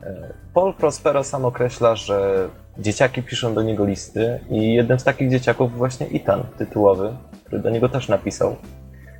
E, 0.02 0.34
Paul 0.54 0.74
Prospero 0.74 1.24
sam 1.24 1.44
określa, 1.44 1.96
że 1.96 2.48
dzieciaki 2.78 3.22
piszą 3.22 3.54
do 3.54 3.62
niego 3.62 3.84
listy 3.84 4.40
i 4.50 4.74
jednym 4.74 4.98
z 4.98 5.04
takich 5.04 5.30
dzieciaków 5.30 5.72
właśnie 5.72 6.06
Ethan, 6.06 6.42
tytułowy, 6.58 7.16
który 7.44 7.62
do 7.62 7.70
niego 7.70 7.88
też 7.88 8.08
napisał. 8.08 8.56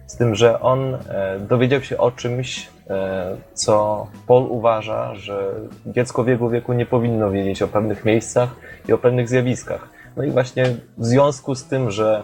Z 0.07 0.17
tym, 0.17 0.35
że 0.35 0.61
on 0.61 0.95
e, 0.95 1.39
dowiedział 1.41 1.83
się 1.83 1.99
o 1.99 2.11
czymś, 2.11 2.69
e, 2.91 3.37
co 3.55 4.07
Paul 4.27 4.47
uważa, 4.51 5.15
że 5.15 5.55
dziecko 5.87 6.25
w 6.25 6.29
jego 6.29 6.51
wieku 6.51 6.73
nie 6.73 6.87
powinno 6.87 7.31
wiedzieć 7.31 7.63
o 7.63 7.69
pewnych 7.69 8.05
miejscach 8.05 8.57
i 8.89 8.93
o 8.93 8.99
pewnych 8.99 9.29
zjawiskach. 9.29 9.89
No 10.17 10.25
i 10.25 10.31
właśnie 10.31 10.65
w 10.99 11.05
związku 11.07 11.55
z 11.55 11.65
tym, 11.65 11.91
że, 11.91 12.23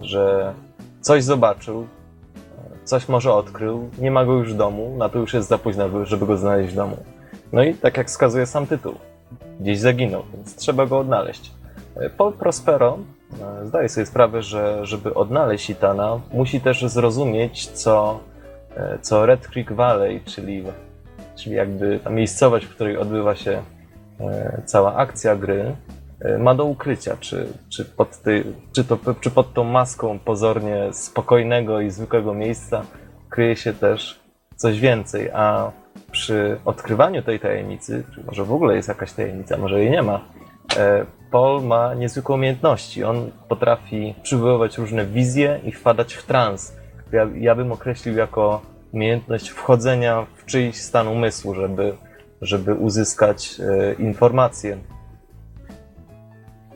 że 0.00 0.52
coś 1.02 1.24
zobaczył, 1.24 1.86
coś 2.84 3.08
może 3.08 3.34
odkrył, 3.34 3.90
nie 3.98 4.10
ma 4.10 4.24
go 4.24 4.32
już 4.32 4.54
w 4.54 4.56
domu, 4.56 4.96
na 4.98 5.08
to 5.08 5.18
już 5.18 5.34
jest 5.34 5.48
za 5.48 5.58
późno, 5.58 6.06
żeby 6.06 6.26
go 6.26 6.36
znaleźć 6.36 6.72
w 6.72 6.76
domu. 6.76 6.96
No 7.52 7.62
i 7.62 7.74
tak 7.74 7.96
jak 7.96 8.08
wskazuje 8.08 8.46
sam 8.46 8.66
tytuł, 8.66 8.94
gdzieś 9.60 9.78
zaginął, 9.78 10.22
więc 10.34 10.56
trzeba 10.56 10.86
go 10.86 10.98
odnaleźć. 10.98 11.52
Paul 12.16 12.32
Prospero 12.32 12.98
e, 13.62 13.66
zdaje 13.66 13.88
sobie 13.88 14.06
sprawę, 14.06 14.42
że 14.42 14.86
żeby 14.86 15.14
odnaleźć 15.14 15.70
Itana, 15.70 16.20
musi 16.32 16.60
też 16.60 16.84
zrozumieć, 16.84 17.66
co, 17.66 18.20
e, 18.76 18.98
co 19.02 19.26
Red 19.26 19.48
Creek 19.48 19.72
Valley, 19.72 20.20
czyli, 20.24 20.64
czyli 21.36 21.56
jakby 21.56 22.00
ta 22.04 22.10
miejscowość, 22.10 22.66
w 22.66 22.74
której 22.74 22.96
odbywa 22.96 23.36
się 23.36 23.62
e, 24.20 24.62
cała 24.64 24.94
akcja 24.94 25.36
gry, 25.36 25.76
ma 26.38 26.54
do 26.54 26.64
ukrycia. 26.64 27.16
Czy, 27.20 27.46
czy, 27.68 27.84
pod 27.84 28.18
ty, 28.18 28.44
czy, 28.72 28.84
to, 28.84 28.98
czy 29.20 29.30
pod 29.30 29.54
tą 29.54 29.64
maską 29.64 30.18
pozornie 30.18 30.88
spokojnego 30.92 31.80
i 31.80 31.90
zwykłego 31.90 32.34
miejsca 32.34 32.82
kryje 33.30 33.56
się 33.56 33.72
też 33.72 34.20
coś 34.56 34.80
więcej, 34.80 35.30
a 35.30 35.72
przy 36.10 36.58
odkrywaniu 36.64 37.22
tej 37.22 37.40
tajemnicy, 37.40 38.04
czy 38.14 38.24
może 38.24 38.44
w 38.44 38.52
ogóle 38.52 38.76
jest 38.76 38.88
jakaś 38.88 39.12
tajemnica, 39.12 39.58
może 39.58 39.80
jej 39.80 39.90
nie 39.90 40.02
ma, 40.02 40.20
e, 40.76 41.06
Paul 41.32 41.62
ma 41.62 41.94
niezwykłe 41.94 42.34
umiejętności. 42.34 43.04
On 43.04 43.30
potrafi 43.48 44.14
przywoływać 44.22 44.78
różne 44.78 45.06
wizje 45.06 45.60
i 45.64 45.72
wpadać 45.72 46.14
w 46.14 46.26
trans. 46.26 46.76
Ja, 47.12 47.28
ja 47.34 47.54
bym 47.54 47.72
określił 47.72 48.16
jako 48.16 48.62
umiejętność 48.92 49.48
wchodzenia 49.48 50.26
w 50.36 50.44
czyjś 50.44 50.76
stan 50.76 51.08
umysłu, 51.08 51.54
żeby, 51.54 51.94
żeby 52.40 52.74
uzyskać 52.74 53.60
e, 53.60 53.92
informacje. 53.92 54.78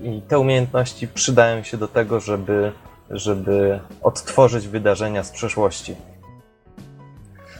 I 0.01 0.23
te 0.29 0.39
umiejętności 0.39 1.09
przydają 1.09 1.63
się 1.63 1.77
do 1.77 1.89
tego, 1.89 2.21
żeby, 2.21 2.73
żeby 3.11 3.81
odtworzyć 4.03 4.69
wydarzenia 4.69 5.23
z 5.23 5.31
przeszłości. 5.31 5.97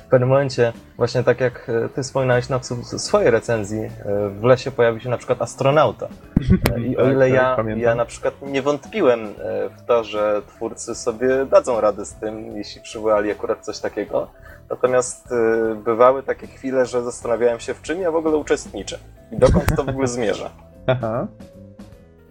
W 0.07 0.09
pewnym 0.09 0.29
momencie, 0.29 0.73
właśnie 0.97 1.23
tak 1.23 1.41
jak 1.41 1.69
e, 1.69 1.89
ty 1.89 2.03
wspominałeś 2.03 2.49
na 2.49 2.61
swojej 2.99 3.31
recenzji, 3.31 3.81
e, 3.81 3.91
w 4.29 4.45
lesie 4.45 4.71
pojawił 4.71 5.01
się 5.01 5.09
na 5.09 5.19
przykład 5.19 5.43
astronauta. 5.43 6.09
E, 6.77 6.81
I 6.81 6.97
o 6.97 7.03
Tak, 7.03 7.13
ile 7.13 7.31
tak, 7.31 7.67
ja, 7.67 7.77
ja 7.77 7.95
na 7.95 8.05
przykład 8.05 8.35
nie 8.43 8.63
wątpiłem 8.63 9.35
w 9.79 9.87
to, 9.87 10.05
że 10.05 10.43
twórcy 10.47 10.95
sobie 10.95 11.47
dadzą 11.47 11.81
radę 11.81 12.05
z 12.05 12.15
tym, 12.15 12.57
jeśli 12.57 12.83
przywołali 12.83 13.31
akurat 13.31 13.65
coś 13.65 13.79
takiego, 13.79 14.31
natomiast 14.71 15.29
bywały 15.85 16.23
takie 16.23 16.47
chwile, 16.47 16.87
że 16.87 17.03
zastanawiałem 17.03 17.61
się, 17.61 17.75
w 17.75 17.83
czym 17.83 18.01
ja 18.01 18.11
w 18.11 18.17
ogóle 18.17 18.37
uczestniczę 18.37 18.99
i 19.33 19.37
dokąd 19.37 19.77
to 19.77 19.85
w 19.85 19.89
ogóle 19.89 20.09
zmierza. 20.09 20.51
Aha. 20.87 21.27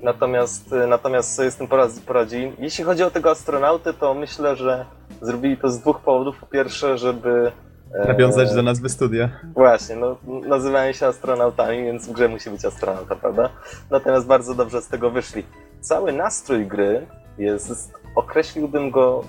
Natomiast, 0.05 0.73
e, 0.73 0.87
natomiast 0.87 1.35
sobie 1.35 1.51
z 1.51 1.55
tym 1.55 1.67
poradzi- 1.67 2.01
poradzili. 2.01 2.51
Jeśli 2.59 2.83
chodzi 2.83 3.03
o 3.03 3.11
tego 3.11 3.31
astronautę, 3.31 3.93
to 3.93 4.13
myślę, 4.13 4.55
że 4.55 4.85
zrobili 5.21 5.57
to 5.57 5.69
z 5.69 5.79
dwóch 5.79 5.99
powodów. 5.99 6.37
Po 6.39 6.45
pierwsze, 6.45 6.97
żeby 6.97 7.51
e, 7.93 8.07
Nawiązać 8.07 8.53
do 8.53 8.61
nazwy 8.63 8.89
studia. 8.89 9.29
Właśnie, 9.53 9.95
no, 9.95 10.17
nazywają 10.47 10.93
się 10.93 11.07
astronautami, 11.07 11.83
więc 11.83 12.07
w 12.07 12.11
grze 12.11 12.27
musi 12.27 12.49
być 12.49 12.65
astronauta, 12.65 13.15
prawda? 13.15 13.49
Natomiast 13.91 14.25
bardzo 14.27 14.55
dobrze 14.55 14.81
z 14.81 14.87
tego 14.87 15.09
wyszli. 15.11 15.43
Cały 15.81 16.13
nastrój 16.13 16.65
gry 16.67 17.05
jest, 17.37 17.93
określiłbym 18.15 18.91
go, 18.91 19.23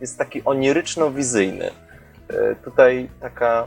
jest 0.00 0.18
taki 0.18 0.42
oniryczno-wizyjny. 0.44 1.70
E, 2.28 2.54
Tutaj 2.64 3.08
taka 3.20 3.66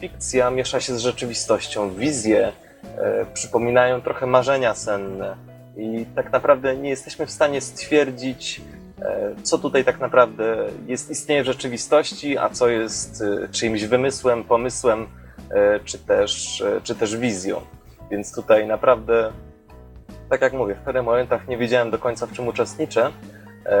fikcja 0.00 0.50
miesza 0.50 0.80
się 0.80 0.94
z 0.94 0.98
rzeczywistością. 0.98 1.90
Wizje 1.94 2.52
e, 2.98 3.26
przypominają 3.34 4.00
trochę 4.02 4.26
marzenia 4.26 4.74
senne 4.74 5.51
i 5.76 6.06
tak 6.14 6.32
naprawdę 6.32 6.76
nie 6.76 6.90
jesteśmy 6.90 7.26
w 7.26 7.30
stanie 7.30 7.60
stwierdzić, 7.60 8.60
e, 9.02 9.34
co 9.42 9.58
tutaj 9.58 9.84
tak 9.84 10.00
naprawdę 10.00 10.68
jest 10.86 11.10
istnieje 11.10 11.42
w 11.42 11.46
rzeczywistości, 11.46 12.38
a 12.38 12.48
co 12.50 12.68
jest 12.68 13.22
e, 13.22 13.48
czyimś 13.48 13.84
wymysłem, 13.84 14.44
pomysłem, 14.44 15.06
e, 15.50 15.80
czy 15.80 15.98
też, 15.98 16.64
czy 16.82 16.94
też 16.94 17.16
wizją. 17.16 17.60
Więc 18.10 18.34
tutaj 18.34 18.66
naprawdę, 18.66 19.32
tak 20.30 20.40
jak 20.40 20.52
mówię, 20.52 20.74
w 20.74 20.78
pewnych 20.78 21.04
momentach 21.04 21.48
nie 21.48 21.58
wiedziałem 21.58 21.90
do 21.90 21.98
końca, 21.98 22.26
w 22.26 22.32
czym 22.32 22.48
uczestniczę, 22.48 23.10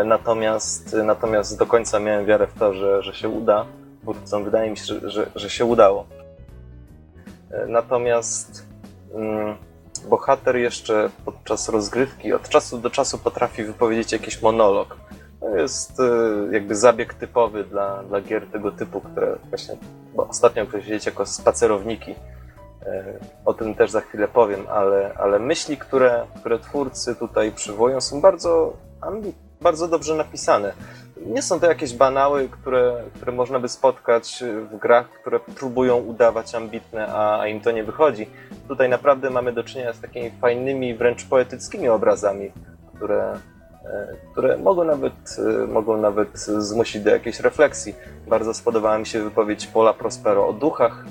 natomiast, 0.04 0.96
natomiast 1.04 1.58
do 1.58 1.66
końca 1.66 1.98
miałem 1.98 2.26
wiarę 2.26 2.46
w 2.46 2.58
to, 2.58 2.74
że, 2.74 3.02
że 3.02 3.14
się 3.14 3.28
uda 3.28 3.66
twórcom. 4.02 4.44
Wydaje 4.44 4.70
mi 4.70 4.76
się, 4.76 4.84
że, 4.84 5.10
że, 5.10 5.26
że 5.34 5.50
się 5.50 5.64
udało. 5.64 6.06
Natomiast 7.68 8.66
mm, 9.14 9.56
bohater 10.00 10.56
jeszcze 10.56 11.10
podczas 11.24 11.68
rozgrywki 11.68 12.32
od 12.32 12.48
czasu 12.48 12.78
do 12.78 12.90
czasu 12.90 13.18
potrafi 13.18 13.64
wypowiedzieć 13.64 14.12
jakiś 14.12 14.42
monolog. 14.42 14.96
To 15.40 15.56
jest 15.56 16.00
e, 16.00 16.04
jakby 16.52 16.76
zabieg 16.76 17.14
typowy 17.14 17.64
dla, 17.64 18.02
dla 18.02 18.20
gier 18.20 18.46
tego 18.46 18.72
typu, 18.72 19.00
które 19.00 19.36
właśnie 19.48 19.76
bo 20.14 20.28
ostatnio 20.28 20.66
powiedzieć 20.66 21.06
jako 21.06 21.26
spacerowniki. 21.26 22.14
E, 22.82 23.18
O 23.44 23.54
tym 23.54 23.74
też 23.74 23.90
za 23.90 24.00
chwilę 24.00 24.28
powiem, 24.28 24.66
ale, 24.70 25.14
ale 25.14 25.38
myśli, 25.38 25.76
które, 25.76 26.26
które 26.40 26.58
twórcy 26.58 27.14
tutaj 27.14 27.52
przywołują, 27.52 28.00
są 28.00 28.20
bardzo, 28.20 28.76
bardzo 29.60 29.88
dobrze 29.88 30.14
napisane. 30.14 30.72
Nie 31.26 31.42
są 31.42 31.60
to 31.60 31.66
jakieś 31.66 31.94
banały, 31.94 32.48
które, 32.48 33.02
które 33.14 33.32
można 33.32 33.60
by 33.60 33.68
spotkać 33.68 34.44
w 34.72 34.76
grach, 34.76 35.10
które 35.10 35.40
próbują 35.40 35.96
udawać 35.96 36.54
ambitne, 36.54 37.06
a, 37.06 37.40
a 37.40 37.46
im 37.46 37.60
to 37.60 37.70
nie 37.70 37.84
wychodzi. 37.84 38.26
Tutaj 38.68 38.88
naprawdę 38.88 39.30
mamy 39.30 39.52
do 39.52 39.64
czynienia 39.64 39.92
z 39.92 40.00
takimi 40.00 40.30
fajnymi, 40.30 40.94
wręcz 40.94 41.24
poetyckimi 41.24 41.88
obrazami, 41.88 42.52
które, 42.94 43.38
e, 43.84 44.16
które 44.32 44.58
mogą 44.58 44.84
nawet, 44.84 45.36
e, 45.62 45.66
mogą 45.66 45.96
nawet 45.96 46.38
zmusić 46.38 47.02
do 47.02 47.10
jakiejś 47.10 47.40
refleksji. 47.40 47.94
Bardzo 48.28 48.54
spodobała 48.54 48.98
mi 48.98 49.06
się 49.06 49.22
wypowiedź 49.24 49.66
Paula 49.66 49.92
Prospero 49.92 50.48
o 50.48 50.52
duchach, 50.52 51.04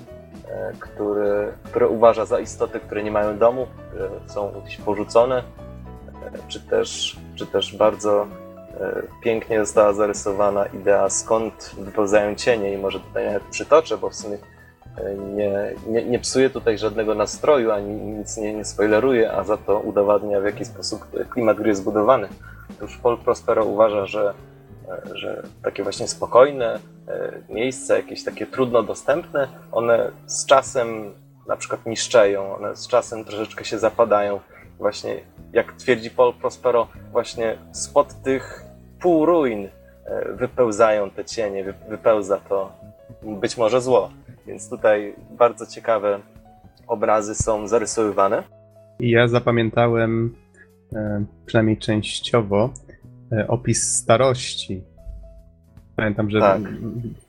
e, 0.49 0.73
który, 0.79 1.53
które 1.63 1.87
uważa 1.87 2.25
za 2.25 2.39
istoty, 2.39 2.79
które 2.79 3.03
nie 3.03 3.11
mają 3.11 3.37
domu, 3.37 3.67
które 3.87 4.09
są 4.27 4.51
gdzieś 4.65 4.77
porzucone, 4.77 5.43
czy 6.47 6.59
też, 6.59 7.19
czy 7.35 7.47
też 7.47 7.77
bardzo 7.77 8.27
pięknie 9.23 9.59
została 9.59 9.93
zarysowana 9.93 10.65
idea, 10.65 11.09
skąd 11.09 11.75
wypełzają 11.77 12.35
cienie 12.35 12.73
i 12.73 12.77
może 12.77 12.99
tutaj 12.99 13.25
nawet 13.25 13.43
przytoczę, 13.43 13.97
bo 13.97 14.09
w 14.09 14.15
sumie 14.15 14.37
e, 14.97 15.15
nie, 15.15 15.73
nie, 15.87 16.05
nie 16.05 16.19
psuje 16.19 16.49
tutaj 16.49 16.77
żadnego 16.77 17.15
nastroju, 17.15 17.71
ani 17.71 17.93
nic 17.93 18.37
nie, 18.37 18.53
nie 18.53 18.65
spoileruje, 18.65 19.31
a 19.33 19.43
za 19.43 19.57
to 19.57 19.79
udowadnia, 19.79 20.41
w 20.41 20.45
jaki 20.45 20.65
sposób 20.65 21.05
klimat 21.29 21.57
gry 21.57 21.69
jest 21.69 21.81
zbudowany. 21.81 22.27
Otóż 22.77 22.97
Paul 22.97 23.17
Prospero 23.17 23.65
uważa, 23.65 24.05
że, 24.05 24.33
e, 24.89 25.17
że 25.17 25.43
takie 25.63 25.83
właśnie 25.83 26.07
spokojne 26.07 26.79
e, 27.07 27.31
miejsca, 27.49 27.97
jakieś 27.97 28.23
takie 28.23 28.47
trudno 28.47 28.83
dostępne, 28.83 29.47
one 29.71 30.11
z 30.25 30.45
czasem 30.45 31.13
na 31.47 31.57
przykład 31.57 31.85
niszczeją, 31.85 32.55
one 32.55 32.75
z 32.75 32.87
czasem 32.87 33.25
troszeczkę 33.25 33.65
się 33.65 33.79
zapadają. 33.79 34.39
Właśnie, 34.81 35.15
jak 35.53 35.73
twierdzi 35.73 36.09
Paul 36.09 36.33
Prospero, 36.33 36.87
właśnie 37.11 37.57
spod 37.71 38.21
tych 38.23 38.63
półruin 38.99 39.65
e, 40.05 40.33
wypełzają 40.35 41.09
te 41.09 41.25
cienie, 41.25 41.63
wy- 41.63 41.73
wypełza 41.89 42.37
to 42.37 42.71
być 43.23 43.57
może 43.57 43.81
zło. 43.81 44.11
Więc 44.47 44.69
tutaj 44.69 45.15
bardzo 45.37 45.65
ciekawe 45.65 46.19
obrazy 46.87 47.35
są 47.35 47.67
zarysowywane. 47.67 48.43
Ja 48.99 49.27
zapamiętałem, 49.27 50.35
e, 50.95 51.25
przynajmniej 51.45 51.77
częściowo, 51.77 52.69
e, 53.31 53.47
opis 53.47 53.95
starości. 53.97 54.83
Pamiętam, 56.01 56.29
że 56.29 56.39
Tak. 56.39 56.61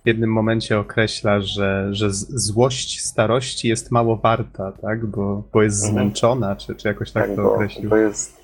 w 0.05 0.07
jednym 0.07 0.32
momencie 0.32 0.78
określa, 0.78 1.40
że, 1.40 1.89
że 1.94 2.07
złość 2.11 3.01
starości 3.05 3.69
jest 3.69 3.90
mało 3.90 4.16
warta, 4.16 4.73
tak? 4.82 5.07
Bo, 5.07 5.43
bo 5.53 5.62
jest 5.62 5.85
Mhm. 5.85 5.94
zmęczona, 5.94 6.57
czy, 6.57 6.74
czy 6.74 6.89
jakoś 6.89 7.12
tak, 7.12 7.28
to 7.36 7.43
bo, 7.43 7.55
określił. 7.55 7.90
bo, 7.90 7.97
jest, 7.97 8.36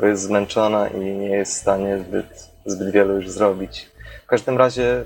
bo 0.00 0.06
jest 0.06 0.22
zmęczona 0.22 0.88
i 0.88 0.98
nie 1.00 1.28
jest 1.28 1.52
w 1.52 1.56
stanie 1.56 1.98
zbyt, 2.08 2.50
zbyt 2.66 2.90
wiele 2.90 3.14
już 3.14 3.30
zrobić. 3.30 3.90
W 4.24 4.26
każdym 4.26 4.58
razie 4.58 5.04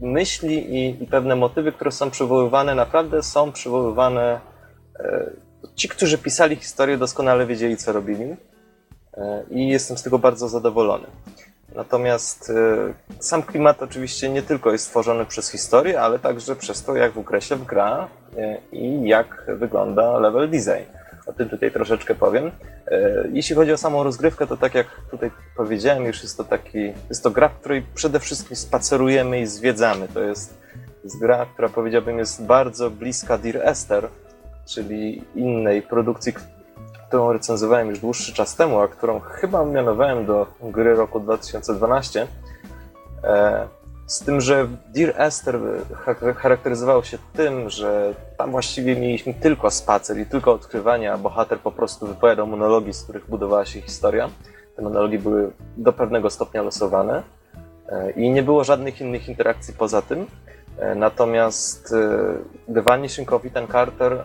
myśli 0.00 0.74
i, 0.74 1.02
i 1.02 1.06
pewne 1.06 1.36
motywy, 1.36 1.72
które 1.72 1.92
są 1.92 2.10
przywoływane, 2.10 2.74
naprawdę 2.74 3.22
są 3.22 3.52
przywoływane. 3.52 4.40
E, 4.98 5.30
ci, 5.74 5.88
którzy 5.88 6.18
pisali 6.18 6.56
historię, 6.56 6.98
doskonale 6.98 7.46
wiedzieli, 7.46 7.76
co 7.76 7.92
robili 7.92 8.24
e, 9.14 9.44
i 9.50 9.68
jestem 9.68 9.98
z 9.98 10.02
tego 10.02 10.18
bardzo 10.18 10.48
zadowolony. 10.48 11.06
Natomiast 11.76 12.50
e, 12.50 13.22
sam 13.22 13.42
klimat 13.42 13.82
oczywiście 13.82 14.28
nie 14.28 14.42
tylko 14.42 14.72
jest 14.72 14.84
stworzony 14.84 15.26
przez 15.26 15.50
historię, 15.50 16.00
ale 16.00 16.18
także 16.18 16.56
przez 16.56 16.82
to, 16.82 16.96
jak 16.96 17.12
w 17.12 17.40
się 17.40 17.56
gra 17.56 18.08
e, 18.36 18.58
i 18.72 19.08
jak 19.08 19.46
wygląda 19.48 20.18
level 20.18 20.50
design. 20.50 20.90
O 21.26 21.32
tym 21.32 21.48
tutaj 21.48 21.72
troszeczkę 21.72 22.14
powiem. 22.14 22.50
E, 22.88 23.24
Jeśli 23.32 23.56
chodzi 23.56 23.72
o 23.72 23.76
samą 23.76 24.02
rozgrywkę, 24.02 24.46
to 24.46 24.56
tak 24.56 24.74
jak 24.74 24.86
tutaj 25.10 25.30
powiedziałem, 25.56 26.04
już 26.04 26.22
jest 26.22 26.36
to 26.36 26.44
taki, 26.44 26.92
jest 27.08 27.22
to 27.22 27.30
gra, 27.30 27.48
w 27.48 27.58
której 27.58 27.86
przede 27.94 28.20
wszystkim 28.20 28.56
spacerujemy 28.56 29.40
i 29.40 29.46
zwiedzamy. 29.46 30.08
To 30.08 30.20
jest, 30.20 30.58
jest 31.04 31.20
gra, 31.20 31.46
która 31.46 31.68
powiedziałbym 31.68 32.18
jest 32.18 32.44
bardzo 32.44 32.90
bliska 32.90 33.38
Dear 33.38 33.68
Esther, 33.68 34.08
czyli 34.66 35.22
innej 35.34 35.82
produkcji, 35.82 36.32
którą 37.08 37.32
recenzowałem 37.32 37.88
już 37.88 37.98
dłuższy 37.98 38.32
czas 38.34 38.56
temu, 38.56 38.80
a 38.80 38.88
którą 38.88 39.20
chyba 39.20 39.64
mianowałem 39.64 40.26
do 40.26 40.46
gry 40.62 40.94
roku 40.94 41.20
2012. 41.20 42.26
E, 43.24 43.66
Z 44.06 44.20
tym, 44.24 44.40
że 44.40 44.68
Dear 44.94 45.12
Esther 45.16 45.58
cha- 46.04 46.34
charakteryzował 46.34 47.04
się 47.04 47.18
tym, 47.36 47.70
że 47.70 48.14
tam 48.38 48.50
właściwie 48.50 48.96
mieliśmy 48.96 49.34
tylko 49.34 49.70
spacer 49.70 50.18
i 50.18 50.26
tylko 50.26 50.52
odkrywanie, 50.52 51.12
a 51.12 51.18
bohater 51.18 51.58
po 51.60 51.72
prostu 51.72 52.06
wypowiadał 52.06 52.46
monologi, 52.46 52.92
z 52.92 53.02
których 53.02 53.28
budowała 53.30 53.64
się 53.66 53.80
historia. 53.80 54.28
Te 54.76 54.82
monologi 54.82 55.18
były 55.18 55.50
do 55.76 55.92
pewnego 55.92 56.30
stopnia 56.30 56.62
losowane 56.62 57.22
e, 57.88 58.10
i 58.10 58.30
nie 58.30 58.42
było 58.42 58.64
żadnych 58.64 59.00
innych 59.00 59.28
interakcji 59.28 59.74
poza 59.74 60.02
tym. 60.02 60.26
E, 60.78 60.94
Natomiast 60.94 61.94
The 62.74 62.82
Vanishing 62.82 63.32
of 63.32 63.44
Ethan 63.44 63.66
Carter 63.68 64.24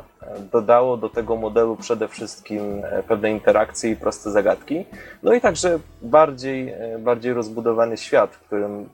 dodało 0.52 0.98
do 0.98 1.10
tego 1.10 1.36
modelu 1.36 1.76
przede 1.76 2.08
wszystkim 2.08 2.86
e, 2.86 3.04
pewne 3.04 3.32
interakcje 3.32 3.92
i 3.92 3.96
proste 3.96 4.32
zagadki. 4.32 4.86
No 5.24 5.34
i 5.34 5.42
także 5.42 5.80
bardziej, 6.02 6.70
e, 6.70 7.00
bardziej 7.00 7.34
rozbudowany 7.34 7.98
świat, 7.98 8.36
w 8.36 8.40
którym 8.40 8.90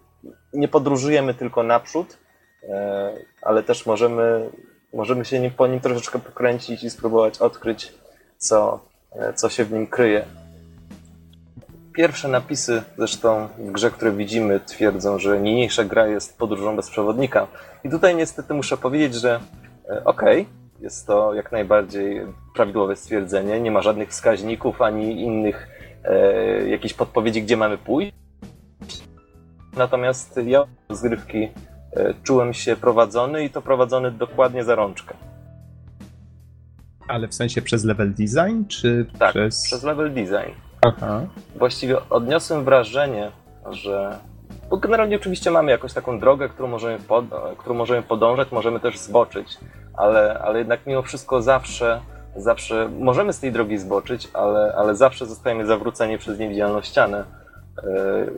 nie 0.54 0.68
podróżujemy 0.68 1.34
tylko 1.34 1.64
naprzód, 1.64 2.18
e, 2.64 3.14
ale 3.42 3.64
też 3.64 3.86
możemy, 3.86 4.50
możemy 4.94 5.26
się 5.26 5.52
po 5.58 5.68
nim 5.68 5.80
troszeczkę 5.80 6.20
pokręcić 6.20 6.84
i 6.84 6.90
spróbować 6.90 7.38
odkryć, 7.38 7.94
co, 8.38 8.80
co 9.36 9.50
się 9.50 9.66
w 9.66 9.72
nim 9.72 9.88
kryje. 9.88 10.26
Pierwsze 11.94 12.28
napisy, 12.28 12.84
zresztą 12.98 13.48
w 13.58 13.72
grze, 13.72 13.92
które 13.92 14.12
widzimy, 14.12 14.60
twierdzą, 14.60 15.20
że 15.20 15.40
niniejsza 15.40 15.84
gra 15.84 16.08
jest 16.08 16.38
podróżą 16.38 16.76
bez 16.76 16.90
przewodnika. 16.90 17.48
I 17.84 17.90
tutaj 17.90 18.16
niestety 18.16 18.54
muszę 18.54 18.78
powiedzieć, 18.78 19.16
że 19.16 19.40
okej, 20.06 20.48
jest 20.82 21.08
to 21.08 21.34
jak 21.34 21.52
najbardziej 21.52 22.22
prawidłowe 22.56 22.96
stwierdzenie. 22.96 23.62
Nie 23.62 23.72
ma 23.72 23.82
żadnych 23.82 24.10
wskaźników 24.10 24.82
ani 24.82 25.22
innych 25.22 25.68
e, 26.04 26.70
jakichś 26.70 26.94
podpowiedzi, 26.94 27.44
gdzie 27.44 27.58
mamy 27.58 27.78
pójść. 27.78 28.14
Natomiast 29.78 30.40
ja 30.46 30.62
od 30.62 30.70
rozgrywki 30.90 31.44
e, 31.94 32.14
czułem 32.24 32.54
się 32.54 32.76
prowadzony 32.76 33.44
i 33.44 33.50
to 33.50 33.62
prowadzony 33.62 34.12
dokładnie 34.12 34.64
za 34.64 34.76
rączkę. 34.76 35.16
Ale 37.08 37.28
w 37.28 37.34
sensie 37.34 37.62
przez 37.62 37.84
level 37.84 38.14
design, 38.14 38.64
czy 38.68 39.06
Tak, 39.20 39.30
przez... 39.30 39.64
przez 39.64 39.84
level 39.84 40.14
design. 40.14 40.54
Aha. 40.82 41.22
Właściwie 41.56 42.10
odniosłem 42.10 42.64
wrażenie, 42.64 43.32
że. 43.72 44.18
Bo 44.70 44.78
generalnie 44.78 45.16
oczywiście 45.16 45.52
mamy 45.52 45.72
jakąś 45.72 45.94
taką 45.94 46.20
drogę, 46.20 46.50
którą 46.50 46.68
możemy, 46.68 47.00
pod, 47.00 47.26
którą 47.58 47.76
możemy 47.76 48.04
podążać, 48.04 48.52
możemy 48.52 48.80
też 48.80 48.98
zboczyć, 48.98 49.58
ale, 49.98 50.40
ale 50.40 50.60
jednak 50.60 50.80
mimo 50.86 51.02
wszystko 51.02 51.42
zawsze, 51.42 52.02
zawsze 52.36 52.90
możemy 53.00 53.34
z 53.34 53.40
tej 53.40 53.52
drogi 53.52 53.78
zboczyć, 53.78 54.30
ale, 54.34 54.74
ale 54.78 54.96
zawsze 54.96 55.26
zostajemy 55.26 55.66
zawróceni 55.66 56.18
przez 56.18 56.40
niewidzialną 56.40 56.82
ścianę. 56.82 57.24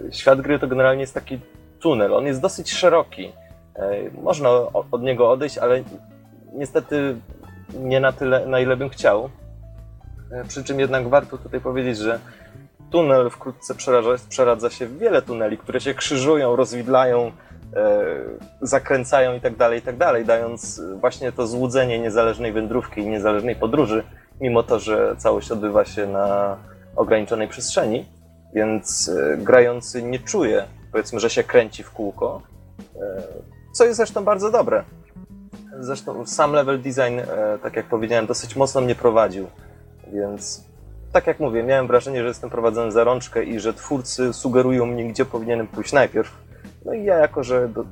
E, 0.09 0.11
Świat 0.13 0.41
gry 0.41 0.59
to 0.59 0.67
generalnie 0.67 1.01
jest 1.01 1.13
taki 1.13 1.39
tunel. 1.79 2.13
On 2.13 2.25
jest 2.25 2.41
dosyć 2.41 2.71
szeroki. 2.71 3.31
E, 3.75 3.91
Można 4.21 4.49
od 4.91 5.01
niego 5.01 5.31
odejść, 5.31 5.57
ale 5.57 5.83
niestety 6.53 7.15
nie 7.79 7.99
na 7.99 8.11
tyle, 8.11 8.45
na 8.45 8.59
ile 8.59 8.77
bym 8.77 8.89
chciał. 8.89 9.29
E, 10.31 10.43
Przy 10.43 10.63
czym 10.63 10.79
jednak 10.79 11.07
warto 11.09 11.37
tutaj 11.37 11.59
powiedzieć, 11.61 11.97
że 11.97 12.19
tunel 12.91 13.29
wkrótce 13.29 13.75
przeradza, 13.75 14.09
przeradza 14.29 14.69
się 14.69 14.85
w 14.85 14.97
wiele 14.97 15.21
tuneli, 15.21 15.57
które 15.57 15.81
się 15.81 15.93
krzyżują, 15.93 16.55
rozwidlają, 16.55 17.31
zakręcają 18.61 19.35
i 19.35 19.41
tak 19.41 19.55
dalej, 19.55 19.79
i 19.79 19.81
tak 19.81 19.97
dalej, 19.97 20.25
dając 20.25 20.81
właśnie 20.99 21.31
to 21.31 21.47
złudzenie 21.47 21.99
niezależnej 21.99 22.53
wędrówki 22.53 23.01
i 23.01 23.07
niezależnej 23.07 23.55
podróży, 23.55 24.03
mimo 24.41 24.63
to, 24.63 24.79
że 24.79 25.15
całość 25.17 25.51
odbywa 25.51 25.85
się 25.85 26.07
na 26.07 26.57
ograniczonej 26.95 27.47
przestrzeni, 27.47 28.05
więc 28.53 29.09
e, 29.09 29.37
grający 29.37 30.03
nie 30.03 30.19
czuje, 30.19 30.65
powiedzmy, 30.91 31.19
że 31.19 31.29
się 31.29 31.43
kręci 31.43 31.83
w 31.83 31.91
kółko, 31.91 32.41
e, 32.95 33.23
co 33.73 33.85
jest 33.85 33.97
zresztą 33.97 34.23
bardzo 34.23 34.51
dobre. 34.51 34.83
Zresztą 35.79 36.25
sam 36.25 36.53
level 36.53 36.81
design, 36.81 37.19
e, 37.19 37.57
tak 37.63 37.75
jak 37.75 37.85
powiedziałem, 37.85 38.25
dosyć 38.25 38.55
mocno 38.55 38.81
mnie 38.81 38.95
prowadził, 38.95 39.47
więc 40.13 40.63
tak 41.11 41.27
jak 41.27 41.39
mówię, 41.39 41.63
miałem 41.63 41.87
wrażenie, 41.87 42.21
że 42.21 42.27
jestem 42.27 42.49
prowadzony 42.49 42.91
za 42.91 43.03
rączkę 43.03 43.43
i 43.43 43.59
że 43.59 43.73
twórcy 43.73 44.33
sugerują 44.33 44.85
mi, 44.85 45.09
gdzie 45.09 45.25
powinienem 45.25 45.67
pójść 45.67 45.93
najpierw. 45.93 46.48
No 46.85 46.93
i 46.93 47.03
ja 47.03 47.17
jako, 47.17 47.43
że 47.43 47.67
do, 47.67 47.85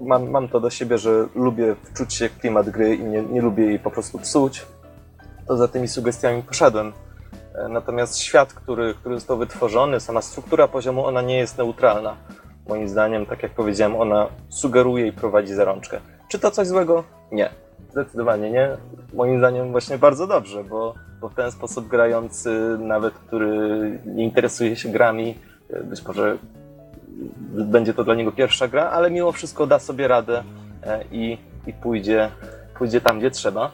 mam, 0.00 0.30
mam 0.30 0.48
to 0.48 0.60
do 0.60 0.70
siebie, 0.70 0.98
że 0.98 1.26
lubię 1.34 1.76
wczuć 1.82 2.14
się 2.14 2.28
w 2.28 2.38
klimat 2.38 2.70
gry 2.70 2.94
i 2.94 3.04
nie, 3.04 3.22
nie 3.22 3.40
lubię 3.40 3.64
jej 3.66 3.78
po 3.78 3.90
prostu 3.90 4.18
psuć, 4.18 4.66
to 5.46 5.56
za 5.56 5.68
tymi 5.68 5.88
sugestiami 5.88 6.42
poszedłem. 6.42 6.92
E, 7.54 7.68
Natomiast 7.68 8.18
świat, 8.18 8.52
który, 8.52 8.94
który 8.94 9.14
został 9.14 9.38
wytworzony, 9.38 10.00
sama 10.00 10.22
struktura 10.22 10.68
poziomu, 10.68 11.04
ona 11.04 11.22
nie 11.22 11.38
jest 11.38 11.58
neutralna. 11.58 12.16
Moim 12.68 12.88
zdaniem, 12.88 13.26
tak 13.26 13.42
jak 13.42 13.52
powiedziałem, 13.52 13.96
ona 13.96 14.26
sugeruje 14.48 15.06
i 15.06 15.12
prowadzi 15.12 15.54
za 15.54 15.64
rączkę. 15.64 16.00
Czy 16.28 16.38
to 16.38 16.50
coś 16.50 16.66
złego? 16.66 17.04
Nie. 17.32 17.50
Zdecydowanie 17.90 18.50
nie. 18.50 18.68
Moim 19.14 19.38
zdaniem 19.38 19.70
właśnie 19.70 19.98
bardzo 19.98 20.26
dobrze, 20.26 20.64
bo, 20.64 20.94
bo 21.20 21.28
w 21.28 21.34
ten 21.34 21.52
sposób 21.52 21.88
grający, 21.88 22.78
nawet 22.78 23.14
który 23.14 24.00
nie 24.06 24.24
interesuje 24.24 24.76
się 24.76 24.88
grami, 24.88 25.38
e, 25.70 25.82
być 25.82 26.06
może 26.06 26.38
będzie 27.64 27.94
to 27.94 28.04
dla 28.04 28.14
niego 28.14 28.32
pierwsza 28.32 28.68
gra, 28.68 28.90
ale 28.90 29.10
mimo 29.10 29.32
wszystko 29.32 29.66
da 29.66 29.78
sobie 29.78 30.08
radę 30.08 30.42
e, 30.82 31.04
i, 31.12 31.38
i 31.66 31.72
pójdzie, 31.72 32.30
pójdzie 32.78 33.00
tam, 33.00 33.18
gdzie 33.18 33.30
trzeba. 33.30 33.72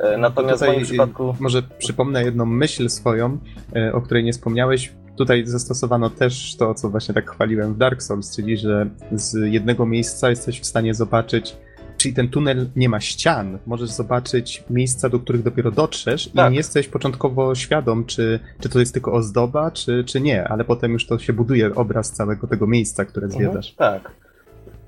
E, 0.00 0.18
Natomiast 0.18 0.62
w 0.62 0.66
moim 0.66 0.82
przypadku... 0.82 1.34
Może 1.40 1.62
przypomnę 1.62 2.24
jedną 2.24 2.46
myśl 2.46 2.88
swoją, 2.88 3.38
y, 3.76 3.94
o 3.94 4.00
której 4.00 4.24
nie 4.24 4.32
wspomniałeś. 4.32 4.92
Tutaj 5.16 5.46
zastosowano 5.46 6.10
też 6.10 6.56
to, 6.56 6.74
co 6.74 6.90
właśnie 6.90 7.14
tak 7.14 7.30
chwaliłem 7.30 7.74
w 7.74 7.78
Dark 7.78 8.02
Souls, 8.02 8.36
czyli 8.36 8.56
że 8.56 8.86
z 9.12 9.52
jednego 9.52 9.86
miejsca 9.86 10.30
jesteś 10.30 10.60
w 10.60 10.66
stanie 10.66 10.94
zobaczyć, 10.94 11.56
czyli 12.04 12.14
ten 12.14 12.28
tunel 12.28 12.66
nie 12.76 12.88
ma 12.88 13.00
ścian. 13.00 13.58
Możesz 13.66 13.90
zobaczyć 13.90 14.64
miejsca, 14.70 15.08
do 15.08 15.18
których 15.18 15.42
dopiero 15.42 15.70
dotrzesz 15.70 16.28
Tak. 16.28 16.48
i 16.48 16.50
nie 16.50 16.56
jesteś 16.56 16.88
początkowo 16.88 17.54
świadom, 17.54 18.04
czy, 18.04 18.40
czy 18.60 18.68
to 18.68 18.80
jest 18.80 18.92
tylko 18.92 19.12
ozdoba, 19.12 19.70
czy, 19.70 20.04
czy 20.04 20.20
nie, 20.20 20.48
ale 20.48 20.64
potem 20.64 20.92
już 20.92 21.06
to 21.06 21.18
się 21.18 21.32
buduje 21.32 21.74
obraz 21.74 22.12
całego 22.12 22.46
tego 22.46 22.66
miejsca, 22.66 23.04
które 23.04 23.28
zwiedzasz. 23.28 23.70
Mhm, 23.70 24.00
tak. 24.00 24.12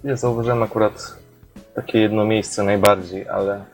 Ja 0.05 0.17
zauważyłem 0.17 0.63
akurat 0.63 1.17
takie 1.75 1.99
jedno 1.99 2.25
miejsce 2.25 2.63
najbardziej, 2.63 3.29
ale 3.29 3.65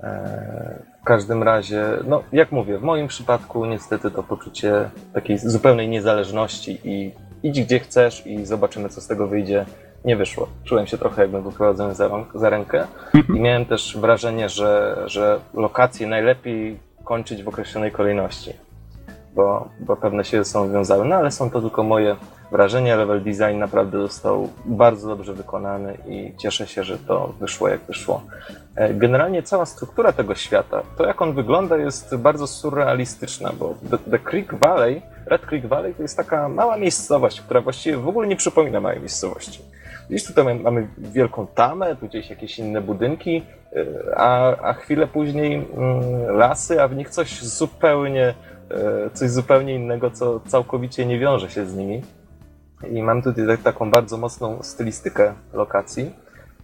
e, 0.00 0.82
w 1.02 1.04
każdym 1.04 1.42
razie, 1.42 1.84
no 2.06 2.22
jak 2.32 2.52
mówię, 2.52 2.78
w 2.78 2.82
moim 2.82 3.08
przypadku 3.08 3.66
niestety 3.66 4.10
to 4.10 4.22
poczucie 4.22 4.90
takiej 5.12 5.38
zupełnej 5.38 5.88
niezależności 5.88 6.78
i 6.84 7.12
idź 7.42 7.60
gdzie 7.60 7.80
chcesz 7.80 8.26
i 8.26 8.46
zobaczymy 8.46 8.88
co 8.88 9.00
z 9.00 9.06
tego 9.06 9.28
wyjdzie, 9.28 9.66
nie 10.04 10.16
wyszło. 10.16 10.48
Czułem 10.64 10.86
się 10.86 10.98
trochę 10.98 11.22
jakbym 11.22 11.42
był 11.42 11.52
prowadzony 11.52 11.94
za, 11.94 12.10
za 12.34 12.50
rękę 12.50 12.86
i 13.34 13.40
miałem 13.40 13.64
też 13.64 13.96
wrażenie, 13.96 14.48
że, 14.48 15.02
że 15.06 15.40
lokacje 15.54 16.06
najlepiej 16.06 16.78
kończyć 17.04 17.42
w 17.42 17.48
określonej 17.48 17.92
kolejności, 17.92 18.52
bo, 19.34 19.68
bo 19.80 19.96
pewne 19.96 20.24
się 20.24 20.44
ze 20.44 20.50
sobą 20.50 20.72
wiązały, 20.72 21.04
no 21.04 21.16
ale 21.16 21.30
są 21.30 21.50
to 21.50 21.60
tylko 21.60 21.82
moje 21.82 22.16
wrażenia. 22.52 22.96
Level 22.96 23.22
design 23.22 23.58
naprawdę 23.58 23.98
został 23.98 24.48
bardzo 24.64 25.08
dobrze 25.08 25.34
wykonany 25.34 25.98
i 26.08 26.32
cieszę 26.38 26.66
się, 26.66 26.84
że 26.84 26.98
to 26.98 27.34
wyszło 27.40 27.68
jak 27.68 27.80
wyszło. 27.80 28.22
E, 28.76 28.94
Generalnie 28.94 29.42
cała 29.42 29.66
struktura 29.66 30.12
tego 30.12 30.34
świata, 30.34 30.82
to 30.96 31.06
jak 31.06 31.22
on 31.22 31.32
wygląda 31.32 31.76
jest 31.76 32.16
bardzo 32.16 32.46
surrealistyczna, 32.46 33.52
bo 33.58 33.74
The, 33.90 33.98
The 33.98 34.18
Creek 34.18 34.54
Valley, 34.54 35.02
Red 35.26 35.46
Creek 35.46 35.66
Valley 35.66 35.94
to 35.94 36.02
jest 36.02 36.16
taka 36.16 36.48
mała 36.48 36.76
miejscowość, 36.76 37.40
która 37.40 37.60
właściwie 37.60 37.96
w 37.96 38.08
ogóle 38.08 38.28
nie 38.28 38.36
przypomina 38.36 38.80
małej 38.80 39.00
miejscowości. 39.00 39.62
Gdzieś 40.10 40.24
tutaj 40.24 40.58
mamy- 40.58 40.88
wielką 40.98 41.46
tamę, 41.46 41.96
tu 41.96 42.06
gdzieś 42.06 42.30
jakieś 42.30 42.58
inne 42.58 42.80
budynki, 42.80 43.42
e, 43.72 43.84
a, 44.18 44.56
a 44.56 44.72
chwilę 44.72 45.06
później 45.06 45.54
mm, 45.54 46.36
lasy, 46.36 46.82
a 46.82 46.88
w 46.88 46.96
nich 46.96 47.10
coś 47.10 47.42
zupełnie, 47.42 48.34
e, 48.70 49.10
coś 49.12 49.30
zupełnie 49.30 49.74
innego, 49.74 50.10
co 50.10 50.40
całkowicie 50.40 51.06
nie 51.06 51.18
wiąże 51.18 51.50
się 51.50 51.66
z 51.66 51.76
nimi. 51.76 52.02
I 52.90 53.02
mam 53.02 53.22
tutaj 53.22 53.46
tak- 53.46 53.62
taką 53.62 53.90
bardzo 53.90 54.16
mocną 54.16 54.62
stylistykę 54.62 55.32
lokacji. 55.52 56.10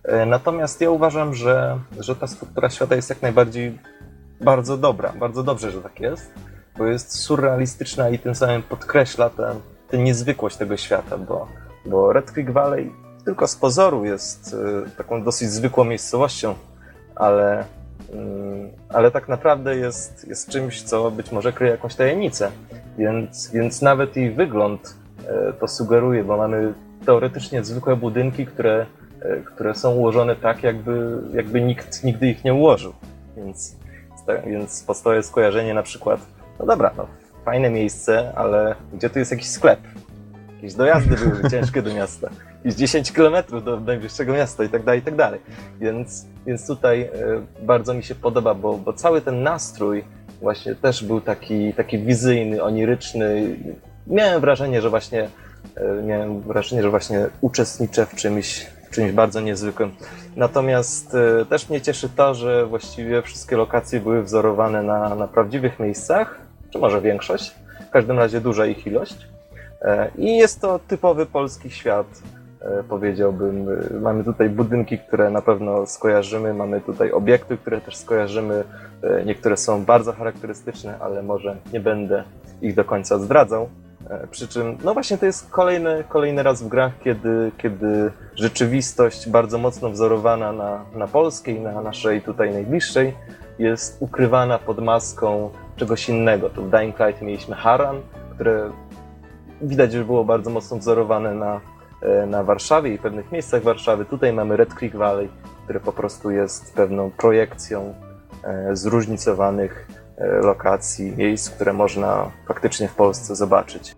E, 0.05 0.27
Natomiast 0.27 0.81
ja 0.81 0.91
uważam, 0.91 1.35
że, 1.35 1.79
że 2.01 2.17
ta 2.17 2.27
struktura 2.27 2.71
świata 2.71 2.95
jest 2.97 3.11
jak 3.11 3.23
najbardziej 3.23 3.79
bardzo 4.41 4.77
dobra. 4.77 5.13
Bardzo 5.21 5.43
dobrze, 5.43 5.71
że 5.71 5.83
tak 5.83 6.01
jest, 6.01 6.33
bo 6.79 6.87
jest 6.87 7.13
surrealistyczna 7.19 8.09
i 8.11 8.19
tym 8.19 8.35
samym 8.35 8.63
podkreśla 8.63 9.31
tę 9.31 9.55
niezwykłość 9.99 10.57
tego 10.57 10.77
świata, 10.77 11.19
bo, 11.19 11.47
bo 11.87 12.13
Red 12.13 12.31
Creek 12.31 12.51
Valley 12.53 12.93
tylko 13.29 13.47
z 13.47 13.57
pozoru 13.57 14.05
jest 14.05 14.57
e, 14.87 14.91
taką 14.91 15.23
dosyć 15.23 15.51
zwykłą 15.51 15.85
miejscowością, 15.85 16.55
ale, 17.17 17.65
mm, 18.13 18.69
ale 18.89 19.11
tak 19.11 19.29
naprawdę 19.29 19.77
jest, 19.77 20.29
jest 20.29 20.49
czymś, 20.49 20.83
co 20.83 21.11
być 21.11 21.33
może 21.33 21.53
kryje 21.53 21.73
jakąś 21.73 21.95
tajemnicę. 21.95 22.51
Więc, 22.99 23.51
więc 23.51 23.83
nawet 23.83 24.17
jej 24.17 24.31
wygląd 24.31 24.95
e, 25.27 25.53
to 25.53 25.69
sugeruje, 25.69 26.25
bo 26.25 26.37
mamy 26.37 26.75
teoretycznie 27.07 27.65
zwykłe 27.65 27.97
budynki, 27.97 28.47
które, 28.47 28.87
e, 29.21 29.37
które 29.41 29.75
są 29.75 29.95
ułożone 29.95 30.37
tak, 30.37 30.63
jakby, 30.63 31.19
jakby 31.33 31.61
nikt 31.61 32.05
nigdy 32.05 32.27
ich 32.27 32.45
nie 32.45 32.55
ułożył. 32.55 32.93
Więc, 33.37 33.77
więc 34.47 34.83
powstaje 34.83 35.23
skojarzenie 35.23 35.75
na 35.75 35.83
przykład, 35.83 36.21
no 36.59 36.67
dobra, 36.67 36.91
no, 36.97 37.07
fajne 37.45 37.71
miejsce, 37.71 38.33
ale 38.37 38.75
gdzie 38.93 39.11
tu 39.11 39.19
jest 39.19 39.31
jakiś 39.31 39.49
sklep? 39.49 39.81
Jakieś 40.55 40.75
dojazdy 40.75 41.17
były 41.17 41.51
ciężkie 41.51 41.83
do 41.83 41.95
miasta. 41.95 42.29
Jakieś 42.65 42.75
10 42.75 43.13
kilometrów 43.13 43.65
do 43.65 43.81
najbliższego 43.81 44.33
miasta 44.33 44.65
i 44.65 44.69
tak 44.69 44.85
dalej, 44.85 45.01
i 45.01 45.03
tak 45.03 45.17
dalej. 45.17 45.41
Więc, 45.81 46.27
więc 46.47 46.67
tutaj 46.67 47.01
e, 47.03 47.11
bardzo 47.63 47.95
mi 47.95 48.03
się 48.03 48.15
podoba, 48.15 48.55
bo, 48.55 48.77
bo 48.77 48.93
cały 48.93 49.21
ten 49.21 49.43
nastrój 49.43 50.05
właśnie 50.41 50.75
też 50.75 51.05
był 51.05 51.21
taki, 51.21 51.75
taki 51.75 51.99
wizyjny, 51.99 52.63
oniryczny. 52.63 53.57
Miałem 54.07 54.41
wrażenie, 54.41 54.83
że 54.83 54.91
właśnie 54.91 55.29
e, 55.77 56.03
miałem 56.03 56.41
wrażenie, 56.41 56.83
że 56.83 56.91
właśnie 56.91 57.27
uczestniczę 57.41 58.07
w 58.07 58.15
czymś, 58.15 58.67
w 58.91 58.95
czymś 58.95 59.13
bardzo 59.13 59.41
niezwykłym. 59.41 59.93
Natomiast 60.37 61.15
e, 61.15 61.45
też 61.45 61.69
mnie 61.69 61.81
cieszy 61.81 62.09
to, 62.09 62.35
że 62.35 62.67
właściwie 62.67 63.23
wszystkie 63.23 63.57
lokacje 63.57 64.01
były 64.01 64.23
wzorowane 64.23 64.83
na, 64.83 65.15
na 65.15 65.29
prawdziwych 65.29 65.81
miejscach, 65.81 66.41
czy 66.71 66.79
może 66.79 67.01
większość, 67.01 67.55
w 67.89 67.91
każdym 67.91 68.19
razie 68.19 68.41
duża 68.41 68.67
ich 68.67 68.87
ilość. 68.87 69.29
I 70.19 70.37
jest 70.37 70.61
to 70.61 70.81
typowy 70.89 71.27
polski 71.27 71.71
świat, 71.71 72.07
powiedziałbym. 72.89 73.67
E, 73.97 74.01
Mamy 74.01 74.25
tutaj 74.25 74.51
budynki, 74.51 74.99
które 74.99 75.31
na 75.31 75.43
pewno 75.43 75.87
skojarzymy, 75.87 76.55
mamy 76.55 76.81
tutaj 76.81 77.13
obiekty, 77.13 77.57
które 77.57 77.81
też 77.81 77.97
skojarzymy. 77.97 78.65
E, 79.03 79.25
Niektóre 79.25 79.57
są 79.57 79.85
bardzo 79.85 80.13
charakterystyczne, 80.13 80.99
ale 81.01 81.23
może 81.23 81.57
nie 81.73 81.81
będę 81.81 82.25
ich 82.63 82.75
do 82.75 82.85
końca 82.85 83.19
zdradzał. 83.19 83.69
E, 84.11 84.27
Przy 84.27 84.49
czym, 84.49 84.79
no 84.85 84.95
właśnie 84.95 85.19
to 85.19 85.27
jest 85.27 85.51
kolejny, 85.51 86.05
kolejny 86.09 86.43
raz 86.43 86.63
w 86.63 86.69
grach, 86.69 86.93
kiedy, 87.05 87.51
kiedy 87.59 88.11
rzeczywistość 88.35 89.29
bardzo 89.29 89.59
mocno 89.59 89.91
wzorowana 89.91 90.53
na, 90.53 90.85
na 90.95 91.07
polskiej, 91.07 91.61
na 91.61 91.83
naszej 91.83 92.23
tutaj 92.23 92.53
najbliższej, 92.53 93.15
jest 93.59 93.97
ukrywana 94.01 94.59
pod 94.59 94.79
maską 94.79 95.51
czegoś 95.77 96.09
innego. 96.09 96.51
Tu 96.51 96.63
w 96.65 96.71
Dying 96.71 96.99
Light 97.01 97.23
mieliśmy 97.23 97.57
Haran, 97.57 98.01
które 98.35 98.71
widać, 99.63 99.93
że 99.93 100.05
było 100.05 100.25
bardzo 100.25 100.51
mocno 100.51 100.77
wzorowane 100.77 101.35
na, 101.35 101.55
e, 101.55 101.61
na 102.27 102.43
Warszawie 102.45 102.95
i 102.95 102.99
pewnych 102.99 103.33
miejscach 103.33 103.63
Warszawy. 103.63 104.05
Tutaj 104.05 104.33
mamy 104.33 104.57
Red 104.57 104.75
Creek 104.75 104.97
Valley, 104.97 105.29
które 105.65 105.81
po 105.81 105.93
prostu 105.93 106.31
jest 106.31 106.75
pewną 106.75 107.11
projekcją 107.11 107.95
e, 108.45 108.77
zróżnicowanych 108.77 109.89
e, 110.17 110.27
lokacji, 110.29 111.17
miejsc, 111.17 111.51
które 111.51 111.73
można 111.73 112.31
faktycznie 112.49 112.89
w 112.89 112.95
Polsce 112.95 113.37
zobaczyć. 113.37 113.97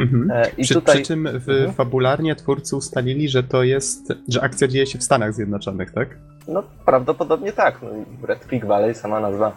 Mhm. 0.00 0.30
E, 0.30 0.50
I 0.56 0.62
Przy, 0.62 0.74
tutaj 0.74 0.94
przy 0.94 1.04
czym 1.04 1.28
w, 1.32 1.48
Mhm. 1.48 1.72
fabularnie 1.72 2.36
twórcy 2.36 2.76
ustalili, 2.76 3.28
że 3.28 3.42
to 3.42 3.62
jest, 3.62 4.12
że 4.28 4.42
akcja 4.42 4.68
dzieje 4.68 4.86
się 4.86 4.98
w 4.98 5.02
Stanach 5.02 5.34
Zjednoczonych, 5.34 5.92
tak? 5.92 6.08
No, 6.48 6.62
prawdopodobnie 6.84 7.52
tak. 7.52 7.82
No, 7.82 7.88
Red 8.26 8.44
Creek 8.46 8.66
Valley, 8.66 8.94
sama 8.94 9.20
nazwa 9.20 9.52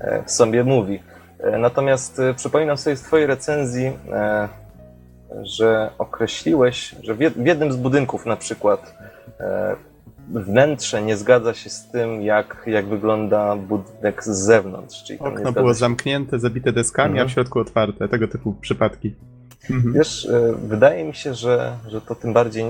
e, 0.00 0.22
w 0.26 0.30
sobie 0.30 0.64
mówi. 0.64 1.02
E, 1.38 1.58
Natomiast 1.58 2.18
e, 2.18 2.34
przypominam 2.34 2.76
sobie 2.76 2.96
z 2.96 3.02
Twojej 3.02 3.26
recenzji, 3.26 3.86
e, 4.12 4.48
że 5.42 5.90
określiłeś, 5.98 6.94
że 7.02 7.14
w 7.14 7.18
jed- 7.18 7.42
w 7.42 7.46
jednym 7.46 7.72
z 7.72 7.76
budynków 7.76 8.26
na 8.26 8.36
przykład 8.36 8.94
e, 9.40 9.76
wnętrze 10.32 11.02
nie 11.02 11.16
zgadza 11.16 11.54
się 11.54 11.70
z 11.70 11.88
tym, 11.90 12.22
jak, 12.22 12.62
jak 12.66 12.86
wygląda 12.86 13.56
budynek 13.56 14.24
z 14.24 14.28
zewnątrz. 14.28 15.04
Czyli 15.04 15.18
Okno 15.18 15.52
było 15.52 15.68
się 15.68 15.74
zamknięte, 15.74 16.38
zabite 16.38 16.72
deskami, 16.72 17.10
Mhm. 17.10 17.26
a 17.26 17.30
w 17.30 17.32
środku 17.32 17.58
otwarte. 17.58 18.08
Tego 18.08 18.28
typu 18.28 18.52
przypadki. 18.60 19.14
Mhm. 19.70 19.92
Wiesz, 19.94 20.26
e, 20.26 20.52
wydaje 20.68 21.04
mi 21.04 21.14
się, 21.14 21.34
że, 21.34 21.76
że 21.88 22.00
to 22.00 22.14
tym 22.14 22.32
bardziej, 22.32 22.64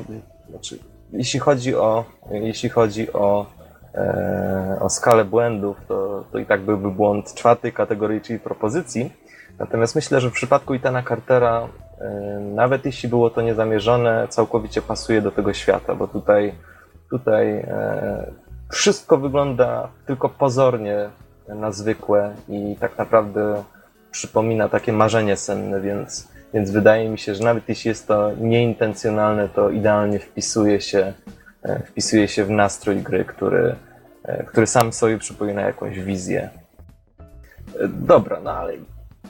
znaczy, 0.51 0.79
jeśli 1.13 1.41
chodzi 1.41 1.75
o, 1.75 2.05
jeśli 2.31 2.69
chodzi 2.69 3.13
o, 3.13 3.47
e, 3.95 4.77
o 4.81 4.91
skalę 4.91 5.25
błędów, 5.25 5.77
to, 5.89 6.25
to 6.33 6.39
i 6.39 6.47
tak 6.47 6.61
byłby 6.61 6.91
błąd 6.91 7.35
czwartej 7.35 7.73
kategorii, 7.73 8.21
czyli 8.21 8.39
propozycji. 8.39 9.13
Natomiast 9.61 9.95
myślę, 9.95 10.21
że 10.21 10.31
w 10.31 10.33
przypadku 10.33 10.75
Itana 10.75 11.03
Cartera, 11.03 11.69
e, 12.01 12.11
nawet 12.55 12.85
jeśli 12.87 13.09
było 13.09 13.31
to 13.31 13.43
niezamierzone, 13.43 14.27
całkowicie 14.29 14.83
pasuje 14.83 15.23
do 15.23 15.31
tego 15.31 15.53
świata, 15.53 15.95
bo 15.95 16.09
tutaj, 16.09 16.55
tutaj 17.11 17.51
e, 17.59 18.33
wszystko 18.71 19.19
wygląda 19.19 19.89
tylko 20.07 20.29
pozornie 20.29 21.09
na 21.49 21.73
zwykłe 21.73 22.35
i 22.49 22.77
tak 22.81 22.99
naprawdę 22.99 23.63
przypomina 24.11 24.69
takie 24.69 24.93
marzenie 24.93 25.37
senne, 25.37 25.81
więc, 25.81 26.29
więc 26.55 26.71
wydaje 26.71 27.09
mi 27.09 27.19
się, 27.19 27.35
że 27.35 27.45
nawet 27.45 27.69
jeśli 27.69 27.89
jest 27.89 28.09
to 28.09 28.31
nieintencjonalne, 28.41 29.49
to 29.49 29.71
idealnie 29.71 30.19
wpisuje 30.19 30.81
się, 30.81 31.13
e, 31.63 31.83
wpisuje 31.83 32.29
się 32.29 32.45
w 32.45 32.51
nastrój 32.51 32.97
gry, 32.97 33.25
który, 33.25 33.75
który 34.47 34.67
sam 34.67 34.93
sobie 34.93 35.19
przypomina 35.19 35.63
jakąś 35.63 36.01
wizję. 36.01 36.51
Dobra, 37.89 38.41
no 38.41 38.53
ale 38.53 38.73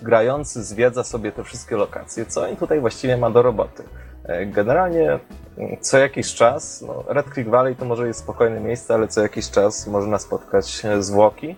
grający 0.02 0.64
zwiedza 0.64 1.04
sobie 1.04 1.32
te 1.32 1.44
wszystkie 1.44 1.76
lokacje, 1.76 2.26
co 2.26 2.48
on 2.48 2.56
tutaj 2.56 2.80
właściwie 2.80 3.16
ma 3.16 3.30
do 3.30 3.42
roboty. 3.42 3.82
E, 4.24 4.46
Generalnie 4.46 5.18
mm, 5.58 5.76
co 5.80 5.98
jakiś 5.98 6.34
czas, 6.34 6.84
no 6.86 7.04
Red 7.08 7.30
Creek 7.30 7.48
Valley 7.48 7.76
to 7.76 7.84
może 7.84 8.06
jest 8.06 8.20
spokojne 8.20 8.60
miejsce, 8.60 8.94
ale 8.94 9.08
co 9.08 9.22
jakiś 9.22 9.50
czas 9.50 9.86
można 9.86 10.18
spotkać 10.18 10.82
zwłoki, 11.00 11.56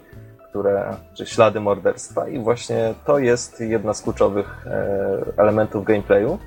które, 0.51 0.97
czy 1.15 1.27
ślady 1.27 1.61
morderstwa 1.61 2.29
i 2.29 2.39
właśnie 2.39 2.95
to 3.05 3.19
jest 3.19 3.61
jedna 3.61 3.95
z 3.95 4.03
kluczowych 4.03 4.67
e, 4.67 5.23
elementów 5.37 5.85
gameplayu, 5.85 6.39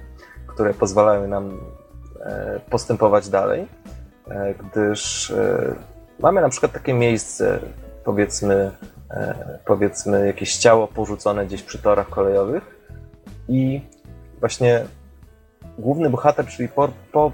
które 0.47 0.73
pozwalają 0.73 1.27
nam 1.27 1.59
e, 2.21 2.59
postępować 2.69 3.29
dalej, 3.29 3.67
gdyż 4.59 5.33
mamy 6.19 6.41
na 6.41 6.49
przykład 6.49 6.71
takie 6.71 6.93
miejsce, 6.93 7.59
powiedzmy, 8.03 8.71
powiedzmy 9.65 10.27
jakieś 10.27 10.57
ciało 10.57 10.87
porzucone 10.87 11.45
gdzieś 11.45 11.63
przy 11.63 11.81
torach 11.81 12.09
kolejowych 12.09 12.75
i 13.47 13.81
właśnie 14.39 14.85
główny 15.77 16.09
bohater, 16.09 16.47
czyli 16.47 16.69
Paul, 16.69 16.89
Paul, 17.11 17.31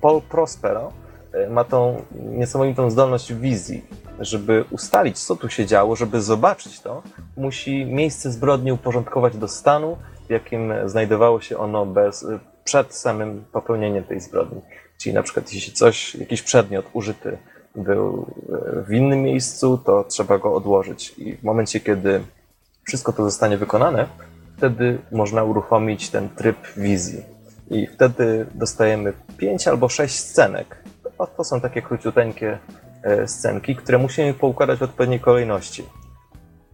Paul, 0.00 0.20
Prospero, 0.22 0.92
e, 1.32 1.48
ma 1.50 1.64
tą 1.64 2.02
niesamowitą 2.12 2.90
zdolność 2.90 3.34
wizji. 3.34 3.84
Żeby 4.20 4.64
ustalić, 4.70 5.18
co 5.18 5.36
tu 5.36 5.48
się 5.48 5.66
działo, 5.66 5.96
żeby 5.96 6.22
zobaczyć 6.22 6.80
to, 6.80 7.02
musi 7.36 7.84
miejsce 7.86 8.30
zbrodni 8.32 8.72
uporządkować 8.72 9.36
do 9.36 9.48
stanu, 9.48 9.96
w 10.26 10.30
jakim 10.30 10.72
znajdowało 10.86 11.40
się 11.40 11.58
ono 11.58 11.86
bez, 11.86 12.26
przed 12.64 12.94
samym 12.94 13.44
popełnieniem 13.52 14.04
tej 14.04 14.20
zbrodni. 14.20 14.60
Czyli 14.98 15.14
na 15.14 15.22
przykład 15.22 15.52
jeśli 15.52 15.72
coś, 15.72 16.14
jakiś 16.14 16.42
przedmiot 16.42 16.86
użyty 16.92 17.38
był 17.74 18.26
e, 18.78 18.82
w 18.82 18.92
innym 18.92 19.22
miejscu, 19.22 19.78
to 19.78 20.04
trzeba 20.04 20.38
go 20.38 20.54
odłożyć. 20.54 21.14
I 21.18 21.36
w 21.36 21.42
momencie, 21.42 21.80
kiedy 21.80 22.20
wszystko 22.82 23.12
to 23.12 23.24
zostanie 23.24 23.56
wykonane, 23.56 24.06
wtedy 24.56 24.98
można 25.12 25.44
uruchomić 25.44 26.10
ten 26.10 26.28
tryb 26.28 26.56
wizji. 26.76 27.24
I 27.70 27.86
wtedy 27.86 28.46
dostajemy 28.54 29.12
5 29.36 29.68
albo 29.68 29.88
6 29.88 30.18
scenek. 30.18 30.84
To, 31.18 31.26
to 31.26 31.44
są 31.44 31.60
takie 31.60 31.82
króciuteńkie 31.82 32.58
e, 33.02 33.28
scenki, 33.28 33.76
które 33.76 33.98
musimy 33.98 34.34
poukładać 34.34 34.78
w 34.78 34.82
odpowiedniej 34.82 35.20
kolejności. 35.20 35.84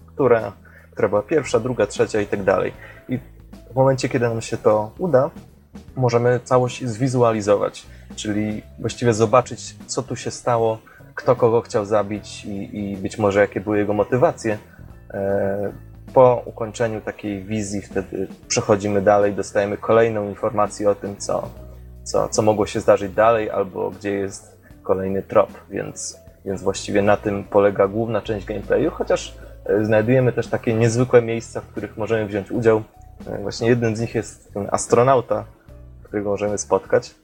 Która, 0.06 0.52
która 0.92 1.08
była 1.08 1.22
pierwsza, 1.22 1.60
druga, 1.60 1.86
trzecia 1.86 2.20
i 2.20 2.26
tak 2.26 2.42
dalej. 2.42 2.72
I 3.08 3.18
w 3.72 3.74
momencie, 3.74 4.08
kiedy 4.08 4.28
nam 4.28 4.40
się 4.40 4.56
to 4.56 4.90
uda, 4.98 5.30
możemy 5.96 6.40
całość 6.44 6.84
zwizualizować, 6.84 7.86
czyli 8.16 8.62
właściwie 8.78 9.14
zobaczyć, 9.14 9.76
co 9.86 10.02
tu 10.02 10.16
się 10.16 10.30
stało, 10.30 10.78
kto 11.14 11.36
kogo 11.36 11.60
chciał 11.60 11.84
zabić 11.84 12.44
i, 12.44 12.78
i 12.78 12.96
być 12.96 13.18
może 13.18 13.40
jakie 13.40 13.60
były 13.60 13.78
jego 13.78 13.92
motywacje. 13.92 14.58
E, 15.14 15.72
Po 16.14 16.42
ukończeniu 16.44 17.00
takiej 17.00 17.42
wizji 17.44 17.82
wtedy 17.82 18.28
przechodzimy 18.48 19.02
dalej, 19.02 19.34
dostajemy 19.34 19.76
kolejną 19.76 20.28
informację 20.28 20.90
o 20.90 20.94
tym, 20.94 21.16
co, 21.16 21.48
co, 22.04 22.28
co 22.28 22.42
mogło 22.42 22.66
się 22.66 22.80
zdarzyć 22.80 23.12
dalej, 23.12 23.50
albo 23.50 23.90
gdzie 23.90 24.10
jest 24.10 24.56
kolejny 24.82 25.22
trop, 25.22 25.50
więc, 25.70 26.18
więc 26.44 26.62
właściwie 26.62 27.02
na 27.02 27.16
tym 27.16 27.44
polega 27.44 27.88
główna 27.88 28.20
część 28.22 28.46
gameplayu, 28.46 28.90
chociaż 28.90 29.34
e, 29.66 29.84
znajdujemy 29.84 30.32
też 30.32 30.46
takie 30.48 30.74
niezwykłe 30.74 31.22
miejsca, 31.22 31.60
w 31.60 31.66
których 31.66 31.96
możemy 31.96 32.26
wziąć 32.26 32.50
udział. 32.50 32.82
E, 33.26 33.38
Właśnie 33.42 33.68
jednym 33.68 33.96
z 33.96 34.00
nich 34.00 34.14
jest 34.14 34.52
ten 34.54 34.68
astronauta, 34.72 35.44
którego 36.16 36.30
możemy 36.30 36.58
spotkać. 36.58 37.14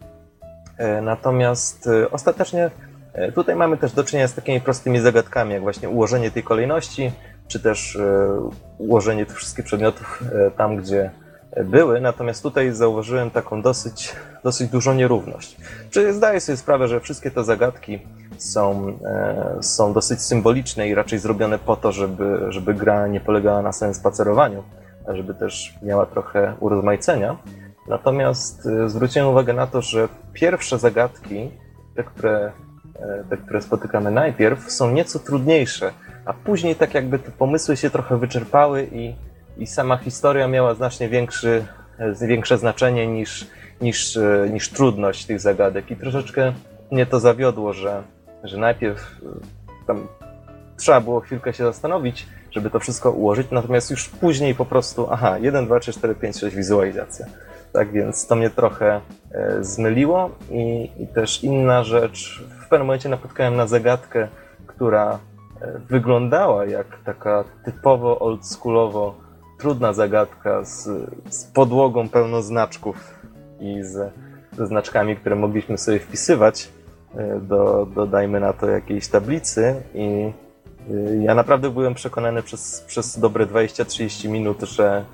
E, 0.76 1.02
Natomiast 1.02 1.86
e, 1.86 2.10
ostatecznie 2.10 2.70
e, 3.12 3.32
tutaj 3.32 3.56
mamy 3.56 3.76
też 3.76 3.92
do 3.92 4.04
czynienia 4.04 4.28
z 4.28 4.34
takimi 4.34 4.60
prostymi 4.60 5.00
zagadkami, 5.00 5.52
jak 5.52 5.62
właśnie 5.62 5.88
ułożenie 5.88 6.30
tej 6.30 6.42
kolejności, 6.42 7.12
czy 7.48 7.60
też 7.60 7.98
ułożenie 8.78 9.26
tych 9.26 9.36
wszystkich 9.36 9.64
przedmiotów 9.64 10.24
tam, 10.56 10.76
gdzie 10.76 11.10
były. 11.64 12.00
Natomiast 12.00 12.42
tutaj 12.42 12.72
zauważyłem 12.72 13.30
taką 13.30 13.62
dosyć, 13.62 14.16
dosyć 14.44 14.70
dużą 14.70 14.94
nierówność. 14.94 15.56
Czy 15.90 16.14
zdaję 16.14 16.40
sobie 16.40 16.56
sprawę, 16.56 16.88
że 16.88 17.00
wszystkie 17.00 17.30
te 17.30 17.44
zagadki 17.44 17.98
są, 18.38 18.98
są 19.60 19.92
dosyć 19.92 20.22
symboliczne 20.22 20.88
i 20.88 20.94
raczej 20.94 21.18
zrobione 21.18 21.58
po 21.58 21.76
to, 21.76 21.92
żeby, 21.92 22.46
żeby 22.48 22.74
gra 22.74 23.06
nie 23.06 23.20
polegała 23.20 23.62
na 23.62 23.72
samym 23.72 23.94
spacerowaniu, 23.94 24.62
a 25.06 25.14
żeby 25.14 25.34
też 25.34 25.74
miała 25.82 26.06
trochę 26.06 26.54
urozmaicenia. 26.60 27.36
Natomiast 27.92 28.66
e, 28.66 28.88
zwróciłem 28.88 29.28
uwagę 29.28 29.52
na 29.52 29.66
to, 29.66 29.82
że 29.82 30.08
pierwsze 30.32 30.78
zagadki, 30.78 31.50
te 31.96 32.04
które, 32.04 32.52
e, 32.96 33.24
te, 33.30 33.36
które 33.36 33.62
spotykamy 33.62 34.10
najpierw, 34.10 34.72
są 34.72 34.90
nieco 34.90 35.18
trudniejsze, 35.18 35.92
a 36.24 36.32
później 36.32 36.76
tak 36.76 36.94
jakby 36.94 37.18
te 37.18 37.30
pomysły 37.30 37.76
się 37.76 37.90
trochę 37.90 38.18
wyczerpały 38.18 38.88
i, 38.92 39.14
i 39.58 39.66
sama 39.66 39.96
historia 39.96 40.48
miała 40.48 40.74
znacznie 40.74 41.08
większy, 41.08 41.64
e, 41.98 42.26
większe 42.26 42.58
znaczenie 42.58 43.06
niż, 43.06 43.46
niż, 43.80 44.16
e, 44.16 44.48
niż 44.52 44.70
trudność 44.70 45.26
tych 45.26 45.40
zagadek. 45.40 45.90
I 45.90 45.96
troszeczkę 45.96 46.52
mnie 46.90 47.06
to 47.06 47.20
zawiodło, 47.20 47.72
że, 47.72 48.02
że 48.44 48.56
najpierw 48.56 49.20
tam 49.86 50.08
trzeba 50.76 51.00
było 51.00 51.20
chwilkę 51.20 51.52
się 51.54 51.64
zastanowić, 51.64 52.26
żeby 52.50 52.70
to 52.70 52.80
wszystko 52.80 53.10
ułożyć, 53.10 53.46
natomiast 53.50 53.90
już 53.90 54.08
później 54.08 54.54
po 54.54 54.64
prostu, 54.64 55.08
aha, 55.10 55.38
1, 55.38 55.66
2, 55.66 55.80
3, 55.80 55.92
4, 55.92 56.14
5, 56.14 56.38
6, 56.38 56.56
wizualizacja. 56.56 57.26
Tak 57.72 57.92
więc 57.92 58.26
to 58.26 58.36
mnie 58.36 58.50
trochę 58.50 59.00
e, 59.32 59.64
zmyliło 59.64 60.30
i, 60.50 60.90
i 60.98 61.06
też 61.06 61.44
inna 61.44 61.84
rzecz, 61.84 62.44
w 62.64 62.68
pewnym 62.68 62.86
momencie 62.86 63.08
napotkałem 63.08 63.56
na 63.56 63.66
zagadkę, 63.66 64.28
która 64.66 65.18
e, 65.60 65.78
wyglądała 65.78 66.64
jak 66.64 66.86
taka 67.04 67.44
typowo 67.64 68.18
oldschoolowo 68.18 69.14
trudna 69.58 69.92
zagadka 69.92 70.64
z, 70.64 70.88
z 71.30 71.44
podłogą 71.44 72.08
pełną 72.08 72.42
znaczków 72.42 72.96
i 73.60 73.82
z, 73.82 74.12
ze 74.56 74.66
znaczkami, 74.66 75.16
które 75.16 75.36
mogliśmy 75.36 75.78
sobie 75.78 75.98
wpisywać 75.98 76.68
e, 77.14 77.40
do, 77.40 77.86
do 77.94 78.06
dajmy 78.06 78.40
na 78.40 78.52
to 78.52 78.70
jakiejś 78.70 79.08
tablicy. 79.08 79.74
I 79.94 80.32
ja 81.20 81.34
naprawdę 81.34 81.70
byłem 81.70 81.94
przekonany 81.94 82.42
przez, 82.42 82.84
przez 82.86 83.18
dobre 83.18 83.46
20-30 83.46 84.28
minut, 84.28 84.60
że, 84.60 85.04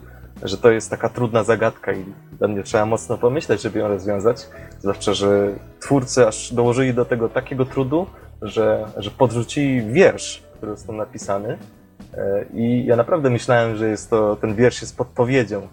że 0.43 0.59
to 0.59 0.71
jest 0.71 0.91
taka 0.91 1.09
trudna 1.09 1.45
zagadka 1.45 1.93
i 1.93 2.05
dla 2.39 2.49
mnie 2.49 2.63
trzeba 2.63 2.87
mocno 2.87 3.19
pomyśleć, 3.19 3.63
żeby 3.63 3.79
ją 3.79 3.89
rozwiązać. 3.89 4.47
Zwłaszcza, 4.81 5.15
że 5.15 5.49
twórcy 5.81 6.27
aż 6.27 6.53
dołożyli 6.55 6.95
do 6.95 7.05
tego 7.05 7.29
takiego 7.29 7.65
trudu, 7.65 8.07
że, 8.43 8.87
że 8.97 9.11
podrzucili 9.11 9.93
wiersz, 9.93 10.43
który 10.57 10.75
tam 10.87 10.97
napisany. 10.97 11.59
E, 12.15 12.45
I 12.55 12.87
ja 12.87 12.97
naprawdę 12.97 13.31
myślałem, 13.31 13.77
że 13.77 13.89
jest 13.89 14.11
to, 14.11 14.37
ten 14.37 14.55
wiersz 14.55 14.81
jest 14.81 14.97
podpowiedzią. 14.97 15.69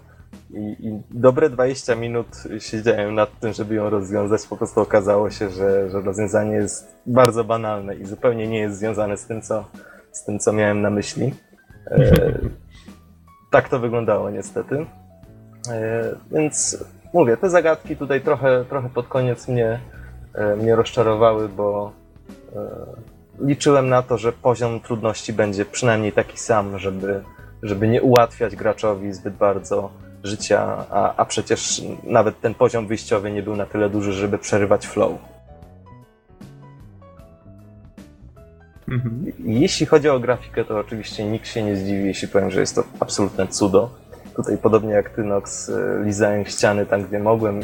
I, 0.50 0.76
I 0.88 1.02
dobre 1.10 1.50
20 1.50 1.94
minut 1.94 2.26
siedziałem 2.58 3.14
nad 3.14 3.40
tym, 3.40 3.52
żeby 3.52 3.74
ją 3.74 3.90
rozwiązać. 3.90 4.46
Po 4.46 4.56
prostu 4.56 4.80
okazało 4.80 5.30
się, 5.30 5.50
że, 5.50 5.90
że 5.90 6.00
rozwiązanie 6.00 6.54
jest 6.54 6.96
bardzo 7.06 7.44
banalne 7.44 7.94
i 7.96 8.06
zupełnie 8.06 8.48
nie 8.48 8.58
jest 8.58 8.78
związane 8.78 9.16
z 9.16 9.26
tym, 9.26 9.42
co, 9.42 9.64
z 10.12 10.24
tym, 10.24 10.38
co 10.38 10.52
miałem 10.52 10.82
na 10.82 10.90
myśli. 10.90 11.34
E, 11.86 12.38
tak 13.50 13.68
to 13.68 13.78
wyglądało 13.78 14.30
niestety. 14.30 14.86
E, 15.70 16.14
więc 16.30 16.84
mówię, 17.12 17.36
te 17.36 17.50
zagadki 17.50 17.96
tutaj 17.96 18.20
trochę, 18.20 18.64
trochę 18.64 18.88
pod 18.88 19.08
koniec 19.08 19.48
mnie, 19.48 19.80
e, 20.34 20.56
mnie 20.56 20.76
rozczarowały, 20.76 21.48
bo 21.48 21.92
e, 22.56 23.46
liczyłem 23.46 23.88
na 23.88 24.02
to, 24.02 24.18
że 24.18 24.32
poziom 24.32 24.80
trudności 24.80 25.32
będzie 25.32 25.64
przynajmniej 25.64 26.12
taki 26.12 26.38
sam, 26.38 26.78
żeby, 26.78 27.22
żeby 27.62 27.88
nie 27.88 28.02
ułatwiać 28.02 28.56
graczowi 28.56 29.12
zbyt 29.12 29.34
bardzo 29.34 29.90
życia, 30.24 30.84
a, 30.90 31.16
a 31.16 31.24
przecież 31.24 31.82
nawet 32.04 32.40
ten 32.40 32.54
poziom 32.54 32.86
wyjściowy 32.86 33.32
nie 33.32 33.42
był 33.42 33.56
na 33.56 33.66
tyle 33.66 33.90
duży, 33.90 34.12
żeby 34.12 34.38
przerywać 34.38 34.86
flow. 34.86 35.12
Mhm. 38.88 39.32
Jeśli 39.38 39.86
chodzi 39.86 40.08
o 40.08 40.20
grafikę, 40.20 40.64
to 40.64 40.78
oczywiście 40.78 41.24
nikt 41.24 41.46
się 41.46 41.62
nie 41.62 41.76
zdziwi, 41.76 42.06
jeśli 42.06 42.28
powiem, 42.28 42.50
że 42.50 42.60
jest 42.60 42.74
to 42.74 42.84
absolutne 43.00 43.48
cudo. 43.48 43.90
Tutaj 44.36 44.58
podobnie 44.58 44.92
jak 44.92 45.10
ty, 45.10 45.24
Nox, 45.24 45.68
e, 45.68 46.02
lizałem 46.04 46.44
ściany 46.44 46.86
tam, 46.86 47.02
gdzie 47.02 47.18
mogłem 47.18 47.60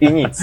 i, 0.00 0.04
i 0.06 0.12
nic. 0.12 0.42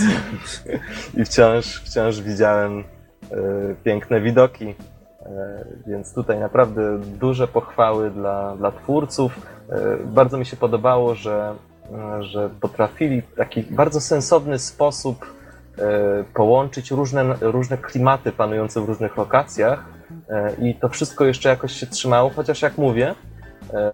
I 1.18 1.26
wciąż, 1.26 1.82
wciąż 1.82 2.22
widziałem 2.22 2.80
e, 2.80 3.36
piękne 3.84 4.22
widoki. 4.22 4.76
E, 5.22 5.66
Więc 5.88 6.14
tutaj 6.14 6.40
naprawdę 6.40 7.00
duże 7.00 7.48
pochwały 7.48 8.12
dla, 8.12 8.56
dla 8.56 8.72
twórców. 8.72 9.40
Bardzo 10.06 10.38
mi 10.38 10.46
się 10.46 10.58
podobało, 10.58 11.16
że, 11.16 11.56
że 12.20 12.50
potrafili 12.62 13.22
w 13.22 13.36
taki 13.36 13.64
bardzo 13.64 14.02
sensowny 14.02 14.60
sposób 14.60 15.26
połączyć 16.34 16.92
różne, 16.92 17.36
różne 17.42 17.78
klimaty 17.78 18.32
panujące 18.32 18.82
w 18.82 18.86
różnych 18.86 19.18
lokacjach 19.18 19.86
e, 20.30 20.52
i 20.62 20.76
to 20.76 20.90
wszystko 20.90 21.26
jeszcze 21.26 21.50
jakoś 21.50 21.72
się 21.72 21.88
trzymało, 21.88 22.30
chociaż 22.30 22.62
jak 22.62 22.78
mówię, 22.78 23.16
e, 23.74 23.92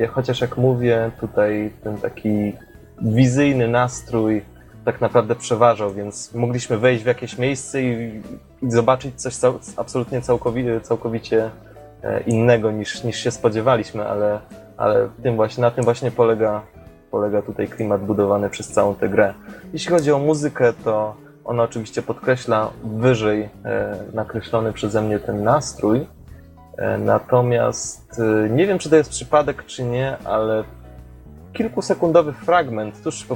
e, 0.00 0.06
chociaż 0.06 0.40
jak 0.40 0.56
mówię, 0.56 1.10
tutaj 1.20 1.72
ten 1.82 1.96
taki 1.98 2.52
wizyjny 3.02 3.68
nastrój 3.68 4.42
tak 4.84 5.00
naprawdę 5.00 5.36
przeważał, 5.36 5.92
więc 5.92 6.34
mogliśmy 6.34 6.78
wejść 6.78 7.04
w 7.04 7.06
jakieś 7.06 7.38
miejsce 7.38 7.82
i, 7.82 8.22
i 8.62 8.70
zobaczyć 8.70 9.20
coś 9.20 9.34
cał, 9.34 9.58
absolutnie 9.76 10.22
całkowicie, 10.22 10.80
całkowicie 10.80 11.50
e, 12.02 12.20
innego 12.20 12.70
niż, 12.70 13.04
niż 13.04 13.16
się 13.16 13.30
spodziewaliśmy, 13.30 14.06
ale, 14.06 14.40
ale 14.76 15.08
tym 15.22 15.36
właśnie, 15.36 15.60
na 15.62 15.70
tym 15.70 15.84
właśnie 15.84 16.10
polega, 16.10 16.62
polega 17.10 17.42
tutaj 17.42 17.68
klimat 17.68 18.04
budowany 18.04 18.50
przez 18.50 18.68
całą 18.68 18.94
tę 18.94 19.08
grę. 19.08 19.34
Jeśli 19.72 19.90
chodzi 19.90 20.12
o 20.12 20.18
muzykę, 20.18 20.72
to 20.84 21.14
ona 21.44 21.62
oczywiście 21.62 22.02
podkreśla 22.02 22.70
wyżej 22.84 23.48
e, 23.64 23.96
nakreślony 24.14 24.72
przeze 24.72 25.02
mnie 25.02 25.18
ten 25.18 25.42
nastrój, 25.42 26.06
e, 26.78 26.98
natomiast 26.98 28.20
e, 28.20 28.50
nie 28.50 28.66
wiem, 28.66 28.78
czy 28.78 28.90
to 28.90 28.96
jest 28.96 29.10
przypadek, 29.10 29.66
czy 29.66 29.84
nie, 29.84 30.16
ale 30.24 30.64
kilkusekundowy 31.52 32.32
fragment 32.32 33.02
tuż, 33.02 33.26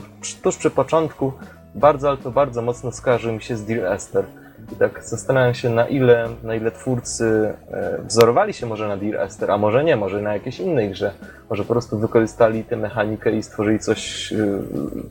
tuż 0.42 0.56
przy 0.56 0.70
początku 0.70 1.32
bardzo, 1.74 2.08
ale 2.08 2.18
to 2.18 2.30
bardzo 2.30 2.62
mocno 2.62 2.92
skojarzył 2.92 3.32
mi 3.32 3.42
się 3.42 3.56
z 3.56 3.64
Dear 3.64 3.92
Esther. 3.92 4.24
I 4.72 4.76
tak 4.76 5.04
zastanawiam 5.04 5.54
się, 5.54 5.70
na 5.70 5.88
ile, 5.88 6.28
na 6.42 6.54
ile 6.54 6.70
twórcy 6.70 7.54
e, 7.72 7.98
wzorowali 8.04 8.52
się 8.52 8.66
może 8.66 8.88
na 8.88 8.96
Dear 8.96 9.16
Esther, 9.20 9.50
a 9.50 9.58
może 9.58 9.84
nie, 9.84 9.96
może 9.96 10.22
na 10.22 10.32
jakiejś 10.32 10.60
innej 10.60 10.90
grze. 10.90 11.12
Może 11.50 11.64
po 11.64 11.72
prostu 11.72 11.98
wykorzystali 11.98 12.64
tę 12.64 12.76
mechanikę 12.76 13.30
i 13.30 13.42
stworzyli 13.42 13.78
coś 13.78 14.32
e, 14.32 14.36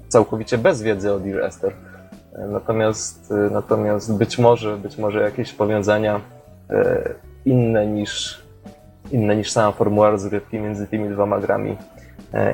całkowicie 0.07 0.57
bez 0.57 0.81
wiedzy 0.81 1.13
o 1.13 1.19
Dear 1.19 1.39
Esther. 1.39 1.73
E, 2.35 2.47
Natomiast, 2.47 3.33
natomiast 3.51 4.17
być 4.17 4.39
może, 4.39 4.77
być 4.77 4.97
może 4.97 5.21
jakieś 5.21 5.53
powiązania 5.53 6.21
inne 7.45 7.87
niż, 7.87 8.43
inne 9.11 9.35
niż 9.35 9.51
sama 9.51 9.71
formuła 9.71 10.09
rozgrywki 10.09 10.59
między 10.59 10.87
tymi 10.87 11.09
dwoma 11.09 11.39
grami 11.39 11.77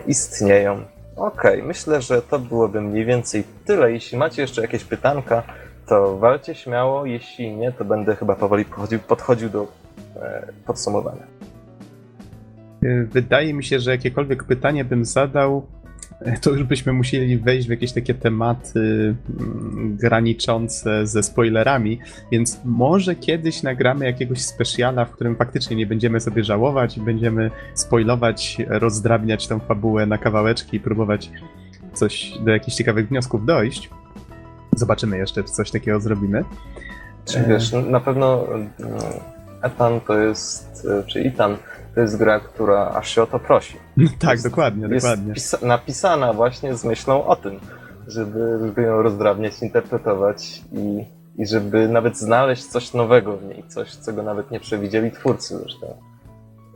istnieją. 0.08 0.82
Okej, 1.16 1.64
myślę, 1.64 2.02
że 2.02 2.22
to 2.22 2.40
byłoby 2.40 2.82
mniej 2.82 3.06
więcej 3.06 3.44
tyle. 3.66 3.92
Jeśli 3.92 4.18
macie 4.18 4.42
jeszcze 4.42 4.62
jakieś 4.62 4.84
pytanka, 4.84 5.44
to 5.90 6.18
walcie 6.18 6.56
śmiało. 6.56 7.06
Jeśli 7.06 7.56
nie, 7.56 7.72
to 7.72 7.86
będę 7.86 8.16
chyba 8.16 8.36
powoli 8.36 8.66
podchodził, 8.66 9.00
podchodził 9.00 9.50
do 9.50 9.68
e, 10.16 10.48
podsumowania. 10.66 11.24
Y, 12.84 13.08
Wydaje 13.12 13.54
mi 13.54 13.64
się, 13.64 13.80
że 13.80 13.92
jakiekolwiek 13.92 14.44
pytanie 14.44 14.86
bym 14.86 15.06
zadał, 15.06 15.68
y, 16.22 16.40
to 16.42 16.50
już 16.50 16.64
byśmy 16.64 16.94
musieli 16.94 17.38
wejść 17.38 17.68
w 17.68 17.72
jakieś 17.72 17.92
takie 17.92 18.14
tematy 18.14 19.16
mm, 19.40 19.98
graniczące 19.98 21.08
ze 21.08 21.24
spoilerami, 21.24 22.00
więc 22.32 22.62
może 22.66 23.16
kiedyś 23.16 23.64
nagramy 23.64 24.06
jakiegoś 24.06 24.42
specjala, 24.42 25.06
w 25.06 25.12
którym 25.12 25.36
faktycznie 25.36 25.76
nie 25.76 25.86
będziemy 25.86 26.20
sobie 26.20 26.44
żałować 26.44 26.98
i 26.98 27.02
będziemy 27.02 27.52
spoilować, 27.74 28.58
rozdrabniać 28.68 29.48
tą 29.48 29.60
fabułę 29.60 30.06
na 30.06 30.18
kawałeczki 30.18 30.78
i 30.78 30.80
próbować 30.80 31.32
coś 31.94 32.34
do 32.46 32.52
jakichś 32.52 32.78
ciekawych 32.78 33.08
wniosków 33.08 33.46
dojść. 33.46 33.90
Zobaczymy 34.80 35.18
jeszcze, 35.18 35.44
czy 35.44 35.50
coś 35.52 35.72
takiego 35.72 36.00
zrobimy. 36.00 36.44
Czy 37.26 37.40
E. 37.40 37.44
wiesz, 37.48 37.72
no, 37.72 37.82
na 37.82 38.00
pewno 38.00 38.46
mm, 38.48 38.70
Ethan 39.62 40.02
to 40.02 40.18
jest, 40.18 40.88
e, 41.00 41.04
czy 41.04 41.20
Ethan 41.20 41.58
to 41.96 42.02
jest 42.02 42.18
gra, 42.18 42.40
która 42.40 42.90
aż 42.90 43.10
się 43.16 43.24
o 43.24 43.28
to 43.28 43.40
prosi. 43.40 43.78
tak, 44.20 44.32
Jest- 44.32 44.44
dokładnie, 44.50 44.88
jest 44.88 45.06
dokładnie. 45.06 45.34
pisa- 45.34 45.66
napisana 45.66 46.34
właśnie 46.34 46.76
z 46.76 46.86
myślą 46.86 47.26
o 47.26 47.36
tym, 47.36 47.60
żeby, 48.08 48.60
żeby 48.62 48.82
ją 48.82 49.02
rozdrabniać, 49.02 49.62
interpretować 49.62 50.62
i, 50.72 51.06
i 51.38 51.46
żeby 51.48 51.88
nawet 51.88 52.18
znaleźć 52.18 52.66
coś 52.66 52.94
nowego 52.94 53.38
w 53.38 53.44
niej, 53.46 53.64
coś, 53.68 53.98
czego 54.06 54.24
nawet 54.24 54.52
nie 54.52 54.60
przewidzieli 54.60 55.12
twórcy 55.12 55.58
zresztą. 55.58 55.88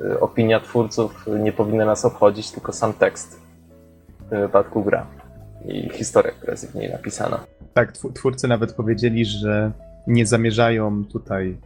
Y, 0.06 0.20
Opinia 0.20 0.60
twórców 0.60 1.26
nie 1.40 1.54
powinna 1.54 1.86
nas 1.86 2.06
obchodzić, 2.06 2.52
tylko 2.52 2.74
sam 2.74 2.94
tekst. 2.94 3.40
W 4.20 4.30
tym 4.30 4.42
wypadku 4.42 4.84
gra 4.84 5.06
i 5.68 5.90
historia, 5.90 6.32
która 6.32 6.52
jest 6.52 6.72
w 6.72 6.76
niej 6.76 6.92
napisana. 6.92 7.46
Tak, 7.74 7.94
tw- 7.94 8.14
twórcy 8.14 8.48
nawet 8.48 8.74
powiedzieli, 8.74 9.26
że 9.26 9.72
nie 10.08 10.26
zamierzają 10.26 11.06
tutaj 11.06 11.58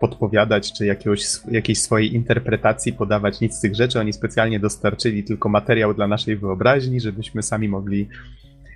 podpowiadać, 0.00 0.72
czy 0.72 0.86
jakiegoś, 0.86 1.26
jakiejś 1.50 1.82
swojej 1.82 2.14
interpretacji 2.14 2.92
podawać 2.92 3.40
nic 3.40 3.54
z 3.54 3.60
tych 3.60 3.74
rzeczy. 3.74 4.00
Oni 4.00 4.12
specjalnie 4.12 4.60
dostarczyli 4.60 5.24
tylko 5.24 5.48
materiał 5.48 5.94
dla 5.94 6.06
naszej 6.06 6.36
wyobraźni, 6.36 7.00
żebyśmy 7.00 7.42
sami 7.42 7.68
mogli, 7.68 8.08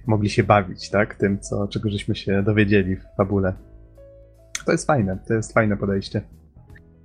mogli 0.07 0.31
się 0.31 0.43
bawić, 0.43 0.91
tak? 0.91 1.15
Tym, 1.15 1.41
co, 1.41 1.69
czego 1.69 1.91
żeśmy 1.91 2.15
się 2.15 2.43
dowiedzieli 2.43 2.97
w 2.97 3.03
fabule. 3.16 3.53
To 4.66 4.73
jest 4.73 4.87
fajne, 4.87 5.19
to 5.28 5.35
jest 5.35 5.53
fajne 5.53 5.77
podejście. 5.77 6.23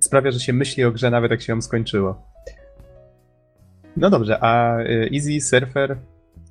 Sprawia, 0.00 0.30
że 0.30 0.40
się 0.40 0.52
myśli 0.52 0.84
o 0.84 0.92
grze 0.92 1.10
nawet 1.10 1.30
jak 1.30 1.42
się 1.42 1.52
ją 1.52 1.62
skończyło. 1.62 2.22
No 3.96 4.10
dobrze, 4.10 4.38
a 4.40 4.80
y, 4.80 5.10
Easy 5.14 5.40
Surfer, 5.40 5.96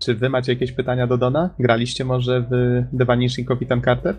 czy 0.05 0.15
wy 0.15 0.29
macie 0.29 0.53
jakieś 0.53 0.71
pytania 0.71 1.07
do 1.07 1.17
Dona? 1.17 1.49
Graliście 1.59 2.05
może 2.05 2.41
w 2.41 2.83
The 2.97 3.05
Vanishing 3.05 3.51
Ethan 3.51 3.81
Carter? 3.81 4.15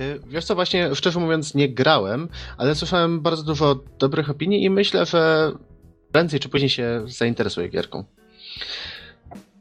Y, 0.00 0.20
Wiesz 0.26 0.44
co, 0.44 0.54
właśnie 0.54 0.94
szczerze 0.94 1.20
mówiąc 1.20 1.54
nie 1.54 1.68
grałem, 1.68 2.28
ale 2.56 2.74
słyszałem 2.74 3.20
bardzo 3.20 3.42
dużo 3.42 3.80
dobrych 3.98 4.30
opinii 4.30 4.64
i 4.64 4.70
myślę, 4.70 5.06
że 5.06 5.52
prędzej 6.12 6.40
czy 6.40 6.48
później 6.48 6.70
się 6.70 7.02
zainteresuję 7.06 7.68
gierką. 7.68 8.04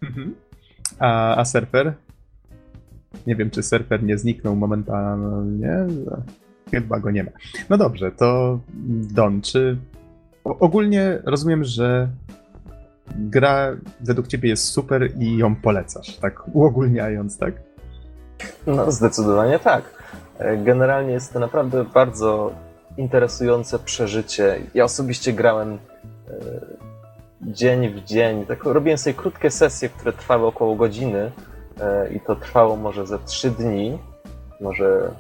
Mhm. 0.02 0.36
A, 1.00 1.36
a 1.36 1.46
Surfer? 1.46 1.94
Nie 3.28 3.36
wiem, 3.36 3.50
czy 3.50 3.64
Surfer 3.64 4.04
nie 4.04 4.18
zniknął 4.18 4.56
momentalnie. 4.56 5.78
Chyba 6.72 7.00
go 7.00 7.12
nie 7.12 7.24
ma. 7.24 7.32
No 7.70 7.78
dobrze, 7.78 8.12
to 8.12 8.60
Don, 9.14 9.42
czy 9.42 9.78
ogólnie 10.44 11.20
rozumiem, 11.24 11.64
że 11.64 12.10
gra 13.16 13.76
według 14.02 14.28
ciebie 14.28 14.50
jest 14.50 14.66
super 14.66 15.12
i 15.20 15.38
ją 15.38 15.56
polecasz, 15.56 16.18
tak 16.18 16.42
uogólniając, 16.54 17.38
tak? 17.38 17.54
No, 18.68 18.92
zdecydowanie 18.92 19.60
tak. 19.60 19.84
E, 20.40 20.58
Generalnie 20.58 21.14
jest 21.14 21.34
to 21.34 21.40
naprawdę 21.40 21.84
bardzo 21.84 22.52
interesujące 22.98 23.80
przeżycie. 23.80 24.62
Ja 24.74 24.84
osobiście 24.84 25.34
grałem 25.34 25.74
e, 25.74 25.78
dzień 27.42 27.90
w 27.90 28.04
dzień. 28.04 28.46
Tak, 28.46 28.64
robiłem 28.64 28.98
sobie 28.98 29.14
krótkie 29.14 29.52
sesje, 29.52 29.90
które 29.90 30.14
trwały 30.14 30.48
około 30.48 30.76
godziny 30.76 31.32
e, 31.80 32.14
i 32.14 32.20
to 32.20 32.36
trwało 32.36 32.76
może 32.76 33.08
ze 33.08 33.20
trzy 33.20 33.52
dni, 33.52 33.98
może 34.62 35.12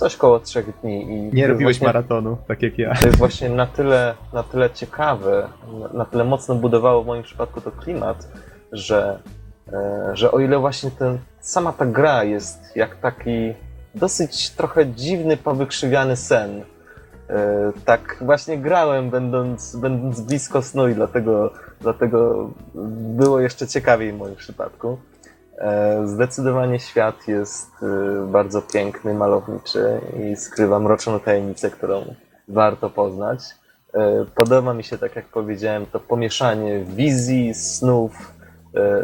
coś 0.00 0.16
koło 0.16 0.40
trzech 0.40 0.80
dni. 0.80 1.02
I 1.02 1.34
Nie 1.34 1.46
robiłeś 1.46 1.76
właśnie- 1.76 1.86
maratonu, 1.86 2.36
tak 2.48 2.62
jak 2.62 2.78
ja. 2.78 2.94
to 3.00 3.06
jest 3.06 3.18
właśnie 3.18 3.48
na 3.48 3.66
tyle, 3.66 4.14
na 4.32 4.42
tyle 4.42 4.70
ciekawe, 4.70 5.48
na, 5.80 5.88
na 5.98 6.04
tyle 6.04 6.24
mocno 6.24 6.54
budowało 6.54 7.02
w 7.02 7.06
moim 7.06 7.22
przypadku 7.22 7.60
to 7.60 7.70
klimat, 7.70 8.28
że, 8.72 9.18
e, 9.72 10.10
że 10.14 10.32
o 10.32 10.40
ile 10.40 10.58
właśnie 10.58 10.90
ten, 10.90 11.18
sama 11.40 11.72
ta 11.72 11.86
gra 11.86 12.24
jest 12.24 12.76
jak 12.76 12.96
taki 12.96 13.54
dosyć 13.94 14.50
trochę 14.50 14.86
dziwny, 14.86 15.36
powykrzywiany 15.36 16.16
sen, 16.16 16.50
e, 17.28 17.72
tak 17.84 18.16
właśnie 18.20 18.58
grałem, 18.58 19.10
będąc, 19.10 19.76
będąc 19.76 20.20
blisko 20.20 20.62
snu 20.62 20.88
i 20.88 20.94
dlatego, 20.94 21.52
dlatego 21.80 22.50
było 23.20 23.40
jeszcze 23.40 23.66
ciekawiej 23.66 24.12
w 24.12 24.16
moim 24.18 24.36
przypadku. 24.36 24.98
E, 25.60 26.06
Zdecydowanie 26.06 26.78
świat 26.80 27.28
jest 27.28 27.70
e, 27.82 28.26
bardzo 28.26 28.62
piękny, 28.62 29.14
malowniczy 29.14 30.00
i 30.22 30.36
skrywa 30.36 30.78
mroczną 30.78 31.20
tajemnicę, 31.20 31.70
którą 31.70 32.14
warto 32.48 32.90
poznać. 32.90 33.40
E, 33.94 34.24
Podoba 34.34 34.74
mi 34.74 34.84
się, 34.84 34.98
tak 34.98 35.16
jak 35.16 35.24
powiedziałem, 35.24 35.86
to 35.86 36.00
pomieszanie 36.00 36.84
wizji, 36.84 37.54
snów, 37.54 38.34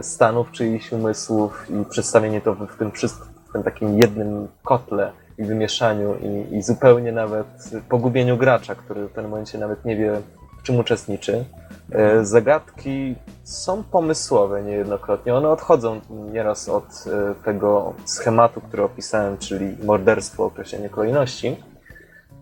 stanów 0.00 0.52
czyichś 0.52 0.92
umysłów 0.92 1.66
i 1.70 1.84
przedstawienie 1.84 2.40
to 2.40 2.54
w 2.54 2.76
tym 2.78 2.92
wszystkim, 2.92 3.26
w 3.48 3.52
tym 3.52 3.62
takim 3.62 3.98
jednym 3.98 4.48
kotle 4.62 5.12
i 5.38 5.44
wymieszaniu 5.44 6.14
i, 6.14 6.56
i 6.56 6.62
zupełnie 6.62 7.12
nawet 7.12 7.46
pogubieniu 7.88 8.36
gracza, 8.36 8.74
który 8.74 9.08
w 9.08 9.12
tym 9.12 9.28
momencie 9.28 9.58
nawet 9.58 9.84
nie 9.84 9.96
wie, 9.96 10.20
w 10.58 10.62
czym 10.62 10.76
uczestniczy. 10.76 11.44
E, 11.92 12.24
Zagadki 12.24 13.14
są 13.44 13.82
pomysłowe 13.82 14.62
niejednokrotnie. 14.62 15.34
One 15.34 15.48
odchodzą 15.48 16.00
nieraz 16.32 16.68
od 16.68 16.84
e, 16.84 17.34
tego 17.44 17.94
schematu, 18.04 18.60
który 18.60 18.82
opisałem, 18.82 19.38
czyli 19.38 19.76
morderstwo, 19.84 20.44
określenie 20.44 20.88
kolejności. 20.88 21.56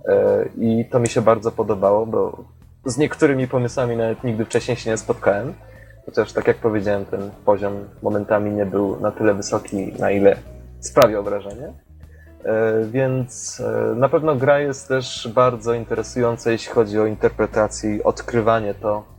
E, 0.09 0.45
I 0.59 0.85
to 0.91 1.01
mi 1.01 1.09
się 1.09 1.23
bardzo 1.23 1.51
podobało, 1.51 2.07
bo 2.07 2.45
z 2.85 2.99
niektórymi 2.99 3.49
pomysłami 3.49 3.97
nawet 3.97 4.25
nigdy 4.25 4.45
wcześniej 4.45 4.77
się 4.77 4.91
nie 4.91 4.97
spotkałem. 4.97 5.55
Chociaż, 6.07 6.33
tak 6.33 6.47
jak 6.47 6.57
powiedziałem, 6.57 7.05
ten 7.05 7.31
poziom 7.45 7.73
momentami 8.03 8.51
nie 8.51 8.67
był 8.67 9.01
na 9.01 9.11
tyle 9.11 9.35
wysoki, 9.35 9.93
na 9.99 10.11
ile 10.11 10.37
sprawiał 10.81 11.25
wrażenie. 11.25 11.73
Więc 12.91 13.63
na 13.97 14.09
pewno 14.09 14.37
gra 14.37 14.59
jest 14.59 14.89
też 14.89 15.29
bardzo 15.35 15.75
interesująca, 15.75 16.51
jeśli 16.51 16.73
chodzi 16.73 17.01
o 17.01 17.07
interpretację 17.07 17.97
i 17.97 18.03
odkrywanie 18.03 18.75
to, 18.75 19.14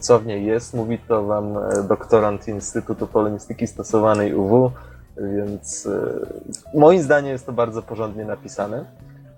co 0.00 0.18
w 0.18 0.26
niej 0.26 0.46
jest. 0.46 0.74
Mówi 0.74 0.98
to 0.98 1.24
wam 1.24 1.58
e, 1.58 1.82
doktorant 1.88 2.48
Instytutu 2.48 3.06
Polemistyki 3.06 3.66
Stosowanej 3.66 4.34
UW, 4.34 4.70
więc 5.16 5.86
e, 5.86 6.78
moim 6.78 7.02
zdaniem 7.02 7.32
jest 7.32 7.46
to 7.46 7.52
bardzo 7.52 7.82
porządnie 7.82 8.24
napisane. 8.24 8.84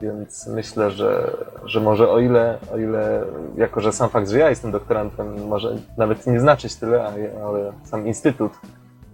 Więc 0.01 0.47
myślę, 0.47 0.90
że, 0.90 1.36
że 1.65 1.81
może 1.81 2.11
o 2.11 2.19
ile, 2.19 2.59
o 2.73 2.78
ile, 2.78 3.23
jako 3.57 3.81
że 3.81 3.93
sam 3.93 4.11
fakt, 4.11 4.28
że 4.28 4.39
ja 4.39 4.51
jestem 4.51 4.70
doktorantem, 4.73 5.47
może 5.48 5.77
nawet 5.97 6.27
nie 6.27 6.40
znaczyć 6.40 6.77
tyle, 6.77 7.05
ale 7.44 7.73
sam 7.85 8.07
Instytut 8.07 8.53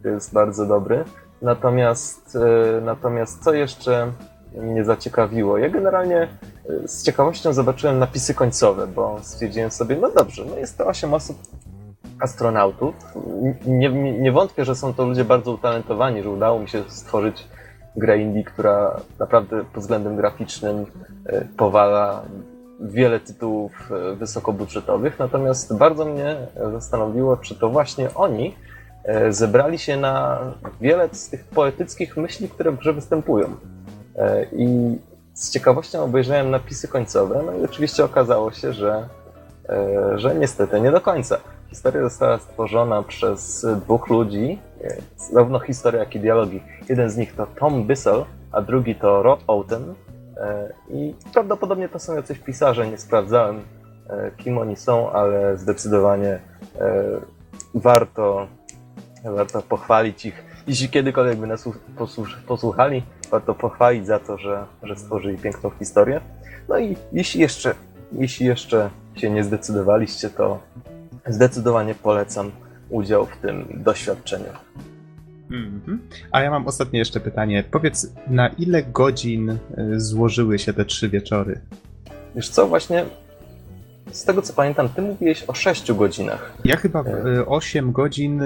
jest 0.04 0.32
bardzo 0.32 0.66
dobry. 0.66 1.04
Natomiast, 1.42 2.36
e, 2.36 2.80
natomiast 2.80 3.44
co 3.44 3.54
jeszcze 3.54 4.12
mnie 4.54 4.84
zaciekawiło? 4.84 5.58
Ja 5.58 5.68
generalnie 5.68 6.22
e, 6.22 6.28
z 6.86 7.02
ciekawością 7.02 7.52
zobaczyłem 7.52 7.98
napisy 7.98 8.34
końcowe, 8.34 8.86
bo 8.86 9.18
stwierdziłem 9.22 9.70
sobie, 9.70 9.96
no 9.96 10.10
dobrze, 10.10 10.44
no 10.50 10.56
jest 10.56 10.78
to 10.78 10.86
8 10.86 11.14
osób 11.14 11.38
astronautów. 12.20 12.94
Nie, 13.66 13.88
nie, 13.90 14.18
nie 14.18 14.32
wątpię, 14.32 14.64
że 14.64 14.74
są 14.74 14.94
to 14.94 15.06
ludzie 15.06 15.24
bardzo 15.24 15.52
utalentowani, 15.52 16.22
że 16.22 16.30
udało 16.30 16.58
mi 16.58 16.68
się 16.68 16.82
stworzyć 16.88 17.48
grę 17.96 18.18
indie, 18.18 18.44
która 18.44 19.00
naprawdę 19.18 19.64
pod 19.64 19.82
względem 19.82 20.16
graficznym 20.16 20.86
e, 21.26 21.44
powala 21.56 22.22
wiele 22.80 23.20
tytułów 23.20 23.72
e, 23.92 24.14
wysokobudżetowych, 24.14 25.18
natomiast 25.18 25.76
bardzo 25.76 26.04
mnie 26.04 26.36
zastanowiło, 26.72 27.36
czy 27.36 27.54
to 27.54 27.70
właśnie 27.70 28.14
oni 28.14 28.54
e, 29.04 29.32
zebrali 29.32 29.78
się 29.78 29.96
na 29.96 30.40
wiele 30.80 31.08
z 31.12 31.28
tych 31.28 31.44
poetyckich 31.44 32.16
myśli, 32.16 32.48
które 32.48 32.72
w 32.72 32.78
grze 32.78 32.92
występują. 32.92 33.46
I 34.52 34.98
z 35.34 35.50
ciekawością 35.50 36.04
obejrzałem 36.04 36.50
napisy 36.50 36.88
końcowe, 36.88 37.42
no 37.46 37.52
i 37.52 37.64
oczywiście 37.64 38.04
okazało 38.04 38.52
się, 38.52 38.72
że, 38.72 39.08
że 40.14 40.34
niestety 40.34 40.80
nie 40.80 40.90
do 40.90 41.00
końca. 41.00 41.38
Historia 41.68 42.02
została 42.02 42.38
stworzona 42.38 43.02
przez 43.02 43.66
dwóch 43.80 44.08
ludzi, 44.08 44.58
zarówno 45.16 45.60
historia, 45.60 46.00
jak 46.00 46.14
i 46.14 46.20
dialogi. 46.20 46.62
Jeden 46.88 47.10
z 47.10 47.16
nich 47.16 47.34
to 47.34 47.46
Tom 47.46 47.84
Bissell, 47.84 48.24
a 48.52 48.62
drugi 48.62 48.94
to 48.94 49.22
Rob 49.22 49.40
Outen, 49.46 49.94
E, 50.36 50.72
I 50.90 51.14
prawdopodobnie 51.32 51.88
to 51.88 51.98
są 51.98 52.14
jacyś 52.14 52.38
pisarze, 52.38 52.88
nie 52.88 52.98
sprawdzałem 52.98 53.60
e, 54.10 54.30
kim 54.36 54.58
oni 54.58 54.76
są, 54.76 55.10
ale 55.12 55.56
zdecydowanie 55.58 56.40
e, 56.80 57.04
warto, 57.74 58.46
warto 59.24 59.62
pochwalić 59.62 60.26
ich. 60.26 60.51
Jeśli 60.66 60.88
kiedykolwiek 60.88 61.38
by 61.38 61.46
nas 61.46 61.68
posłuchali, 62.46 63.02
warto 63.30 63.54
pochwalić 63.54 64.06
za 64.06 64.18
to, 64.18 64.38
że, 64.38 64.66
że 64.82 64.96
stworzyli 64.96 65.38
piękną 65.38 65.70
historię. 65.70 66.20
No 66.68 66.78
i 66.78 66.96
jeśli 67.12 67.40
jeszcze, 67.40 67.74
jeśli 68.12 68.46
jeszcze 68.46 68.90
się 69.16 69.30
nie 69.30 69.44
zdecydowaliście, 69.44 70.30
to 70.30 70.60
zdecydowanie 71.26 71.94
polecam 71.94 72.50
udział 72.90 73.26
w 73.26 73.36
tym 73.36 73.66
doświadczeniu. 73.74 74.52
Mhm. 75.50 76.00
A 76.32 76.40
ja 76.42 76.50
mam 76.50 76.66
ostatnie 76.66 76.98
jeszcze 76.98 77.20
pytanie. 77.20 77.64
Powiedz, 77.70 78.12
na 78.26 78.48
ile 78.48 78.82
godzin 78.82 79.50
y, 79.50 79.58
złożyły 80.00 80.58
się 80.58 80.72
te 80.72 80.84
trzy 80.84 81.08
wieczory? 81.08 81.60
Wiesz 82.34 82.48
co, 82.48 82.68
właśnie 82.68 83.04
z 84.12 84.24
tego 84.24 84.42
co 84.42 84.52
pamiętam, 84.52 84.88
ty 84.88 85.02
mówiłeś 85.02 85.44
o 85.46 85.54
6 85.54 85.92
godzinach. 85.92 86.52
Ja 86.64 86.76
chyba 86.76 87.04
8 87.46 87.88
e. 87.88 87.92
godzin. 87.92 88.42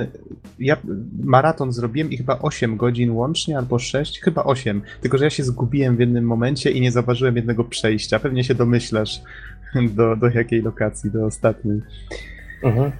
Ja 0.59 0.76
maraton 1.24 1.72
zrobiłem 1.72 2.10
i 2.10 2.16
chyba 2.16 2.38
8 2.38 2.76
godzin 2.76 3.10
łącznie, 3.10 3.59
albo 3.59 3.78
6, 3.78 4.20
chyba 4.20 4.44
8. 4.44 4.82
Tylko, 5.01 5.18
że 5.18 5.24
ja 5.24 5.30
się 5.30 5.44
zgubiłem 5.44 5.97
w 5.97 6.01
jednym 6.01 6.24
momencie 6.24 6.70
i 6.70 6.80
nie 6.80 6.93
zauważyłem 6.93 7.36
jednego 7.36 7.64
przejścia. 7.64 8.18
Pewnie 8.18 8.44
się 8.44 8.55
domyślasz 8.55 9.22
do, 9.97 10.16
do 10.16 10.28
jakiej 10.28 10.62
lokacji, 10.62 11.10
do 11.10 11.26
ostatniej. 11.26 11.80
Mhm. 12.62 12.93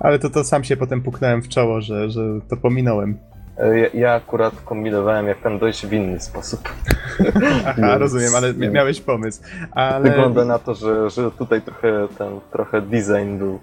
Ale 0.00 0.18
to, 0.18 0.30
to 0.30 0.44
sam 0.44 0.64
się 0.64 0.76
potem 0.76 1.02
puknąłem 1.02 1.42
w 1.42 1.48
czoło, 1.48 1.80
że, 1.80 2.10
że 2.10 2.40
to 2.48 2.56
pominąłem. 2.56 3.18
E, 3.58 3.78
ja, 3.78 3.88
ja, 3.94 4.14
akurat 4.14 4.54
kombinowałem, 4.64 5.26
jak 5.26 5.40
tam 5.40 5.58
dojść 5.58 5.86
w 5.86 5.92
inny 5.92 6.20
sposób. 6.20 6.60
Aha, 7.66 7.98
rozumiem, 7.98 8.34
ale 8.36 8.54
miałeś 8.54 9.00
pomysł. 9.00 9.42
Ale... 9.70 10.10
Wygląda 10.10 10.44
na 10.44 10.58
to, 10.58 10.74
że, 10.74 11.10
że 11.10 11.30
tutaj 11.30 11.62
trochę 11.62 12.08
ten 12.18 12.40
trochę 12.52 12.82
design 12.82 13.38
był 13.38 13.60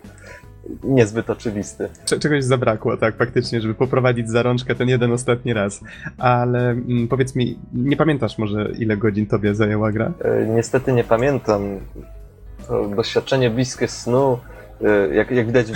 niezbyt 0.84 1.30
oczywisty. 1.30 1.90
Czegoś 2.20 2.44
zabrakło, 2.44 2.98
tak, 2.98 3.18
faktycznie, 3.18 3.61
żeby 3.61 3.74
poprowadzić 3.74 4.30
za 4.30 4.44
rączkę 4.44 4.76
ten 4.76 4.90
jeden 4.90 5.11
ostatni 5.11 5.53
raz. 5.53 5.82
Ale 6.18 6.70
mm, 6.70 7.07
powiedz 7.07 7.36
mi, 7.36 7.60
nie 7.74 7.98
pamiętasz 7.98 8.38
może, 8.38 8.72
ile 8.80 8.98
godzin 8.98 9.28
tobie 9.28 9.56
zajęła 9.56 9.91
gra? 9.91 10.11
E, 10.22 10.45
niestety 10.45 10.94
nie 10.94 11.03
pamiętam. 11.03 11.80
To 12.68 12.88
doświadczenie 12.88 13.49
bliskie 13.49 13.88
snu 13.88 14.40
jak, 15.11 15.31
jak 15.31 15.47
widać, 15.47 15.68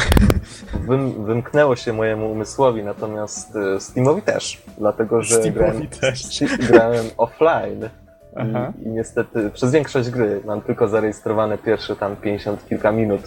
wym, 0.88 1.26
wymknęło 1.26 1.76
się 1.76 1.94
mojemu 1.94 2.32
umysłowi, 2.32 2.84
natomiast 2.84 3.56
e, 3.56 3.80
Steamowi 3.80 4.22
też, 4.22 4.62
dlatego 4.78 5.22
że 5.22 5.52
grałem, 5.52 5.88
też. 5.88 6.44
grałem 6.60 7.06
offline. 7.18 7.90
I, 8.38 8.84
I, 8.84 8.90
niestety 8.90 9.50
przez 9.50 9.72
większość 9.72 10.10
gry 10.10 10.42
mam 10.46 10.62
tylko 10.62 10.88
zarejestrowane 10.88 11.58
pierwsze 11.58 11.96
tam 11.96 12.16
50 12.16 12.68
kilka 12.70 12.92
minut, 12.92 13.22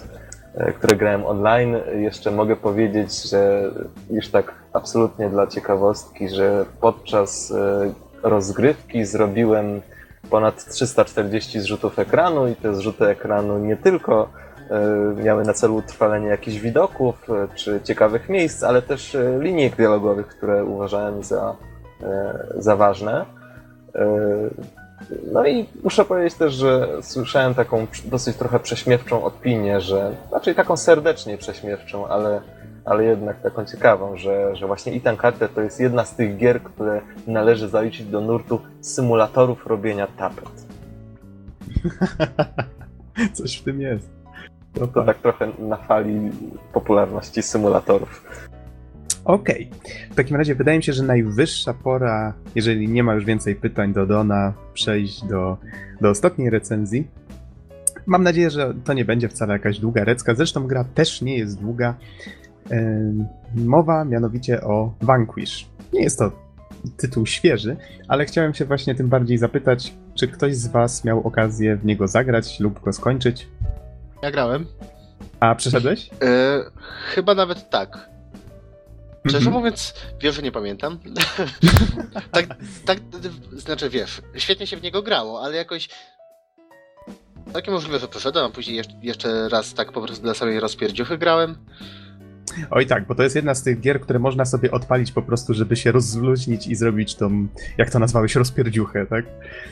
które 0.77 0.97
grałem 0.97 1.25
online. 1.25 1.75
Jeszcze 1.95 2.31
mogę 2.31 2.55
powiedzieć, 2.55 3.29
że 3.29 3.71
już 4.09 4.29
tak 4.29 4.53
absolutnie 4.73 5.29
dla 5.29 5.47
ciekawostki, 5.47 6.29
że 6.29 6.65
podczas 6.81 7.53
rozgrywki 8.23 9.05
zrobiłem 9.05 9.81
ponad 10.29 10.65
340 10.65 11.59
zrzutów 11.59 11.99
ekranu 11.99 12.47
i 12.47 12.55
te 12.55 12.75
zrzuty 12.75 13.05
ekranu 13.05 13.59
nie 13.59 13.77
tylko 13.77 14.29
miały 15.23 15.43
na 15.43 15.53
celu 15.53 15.75
utrwalenie 15.75 16.27
jakichś 16.27 16.57
widoków 16.57 17.29
e, 17.29 17.47
czy 17.55 17.81
ciekawych 17.83 18.29
miejsc, 18.29 18.63
ale 18.63 18.81
też 18.81 19.15
e, 19.15 19.39
linijek 19.39 19.75
dialogowych, 19.75 20.27
które 20.27 20.65
uważałem 20.65 21.23
za, 21.23 21.55
za 22.57 22.75
ważne. 22.75 23.25
No 25.31 25.47
i 25.47 25.65
muszę 25.83 26.05
powiedzieć 26.05 26.33
też, 26.33 26.53
że 26.53 26.87
słyszałem 27.01 27.55
taką 27.55 27.87
dosyć 28.05 28.37
trochę 28.37 28.59
prześmiewczą 28.59 29.23
opinię, 29.23 29.81
że 29.81 30.11
raczej 30.31 30.55
taką 30.55 30.77
serdecznie 30.77 31.37
prześmiewczą, 31.37 32.07
ale, 32.07 32.41
ale 32.85 33.03
jednak 33.03 33.41
taką 33.41 33.65
ciekawą, 33.65 34.17
że, 34.17 34.55
że 34.55 34.67
właśnie 34.67 34.93
Ethan 34.93 35.17
Carter 35.17 35.49
to 35.49 35.61
jest 35.61 35.79
jedna 35.79 36.05
z 36.05 36.15
tych 36.15 36.37
gier, 36.37 36.63
które 36.63 37.01
należy 37.27 37.69
zaliczyć 37.69 38.05
do 38.05 38.21
nurtu 38.21 38.61
symulatorów 38.81 39.67
robienia 39.67 40.07
tapet. 40.07 40.67
Coś 43.33 43.57
w 43.57 43.63
tym 43.63 43.81
jest. 43.81 44.16
No 44.79 44.87
to 44.87 45.03
tak 45.03 45.17
trochę 45.17 45.51
na 45.59 45.77
fali 45.77 46.31
popularności 46.73 47.41
symulatorów. 47.41 48.23
Okej. 49.25 49.69
Okay. 49.79 50.09
W 50.11 50.15
takim 50.15 50.37
razie 50.37 50.55
wydaje 50.55 50.77
mi 50.77 50.83
się, 50.83 50.93
że 50.93 51.03
najwyższa 51.03 51.73
pora, 51.73 52.33
jeżeli 52.55 52.87
nie 52.87 53.03
ma 53.03 53.13
już 53.13 53.25
więcej 53.25 53.55
pytań 53.55 53.93
do 53.93 54.05
Dona, 54.05 54.53
przejść 54.73 55.25
do, 55.25 55.57
do 56.01 56.09
ostatniej 56.09 56.49
recenzji. 56.49 57.07
Mam 58.05 58.23
nadzieję, 58.23 58.49
że 58.49 58.73
to 58.83 58.93
nie 58.93 59.05
będzie 59.05 59.29
wcale 59.29 59.53
jakaś 59.53 59.79
długa 59.79 60.03
recka. 60.03 60.35
Zresztą 60.35 60.67
gra 60.67 60.83
też 60.83 61.21
nie 61.21 61.37
jest 61.37 61.61
długa. 61.61 61.95
Mowa 63.55 64.05
mianowicie 64.05 64.61
o 64.61 64.93
Vanquish. 65.01 65.69
Nie 65.93 66.03
jest 66.03 66.19
to 66.19 66.31
tytuł 66.97 67.25
świeży, 67.25 67.77
ale 68.07 68.25
chciałem 68.25 68.53
się 68.53 68.65
właśnie 68.65 68.95
tym 68.95 69.09
bardziej 69.09 69.37
zapytać, 69.37 69.93
czy 70.15 70.27
ktoś 70.27 70.55
z 70.55 70.67
Was 70.67 71.05
miał 71.05 71.27
okazję 71.27 71.75
w 71.75 71.85
niego 71.85 72.07
zagrać 72.07 72.59
lub 72.59 72.79
go 72.79 72.93
skończyć? 72.93 73.47
Ja 74.21 74.31
grałem. 74.31 74.65
A 75.39 75.55
przeszedłeś? 75.55 76.09
E, 76.21 76.63
chyba 77.13 77.35
nawet 77.35 77.69
tak. 77.69 78.09
Szczerze 79.27 79.49
-hmm. 79.49 79.53
mówiąc, 79.53 79.93
wiesz, 80.21 80.35
że 80.35 80.41
nie 80.41 80.51
pamiętam. 80.51 80.99
tak, 82.31 82.45
tak, 82.85 82.97
znaczy 83.51 83.89
wiesz, 83.89 84.21
świetnie 84.35 84.67
się 84.67 84.77
w 84.77 84.81
niego 84.81 85.01
grało, 85.01 85.41
ale 85.41 85.57
jakoś 85.57 85.89
takie 87.53 87.71
możliwe, 87.71 87.99
że 87.99 88.07
przeszedłem, 88.07 88.45
a 88.45 88.49
później 88.49 88.81
jeszcze 89.01 89.49
raz 89.49 89.73
tak 89.73 89.91
po 89.91 90.01
prostu 90.01 90.23
dla 90.23 90.33
samej 90.33 90.59
rozpierdziuchy 90.59 91.17
grałem. 91.17 91.55
Oj 92.71 92.85
tak, 92.85 93.05
bo 93.05 93.15
to 93.15 93.23
jest 93.23 93.35
jedna 93.35 93.55
z 93.55 93.63
tych 93.63 93.79
gier, 93.79 94.01
które 94.01 94.19
można 94.19 94.45
sobie 94.45 94.71
odpalić 94.71 95.11
po 95.11 95.21
prostu, 95.21 95.53
żeby 95.53 95.75
się 95.75 95.91
rozluźnić 95.91 96.67
i 96.67 96.75
zrobić 96.75 97.15
tą, 97.15 97.47
jak 97.77 97.89
to 97.89 97.99
nazwałeś, 97.99 98.35
rozpierdziuchę, 98.35 99.05
tak? 99.05 99.25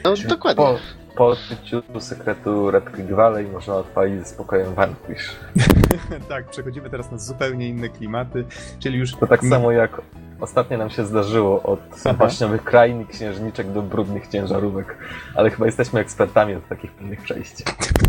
No 0.03 0.13
dokładnie. 0.29 0.65
Po, 0.65 0.77
po 1.15 1.27
odkryciu 1.27 1.81
sekretu 1.99 2.71
Red 2.71 3.09
Valley 3.11 3.47
można 3.47 3.75
odpalić 3.75 4.19
ze 4.19 4.25
spokojem 4.25 4.73
Vanquish. 4.73 5.35
tak, 6.29 6.49
przechodzimy 6.49 6.89
teraz 6.89 7.11
na 7.11 7.17
zupełnie 7.17 7.69
inne 7.69 7.89
klimaty, 7.89 8.45
czyli 8.79 8.99
już... 8.99 9.15
To 9.15 9.27
tak 9.27 9.43
samo 9.45 9.71
jak 9.71 10.01
ostatnio 10.39 10.77
nam 10.77 10.89
się 10.89 11.05
zdarzyło 11.05 11.63
od 11.63 11.79
baśniowych 12.17 12.63
krain 12.63 13.01
i 13.01 13.05
księżniczek 13.05 13.71
do 13.71 13.81
brudnych 13.81 14.27
ciężarówek, 14.27 14.97
ale 15.35 15.49
chyba 15.49 15.65
jesteśmy 15.65 15.99
ekspertami 15.99 16.55
od 16.55 16.67
takich 16.67 16.91
pewnych 16.91 17.21
przejść. 17.21 17.63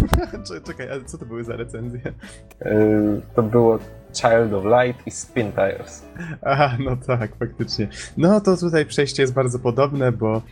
Czekaj, 0.67 0.89
a 0.91 1.05
co 1.05 1.19
to 1.19 1.27
były 1.27 1.45
za 1.45 1.57
recenzje? 1.57 2.01
Yy, 2.61 3.23
to 3.35 3.43
było 3.43 3.79
Child 4.17 4.53
of 4.53 4.65
Light 4.65 5.07
i 5.07 5.11
Spin 5.11 5.53
Tires. 5.53 6.05
Aha, 6.43 6.77
no 6.85 6.97
tak, 6.97 7.37
faktycznie. 7.37 7.89
No 8.17 8.41
to 8.41 8.57
tutaj 8.57 8.87
przejście 8.87 9.23
jest 9.23 9.35
bardzo 9.35 9.59
podobne, 9.59 10.13
bo 10.13 10.43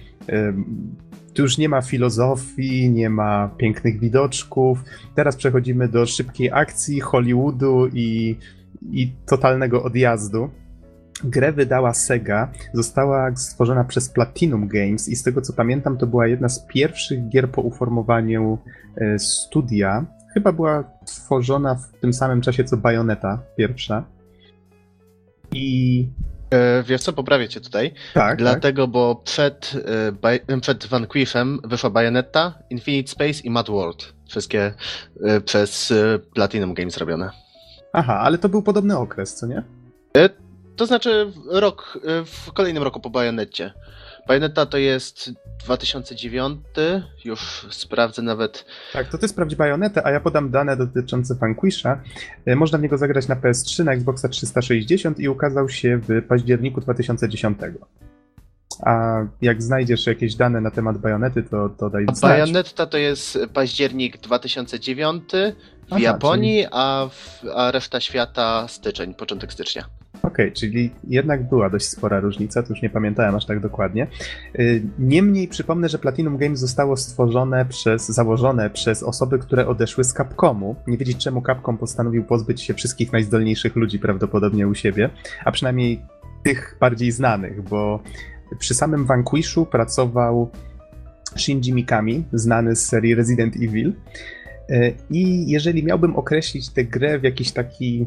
tu 1.34 1.42
już 1.42 1.58
nie 1.58 1.68
ma 1.68 1.82
filozofii, 1.82 2.90
nie 2.90 3.10
ma 3.10 3.50
pięknych 3.58 4.00
widoczków. 4.00 4.84
Teraz 5.14 5.36
przechodzimy 5.36 5.88
do 5.88 6.06
szybkiej 6.06 6.50
akcji, 6.52 7.00
Hollywoodu 7.00 7.86
i, 7.92 8.38
i 8.92 9.12
totalnego 9.26 9.82
odjazdu. 9.82 10.50
Grę 11.24 11.52
wydała 11.52 11.94
Sega, 11.94 12.52
została 12.72 13.36
stworzona 13.36 13.84
przez 13.84 14.08
Platinum 14.08 14.68
Games 14.68 15.08
i 15.08 15.16
z 15.16 15.22
tego 15.22 15.40
co 15.40 15.52
pamiętam 15.52 15.98
to 15.98 16.06
była 16.06 16.26
jedna 16.26 16.48
z 16.48 16.66
pierwszych 16.66 17.28
gier 17.28 17.50
po 17.50 17.62
uformowaniu 17.62 18.58
e, 18.96 19.18
studia. 19.18 20.06
Chyba 20.34 20.52
była 20.52 20.84
tworzona 21.06 21.74
w 21.74 22.00
tym 22.00 22.12
samym 22.12 22.40
czasie 22.40 22.64
co 22.64 22.76
Bayonetta 22.76 23.42
pierwsza. 23.56 24.04
I 25.52 26.08
E, 26.54 26.82
wiesz 26.82 27.02
co, 27.02 27.12
poprawię 27.12 27.48
cię 27.48 27.60
tutaj. 27.60 27.90
Tak, 27.90 27.98
tak. 28.14 28.38
Dlatego, 28.38 28.88
bo 28.88 29.14
przed, 29.24 29.72
e, 30.48 30.60
przed 30.60 30.86
Vanquishem 30.86 31.60
wyszła 31.64 31.90
Bayonetta, 31.90 32.54
Infinite 32.70 33.10
Space 33.10 33.40
i 33.44 33.50
Mad 33.50 33.70
World. 33.70 34.14
Wszystkie 34.28 34.74
e, 35.24 35.40
przez 35.40 35.92
Platinum 36.34 36.74
Games 36.74 36.94
zrobione. 36.94 37.30
Aha, 37.92 38.20
ale 38.20 38.38
to 38.38 38.48
był 38.48 38.62
podobny 38.62 38.98
okres, 38.98 39.34
co 39.34 39.46
nie? 39.46 39.62
To 40.76 40.86
znaczy 40.86 41.32
rok, 41.50 41.98
w 42.26 42.52
kolejnym 42.52 42.82
roku 42.82 43.00
po 43.00 43.10
Bajonetcie. 43.10 43.72
Bayonetta 44.28 44.66
to 44.66 44.78
jest 44.78 45.30
2009, 45.64 46.60
już 47.24 47.66
sprawdzę 47.70 48.22
nawet. 48.22 48.64
Tak, 48.92 49.08
to 49.08 49.18
ty 49.18 49.28
sprawdź 49.28 49.54
Bajonetę, 49.54 50.06
a 50.06 50.10
ja 50.10 50.20
podam 50.20 50.50
dane 50.50 50.76
dotyczące 50.76 51.34
Vanquisha. 51.34 52.00
E, 52.46 52.56
Można 52.56 52.78
w 52.78 52.82
niego 52.82 52.98
zagrać 52.98 53.28
na 53.28 53.36
PS3, 53.36 53.84
na 53.84 53.92
Xboxa 53.92 54.28
360 54.28 55.18
i 55.20 55.28
ukazał 55.28 55.68
się 55.68 56.00
w 56.08 56.26
październiku 56.28 56.80
2010. 56.80 57.58
A 58.86 59.20
jak 59.42 59.62
znajdziesz 59.62 60.06
jakieś 60.06 60.34
dane 60.34 60.60
na 60.60 60.70
temat 60.70 60.98
Bajonety, 60.98 61.42
to, 61.42 61.68
to 61.68 61.90
daj 61.90 62.04
znać. 62.04 62.20
Bayonetta 62.20 62.86
to 62.86 62.98
jest 62.98 63.38
październik 63.52 64.18
2009 64.18 65.22
w 65.32 65.54
Aha, 65.90 66.00
Japonii, 66.00 66.66
a, 66.70 67.08
w, 67.10 67.44
a 67.54 67.70
reszta 67.70 68.00
świata 68.00 68.68
styczeń, 68.68 69.14
początek 69.14 69.52
stycznia. 69.52 69.84
Okej, 70.26 70.52
czyli 70.52 70.90
jednak 71.08 71.48
była 71.48 71.70
dość 71.70 71.88
spora 71.88 72.20
różnica, 72.20 72.62
to 72.62 72.68
już 72.68 72.82
nie 72.82 72.90
pamiętałem 72.90 73.34
aż 73.34 73.46
tak 73.46 73.60
dokładnie. 73.60 74.06
Y, 74.58 74.82
Niemniej 74.98 75.48
przypomnę, 75.48 75.88
że 75.88 75.98
Platinum 75.98 76.36
Games 76.36 76.58
zostało 76.58 76.96
stworzone 76.96 77.66
przez, 77.66 78.08
założone 78.08 78.70
przez 78.70 79.02
osoby, 79.02 79.38
które 79.38 79.66
odeszły 79.66 80.04
z 80.04 80.12
Capcomu. 80.12 80.76
Nie 80.86 80.98
wiedzieć 80.98 81.16
czemu 81.16 81.42
Capcom 81.42 81.78
postanowił 81.78 82.24
pozbyć 82.24 82.62
się 82.62 82.74
wszystkich 82.74 83.12
najzdolniejszych 83.12 83.76
ludzi 83.76 83.98
prawdopodobnie 83.98 84.68
u 84.68 84.74
siebie, 84.74 85.10
a 85.44 85.52
przynajmniej 85.52 86.02
tych 86.42 86.76
bardziej 86.80 87.12
znanych, 87.12 87.62
bo 87.62 88.02
przy 88.58 88.74
samym 88.74 89.06
Vanquishu 89.06 89.66
pracował 89.66 90.50
Shinji 91.36 91.72
Mikami, 91.72 92.24
znany 92.32 92.76
z 92.76 92.86
serii 92.86 93.14
Resident 93.14 93.56
Evil. 93.56 93.92
Y, 94.70 94.94
I 95.10 95.50
jeżeli 95.50 95.84
miałbym 95.84 96.16
określić 96.16 96.70
tę 96.70 96.84
grę 96.84 97.18
w 97.18 97.22
jakiś 97.22 97.52
taki 97.52 98.06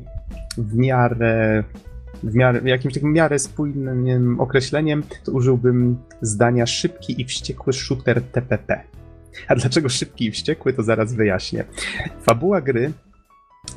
w 0.57 0.75
miarę 0.75 1.63
w 2.23 2.35
miarę, 2.35 2.61
jakimś 2.65 2.93
takim 2.93 3.13
miarę 3.13 3.39
spójnym 3.39 4.39
określeniem, 4.39 5.03
to 5.23 5.31
użyłbym 5.31 5.97
zdania 6.21 6.65
szybki 6.65 7.21
i 7.21 7.25
wściekły 7.25 7.73
shooter 7.73 8.21
TPP. 8.21 8.83
A 9.47 9.55
dlaczego 9.55 9.89
szybki 9.89 10.25
i 10.25 10.31
wściekły, 10.31 10.73
to 10.73 10.83
zaraz 10.83 11.13
wyjaśnię. 11.13 11.65
Fabuła 12.21 12.61
gry 12.61 12.93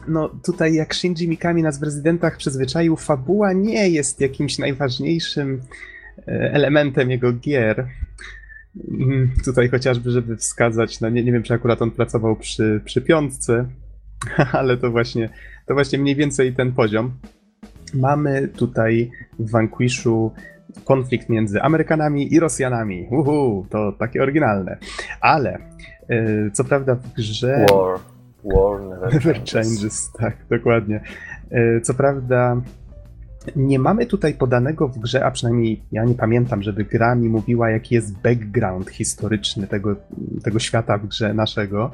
no 0.08 0.28
tutaj 0.44 0.74
jak 0.74 0.94
Shinji 0.94 1.28
Mikami 1.28 1.62
nas 1.62 1.80
w 1.80 1.82
rezydentach 1.82 2.36
przyzwyczaił, 2.36 2.96
fabuła 2.96 3.52
nie 3.52 3.88
jest 3.88 4.20
jakimś 4.20 4.58
najważniejszym 4.58 5.62
e, 6.18 6.52
elementem 6.52 7.10
jego 7.10 7.32
gier. 7.32 7.88
Mm, 8.90 9.30
Tutaj 9.44 9.68
chociażby, 9.68 10.10
żeby 10.10 10.36
wskazać, 10.36 11.00
no 11.00 11.08
nie, 11.08 11.24
nie 11.24 11.32
wiem, 11.32 11.42
czy 11.42 11.54
akurat 11.54 11.82
on 11.82 11.90
pracował 11.90 12.36
przy, 12.36 12.80
przy 12.84 13.02
piątce, 13.02 13.68
ale 14.52 14.76
to 14.76 14.90
właśnie, 14.90 15.28
to 15.66 15.74
właśnie 15.74 15.98
mniej 15.98 16.16
więcej 16.16 16.54
ten 16.54 16.72
poziom. 16.72 17.12
Mamy 17.94 18.48
tutaj 18.48 19.10
w 19.38 19.50
Vanquishu 19.50 20.32
konflikt 20.84 21.28
między 21.28 21.62
Amerykanami 21.62 22.34
i 22.34 22.40
Rosjanami. 22.40 23.06
Uhu, 23.10 23.66
to 23.70 23.92
takie 23.92 24.22
oryginalne. 24.22 24.76
Ale 25.20 25.58
e, 26.08 26.50
co 26.52 26.64
prawda 26.64 26.94
w 26.94 27.12
grze. 27.12 27.66
War. 27.70 27.98
War 28.44 28.82
never, 28.82 29.14
Never 29.14 29.36
changes. 29.36 29.52
changes, 29.52 30.12
tak, 30.18 30.36
dokładnie. 30.50 31.00
E, 31.50 31.80
Co 31.80 31.94
prawda, 31.94 32.60
nie 33.56 33.78
mamy 33.78 34.06
tutaj 34.06 34.34
podanego 34.34 34.88
w 34.88 34.98
grze, 34.98 35.24
a 35.24 35.30
przynajmniej 35.30 35.82
ja 35.92 36.04
nie 36.04 36.14
pamiętam, 36.14 36.62
żeby 36.62 36.84
gra 36.84 37.14
mi 37.14 37.28
mówiła, 37.28 37.70
jaki 37.70 37.94
jest 37.94 38.18
background 38.18 38.90
historyczny 38.90 39.66
tego, 39.66 39.96
tego 40.42 40.58
świata 40.58 40.98
w 40.98 41.06
grze 41.06 41.34
naszego. 41.34 41.90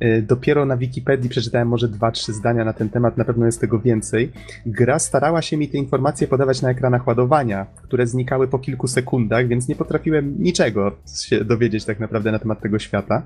E, 0.00 0.22
Dopiero 0.22 0.64
na 0.66 0.76
Wikipedii 0.76 1.30
przeczytałem 1.30 1.68
może 1.68 1.88
dwa, 1.88 2.10
trzy 2.10 2.32
zdania 2.32 2.64
na 2.64 2.72
ten 2.72 2.88
temat, 2.88 3.16
na 3.16 3.24
pewno 3.24 3.46
jest 3.46 3.60
tego 3.60 3.80
więcej. 3.80 4.32
Gra 4.66 4.98
starała 4.98 5.42
się 5.42 5.56
mi 5.56 5.68
te 5.68 5.78
informacje 5.78 6.28
podawać 6.28 6.62
na 6.62 6.70
ekranach 6.70 7.06
ładowania, 7.06 7.66
które 7.82 8.06
znikały 8.06 8.48
po 8.48 8.58
kilku 8.58 8.88
sekundach, 8.88 9.48
więc 9.48 9.68
nie 9.68 9.76
potrafiłem 9.76 10.42
niczego 10.42 10.92
się 11.22 11.44
dowiedzieć 11.44 11.84
tak 11.84 12.00
naprawdę 12.00 12.32
na 12.32 12.38
temat 12.38 12.60
tego 12.60 12.78
świata. 12.78 13.22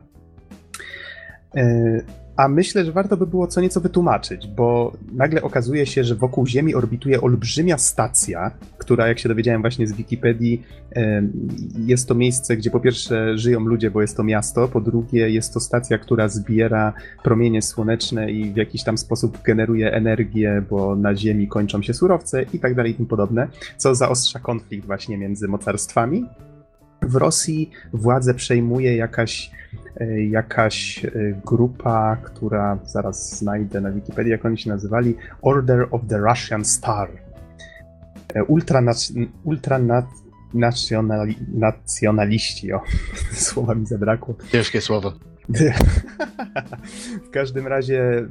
A 2.36 2.48
myślę, 2.48 2.84
że 2.84 2.92
warto 2.92 3.16
by 3.16 3.26
było 3.26 3.46
co 3.46 3.60
nieco 3.60 3.80
wytłumaczyć, 3.80 4.46
bo 4.46 4.92
nagle 5.12 5.42
okazuje 5.42 5.86
się, 5.86 6.04
że 6.04 6.14
wokół 6.14 6.46
Ziemi 6.46 6.74
orbituje 6.74 7.20
olbrzymia 7.20 7.78
stacja, 7.78 8.50
która, 8.78 9.08
jak 9.08 9.18
się 9.18 9.28
dowiedziałem 9.28 9.60
właśnie 9.60 9.86
z 9.86 9.92
Wikipedii, 9.92 10.62
jest 11.86 12.08
to 12.08 12.14
miejsce, 12.14 12.56
gdzie 12.56 12.70
po 12.70 12.80
pierwsze 12.80 13.38
żyją 13.38 13.60
ludzie, 13.60 13.90
bo 13.90 14.02
jest 14.02 14.16
to 14.16 14.24
miasto, 14.24 14.68
po 14.68 14.80
drugie 14.80 15.30
jest 15.30 15.54
to 15.54 15.60
stacja, 15.60 15.98
która 15.98 16.28
zbiera 16.28 16.92
promienie 17.22 17.62
słoneczne 17.62 18.32
i 18.32 18.52
w 18.52 18.56
jakiś 18.56 18.84
tam 18.84 18.98
sposób 18.98 19.42
generuje 19.42 19.92
energię, 19.92 20.62
bo 20.70 20.96
na 20.96 21.16
Ziemi 21.16 21.48
kończą 21.48 21.82
się 21.82 21.94
surowce 21.94 22.42
i 22.42 22.58
tak 22.58 22.74
dalej 22.74 22.92
i 22.92 22.94
tym 22.94 23.06
podobne, 23.06 23.48
co 23.76 23.94
zaostrza 23.94 24.38
konflikt 24.38 24.86
właśnie 24.86 25.18
między 25.18 25.48
mocarstwami. 25.48 26.26
W 27.02 27.16
Rosji 27.16 27.70
władzę 27.92 28.34
przejmuje 28.34 28.96
jakaś 28.96 29.50
jakaś 30.30 31.04
e, 31.04 31.10
grupa, 31.46 32.16
która 32.16 32.78
zaraz 32.84 33.38
znajdę 33.38 33.80
na 33.80 33.90
Wikipedii, 33.90 34.32
jak 34.32 34.44
oni 34.44 34.58
się 34.58 34.70
nazywali, 34.70 35.16
Order 35.42 35.86
of 35.90 36.00
the 36.08 36.18
Russian 36.18 36.64
Star. 36.64 37.10
E, 38.34 38.42
Ultranac- 38.42 39.26
Ultranacjonali- 39.44 41.36
o, 42.74 42.82
słowa 43.48 43.74
mi 43.74 43.86
zabrakło. 43.86 44.34
Ciężkie 44.52 44.80
słowo. 44.80 45.12
w 47.26 47.30
każdym 47.30 47.66
razie 47.66 48.28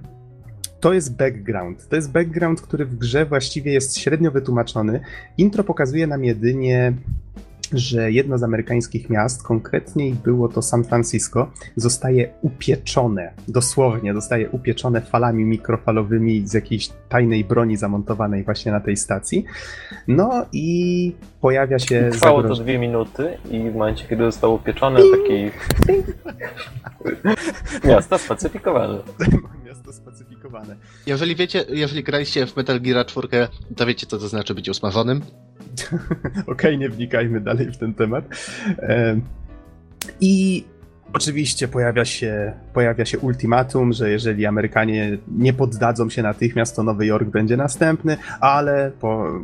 to 0.80 0.94
jest 0.94 1.16
background. 1.16 1.88
To 1.88 1.96
jest 1.96 2.12
background, 2.12 2.62
który 2.62 2.86
w 2.86 2.96
grze 2.96 3.26
właściwie 3.26 3.74
jest 3.74 3.98
średnio 3.98 4.32
wytłumaczony. 4.32 5.00
Intro 5.38 5.64
pokazuje 5.64 6.08
nam 6.08 6.24
jedynie, 6.24 6.94
że 7.74 8.12
jedno 8.12 8.38
z 8.38 8.44
amerykańskich 8.44 9.10
miast, 9.10 9.44
konkretniej 9.44 10.14
było 10.14 10.50
to 10.50 10.62
San 10.62 10.84
Francisco, 10.84 11.52
zostaje 11.76 12.34
upieczone, 12.42 13.34
dosłownie 13.48 14.14
zostaje 14.14 14.50
upieczone 14.50 15.02
falami 15.02 15.46
mikrofalowymi 15.46 16.48
z 16.48 16.54
jakiejś 16.54 16.90
tajnej 17.10 17.46
broni 17.46 17.78
zamontowanej 17.78 18.44
właśnie 18.44 18.72
na 18.72 18.80
tej 18.80 18.98
stacji. 18.98 19.46
No 20.08 20.46
i 20.54 21.16
pojawia 21.42 21.80
się 21.80 22.10
Trwało 22.12 22.38
to 22.38 22.42
zagrożenie. 22.42 22.66
dwie 22.66 22.80
minuty 22.80 23.38
i 23.52 23.70
w 23.70 23.74
momencie, 23.74 24.06
kiedy 24.08 24.24
zostało 24.24 24.56
upieczone, 24.56 25.00
taki... 25.00 25.52
Miasto 27.88 28.18
spacyfikowane. 28.18 28.98
Miasto 29.92 30.02
spacyfikowane. 30.02 30.76
Jeżeli 31.06 31.36
wiecie, 31.36 31.66
jeżeli 31.70 32.04
graliście 32.04 32.48
w 32.48 32.56
Metal 32.56 32.82
Gear 32.82 33.06
4, 33.06 33.48
to 33.76 33.86
wiecie, 33.86 34.08
co 34.08 34.18
to 34.18 34.28
znaczy 34.28 34.56
być 34.56 34.70
usmażonym. 34.70 35.22
Okej, 36.48 36.78
nie 36.78 36.90
wnikajmy 36.90 37.42
dalej 37.42 37.72
w 37.72 37.78
ten 37.78 37.94
temat. 37.94 38.26
Em, 38.78 39.22
I 40.22 40.64
oczywiście 41.14 41.68
pojawia 41.68 42.06
się, 42.06 42.54
pojawia 42.74 43.06
się 43.06 43.20
ultimatum, 43.20 43.94
że 43.94 44.10
jeżeli 44.10 44.46
Amerykanie 44.46 45.18
nie 45.28 45.54
poddadzą 45.54 46.10
się 46.10 46.24
natychmiast, 46.24 46.76
to 46.76 46.84
Nowy 46.84 47.06
Jork 47.06 47.30
będzie 47.30 47.58
następny, 47.58 48.18
ale 48.40 48.92
po, 49.00 49.40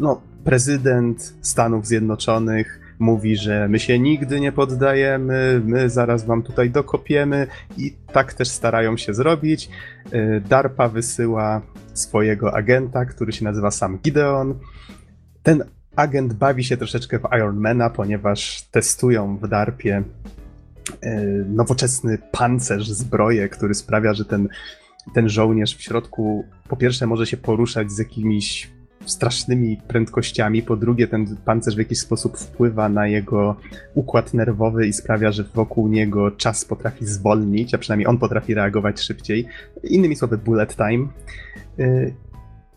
no, 0.00 0.20
prezydent 0.44 1.34
Stanów 1.40 1.86
Zjednoczonych 1.86 2.85
mówi, 2.98 3.36
że 3.36 3.68
my 3.68 3.78
się 3.78 3.98
nigdy 3.98 4.40
nie 4.40 4.52
poddajemy, 4.52 5.62
my 5.64 5.90
zaraz 5.90 6.24
wam 6.24 6.42
tutaj 6.42 6.70
dokopiemy 6.70 7.46
i 7.76 7.96
tak 8.12 8.34
też 8.34 8.48
starają 8.48 8.96
się 8.96 9.14
zrobić. 9.14 9.68
Y, 10.14 10.42
DARPA 10.48 10.88
wysyła 10.88 11.62
swojego 11.94 12.54
agenta, 12.54 13.04
który 13.04 13.32
się 13.32 13.44
nazywa 13.44 13.70
Sam 13.70 13.98
Gideon. 13.98 14.58
Ten 15.42 15.64
agent 15.96 16.32
bawi 16.32 16.64
się 16.64 16.76
troszeczkę 16.76 17.18
w 17.18 17.36
Ironmana, 17.36 17.90
ponieważ 17.90 18.62
testują 18.62 19.36
w 19.36 19.48
DARPie 19.48 20.02
e, 21.00 21.16
nowoczesny 21.48 22.18
pancerz, 22.32 22.90
zbroję, 22.90 23.48
który 23.48 23.74
sprawia, 23.74 24.14
że 24.14 24.24
ten, 24.24 24.48
ten 25.14 25.28
żołnierz 25.28 25.76
w 25.76 25.82
środku 25.82 26.44
po 26.68 26.76
pierwsze 26.76 27.06
może 27.06 27.26
się 27.26 27.36
poruszać 27.36 27.92
z 27.92 27.98
jakimiś 27.98 28.75
strasznymi 29.06 29.80
prędkościami, 29.88 30.62
po 30.62 30.76
drugie 30.76 31.08
ten 31.08 31.36
pancerz 31.44 31.74
w 31.74 31.78
jakiś 31.78 31.98
sposób 31.98 32.38
wpływa 32.38 32.88
na 32.88 33.06
jego 33.06 33.56
układ 33.94 34.34
nerwowy 34.34 34.86
i 34.86 34.92
sprawia, 34.92 35.32
że 35.32 35.44
wokół 35.54 35.88
niego 35.88 36.30
czas 36.30 36.64
potrafi 36.64 37.06
zwolnić, 37.06 37.74
a 37.74 37.78
przynajmniej 37.78 38.06
on 38.06 38.18
potrafi 38.18 38.54
reagować 38.54 39.00
szybciej. 39.00 39.46
Innymi 39.84 40.16
słowy 40.16 40.38
bullet 40.38 40.76
time. 40.76 41.08
E, 41.78 42.10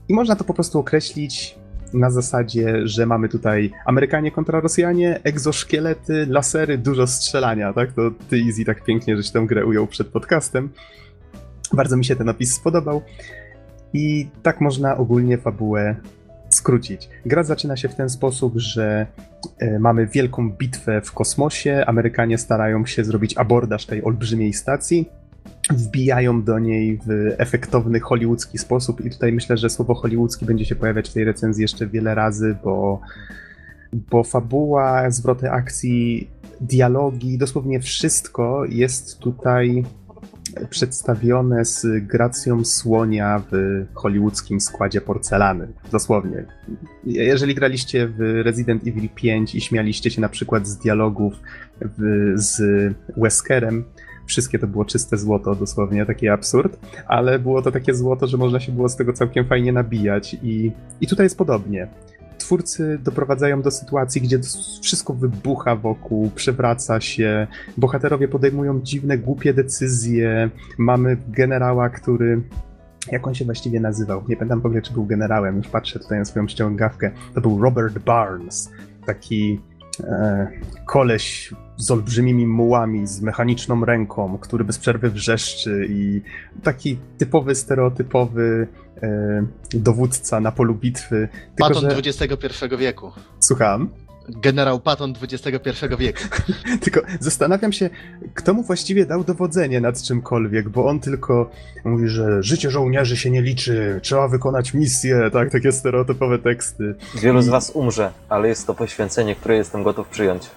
I 0.08 0.14
można 0.14 0.36
to 0.36 0.44
po 0.44 0.54
prostu 0.54 0.80
określić 0.80 1.60
na 1.94 2.12
zasadzie, 2.12 2.88
że 2.88 3.06
mamy 3.06 3.30
tutaj 3.30 3.72
Amerykanie 3.86 4.32
kontra 4.32 4.60
Rosjanie, 4.60 5.20
egzoszkielety, 5.24 6.26
lasery, 6.30 6.78
dużo 6.78 7.08
strzelania, 7.08 7.74
tak? 7.74 7.94
To 7.94 8.12
ty 8.30 8.38
Easy 8.48 8.66
tak 8.66 8.84
pięknie, 8.84 9.18
żeś 9.18 9.32
tę 9.32 9.46
grę 9.46 9.66
ujął 9.66 9.88
przed 9.88 10.08
podcastem. 10.08 10.70
Bardzo 11.74 11.98
mi 11.98 12.06
się 12.06 12.16
ten 12.16 12.30
opis 12.30 12.54
spodobał. 12.54 13.02
I 13.94 14.28
tak 14.44 14.62
można 14.62 14.98
ogólnie 14.98 15.38
fabułę 15.38 15.96
skrócić. 16.56 17.10
Gra 17.26 17.44
zaczyna 17.44 17.78
się 17.78 17.90
w 17.90 17.96
ten 17.96 18.10
sposób, 18.10 18.54
że 18.56 19.08
e, 19.60 19.80
mamy 19.80 20.08
wielką 20.08 20.52
bitwę 20.52 21.02
w 21.02 21.12
kosmosie. 21.12 21.84
Amerykanie 21.88 22.38
starają 22.38 22.86
się 22.86 23.04
zrobić 23.04 23.38
abordaż 23.38 23.86
tej 23.86 24.04
olbrzymiej 24.04 24.54
stacji. 24.54 25.10
Wbijają 25.72 26.44
do 26.44 26.60
niej 26.60 27.00
w 27.06 27.36
efektowny 27.38 28.00
hollywoodzki 28.00 28.58
sposób, 28.58 29.06
i 29.06 29.10
tutaj 29.10 29.34
myślę, 29.34 29.58
że 29.58 29.70
słowo 29.70 29.96
hollywoodzki 29.96 30.46
będzie 30.46 30.66
się 30.66 30.76
pojawiać 30.76 31.10
w 31.10 31.14
tej 31.14 31.24
recenzji 31.24 31.62
jeszcze 31.62 31.88
wiele 31.88 32.16
razy, 32.16 32.56
bo, 32.64 33.02
bo 33.94 34.24
fabuła, 34.24 35.12
zwroty 35.12 35.52
akcji, 35.52 36.30
dialogi, 36.62 37.38
dosłownie 37.38 37.80
wszystko 37.80 38.66
jest 38.66 39.20
tutaj 39.20 39.84
przedstawione 40.70 41.66
z 41.66 41.86
gracją 42.08 42.66
słonia 42.66 43.42
w 43.52 43.86
hollywoodzkim 43.94 44.60
składzie 44.60 45.02
porcelany. 45.02 45.68
Dosłownie. 45.92 46.46
Jeżeli 47.06 47.56
graliście 47.56 48.08
w 48.08 48.42
Resident 48.44 48.88
Evil 48.88 49.10
5 49.16 49.56
i 49.56 49.62
śmialiście 49.62 50.12
się 50.12 50.22
na 50.22 50.30
przykład 50.30 50.68
z 50.68 50.78
dialogów 50.78 51.34
w, 51.82 52.34
z 52.36 52.62
Weskerem, 53.18 53.84
wszystkie 54.26 54.60
to 54.60 54.68
było 54.68 54.86
czyste 54.86 55.18
złoto, 55.18 55.56
dosłownie 55.56 56.06
taki 56.06 56.30
absurd, 56.30 56.80
ale 57.08 57.40
było 57.40 57.62
to 57.62 57.72
takie 57.72 57.94
złoto, 57.94 58.28
że 58.28 58.38
można 58.38 58.60
się 58.60 58.72
było 58.72 58.90
z 58.90 58.96
tego 58.96 59.14
całkiem 59.14 59.46
fajnie 59.46 59.74
nabijać 59.74 60.38
i, 60.44 60.72
i 61.02 61.08
tutaj 61.08 61.26
jest 61.26 61.38
podobnie 61.38 61.88
twórcy 62.50 63.00
doprowadzają 63.04 63.62
do 63.62 63.72
sytuacji, 63.72 64.22
gdzie 64.22 64.40
wszystko 64.82 65.14
wybucha 65.14 65.76
wokół, 65.76 66.30
przewraca 66.36 67.02
się, 67.02 67.48
bohaterowie 67.78 68.28
podejmują 68.28 68.82
dziwne, 68.82 69.18
głupie 69.18 69.54
decyzje. 69.54 70.50
Mamy 70.78 71.18
generała, 71.28 71.90
który. 71.90 72.42
Jak 73.12 73.28
on 73.28 73.36
się 73.36 73.46
właściwie 73.46 73.80
nazywał? 73.80 74.24
Nie 74.28 74.36
pamiętam 74.36 74.62
w 74.62 74.66
ogóle, 74.66 74.82
czy 74.82 74.94
był 74.94 75.06
generałem, 75.06 75.58
już 75.58 75.68
patrzę 75.68 76.00
tutaj 76.00 76.20
na 76.20 76.26
swoją 76.26 76.48
ściągawkę. 76.48 77.12
To 77.36 77.42
był 77.42 77.62
Robert 77.62 78.00
Barnes, 78.00 78.72
taki 79.06 79.62
koleś 80.86 81.54
z 81.78 81.92
olbrzymimi 81.92 82.48
mułami, 82.48 83.08
z 83.08 83.22
mechaniczną 83.22 83.86
ręką, 83.86 84.38
który 84.38 84.64
bez 84.64 84.78
przerwy 84.78 85.10
wrzeszczy 85.10 85.88
i 85.90 86.22
taki 86.64 86.98
typowy, 87.18 87.56
stereotypowy 87.56 88.68
e, 89.04 89.46
dowódca 89.74 90.40
na 90.40 90.52
polu 90.52 90.76
bitwy. 90.76 91.30
Tylko, 91.56 91.74
Paton 91.74 91.90
że... 91.90 91.98
XXI 91.98 92.76
wieku. 92.78 93.12
Słucham? 93.40 93.90
Generał 94.30 94.80
Paton 94.80 95.14
XXI 95.22 95.86
wieku. 96.00 96.20
tylko 96.84 97.02
zastanawiam 97.20 97.74
się, 97.74 97.90
kto 98.34 98.54
mu 98.54 98.64
właściwie 98.64 99.06
dał 99.06 99.24
dowodzenie 99.24 99.82
nad 99.82 100.02
czymkolwiek, 100.02 100.70
bo 100.70 100.86
on 100.86 101.00
tylko 101.00 101.52
mówi, 101.86 102.08
że 102.08 102.44
życie 102.44 102.72
żołnierzy 102.72 103.18
się 103.18 103.32
nie 103.32 103.42
liczy, 103.42 104.00
trzeba 104.04 104.28
wykonać 104.28 104.74
misję, 104.74 105.30
tak, 105.34 105.52
takie 105.52 105.72
stereotypowe 105.72 106.40
teksty. 106.40 106.96
Wielu 107.16 107.40
I... 107.40 107.44
z 107.44 107.50
was 107.50 107.72
umrze, 107.74 108.12
ale 108.30 108.48
jest 108.48 108.68
to 108.68 108.74
poświęcenie, 108.74 109.36
które 109.36 109.56
jestem 109.56 109.84
gotów 109.84 110.08
przyjąć. 110.08 110.44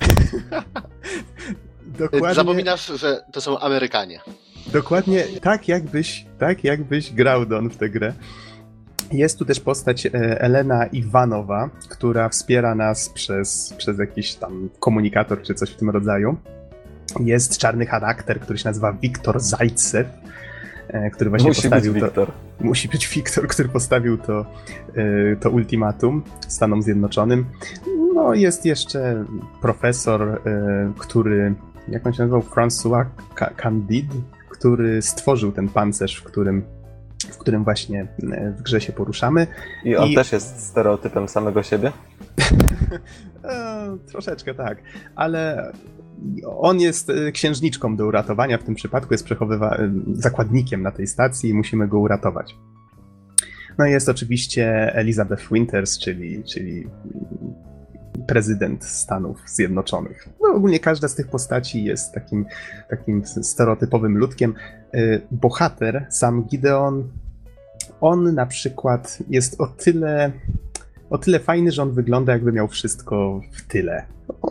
Dokładnie... 1.98 2.34
Zapominasz, 2.34 2.86
że 2.86 3.24
to 3.32 3.40
są 3.40 3.58
Amerykanie. 3.58 4.20
Dokładnie 4.66 5.24
tak 5.42 5.68
jakbyś, 5.68 6.26
tak 6.38 6.64
jakbyś 6.64 7.12
grał 7.12 7.46
Don 7.46 7.70
w 7.70 7.76
tę 7.76 7.90
grę. 7.90 8.12
Jest 9.12 9.38
tu 9.38 9.44
też 9.44 9.60
postać 9.60 10.06
e, 10.06 10.10
Elena 10.40 10.86
Iwanowa, 10.86 11.70
która 11.88 12.28
wspiera 12.28 12.74
nas 12.74 13.08
przez, 13.08 13.74
przez 13.78 13.98
jakiś 13.98 14.34
tam 14.34 14.68
komunikator 14.80 15.42
czy 15.42 15.54
coś 15.54 15.70
w 15.70 15.76
tym 15.76 15.90
rodzaju. 15.90 16.36
Jest 17.20 17.58
czarny 17.58 17.86
charakter, 17.86 18.40
który 18.40 18.58
się 18.58 18.68
nazywa 18.68 18.92
Wiktor 18.92 19.40
Zajcew, 19.40 20.06
e, 20.88 21.10
który 21.10 21.30
właśnie 21.30 21.48
musi 21.48 21.62
postawił 21.62 21.92
być 21.92 22.04
to. 22.14 22.26
Musi 22.60 22.88
być 22.88 23.08
Wiktor, 23.08 23.48
który 23.48 23.68
postawił 23.68 24.18
to, 24.18 24.46
e, 24.94 25.36
to 25.36 25.50
ultimatum 25.50 26.22
Stanom 26.48 26.82
Zjednoczonym. 26.82 27.44
No, 28.14 28.34
jest 28.34 28.66
jeszcze 28.66 29.24
profesor, 29.60 30.42
który, 30.98 31.54
jak 31.88 32.06
on 32.06 32.12
się 32.12 32.22
nazywał, 32.22 32.40
François 32.40 33.04
Candide, 33.56 34.14
który 34.50 35.02
stworzył 35.02 35.52
ten 35.52 35.68
pancerz, 35.68 36.16
w 36.16 36.22
którym, 36.22 36.62
w 37.30 37.38
którym 37.38 37.64
właśnie 37.64 38.06
e, 38.32 38.50
w 38.50 38.62
grze 38.62 38.80
się 38.80 38.92
poruszamy. 38.92 39.46
I 39.84 39.96
on 39.96 40.08
I... 40.08 40.14
też 40.14 40.32
jest 40.32 40.60
stereotypem 40.60 41.28
samego 41.28 41.62
siebie? 41.62 41.92
e, 43.44 43.96
troszeczkę 44.08 44.54
tak, 44.54 44.78
ale 45.14 45.72
on 46.46 46.80
jest 46.80 47.10
e, 47.10 47.32
księżniczką 47.32 47.96
do 47.96 48.06
uratowania, 48.06 48.58
w 48.58 48.62
tym 48.62 48.74
przypadku 48.74 49.14
jest 49.14 49.26
przechowywa- 49.26 49.78
zakładnikiem 50.12 50.82
na 50.82 50.90
tej 50.90 51.06
stacji 51.06 51.50
i 51.50 51.54
musimy 51.54 51.88
go 51.88 51.98
uratować. 51.98 52.56
No 53.78 53.86
i 53.86 53.90
jest 53.90 54.08
oczywiście 54.08 54.94
Elizabeth 54.94 55.52
Winters, 55.52 55.98
czyli, 55.98 56.44
czyli 56.44 56.86
prezydent 58.26 58.84
Stanów 58.84 59.42
Zjednoczonych. 59.46 60.28
No, 60.42 60.54
ogólnie 60.54 60.80
każda 60.80 61.08
z 61.08 61.14
tych 61.14 61.28
postaci 61.28 61.84
jest 61.84 62.14
takim, 62.14 62.46
takim 62.90 63.26
stereotypowym 63.26 64.18
ludkiem. 64.18 64.54
Y, 64.94 65.20
bohater, 65.30 66.06
sam 66.10 66.44
Gideon, 66.44 67.08
on 68.00 68.34
na 68.34 68.46
przykład 68.46 69.18
jest 69.30 69.60
o 69.60 69.66
tyle, 69.66 70.32
o 71.10 71.18
tyle 71.18 71.38
fajny, 71.38 71.72
że 71.72 71.82
on 71.82 71.92
wygląda 71.92 72.32
jakby 72.32 72.52
miał 72.52 72.68
wszystko 72.68 73.40
w 73.52 73.62
tyle. 73.62 74.04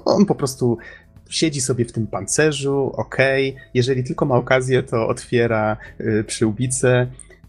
On 0.05 0.25
po 0.25 0.35
prostu 0.35 0.77
siedzi 1.29 1.61
sobie 1.61 1.85
w 1.85 1.91
tym 1.91 2.07
pancerzu, 2.07 2.91
okay. 2.95 3.53
jeżeli 3.73 4.03
tylko 4.03 4.25
ma 4.25 4.35
okazję, 4.35 4.83
to 4.83 5.07
otwiera 5.07 5.77
y, 5.99 6.23
przyłbicę, 6.27 7.07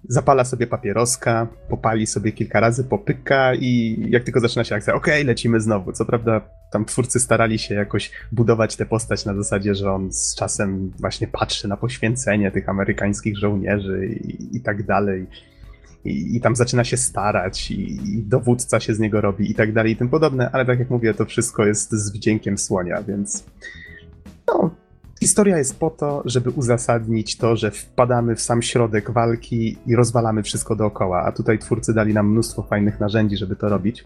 zapala 0.09 0.45
sobie 0.45 0.67
papieroska, 0.67 1.47
popali 1.69 2.07
sobie 2.07 2.33
kilka 2.33 2.61
razy, 2.61 2.85
popyka 2.85 3.55
i 3.55 3.97
jak 4.11 4.25
tylko 4.25 4.41
zaczyna 4.41 4.65
się 4.65 4.75
akcja, 4.75 4.95
okej, 4.95 5.15
okay, 5.15 5.25
lecimy 5.25 5.61
znowu. 5.61 5.93
Co 5.93 6.05
prawda 6.05 6.41
tam 6.73 6.85
twórcy 6.85 7.21
starali 7.21 7.59
się 7.59 7.75
jakoś 7.75 8.11
budować 8.33 8.77
tę 8.77 8.87
postać 8.87 9.25
na 9.25 9.35
zasadzie, 9.35 9.75
że 9.75 9.93
on 9.93 10.13
z 10.13 10.35
czasem 10.35 10.93
właśnie 11.01 11.27
patrzy 11.27 11.69
na 11.69 11.77
poświęcenie 11.77 12.51
tych 12.51 12.69
amerykańskich 12.69 13.39
żołnierzy 13.39 14.07
i, 14.07 14.57
i 14.57 14.61
tak 14.61 14.87
dalej. 14.87 15.27
I, 16.05 16.37
I, 16.37 16.41
tam 16.41 16.57
zaczyna 16.57 16.85
się 16.85 16.97
starać, 16.97 17.71
i, 17.71 18.15
i, 18.15 18.23
dowódca 18.23 18.81
się 18.81 18.95
z 18.95 18.99
niego 18.99 19.21
robi, 19.21 19.51
i 19.51 19.55
tak 19.55 19.73
dalej, 19.73 19.93
i 19.93 19.97
tym 19.97 20.09
podobne, 20.09 20.51
ale 20.53 20.67
tak 20.67 20.79
jak 20.79 20.91
mówię, 20.91 21.15
to 21.15 21.25
wszystko 21.25 21.67
jest 21.67 21.93
z 21.93 22.13
wdziękiem 22.13 22.59
słonia, 22.59 23.03
więc 23.03 23.45
no, 24.47 24.71
Historia 25.23 25.59
jest 25.59 25.79
po 25.79 25.91
to, 25.91 26.23
żeby 26.25 26.51
uzasadnić 26.51 27.37
to, 27.37 27.57
że 27.57 27.71
wpadamy 27.71 28.37
w 28.37 28.41
sam 28.41 28.63
środek 28.63 29.11
walki 29.11 29.77
i 29.87 29.97
rozwalamy 29.97 30.43
wszystko 30.43 30.77
dookoła, 30.77 31.23
a 31.25 31.33
tutaj 31.33 31.59
twórcy 31.59 31.95
dali 31.95 32.15
nam 32.15 32.31
mnóstwo 32.31 32.63
fajnych 32.63 33.01
narzędzi, 33.01 33.37
żeby 33.37 33.57
to 33.57 33.69
robić. 33.69 34.05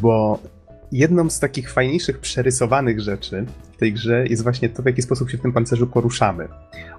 Bo 0.00 0.38
jedną 0.92 1.30
z 1.30 1.40
takich 1.40 1.72
fajniejszych 1.72 2.18
przerysowanych 2.18 3.00
rzeczy 3.00 3.46
w 3.72 3.76
tej 3.76 3.92
grze 3.92 4.26
jest 4.26 4.42
właśnie 4.42 4.68
to, 4.68 4.82
w 4.82 4.86
jaki 4.86 5.02
sposób 5.02 5.30
się 5.30 5.38
w 5.38 5.42
tym 5.42 5.52
pancerzu 5.52 5.86
poruszamy. 5.86 6.48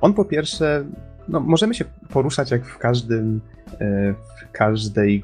On 0.02 0.14
po 0.14 0.26
pierwsze, 0.26 0.86
no, 1.30 1.40
możemy 1.40 1.74
się 1.74 1.86
poruszać 2.10 2.52
jak 2.52 2.66
w 2.66 2.78
każdym, 2.78 3.42
e, 3.80 4.14
w 4.14 4.52
każdej, 4.52 5.24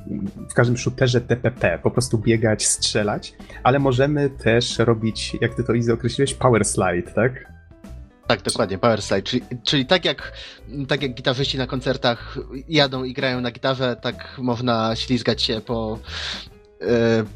w 0.49 0.53
każdym 0.53 0.77
shooterze 0.77 1.21
TPP, 1.21 1.79
po 1.83 1.91
prostu 1.91 2.17
biegać, 2.17 2.65
strzelać, 2.67 3.33
ale 3.63 3.79
możemy 3.79 4.29
też 4.29 4.79
robić, 4.79 5.37
jak 5.41 5.55
ty 5.55 5.63
to 5.63 5.73
Izzy 5.73 5.93
określiłeś, 5.93 6.33
power 6.33 6.65
slide, 6.65 7.11
tak? 7.11 7.53
Tak, 8.27 8.41
dokładnie, 8.41 8.77
power 8.77 9.01
slide. 9.01 9.21
Czyli, 9.21 9.41
czyli 9.63 9.85
tak, 9.85 10.05
jak, 10.05 10.33
tak 10.87 11.01
jak 11.01 11.13
gitarzyści 11.13 11.57
na 11.57 11.67
koncertach 11.67 12.37
jadą 12.69 13.03
i 13.03 13.13
grają 13.13 13.41
na 13.41 13.51
gitarze, 13.51 13.95
tak 14.01 14.35
można 14.37 14.95
ślizgać 14.95 15.41
się 15.41 15.61
po, 15.61 15.99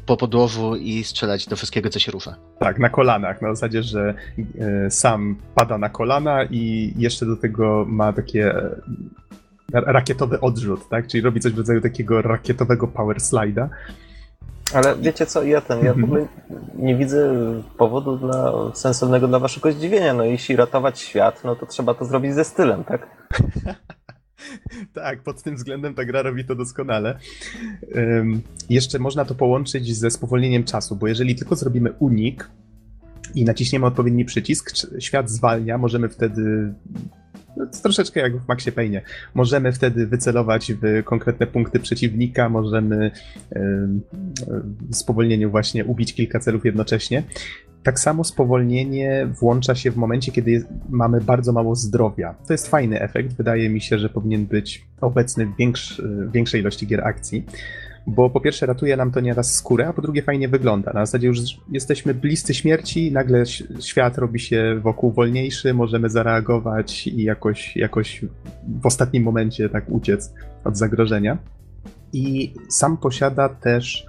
po 0.06 0.16
podłożu 0.16 0.76
i 0.76 1.04
strzelać 1.04 1.46
do 1.46 1.56
wszystkiego, 1.56 1.90
co 1.90 1.98
się 1.98 2.12
rusza. 2.12 2.36
Tak, 2.58 2.78
na 2.78 2.88
kolanach, 2.88 3.42
na 3.42 3.54
zasadzie, 3.54 3.82
że 3.82 4.14
e, 4.60 4.90
sam 4.90 5.36
pada 5.54 5.78
na 5.78 5.88
kolana 5.88 6.44
i 6.44 6.92
jeszcze 6.96 7.26
do 7.26 7.36
tego 7.36 7.84
ma 7.88 8.12
takie 8.12 8.54
e, 8.54 8.72
rakietowy 9.72 10.40
odrzut, 10.40 10.88
tak? 10.88 11.06
Czyli 11.06 11.20
robi 11.20 11.40
coś 11.40 11.52
w 11.52 11.58
rodzaju 11.58 11.80
takiego 11.80 12.22
rakietowego 12.22 12.88
power 12.88 13.16
slide'a. 13.16 13.68
Ale 14.74 14.96
wiecie 14.96 15.26
co, 15.26 15.42
ja 15.42 15.60
ten, 15.60 15.84
ja 15.84 15.94
w 15.94 16.04
ogóle 16.04 16.26
nie 16.74 16.96
widzę 16.96 17.34
powodu 17.78 18.16
dla, 18.16 18.52
sensownego 18.74 19.28
dla 19.28 19.38
waszego 19.38 19.72
zdziwienia. 19.72 20.14
No 20.14 20.24
jeśli 20.24 20.56
ratować 20.56 21.00
świat, 21.00 21.44
no 21.44 21.56
to 21.56 21.66
trzeba 21.66 21.94
to 21.94 22.04
zrobić 22.04 22.34
ze 22.34 22.44
stylem, 22.44 22.84
tak? 22.84 23.06
tak, 24.94 25.22
pod 25.22 25.42
tym 25.42 25.56
względem 25.56 25.94
ta 25.94 26.04
gra 26.04 26.22
robi 26.22 26.44
to 26.44 26.54
doskonale. 26.54 27.18
Um, 27.94 28.42
jeszcze 28.70 28.98
można 28.98 29.24
to 29.24 29.34
połączyć 29.34 29.96
ze 29.96 30.10
spowolnieniem 30.10 30.64
czasu, 30.64 30.96
bo 30.96 31.08
jeżeli 31.08 31.34
tylko 31.34 31.56
zrobimy 31.56 31.92
unik 31.92 32.50
i 33.34 33.44
naciśniemy 33.44 33.86
odpowiedni 33.86 34.24
przycisk, 34.24 34.72
świat 34.98 35.30
zwalnia, 35.30 35.78
możemy 35.78 36.08
wtedy 36.08 36.74
no, 37.56 37.66
troszeczkę 37.82 38.20
jak 38.20 38.36
w 38.36 38.48
Maxie 38.48 38.72
Payne. 38.72 39.02
Możemy 39.34 39.72
wtedy 39.72 40.06
wycelować 40.06 40.72
w 40.72 41.04
konkretne 41.04 41.46
punkty 41.46 41.80
przeciwnika, 41.80 42.48
możemy 42.48 43.10
w 44.90 44.96
spowolnieniu 44.96 45.50
właśnie 45.50 45.84
ubić 45.84 46.14
kilka 46.14 46.40
celów 46.40 46.64
jednocześnie. 46.64 47.22
Tak 47.88 48.00
samo 48.00 48.24
spowolnienie 48.24 49.28
włącza 49.40 49.74
się 49.74 49.90
w 49.90 49.96
momencie, 49.96 50.32
kiedy 50.32 50.50
jest, 50.50 50.66
mamy 50.88 51.20
bardzo 51.20 51.52
mało 51.52 51.74
zdrowia. 51.74 52.34
To 52.46 52.54
jest 52.54 52.68
fajny 52.68 53.00
efekt. 53.00 53.36
Wydaje 53.36 53.70
mi 53.70 53.80
się, 53.80 53.98
że 53.98 54.08
powinien 54.08 54.46
być 54.46 54.86
obecny 55.00 55.46
w 55.46 55.56
większy, 55.56 56.08
większej 56.32 56.60
ilości 56.60 56.86
gier 56.86 57.04
akcji, 57.04 57.46
bo 58.06 58.30
po 58.30 58.40
pierwsze 58.40 58.66
ratuje 58.66 58.96
nam 58.96 59.10
to 59.10 59.20
nieraz 59.20 59.54
skórę, 59.54 59.88
a 59.88 59.92
po 59.92 60.02
drugie 60.02 60.22
fajnie 60.22 60.48
wygląda. 60.48 60.92
Na 60.92 61.06
zasadzie 61.06 61.26
już 61.26 61.38
jesteśmy 61.72 62.14
bliscy 62.14 62.54
śmierci, 62.54 63.12
nagle 63.12 63.46
świat 63.80 64.18
robi 64.18 64.40
się 64.40 64.80
wokół 64.82 65.12
wolniejszy, 65.12 65.74
możemy 65.74 66.10
zareagować 66.10 67.06
i 67.06 67.22
jakoś, 67.22 67.76
jakoś 67.76 68.24
w 68.80 68.86
ostatnim 68.86 69.22
momencie 69.22 69.68
tak 69.68 69.84
uciec 69.88 70.34
od 70.64 70.76
zagrożenia. 70.76 71.38
I 72.12 72.54
sam 72.68 72.96
posiada 72.96 73.48
też 73.48 74.06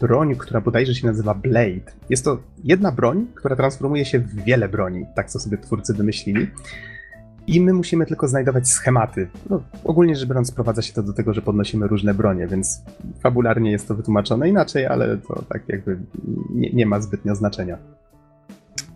broń, 0.00 0.36
która 0.36 0.60
bodajże 0.60 0.94
się 0.94 1.06
nazywa 1.06 1.34
Blade. 1.34 1.92
Jest 2.10 2.24
to 2.24 2.38
jedna 2.64 2.92
broń, 2.92 3.26
która 3.34 3.56
transformuje 3.56 4.04
się 4.04 4.18
w 4.18 4.44
wiele 4.44 4.68
broni, 4.68 5.04
tak 5.16 5.30
co 5.30 5.40
sobie 5.40 5.58
twórcy 5.58 5.94
wymyślili. 5.94 6.46
I 7.46 7.60
my 7.60 7.72
musimy 7.72 8.06
tylko 8.06 8.28
znajdować 8.28 8.68
schematy. 8.68 9.28
No, 9.50 9.62
ogólnie 9.84 10.16
rzecz 10.16 10.28
biorąc, 10.28 10.48
sprowadza 10.48 10.82
się 10.82 10.92
to 10.92 11.02
do 11.02 11.12
tego, 11.12 11.34
że 11.34 11.42
podnosimy 11.42 11.86
różne 11.86 12.14
bronie, 12.14 12.46
więc 12.46 12.82
fabularnie 13.20 13.70
jest 13.70 13.88
to 13.88 13.94
wytłumaczone 13.94 14.48
inaczej, 14.48 14.86
ale 14.86 15.18
to 15.18 15.42
tak 15.48 15.68
jakby 15.68 15.98
nie, 16.50 16.70
nie 16.70 16.86
ma 16.86 17.00
zbytnio 17.00 17.34
znaczenia. 17.34 17.78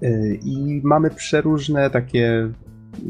Y, 0.03 0.39
I 0.43 0.81
mamy 0.85 1.11
przeróżne 1.11 1.91
takie 1.91 2.49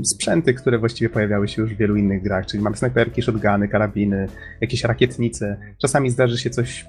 sprzęty, 0.02 0.54
które 0.54 0.78
właściwie 0.78 1.08
pojawiały 1.08 1.48
się 1.48 1.62
już 1.62 1.74
w 1.74 1.76
wielu 1.76 1.96
innych 1.96 2.22
grach, 2.22 2.46
czyli 2.46 2.62
mamy 2.62 2.76
snajperki, 2.76 3.22
shotguny, 3.22 3.68
karabiny, 3.68 4.28
jakieś 4.60 4.84
rakietnice. 4.84 5.56
Czasami 5.78 6.10
zdarzy 6.10 6.38
się 6.38 6.50
coś 6.50 6.86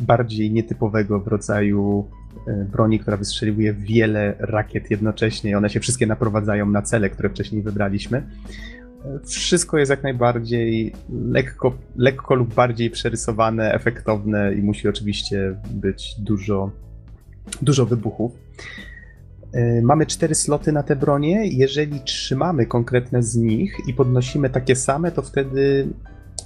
bardziej 0.00 0.52
nietypowego 0.52 1.20
w 1.20 1.26
rodzaju 1.28 2.08
e, 2.46 2.64
broni, 2.64 2.98
która 2.98 3.16
wystrzeliwuje 3.16 3.72
wiele 3.72 4.34
rakiet 4.38 4.90
jednocześnie 4.90 5.50
i 5.50 5.54
one 5.54 5.70
się 5.70 5.80
wszystkie 5.80 6.06
naprowadzają 6.06 6.66
na 6.66 6.82
cele, 6.82 7.10
które 7.10 7.30
wcześniej 7.30 7.62
wybraliśmy. 7.62 8.22
Wszystko 9.26 9.78
jest 9.78 9.90
jak 9.90 10.02
najbardziej 10.02 10.92
lekko, 11.26 11.72
lekko 11.96 12.34
lub 12.34 12.54
bardziej 12.54 12.90
przerysowane, 12.90 13.74
efektowne 13.74 14.54
i 14.54 14.62
musi 14.62 14.88
oczywiście 14.88 15.56
być 15.70 16.14
dużo, 16.18 16.70
dużo 17.62 17.86
wybuchów. 17.86 18.32
E, 19.52 19.82
mamy 19.82 20.06
cztery 20.06 20.34
sloty 20.34 20.72
na 20.72 20.82
te 20.82 20.96
bronie. 20.96 21.46
Jeżeli 21.46 22.00
trzymamy 22.00 22.66
konkretne 22.66 23.22
z 23.22 23.36
nich 23.36 23.76
i 23.86 23.94
podnosimy 23.94 24.50
takie 24.50 24.76
same, 24.76 25.12
to 25.12 25.22
wtedy 25.22 25.88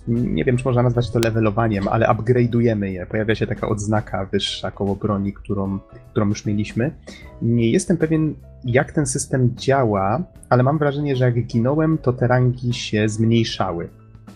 nie 0.09 0.45
wiem, 0.45 0.57
czy 0.57 0.65
można 0.65 0.83
nazwać 0.83 1.11
to 1.11 1.19
levelowaniem, 1.19 1.89
ale 1.89 2.07
upgrade'ujemy 2.07 2.85
je. 2.85 3.07
Pojawia 3.07 3.35
się 3.35 3.47
taka 3.47 3.69
odznaka 3.69 4.25
wyższa 4.25 4.71
koło 4.71 4.97
broni, 4.97 5.33
którą, 5.33 5.79
którą 6.11 6.29
już 6.29 6.47
mieliśmy. 6.47 6.95
Nie 7.43 7.71
jestem 7.71 7.97
pewien, 7.97 8.35
jak 8.65 8.93
ten 8.93 9.07
system 9.07 9.53
działa, 9.57 10.23
ale 10.49 10.63
mam 10.63 10.79
wrażenie, 10.79 11.17
że 11.17 11.25
jak 11.25 11.47
ginąłem, 11.47 11.99
to 11.99 12.13
te 12.13 12.27
rangi 12.27 12.75
się 12.75 13.09
zmniejszały. 13.09 13.89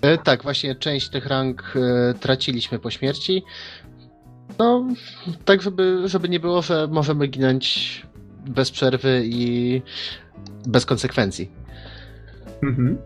E, 0.02 0.18
tak, 0.18 0.42
właśnie 0.42 0.74
część 0.74 1.08
tych 1.08 1.26
rang 1.26 1.74
e, 1.76 2.14
traciliśmy 2.14 2.78
po 2.78 2.90
śmierci. 2.90 3.42
No, 4.58 4.86
tak, 5.44 5.62
żeby, 5.62 6.02
żeby 6.04 6.28
nie 6.28 6.40
było, 6.40 6.62
że 6.62 6.88
możemy 6.90 7.26
ginąć 7.26 8.02
bez 8.46 8.70
przerwy 8.70 9.22
i 9.24 9.82
bez 10.66 10.86
konsekwencji. 10.86 11.50
Mhm. 12.62 12.98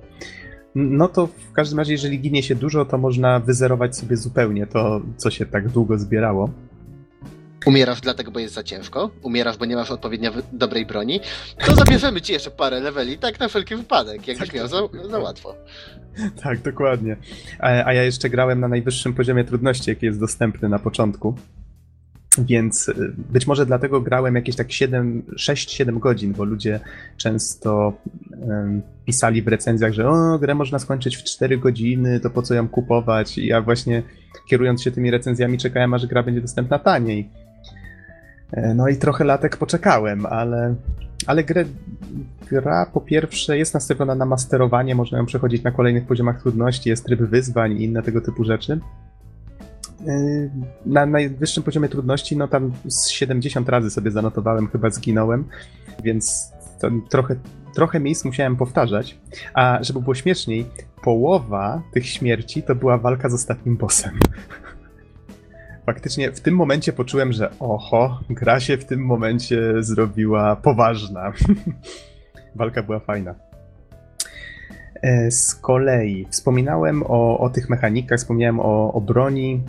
No 0.74 1.08
to 1.08 1.26
w 1.26 1.52
każdym 1.52 1.78
razie, 1.78 1.92
jeżeli 1.92 2.20
ginie 2.20 2.42
się 2.42 2.54
dużo, 2.54 2.84
to 2.84 2.98
można 2.98 3.40
wyzerować 3.40 3.96
sobie 3.96 4.16
zupełnie 4.16 4.66
to, 4.66 5.00
co 5.16 5.30
się 5.30 5.46
tak 5.46 5.68
długo 5.68 5.98
zbierało. 5.98 6.50
Umierasz 7.66 8.00
dlatego, 8.00 8.30
bo 8.30 8.40
jest 8.40 8.54
za 8.54 8.62
ciężko, 8.62 9.10
umierasz, 9.22 9.56
bo 9.56 9.64
nie 9.64 9.76
masz 9.76 9.90
odpowiednio 9.90 10.32
dobrej 10.52 10.86
broni, 10.86 11.20
to 11.66 11.76
zabierzemy 11.76 12.20
ci 12.20 12.32
jeszcze 12.32 12.50
parę 12.50 12.80
leveli, 12.80 13.18
tak 13.18 13.40
na 13.40 13.48
wszelki 13.48 13.76
wypadek, 13.76 14.28
jakbyś 14.28 14.48
tak, 14.48 14.56
miał 14.56 14.68
za, 14.68 14.78
za 15.10 15.18
łatwo. 15.18 15.54
Tak, 16.42 16.62
dokładnie. 16.62 17.16
A, 17.58 17.66
a 17.66 17.92
ja 17.92 18.02
jeszcze 18.02 18.30
grałem 18.30 18.60
na 18.60 18.68
najwyższym 18.68 19.14
poziomie 19.14 19.44
trudności, 19.44 19.90
jaki 19.90 20.06
jest 20.06 20.20
dostępny 20.20 20.68
na 20.68 20.78
początku. 20.78 21.34
Więc 22.38 22.88
y, 22.88 23.12
być 23.32 23.46
może 23.46 23.66
dlatego 23.66 24.00
grałem 24.00 24.34
jakieś 24.34 24.56
tak 24.56 24.68
6-7 24.68 25.98
godzin, 25.98 26.32
bo 26.32 26.44
ludzie 26.44 26.80
często 27.16 27.92
pisali 29.06 29.42
w 29.42 29.48
recenzjach, 29.48 29.92
że 29.92 30.08
o, 30.08 30.38
grę 30.38 30.54
można 30.54 30.78
skończyć 30.78 31.16
w 31.16 31.24
4 31.24 31.58
godziny, 31.58 32.20
to 32.20 32.30
po 32.30 32.42
co 32.42 32.54
ją 32.54 32.68
kupować? 32.68 33.38
I 33.38 33.46
ja 33.46 33.62
właśnie 33.62 34.02
kierując 34.48 34.82
się 34.82 34.90
tymi 34.90 35.10
recenzjami 35.10 35.58
czekałem, 35.58 35.94
aż 35.94 36.06
gra 36.06 36.22
będzie 36.22 36.40
dostępna 36.40 36.78
taniej. 36.78 37.30
E, 38.52 38.74
no 38.74 38.88
i 38.88 38.96
trochę 38.96 39.24
latek 39.24 39.56
poczekałem, 39.56 40.26
ale, 40.26 40.74
ale 41.26 41.44
grę, 41.44 41.64
gra 42.50 42.86
po 42.86 43.00
pierwsze 43.00 43.58
jest 43.58 43.74
nastawiona 43.74 44.14
na 44.14 44.24
masterowanie, 44.24 44.94
można 44.94 45.18
ją 45.18 45.26
przechodzić 45.26 45.62
na 45.62 45.70
kolejnych 45.70 46.06
poziomach 46.06 46.42
trudności, 46.42 46.90
jest 46.90 47.04
tryb 47.04 47.20
wyzwań 47.20 47.72
i 47.72 47.84
inne 47.84 48.02
tego 48.02 48.20
typu 48.20 48.44
rzeczy. 48.44 48.80
Na 50.86 51.06
najwyższym 51.06 51.62
poziomie 51.62 51.88
trudności, 51.88 52.36
no 52.36 52.48
tam 52.48 52.72
z 52.86 53.08
70 53.08 53.68
razy 53.68 53.90
sobie 53.90 54.10
zanotowałem, 54.10 54.68
chyba 54.68 54.90
zginąłem, 54.90 55.44
więc 56.04 56.52
trochę, 57.08 57.36
trochę 57.74 58.00
miejsc 58.00 58.24
musiałem 58.24 58.56
powtarzać. 58.56 59.18
A 59.54 59.78
żeby 59.82 60.00
było 60.00 60.14
śmieszniej, 60.14 60.66
połowa 61.02 61.82
tych 61.92 62.06
śmierci 62.06 62.62
to 62.62 62.74
była 62.74 62.98
walka 62.98 63.28
z 63.28 63.34
ostatnim 63.34 63.76
bossem. 63.76 64.18
Faktycznie 65.86 66.32
w 66.32 66.40
tym 66.40 66.54
momencie 66.54 66.92
poczułem, 66.92 67.32
że 67.32 67.50
oho, 67.60 68.20
gra 68.30 68.60
się 68.60 68.76
w 68.76 68.84
tym 68.84 69.00
momencie 69.00 69.82
zrobiła 69.82 70.56
poważna. 70.56 71.32
Walka 72.54 72.82
była 72.82 73.00
fajna. 73.00 73.34
E, 75.02 75.30
z 75.30 75.54
kolei 75.54 76.26
wspominałem 76.30 77.02
o, 77.02 77.38
o 77.38 77.50
tych 77.50 77.70
mechanikach, 77.70 78.18
wspomniałem 78.18 78.60
o, 78.60 78.92
o 78.92 79.00
broni. 79.00 79.62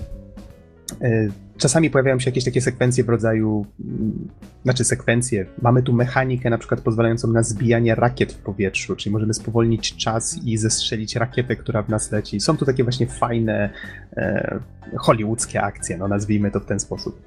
E, 1.04 1.28
czasami 1.58 1.90
pojawiają 1.90 2.20
się 2.20 2.30
jakieś 2.30 2.44
takie 2.44 2.62
sekwencje 2.62 3.04
w 3.04 3.10
rodzaju, 3.10 3.66
mm, 3.80 4.28
znaczy 4.64 4.84
sekwencje. 4.84 5.46
Mamy 5.62 5.84
tu 5.84 5.94
mechanikę 5.94 6.50
na 6.50 6.58
przykład 6.58 6.82
pozwalającą 6.82 7.28
na 7.28 7.44
zbijanie 7.44 7.96
rakiet 7.96 8.34
w 8.34 8.38
powietrzu, 8.38 8.96
czyli 8.96 9.14
możemy 9.14 9.34
spowolnić 9.34 9.96
czas 9.96 10.38
i 10.46 10.58
zestrzelić 10.58 11.16
rakietę, 11.16 11.56
która 11.56 11.84
w 11.84 11.90
nas 11.90 12.12
leci. 12.12 12.40
Są 12.40 12.58
tu 12.58 12.66
takie 12.66 12.84
właśnie 12.84 13.08
fajne 13.08 13.70
e, 14.18 14.60
hollywoodzkie 14.98 15.62
akcje, 15.62 15.98
no 15.98 16.08
nazwijmy 16.08 16.52
to 16.52 16.60
w 16.60 16.66
ten 16.66 16.80
sposób. 16.80 17.22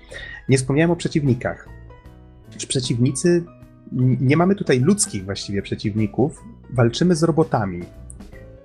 Nie 0.48 0.58
wspomniałem 0.58 0.90
o 0.90 0.96
przeciwnikach. 0.96 1.68
Przeciwnicy, 2.68 3.44
nie 4.20 4.36
mamy 4.36 4.54
tutaj 4.54 4.80
ludzkich 4.80 5.24
właściwie 5.24 5.62
przeciwników, 5.62 6.44
walczymy 6.70 7.16
z 7.16 7.22
robotami, 7.22 7.82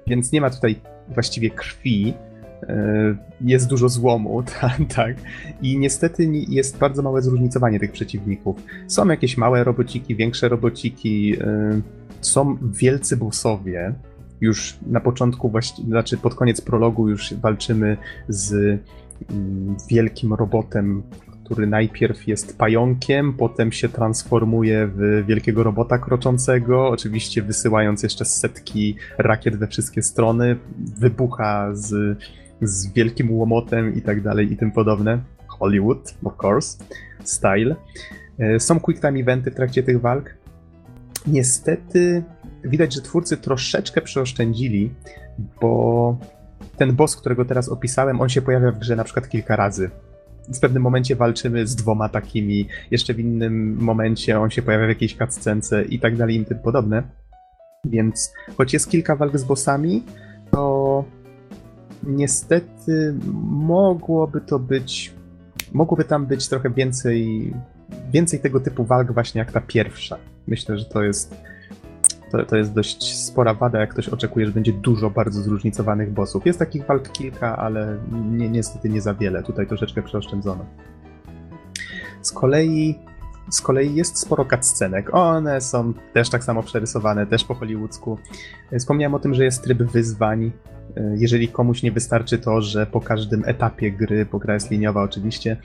więc 0.08 0.32
nie 0.32 0.42
ma 0.42 0.50
tutaj 0.50 0.76
właściwie 1.10 1.50
krwi, 1.50 2.14
jest 3.42 3.68
dużo 3.68 3.90
złomu, 3.90 4.44
tak, 4.62 4.78
tak. 4.96 5.16
I 5.62 5.78
niestety 5.78 6.30
jest 6.48 6.78
bardzo 6.78 7.02
małe 7.02 7.22
zróżnicowanie 7.22 7.80
tych 7.80 7.92
przeciwników. 7.92 8.56
Są 8.88 9.08
jakieś 9.08 9.38
małe 9.38 9.64
robociki, 9.64 10.16
większe 10.16 10.50
robociki, 10.50 11.38
e, 11.42 11.82
są 12.22 12.58
wielcy 12.62 13.18
bossowie. 13.18 13.94
Już 14.42 14.78
na 14.88 15.00
początku, 15.00 15.50
właśnie, 15.50 15.86
znaczy 15.86 16.18
pod 16.18 16.36
koniec 16.36 16.62
prologu 16.62 17.10
już 17.10 17.34
walczymy 17.34 17.98
z 18.28 18.54
mm, 19.32 19.76
wielkim 19.90 20.34
robotem, 20.34 21.04
który 21.52 21.68
najpierw 21.68 22.28
jest 22.28 22.58
pająkiem, 22.58 23.34
potem 23.34 23.72
się 23.72 23.90
transformuje 23.90 24.88
w 24.96 25.24
wielkiego 25.28 25.64
robota 25.64 25.98
kroczącego, 25.98 26.90
oczywiście 26.90 27.42
wysyłając 27.42 28.04
jeszcze 28.04 28.26
setki 28.26 28.96
rakiet 29.18 29.56
we 29.56 29.68
wszystkie 29.68 30.02
strony, 30.02 30.56
wybucha 30.98 31.70
z 31.74 32.18
z 32.62 32.94
wielkim 32.94 33.32
łomotem 33.32 33.96
i 33.96 34.02
tak 34.02 34.22
dalej 34.22 34.54
i 34.54 34.58
tym 34.58 34.72
podobne. 34.72 35.20
Hollywood, 35.48 36.14
of 36.24 36.34
course, 36.44 36.78
style. 37.24 37.76
E, 38.40 38.60
są 38.60 38.80
quick 38.80 39.02
time 39.02 39.20
eventy 39.20 39.52
w 39.52 39.56
trakcie 39.56 39.84
tych 39.84 40.02
walk. 40.02 40.36
Niestety 41.28 42.24
widać, 42.64 42.94
że 42.94 43.02
twórcy 43.02 43.38
troszeczkę 43.38 44.02
przeoszczędzili, 44.02 44.92
bo 45.62 46.18
ten 46.78 46.96
boss, 46.96 47.16
którego 47.16 47.46
teraz 47.46 47.70
opisałem, 47.70 48.22
on 48.22 48.30
się 48.30 48.42
pojawia 48.42 48.72
w 48.72 48.80
grze 48.80 48.96
na 48.96 49.04
przykład 49.04 49.30
kilka 49.30 49.56
razy. 49.56 49.90
W 50.54 50.60
pewnym 50.60 50.84
momencie 50.84 51.16
walczymy 51.16 51.68
z 51.68 51.76
dwoma 51.76 52.10
takimi, 52.10 52.68
jeszcze 52.92 53.14
w 53.14 53.20
innym 53.20 53.78
momencie 53.80 54.40
on 54.40 54.50
się 54.50 54.62
pojawia 54.62 54.86
w 54.86 54.90
jakiejś 54.90 55.18
cutscence 55.18 55.84
i 55.84 56.00
tak 56.00 56.18
dalej 56.18 56.36
i 56.36 56.46
tym 56.46 56.60
podobne. 56.60 57.04
Więc 57.86 58.34
choć 58.58 58.74
jest 58.74 58.90
kilka 58.90 59.16
walk 59.16 59.38
z 59.38 59.44
bossami, 59.44 60.04
to 60.52 61.04
niestety 62.03 63.15
mogłoby 63.44 64.41
to 64.41 64.60
być, 64.60 65.14
mogłoby 65.73 66.03
tam 66.03 66.26
być 66.26 66.48
trochę 66.48 66.69
więcej, 66.69 67.53
więcej 68.14 68.40
tego 68.40 68.60
typu 68.60 68.86
walk 68.86 69.11
właśnie 69.14 69.40
jak 69.40 69.52
ta 69.52 69.61
pierwsza. 69.61 70.18
Myślę, 70.48 70.78
że 70.78 70.86
to 70.86 71.03
jest 71.03 71.36
to, 72.32 72.45
to 72.45 72.57
jest 72.57 72.73
dość 72.73 73.18
spora 73.18 73.53
wada, 73.53 73.80
jak 73.80 73.90
ktoś 73.90 74.10
oczekuje, 74.10 74.45
że 74.45 74.52
będzie 74.52 74.73
dużo 74.73 75.10
bardzo 75.10 75.41
zróżnicowanych 75.41 76.14
bossów. 76.14 76.45
Jest 76.45 76.60
takich 76.60 76.86
walk 76.86 77.11
kilka, 77.11 77.57
ale 77.57 77.98
nie, 78.32 78.49
niestety 78.49 78.90
nie 78.90 79.02
za 79.02 79.14
wiele. 79.14 79.44
Tutaj 79.44 79.68
troszeczkę 79.68 80.02
przeoszczędzono. 80.02 80.65
Z 82.22 82.32
kolei 82.32 82.99
z 83.50 83.62
kolei 83.62 83.96
jest 83.96 84.18
sporo 84.18 84.46
cutscenek. 84.46 85.14
One 85.14 85.62
są 85.62 85.94
też 86.14 86.30
tak 86.30 86.44
samo 86.44 86.64
przerysowane, 86.64 87.28
też 87.28 87.44
po 87.44 87.54
hollywoodzku. 87.54 88.18
Wspomniałem 88.80 89.16
o 89.16 89.20
tym, 89.20 89.34
że 89.34 89.44
jest 89.44 89.64
tryb 89.64 89.84
wyzwań. 89.84 90.52
Jeżeli 91.16 91.48
komuś 91.48 91.84
nie 91.84 91.92
wystarczy 91.92 92.38
to, 92.38 92.62
że 92.62 92.86
po 92.86 93.02
każdym 93.02 93.44
etapie 93.46 93.92
gry, 93.92 94.26
bo 94.26 94.40
gra 94.40 94.54
jest 94.54 94.72
liniowa 94.72 95.04
oczywiście, 95.04 95.58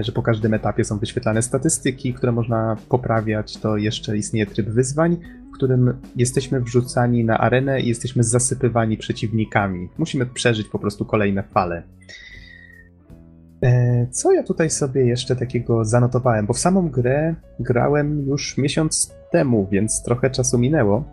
że 0.00 0.12
po 0.12 0.22
każdym 0.22 0.54
etapie 0.54 0.84
są 0.84 0.98
wyświetlane 0.98 1.42
statystyki, 1.42 2.14
które 2.14 2.32
można 2.32 2.76
poprawiać, 2.88 3.56
to 3.56 3.76
jeszcze 3.76 4.16
istnieje 4.16 4.46
tryb 4.46 4.68
wyzwań, 4.68 5.16
w 5.50 5.54
którym 5.54 6.00
jesteśmy 6.16 6.60
wrzucani 6.60 7.24
na 7.24 7.38
arenę 7.38 7.80
i 7.80 7.88
jesteśmy 7.88 8.24
zasypywani 8.24 8.96
przeciwnikami. 8.96 9.88
Musimy 9.98 10.26
przeżyć 10.26 10.68
po 10.68 10.78
prostu 10.78 11.04
kolejne 11.04 11.42
fale. 11.42 11.82
E, 13.62 14.06
co 14.10 14.32
ja 14.32 14.42
tutaj 14.42 14.70
sobie 14.70 15.06
jeszcze 15.06 15.36
takiego 15.36 15.84
zanotowałem? 15.84 16.46
Bo 16.46 16.52
w 16.52 16.58
samą 16.58 16.88
grę 16.88 17.34
grałem 17.60 18.26
już 18.26 18.58
miesiąc 18.58 19.14
temu, 19.30 19.68
więc 19.70 20.02
trochę 20.02 20.30
czasu 20.30 20.58
minęło. 20.58 21.04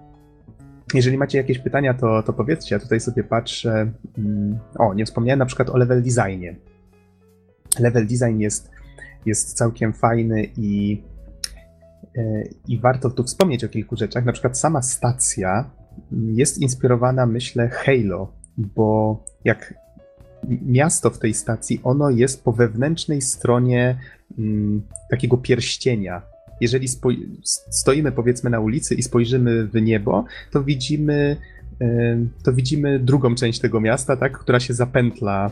Jeżeli 0.93 1.17
macie 1.17 1.37
jakieś 1.37 1.59
pytania, 1.59 1.93
to, 1.93 2.23
to 2.23 2.33
powiedzcie. 2.33 2.75
Ja 2.75 2.79
tutaj 2.79 2.99
sobie 2.99 3.23
patrzę. 3.23 3.91
Mm, 4.17 4.59
o, 4.79 4.93
nie 4.93 5.05
wspomniałem 5.05 5.39
na 5.39 5.45
przykład 5.45 5.69
o 5.69 5.77
level 5.77 6.03
designie. 6.03 6.55
Level 7.79 8.07
design 8.07 8.39
jest, 8.39 8.71
jest 9.25 9.57
całkiem 9.57 9.93
fajny 9.93 10.47
i, 10.57 11.03
e, 12.17 12.43
i 12.67 12.79
warto 12.79 13.09
tu 13.09 13.23
wspomnieć 13.23 13.63
o 13.63 13.69
kilku 13.69 13.95
rzeczach. 13.95 14.25
Na 14.25 14.31
przykład 14.31 14.59
sama 14.59 14.81
stacja 14.81 15.69
jest 16.11 16.57
inspirowana, 16.57 17.25
myślę, 17.25 17.69
Halo, 17.69 18.33
bo 18.57 19.23
jak 19.45 19.73
miasto 20.47 21.09
w 21.09 21.19
tej 21.19 21.33
stacji, 21.33 21.79
ono 21.83 22.09
jest 22.09 22.43
po 22.43 22.51
wewnętrznej 22.51 23.21
stronie 23.21 23.97
mm, 24.37 24.81
takiego 25.09 25.37
pierścienia. 25.37 26.21
Jeżeli 26.61 26.87
stoimy 27.69 28.11
powiedzmy 28.11 28.49
na 28.49 28.59
ulicy 28.59 28.95
i 28.95 29.03
spojrzymy 29.03 29.67
w 29.67 29.81
niebo, 29.81 30.25
to 30.51 30.63
widzimy, 30.63 31.37
to 32.43 32.53
widzimy 32.53 32.99
drugą 32.99 33.35
część 33.35 33.59
tego 33.59 33.81
miasta, 33.81 34.15
tak, 34.15 34.39
która 34.39 34.59
się 34.59 34.73
zapętla 34.73 35.51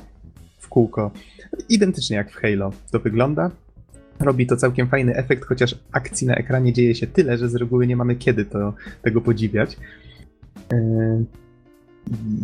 w 0.59 0.67
kółko. 0.67 1.11
Identycznie 1.69 2.17
jak 2.17 2.31
w 2.31 2.35
Halo 2.35 2.71
to 2.91 2.99
wygląda. 2.99 3.51
Robi 4.19 4.47
to 4.47 4.57
całkiem 4.57 4.87
fajny 4.87 5.15
efekt, 5.15 5.45
chociaż 5.45 5.75
akcji 5.91 6.27
na 6.27 6.35
ekranie 6.35 6.73
dzieje 6.73 6.95
się 6.95 7.07
tyle, 7.07 7.37
że 7.37 7.49
z 7.49 7.55
reguły 7.55 7.87
nie 7.87 7.95
mamy 7.95 8.15
kiedy 8.15 8.45
to, 8.45 8.73
tego 9.01 9.21
podziwiać. 9.21 9.77
Y, 10.73 11.25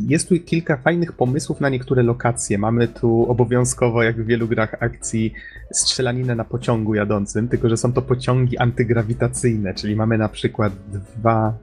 jest 0.07 0.30
tu 0.30 0.40
kilka 0.40 0.77
fajnych 0.77 1.14
pomysłów 1.14 1.61
na 1.61 1.69
niektóre 1.69 2.03
lokacje. 2.03 2.57
Mamy 2.57 2.88
tu 2.88 3.31
obowiązkowo, 3.31 4.03
jak 4.03 4.23
w 4.23 4.26
wielu 4.26 4.48
grach 4.48 4.76
akcji, 4.80 5.34
strzelaninę 5.72 6.35
na 6.35 6.44
pociągu 6.44 6.95
jadącym, 6.95 7.48
tylko 7.48 7.69
że 7.69 7.77
są 7.77 7.94
to 7.94 8.02
pociągi 8.02 8.57
antygrawitacyjne, 8.57 9.73
czyli 9.73 9.95
mamy 9.95 10.18
na 10.18 10.30
przykład 10.30 10.73
dwa, 10.91 11.57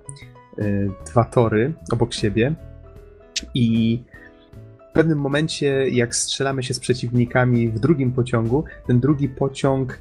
y, 0.59 0.91
dwa 1.07 1.25
tory 1.25 1.73
obok 1.93 2.15
siebie 2.15 2.55
i 3.55 3.99
w 4.91 4.93
pewnym 4.93 5.19
momencie, 5.19 5.89
jak 5.89 6.17
strzelamy 6.17 6.63
się 6.63 6.75
z 6.75 6.81
przeciwnikami 6.81 7.69
w 7.69 7.79
drugim 7.79 8.13
pociągu, 8.13 8.65
ten 8.87 9.01
drugi 9.01 9.29
pociąg 9.29 9.99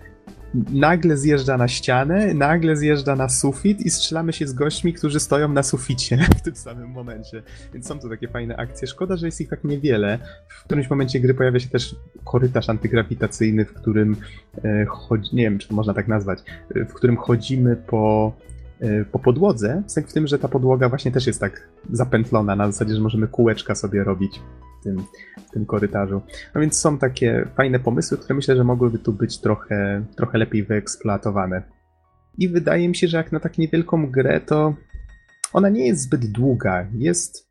nagle 0.53 1.17
zjeżdża 1.17 1.57
na 1.57 1.67
ścianę, 1.67 2.33
nagle 2.33 2.75
zjeżdża 2.75 3.15
na 3.15 3.29
sufit 3.29 3.81
i 3.81 3.89
strzelamy 3.89 4.33
się 4.33 4.47
z 4.47 4.53
gośćmi, 4.53 4.93
którzy 4.93 5.19
stoją 5.19 5.49
na 5.49 5.63
suficie 5.63 6.17
w 6.39 6.41
tym 6.41 6.55
samym 6.55 6.89
momencie. 6.89 7.43
Więc 7.73 7.87
są 7.87 7.99
to 7.99 8.09
takie 8.09 8.27
fajne 8.27 8.57
akcje. 8.57 8.87
Szkoda, 8.87 9.17
że 9.17 9.25
jest 9.25 9.41
ich 9.41 9.49
tak 9.49 9.63
niewiele. 9.63 10.19
W 10.47 10.63
którymś 10.63 10.89
momencie 10.89 11.19
gry 11.19 11.33
pojawia 11.33 11.59
się 11.59 11.69
też 11.69 11.95
korytarz 12.23 12.69
antygrawitacyjny, 12.69 13.65
w 13.65 13.73
którym 13.73 14.15
e, 14.63 14.85
chodzi, 14.85 15.35
nie 15.35 15.43
wiem, 15.43 15.59
czy 15.59 15.73
można 15.73 15.93
tak 15.93 16.07
nazwać, 16.07 16.39
e, 16.75 16.85
w 16.85 16.93
którym 16.93 17.17
chodzimy 17.17 17.75
po 17.75 18.33
e, 18.81 19.05
po 19.05 19.19
podłodze, 19.19 19.83
w 20.07 20.13
tym, 20.13 20.27
że 20.27 20.39
ta 20.39 20.47
podłoga 20.47 20.89
właśnie 20.89 21.11
też 21.11 21.27
jest 21.27 21.39
tak 21.39 21.67
zapętlona, 21.91 22.55
na 22.55 22.71
zasadzie, 22.71 22.95
że 22.95 23.01
możemy 23.01 23.27
kółeczka 23.27 23.75
sobie 23.75 24.03
robić 24.03 24.41
w 24.79 24.83
tym, 24.83 25.03
w 25.47 25.51
tym 25.51 25.65
korytarzu. 25.65 26.21
No 26.55 26.61
więc 26.61 26.79
są 26.79 26.97
takie 26.97 27.47
fajne 27.57 27.79
pomysły, 27.79 28.17
które 28.17 28.35
myślę, 28.35 28.55
że 28.55 28.63
mogłyby 28.63 28.99
tu 28.99 29.13
być 29.13 29.37
trochę, 29.37 30.05
trochę 30.15 30.37
lepiej 30.37 30.63
wyeksploatowane. 30.63 31.63
I 32.37 32.49
wydaje 32.49 32.89
mi 32.89 32.95
się, 32.95 33.07
że 33.07 33.17
jak 33.17 33.31
na 33.31 33.39
tak 33.39 33.57
niewielką 33.57 34.11
grę, 34.11 34.41
to 34.41 34.75
ona 35.53 35.69
nie 35.69 35.87
jest 35.87 36.01
zbyt 36.01 36.25
długa. 36.25 36.87
Jest. 36.93 37.49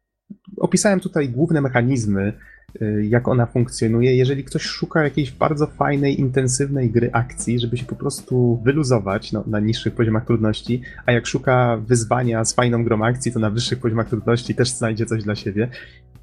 Opisałem 0.56 1.00
tutaj 1.00 1.28
główne 1.28 1.60
mechanizmy, 1.60 2.32
y, 2.82 3.06
jak 3.08 3.28
ona 3.28 3.46
funkcjonuje. 3.46 4.16
Jeżeli 4.16 4.44
ktoś 4.44 4.62
szuka 4.62 5.04
jakiejś 5.04 5.30
bardzo 5.30 5.66
fajnej, 5.66 6.20
intensywnej 6.20 6.90
gry 6.90 7.10
akcji, 7.12 7.58
żeby 7.60 7.76
się 7.76 7.84
po 7.84 7.96
prostu 7.96 8.60
wyluzować 8.64 9.32
no, 9.32 9.44
na 9.46 9.60
niższych 9.60 9.94
poziomach 9.94 10.26
trudności, 10.26 10.82
a 11.06 11.12
jak 11.12 11.26
szuka 11.26 11.76
wyzwania 11.86 12.44
z 12.44 12.54
fajną 12.54 12.84
grą 12.84 13.04
akcji, 13.04 13.32
to 13.32 13.38
na 13.38 13.50
wyższych 13.50 13.78
poziomach 13.78 14.08
trudności 14.08 14.54
też 14.54 14.70
znajdzie 14.70 15.06
coś 15.06 15.22
dla 15.22 15.34
siebie, 15.34 15.68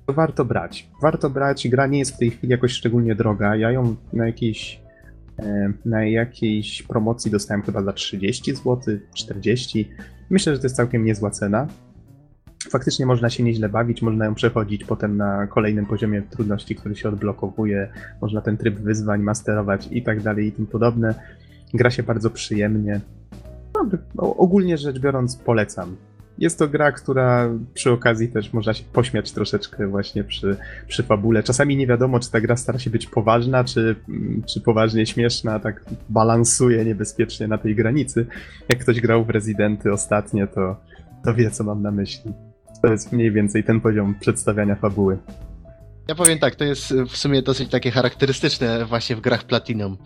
warto 0.07 0.45
brać. 0.45 0.89
Warto 1.01 1.29
brać. 1.29 1.67
Gra 1.67 1.87
nie 1.87 1.99
jest 1.99 2.15
w 2.15 2.17
tej 2.17 2.31
chwili 2.31 2.51
jakoś 2.51 2.71
szczególnie 2.71 3.15
droga. 3.15 3.55
Ja 3.55 3.71
ją 3.71 3.95
na 4.13 4.25
jakiejś 4.25 4.81
e, 5.39 5.73
na 5.85 6.05
jakiejś 6.05 6.83
promocji 6.83 7.31
dostałem 7.31 7.63
chyba 7.63 7.83
za 7.83 7.93
30 7.93 8.55
zł, 8.55 8.81
40. 9.13 9.89
Myślę, 10.29 10.53
że 10.53 10.59
to 10.59 10.65
jest 10.65 10.75
całkiem 10.75 11.05
niezła 11.05 11.31
cena. 11.31 11.67
Faktycznie 12.69 13.05
można 13.05 13.29
się 13.29 13.43
nieźle 13.43 13.69
bawić, 13.69 14.01
można 14.01 14.25
ją 14.25 14.35
przechodzić 14.35 14.83
potem 14.83 15.17
na 15.17 15.47
kolejnym 15.47 15.85
poziomie 15.85 16.21
trudności, 16.21 16.75
który 16.75 16.95
się 16.95 17.09
odblokowuje, 17.09 17.91
można 18.21 18.41
ten 18.41 18.57
tryb 18.57 18.79
wyzwań 18.79 19.21
masterować 19.21 19.87
i 19.91 20.03
tak 20.03 20.21
dalej 20.21 20.47
i 20.47 20.51
tym 20.51 20.67
podobne. 20.67 21.15
Gra 21.73 21.89
się 21.89 22.03
bardzo 22.03 22.29
przyjemnie. 22.29 23.01
No, 24.15 24.35
ogólnie 24.35 24.77
rzecz 24.77 24.99
biorąc 24.99 25.35
polecam 25.35 25.95
jest 26.37 26.59
to 26.59 26.67
gra, 26.67 26.91
która 26.91 27.49
przy 27.73 27.91
okazji 27.91 28.27
też 28.27 28.53
można 28.53 28.73
się 28.73 28.83
pośmiać 28.93 29.31
troszeczkę 29.31 29.87
właśnie 29.87 30.23
przy, 30.23 30.57
przy 30.87 31.03
fabule. 31.03 31.43
Czasami 31.43 31.77
nie 31.77 31.87
wiadomo, 31.87 32.19
czy 32.19 32.31
ta 32.31 32.41
gra 32.41 32.57
stara 32.57 32.79
się 32.79 32.89
być 32.89 33.07
poważna, 33.07 33.63
czy, 33.63 33.95
czy 34.45 34.61
poważnie 34.61 35.05
śmieszna, 35.05 35.59
tak 35.59 35.85
balansuje 36.09 36.85
niebezpiecznie 36.85 37.47
na 37.47 37.57
tej 37.57 37.75
granicy. 37.75 38.25
Jak 38.69 38.79
ktoś 38.79 39.01
grał 39.01 39.25
w 39.25 39.29
Residenty 39.29 39.93
ostatnio, 39.93 40.47
to, 40.47 40.75
to 41.25 41.33
wie, 41.33 41.51
co 41.51 41.63
mam 41.63 41.81
na 41.81 41.91
myśli. 41.91 42.33
To 42.81 42.91
jest 42.91 43.11
mniej 43.11 43.31
więcej 43.31 43.63
ten 43.63 43.81
poziom 43.81 44.15
przedstawiania 44.19 44.75
fabuły. 44.75 45.17
Ja 46.07 46.15
powiem 46.15 46.39
tak, 46.39 46.55
to 46.55 46.63
jest 46.63 46.93
w 46.93 47.17
sumie 47.17 47.41
dosyć 47.41 47.69
takie 47.69 47.91
charakterystyczne 47.91 48.85
właśnie 48.85 49.15
w 49.15 49.21
grach 49.21 49.43
Platinum, 49.43 49.97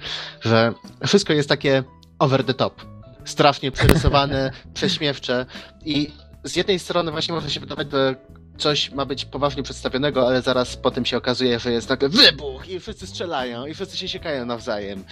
że 0.41 0.73
wszystko 1.07 1.33
jest 1.33 1.49
takie 1.49 1.83
over 2.19 2.43
the 2.43 2.53
top 2.53 2.98
strasznie 3.29 3.71
przerysowane, 3.71 4.51
prześmiewcze 4.73 5.45
i 5.85 6.11
z 6.43 6.55
jednej 6.55 6.79
strony 6.79 7.11
właśnie 7.11 7.33
może 7.33 7.49
się 7.49 7.59
wydawać, 7.59 7.91
że 7.91 8.15
coś 8.57 8.91
ma 8.91 9.05
być 9.05 9.25
poważnie 9.25 9.63
przedstawionego, 9.63 10.27
ale 10.27 10.41
zaraz 10.41 10.77
potem 10.77 11.05
się 11.05 11.17
okazuje, 11.17 11.59
że 11.59 11.71
jest 11.71 11.89
nagle 11.89 12.09
wybuch 12.09 12.69
i 12.69 12.79
wszyscy 12.79 13.07
strzelają 13.07 13.65
i 13.65 13.73
wszyscy 13.73 13.97
się 13.97 14.07
siekają 14.07 14.45
nawzajem. 14.45 15.03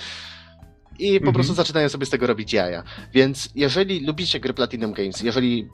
I 0.99 1.11
po 1.11 1.15
mhm. 1.15 1.33
prostu 1.33 1.53
zaczynają 1.53 1.89
sobie 1.89 2.05
z 2.05 2.09
tego 2.09 2.27
robić 2.27 2.53
jaja. 2.53 2.83
Więc 3.13 3.49
jeżeli 3.55 4.05
lubicie 4.05 4.39
gry 4.39 4.53
Platinum 4.53 4.93
Games, 4.93 5.21
jeżeli 5.21 5.69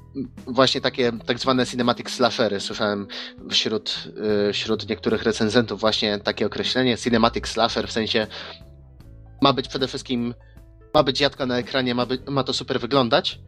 właśnie 0.48 0.82
takie 0.82 1.12
tak 1.26 1.40
zwane 1.40 1.66
cinematic 1.66 2.10
slashery, 2.10 2.60
słyszałem 2.60 3.08
wśród, 3.50 4.10
yy, 4.46 4.54
wśród 4.54 4.90
niektórych 4.90 5.24
recenzentów 5.24 5.80
właśnie 5.80 6.20
takie 6.20 6.46
określenie, 6.46 6.98
cinematic 6.98 7.48
slasher 7.48 7.88
w 7.88 7.92
sensie 7.92 8.28
ma 9.42 9.54
być 9.54 9.68
przede 9.68 9.88
wszystkim 9.88 10.34
ma 10.94 11.04
być 11.04 11.22
jadka 11.22 11.46
na 11.46 11.58
ekranie, 11.58 11.96
ma, 11.96 12.06
by, 12.06 12.20
ma 12.28 12.44
to 12.44 12.54
super 12.54 12.80
wyglądać. 12.80 13.40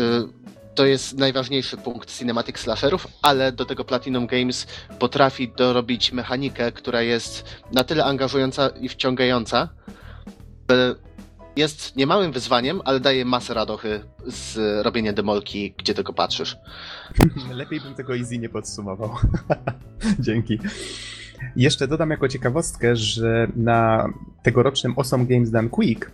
Y, 0.00 0.44
to 0.74 0.86
jest 0.86 1.18
najważniejszy 1.18 1.76
punkt 1.76 2.18
cinematic 2.18 2.58
slasherów, 2.58 3.06
ale 3.22 3.52
do 3.52 3.64
tego 3.64 3.84
Platinum 3.84 4.26
Games 4.26 4.66
potrafi 4.98 5.48
dorobić 5.48 6.12
mechanikę, 6.12 6.72
która 6.72 7.02
jest 7.02 7.44
na 7.72 7.84
tyle 7.84 8.04
angażująca 8.04 8.68
i 8.68 8.88
wciągająca, 8.88 9.68
jest 11.56 11.96
niemałym 11.96 12.32
wyzwaniem, 12.32 12.80
ale 12.84 13.00
daje 13.00 13.24
masę 13.24 13.54
radochy 13.54 14.00
z 14.26 14.58
robienia 14.84 15.12
demolki, 15.12 15.74
gdzie 15.78 15.94
tylko 15.94 16.12
patrzysz. 16.12 16.56
Lepiej 17.50 17.80
bym 17.80 17.94
tego 17.94 18.16
easy 18.16 18.38
nie 18.38 18.48
podsumował. 18.48 19.10
Dzięki. 20.18 20.58
Jeszcze 21.56 21.88
dodam 21.88 22.10
jako 22.10 22.28
ciekawostkę, 22.28 22.96
że 22.96 23.48
na 23.56 24.08
tegorocznym 24.42 24.94
Awesome 24.96 25.24
Games 25.26 25.50
Done 25.50 25.68
Quick 25.68 26.10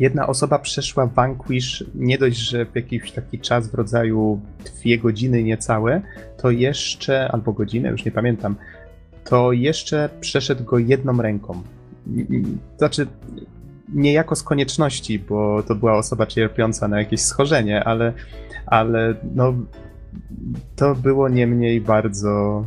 jedna 0.00 0.26
osoba 0.26 0.58
przeszła 0.58 1.06
Vanquish 1.06 1.84
nie 1.94 2.18
dość, 2.18 2.36
że 2.36 2.66
w 2.66 2.74
jakiś 2.74 3.12
taki 3.12 3.38
czas 3.38 3.68
w 3.68 3.74
rodzaju 3.74 4.40
dwie 4.64 4.98
godziny 4.98 5.42
niecałe, 5.42 6.02
to 6.36 6.50
jeszcze, 6.50 7.28
albo 7.32 7.52
godzinę, 7.52 7.88
już 7.88 8.04
nie 8.04 8.12
pamiętam, 8.12 8.56
to 9.24 9.52
jeszcze 9.52 10.08
przeszedł 10.20 10.64
go 10.64 10.78
jedną 10.78 11.22
ręką. 11.22 11.62
Znaczy, 12.78 13.06
niejako 13.94 14.36
z 14.36 14.42
konieczności, 14.42 15.18
bo 15.18 15.62
to 15.62 15.74
była 15.74 15.98
osoba 15.98 16.26
cierpiąca 16.26 16.88
na 16.88 16.98
jakieś 16.98 17.20
schorzenie, 17.20 17.84
ale, 17.84 18.12
ale 18.66 19.14
no, 19.34 19.54
to 20.76 20.94
było 20.94 21.28
niemniej 21.28 21.80
bardzo, 21.80 22.64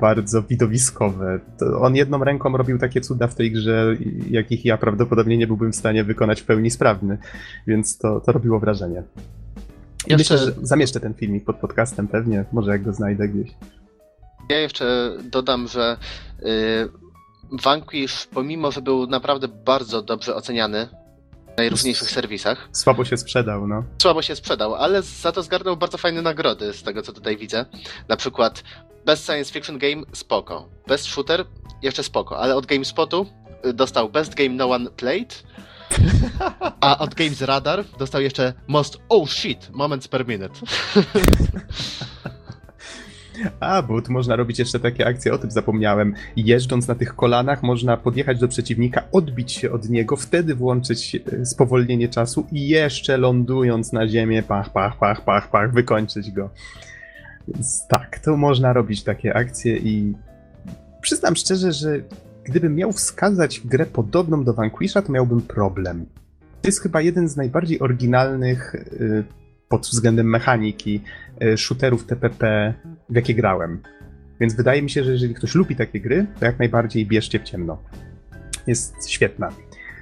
bardzo 0.00 0.42
widowiskowe. 0.42 1.40
To 1.58 1.80
on 1.80 1.96
jedną 1.96 2.24
ręką 2.24 2.56
robił 2.56 2.78
takie 2.78 3.00
cuda 3.00 3.26
w 3.26 3.34
tej 3.34 3.52
grze, 3.52 3.96
jakich 4.30 4.64
ja 4.64 4.78
prawdopodobnie 4.78 5.36
nie 5.36 5.46
byłbym 5.46 5.72
w 5.72 5.76
stanie 5.76 6.04
wykonać 6.04 6.40
w 6.40 6.44
pełni 6.44 6.70
sprawny, 6.70 7.18
więc 7.66 7.98
to, 7.98 8.20
to 8.20 8.32
robiło 8.32 8.60
wrażenie. 8.60 9.02
I 10.06 10.12
Jeszcze- 10.12 10.34
Myślę, 10.34 10.38
że 10.38 10.52
zamieszczę 10.62 11.00
ten 11.00 11.14
filmik 11.14 11.44
pod 11.44 11.56
podcastem 11.56 12.08
pewnie, 12.08 12.44
może 12.52 12.70
jak 12.70 12.82
go 12.82 12.92
znajdę 12.92 13.28
gdzieś. 13.28 13.54
Ja 14.50 14.58
jeszcze 14.58 15.12
dodam, 15.30 15.68
że 15.68 15.96
y, 16.42 16.44
Vanquish, 17.64 18.26
pomimo 18.26 18.72
że 18.72 18.82
był 18.82 19.06
naprawdę 19.06 19.48
bardzo 19.48 20.02
dobrze 20.02 20.34
oceniany 20.34 20.88
w 21.54 21.58
najróżniejszych 21.58 22.10
serwisach, 22.10 22.68
Słabo 22.72 23.04
się 23.04 23.16
sprzedał, 23.16 23.66
no. 23.66 23.84
słabo 24.02 24.22
się 24.22 24.36
sprzedał, 24.36 24.74
ale 24.74 25.02
za 25.02 25.32
to 25.32 25.42
zgarnął 25.42 25.76
bardzo 25.76 25.98
fajne 25.98 26.22
nagrody 26.22 26.72
z 26.72 26.82
tego, 26.82 27.02
co 27.02 27.12
tutaj 27.12 27.36
widzę. 27.36 27.64
Na 28.08 28.16
przykład 28.16 28.62
Best 29.06 29.24
Science 29.24 29.52
Fiction 29.52 29.78
Game 29.78 30.02
spoko, 30.12 30.68
Best 30.86 31.04
Shooter 31.04 31.44
jeszcze 31.82 32.02
spoko, 32.02 32.38
ale 32.38 32.56
od 32.56 32.66
GameSpotu 32.66 33.26
y, 33.66 33.72
dostał 33.72 34.08
Best 34.08 34.34
Game 34.34 34.50
No 34.50 34.70
One 34.70 34.90
Played, 34.90 35.44
a 36.80 36.98
od 36.98 37.14
Games 37.14 37.42
Radar 37.42 37.84
dostał 37.98 38.22
jeszcze 38.22 38.52
Most 38.68 38.98
Oh 39.08 39.30
Shit 39.30 39.70
Moments 39.72 40.08
Per 40.08 40.28
Minute. 40.28 40.54
A, 43.60 43.82
bo 43.82 44.02
tu 44.02 44.12
można 44.12 44.36
robić 44.36 44.58
jeszcze 44.58 44.80
takie 44.80 45.06
akcje, 45.06 45.32
o 45.32 45.38
tym 45.38 45.50
zapomniałem. 45.50 46.14
Jeżdżąc 46.36 46.88
na 46.88 46.94
tych 46.94 47.16
kolanach, 47.16 47.62
można 47.62 47.96
podjechać 47.96 48.38
do 48.38 48.48
przeciwnika, 48.48 49.02
odbić 49.12 49.52
się 49.52 49.72
od 49.72 49.88
niego, 49.88 50.16
wtedy 50.16 50.54
włączyć 50.54 51.16
e, 51.16 51.46
spowolnienie 51.46 52.08
czasu 52.08 52.46
i 52.52 52.68
jeszcze 52.68 53.16
lądując 53.16 53.92
na 53.92 54.08
ziemię, 54.08 54.42
pach, 54.42 54.70
pach, 54.70 54.98
pach, 54.98 55.24
pach, 55.24 55.50
pach, 55.50 55.72
wykończyć 55.72 56.30
go. 56.30 56.50
Więc 57.48 57.86
tak, 57.88 58.18
to 58.18 58.36
można 58.36 58.72
robić 58.72 59.04
takie 59.04 59.36
akcje 59.36 59.76
i 59.76 60.14
przyznam 61.00 61.36
szczerze, 61.36 61.72
że 61.72 62.00
gdybym 62.44 62.74
miał 62.74 62.92
wskazać 62.92 63.60
grę 63.64 63.86
podobną 63.86 64.44
do 64.44 64.54
Vanquisha, 64.54 65.02
to 65.02 65.12
miałbym 65.12 65.42
problem. 65.42 66.06
To 66.62 66.68
jest 66.68 66.80
chyba 66.80 67.00
jeden 67.00 67.28
z 67.28 67.36
najbardziej 67.36 67.80
oryginalnych 67.80 68.74
y, 68.74 69.24
pod 69.68 69.82
względem 69.82 70.30
mechaniki 70.30 71.00
y, 71.42 71.56
shooterów 71.58 72.06
TPP, 72.06 72.74
w 73.08 73.14
jakie 73.14 73.34
grałem. 73.34 73.82
Więc 74.40 74.54
wydaje 74.54 74.82
mi 74.82 74.90
się, 74.90 75.04
że 75.04 75.12
jeżeli 75.12 75.34
ktoś 75.34 75.54
lubi 75.54 75.76
takie 75.76 76.00
gry, 76.00 76.26
to 76.40 76.44
jak 76.44 76.58
najbardziej 76.58 77.06
bierzcie 77.06 77.38
w 77.38 77.42
ciemno. 77.42 77.82
Jest 78.66 79.10
świetna. 79.10 79.48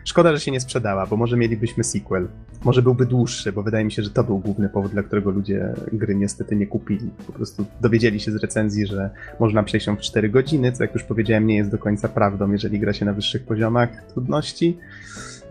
Szkoda, 0.05 0.33
że 0.33 0.41
się 0.41 0.51
nie 0.51 0.61
sprzedała, 0.61 1.07
bo 1.07 1.17
może 1.17 1.37
mielibyśmy 1.37 1.85
sequel. 1.85 2.29
Może 2.65 2.83
byłby 2.83 3.07
dłuższy, 3.07 3.53
bo 3.53 3.63
wydaje 3.63 3.85
mi 3.85 3.93
się, 3.93 4.03
że 4.03 4.11
to 4.11 4.25
był 4.25 4.39
główny 4.39 4.69
powód, 4.69 4.93
dla 4.93 5.03
którego 5.03 5.31
ludzie 5.31 5.75
gry 5.93 6.15
niestety 6.15 6.57
nie 6.57 6.67
kupili. 6.67 7.11
Po 7.27 7.33
prostu 7.33 7.65
dowiedzieli 7.81 8.21
się 8.21 8.33
z 8.33 8.37
recenzji, 8.37 8.87
że 8.87 9.11
można 9.41 9.63
przejść 9.63 9.87
ją 9.87 9.97
w 9.97 10.01
4 10.01 10.29
godziny, 10.29 10.73
co 10.73 10.85
jak 10.85 10.95
już 10.95 11.03
powiedziałem, 11.03 11.47
nie 11.47 11.57
jest 11.57 11.71
do 11.71 11.79
końca 11.79 12.09
prawdą, 12.09 12.53
jeżeli 12.53 12.81
gra 12.81 12.93
się 12.93 13.05
na 13.05 13.13
wyższych 13.13 13.45
poziomach 13.45 14.03
trudności. 14.13 14.79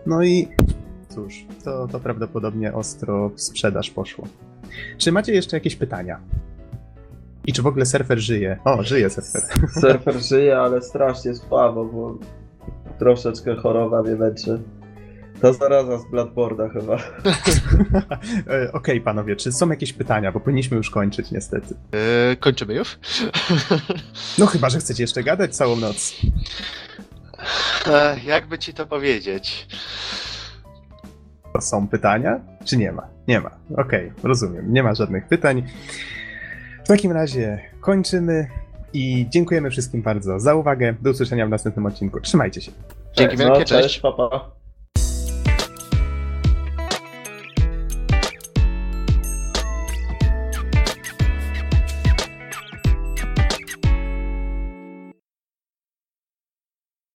No 0.06 0.22
i 0.22 0.48
cóż, 1.08 1.46
to, 1.64 1.88
to 1.88 2.00
prawdopodobnie 2.00 2.72
ostro 2.74 3.28
w 3.28 3.40
sprzedaż 3.40 3.90
poszło. 3.90 4.28
Czy 4.98 5.12
macie 5.12 5.34
jeszcze 5.34 5.56
jakieś 5.56 5.76
pytania? 5.76 6.20
I 7.46 7.52
czy 7.52 7.62
w 7.62 7.66
ogóle 7.66 7.86
surfer 7.86 8.18
żyje? 8.18 8.58
O, 8.64 8.82
żyje 8.82 9.10
surfer. 9.10 9.42
Surfer 9.80 10.22
żyje, 10.22 10.58
ale 10.58 10.82
strasznie 10.82 11.34
słabo, 11.34 11.84
bo 11.84 12.18
troszeczkę 12.98 13.56
choroba 13.56 14.02
mnie 14.02 14.16
męczy. 14.16 14.62
To 15.42 15.52
zaraza 15.54 15.98
z 15.98 16.04
Bloodborda 16.10 16.68
chyba. 16.68 16.96
E, 18.50 18.72
Okej, 18.72 19.00
panowie, 19.00 19.36
czy 19.36 19.52
są 19.52 19.70
jakieś 19.70 19.92
pytania? 19.92 20.32
Bo 20.32 20.40
powinniśmy 20.40 20.76
już 20.76 20.90
kończyć, 20.90 21.30
niestety. 21.30 21.74
Yy, 22.28 22.36
kończymy 22.36 22.74
już? 22.74 22.98
No 24.38 24.46
chyba, 24.46 24.70
że 24.70 24.78
chcecie 24.78 25.02
jeszcze 25.02 25.22
gadać 25.22 25.56
całą 25.56 25.76
noc. 25.76 26.16
E, 27.86 28.16
jakby 28.24 28.58
ci 28.58 28.74
to 28.74 28.86
powiedzieć? 28.86 29.66
To 31.54 31.60
są 31.60 31.88
pytania? 31.88 32.40
Czy 32.64 32.76
nie 32.76 32.92
ma? 32.92 33.08
Nie 33.28 33.40
ma. 33.40 33.50
Okej, 33.76 34.12
rozumiem. 34.22 34.72
Nie 34.72 34.82
ma 34.82 34.94
żadnych 34.94 35.28
pytań. 35.28 35.62
W 36.84 36.88
takim 36.88 37.12
razie 37.12 37.62
kończymy 37.80 38.46
i 38.92 39.26
dziękujemy 39.30 39.70
wszystkim 39.70 40.02
bardzo 40.02 40.40
za 40.40 40.54
uwagę. 40.54 40.94
Do 41.02 41.10
usłyszenia 41.10 41.46
w 41.46 41.50
następnym 41.50 41.86
odcinku. 41.86 42.20
Trzymajcie 42.20 42.60
się. 42.60 42.72
Dzięki 43.16 43.36
No, 43.36 43.44
wielkie, 43.44 43.64
cześć, 43.64 43.82
cześć. 43.82 44.00
papa. 44.00 44.61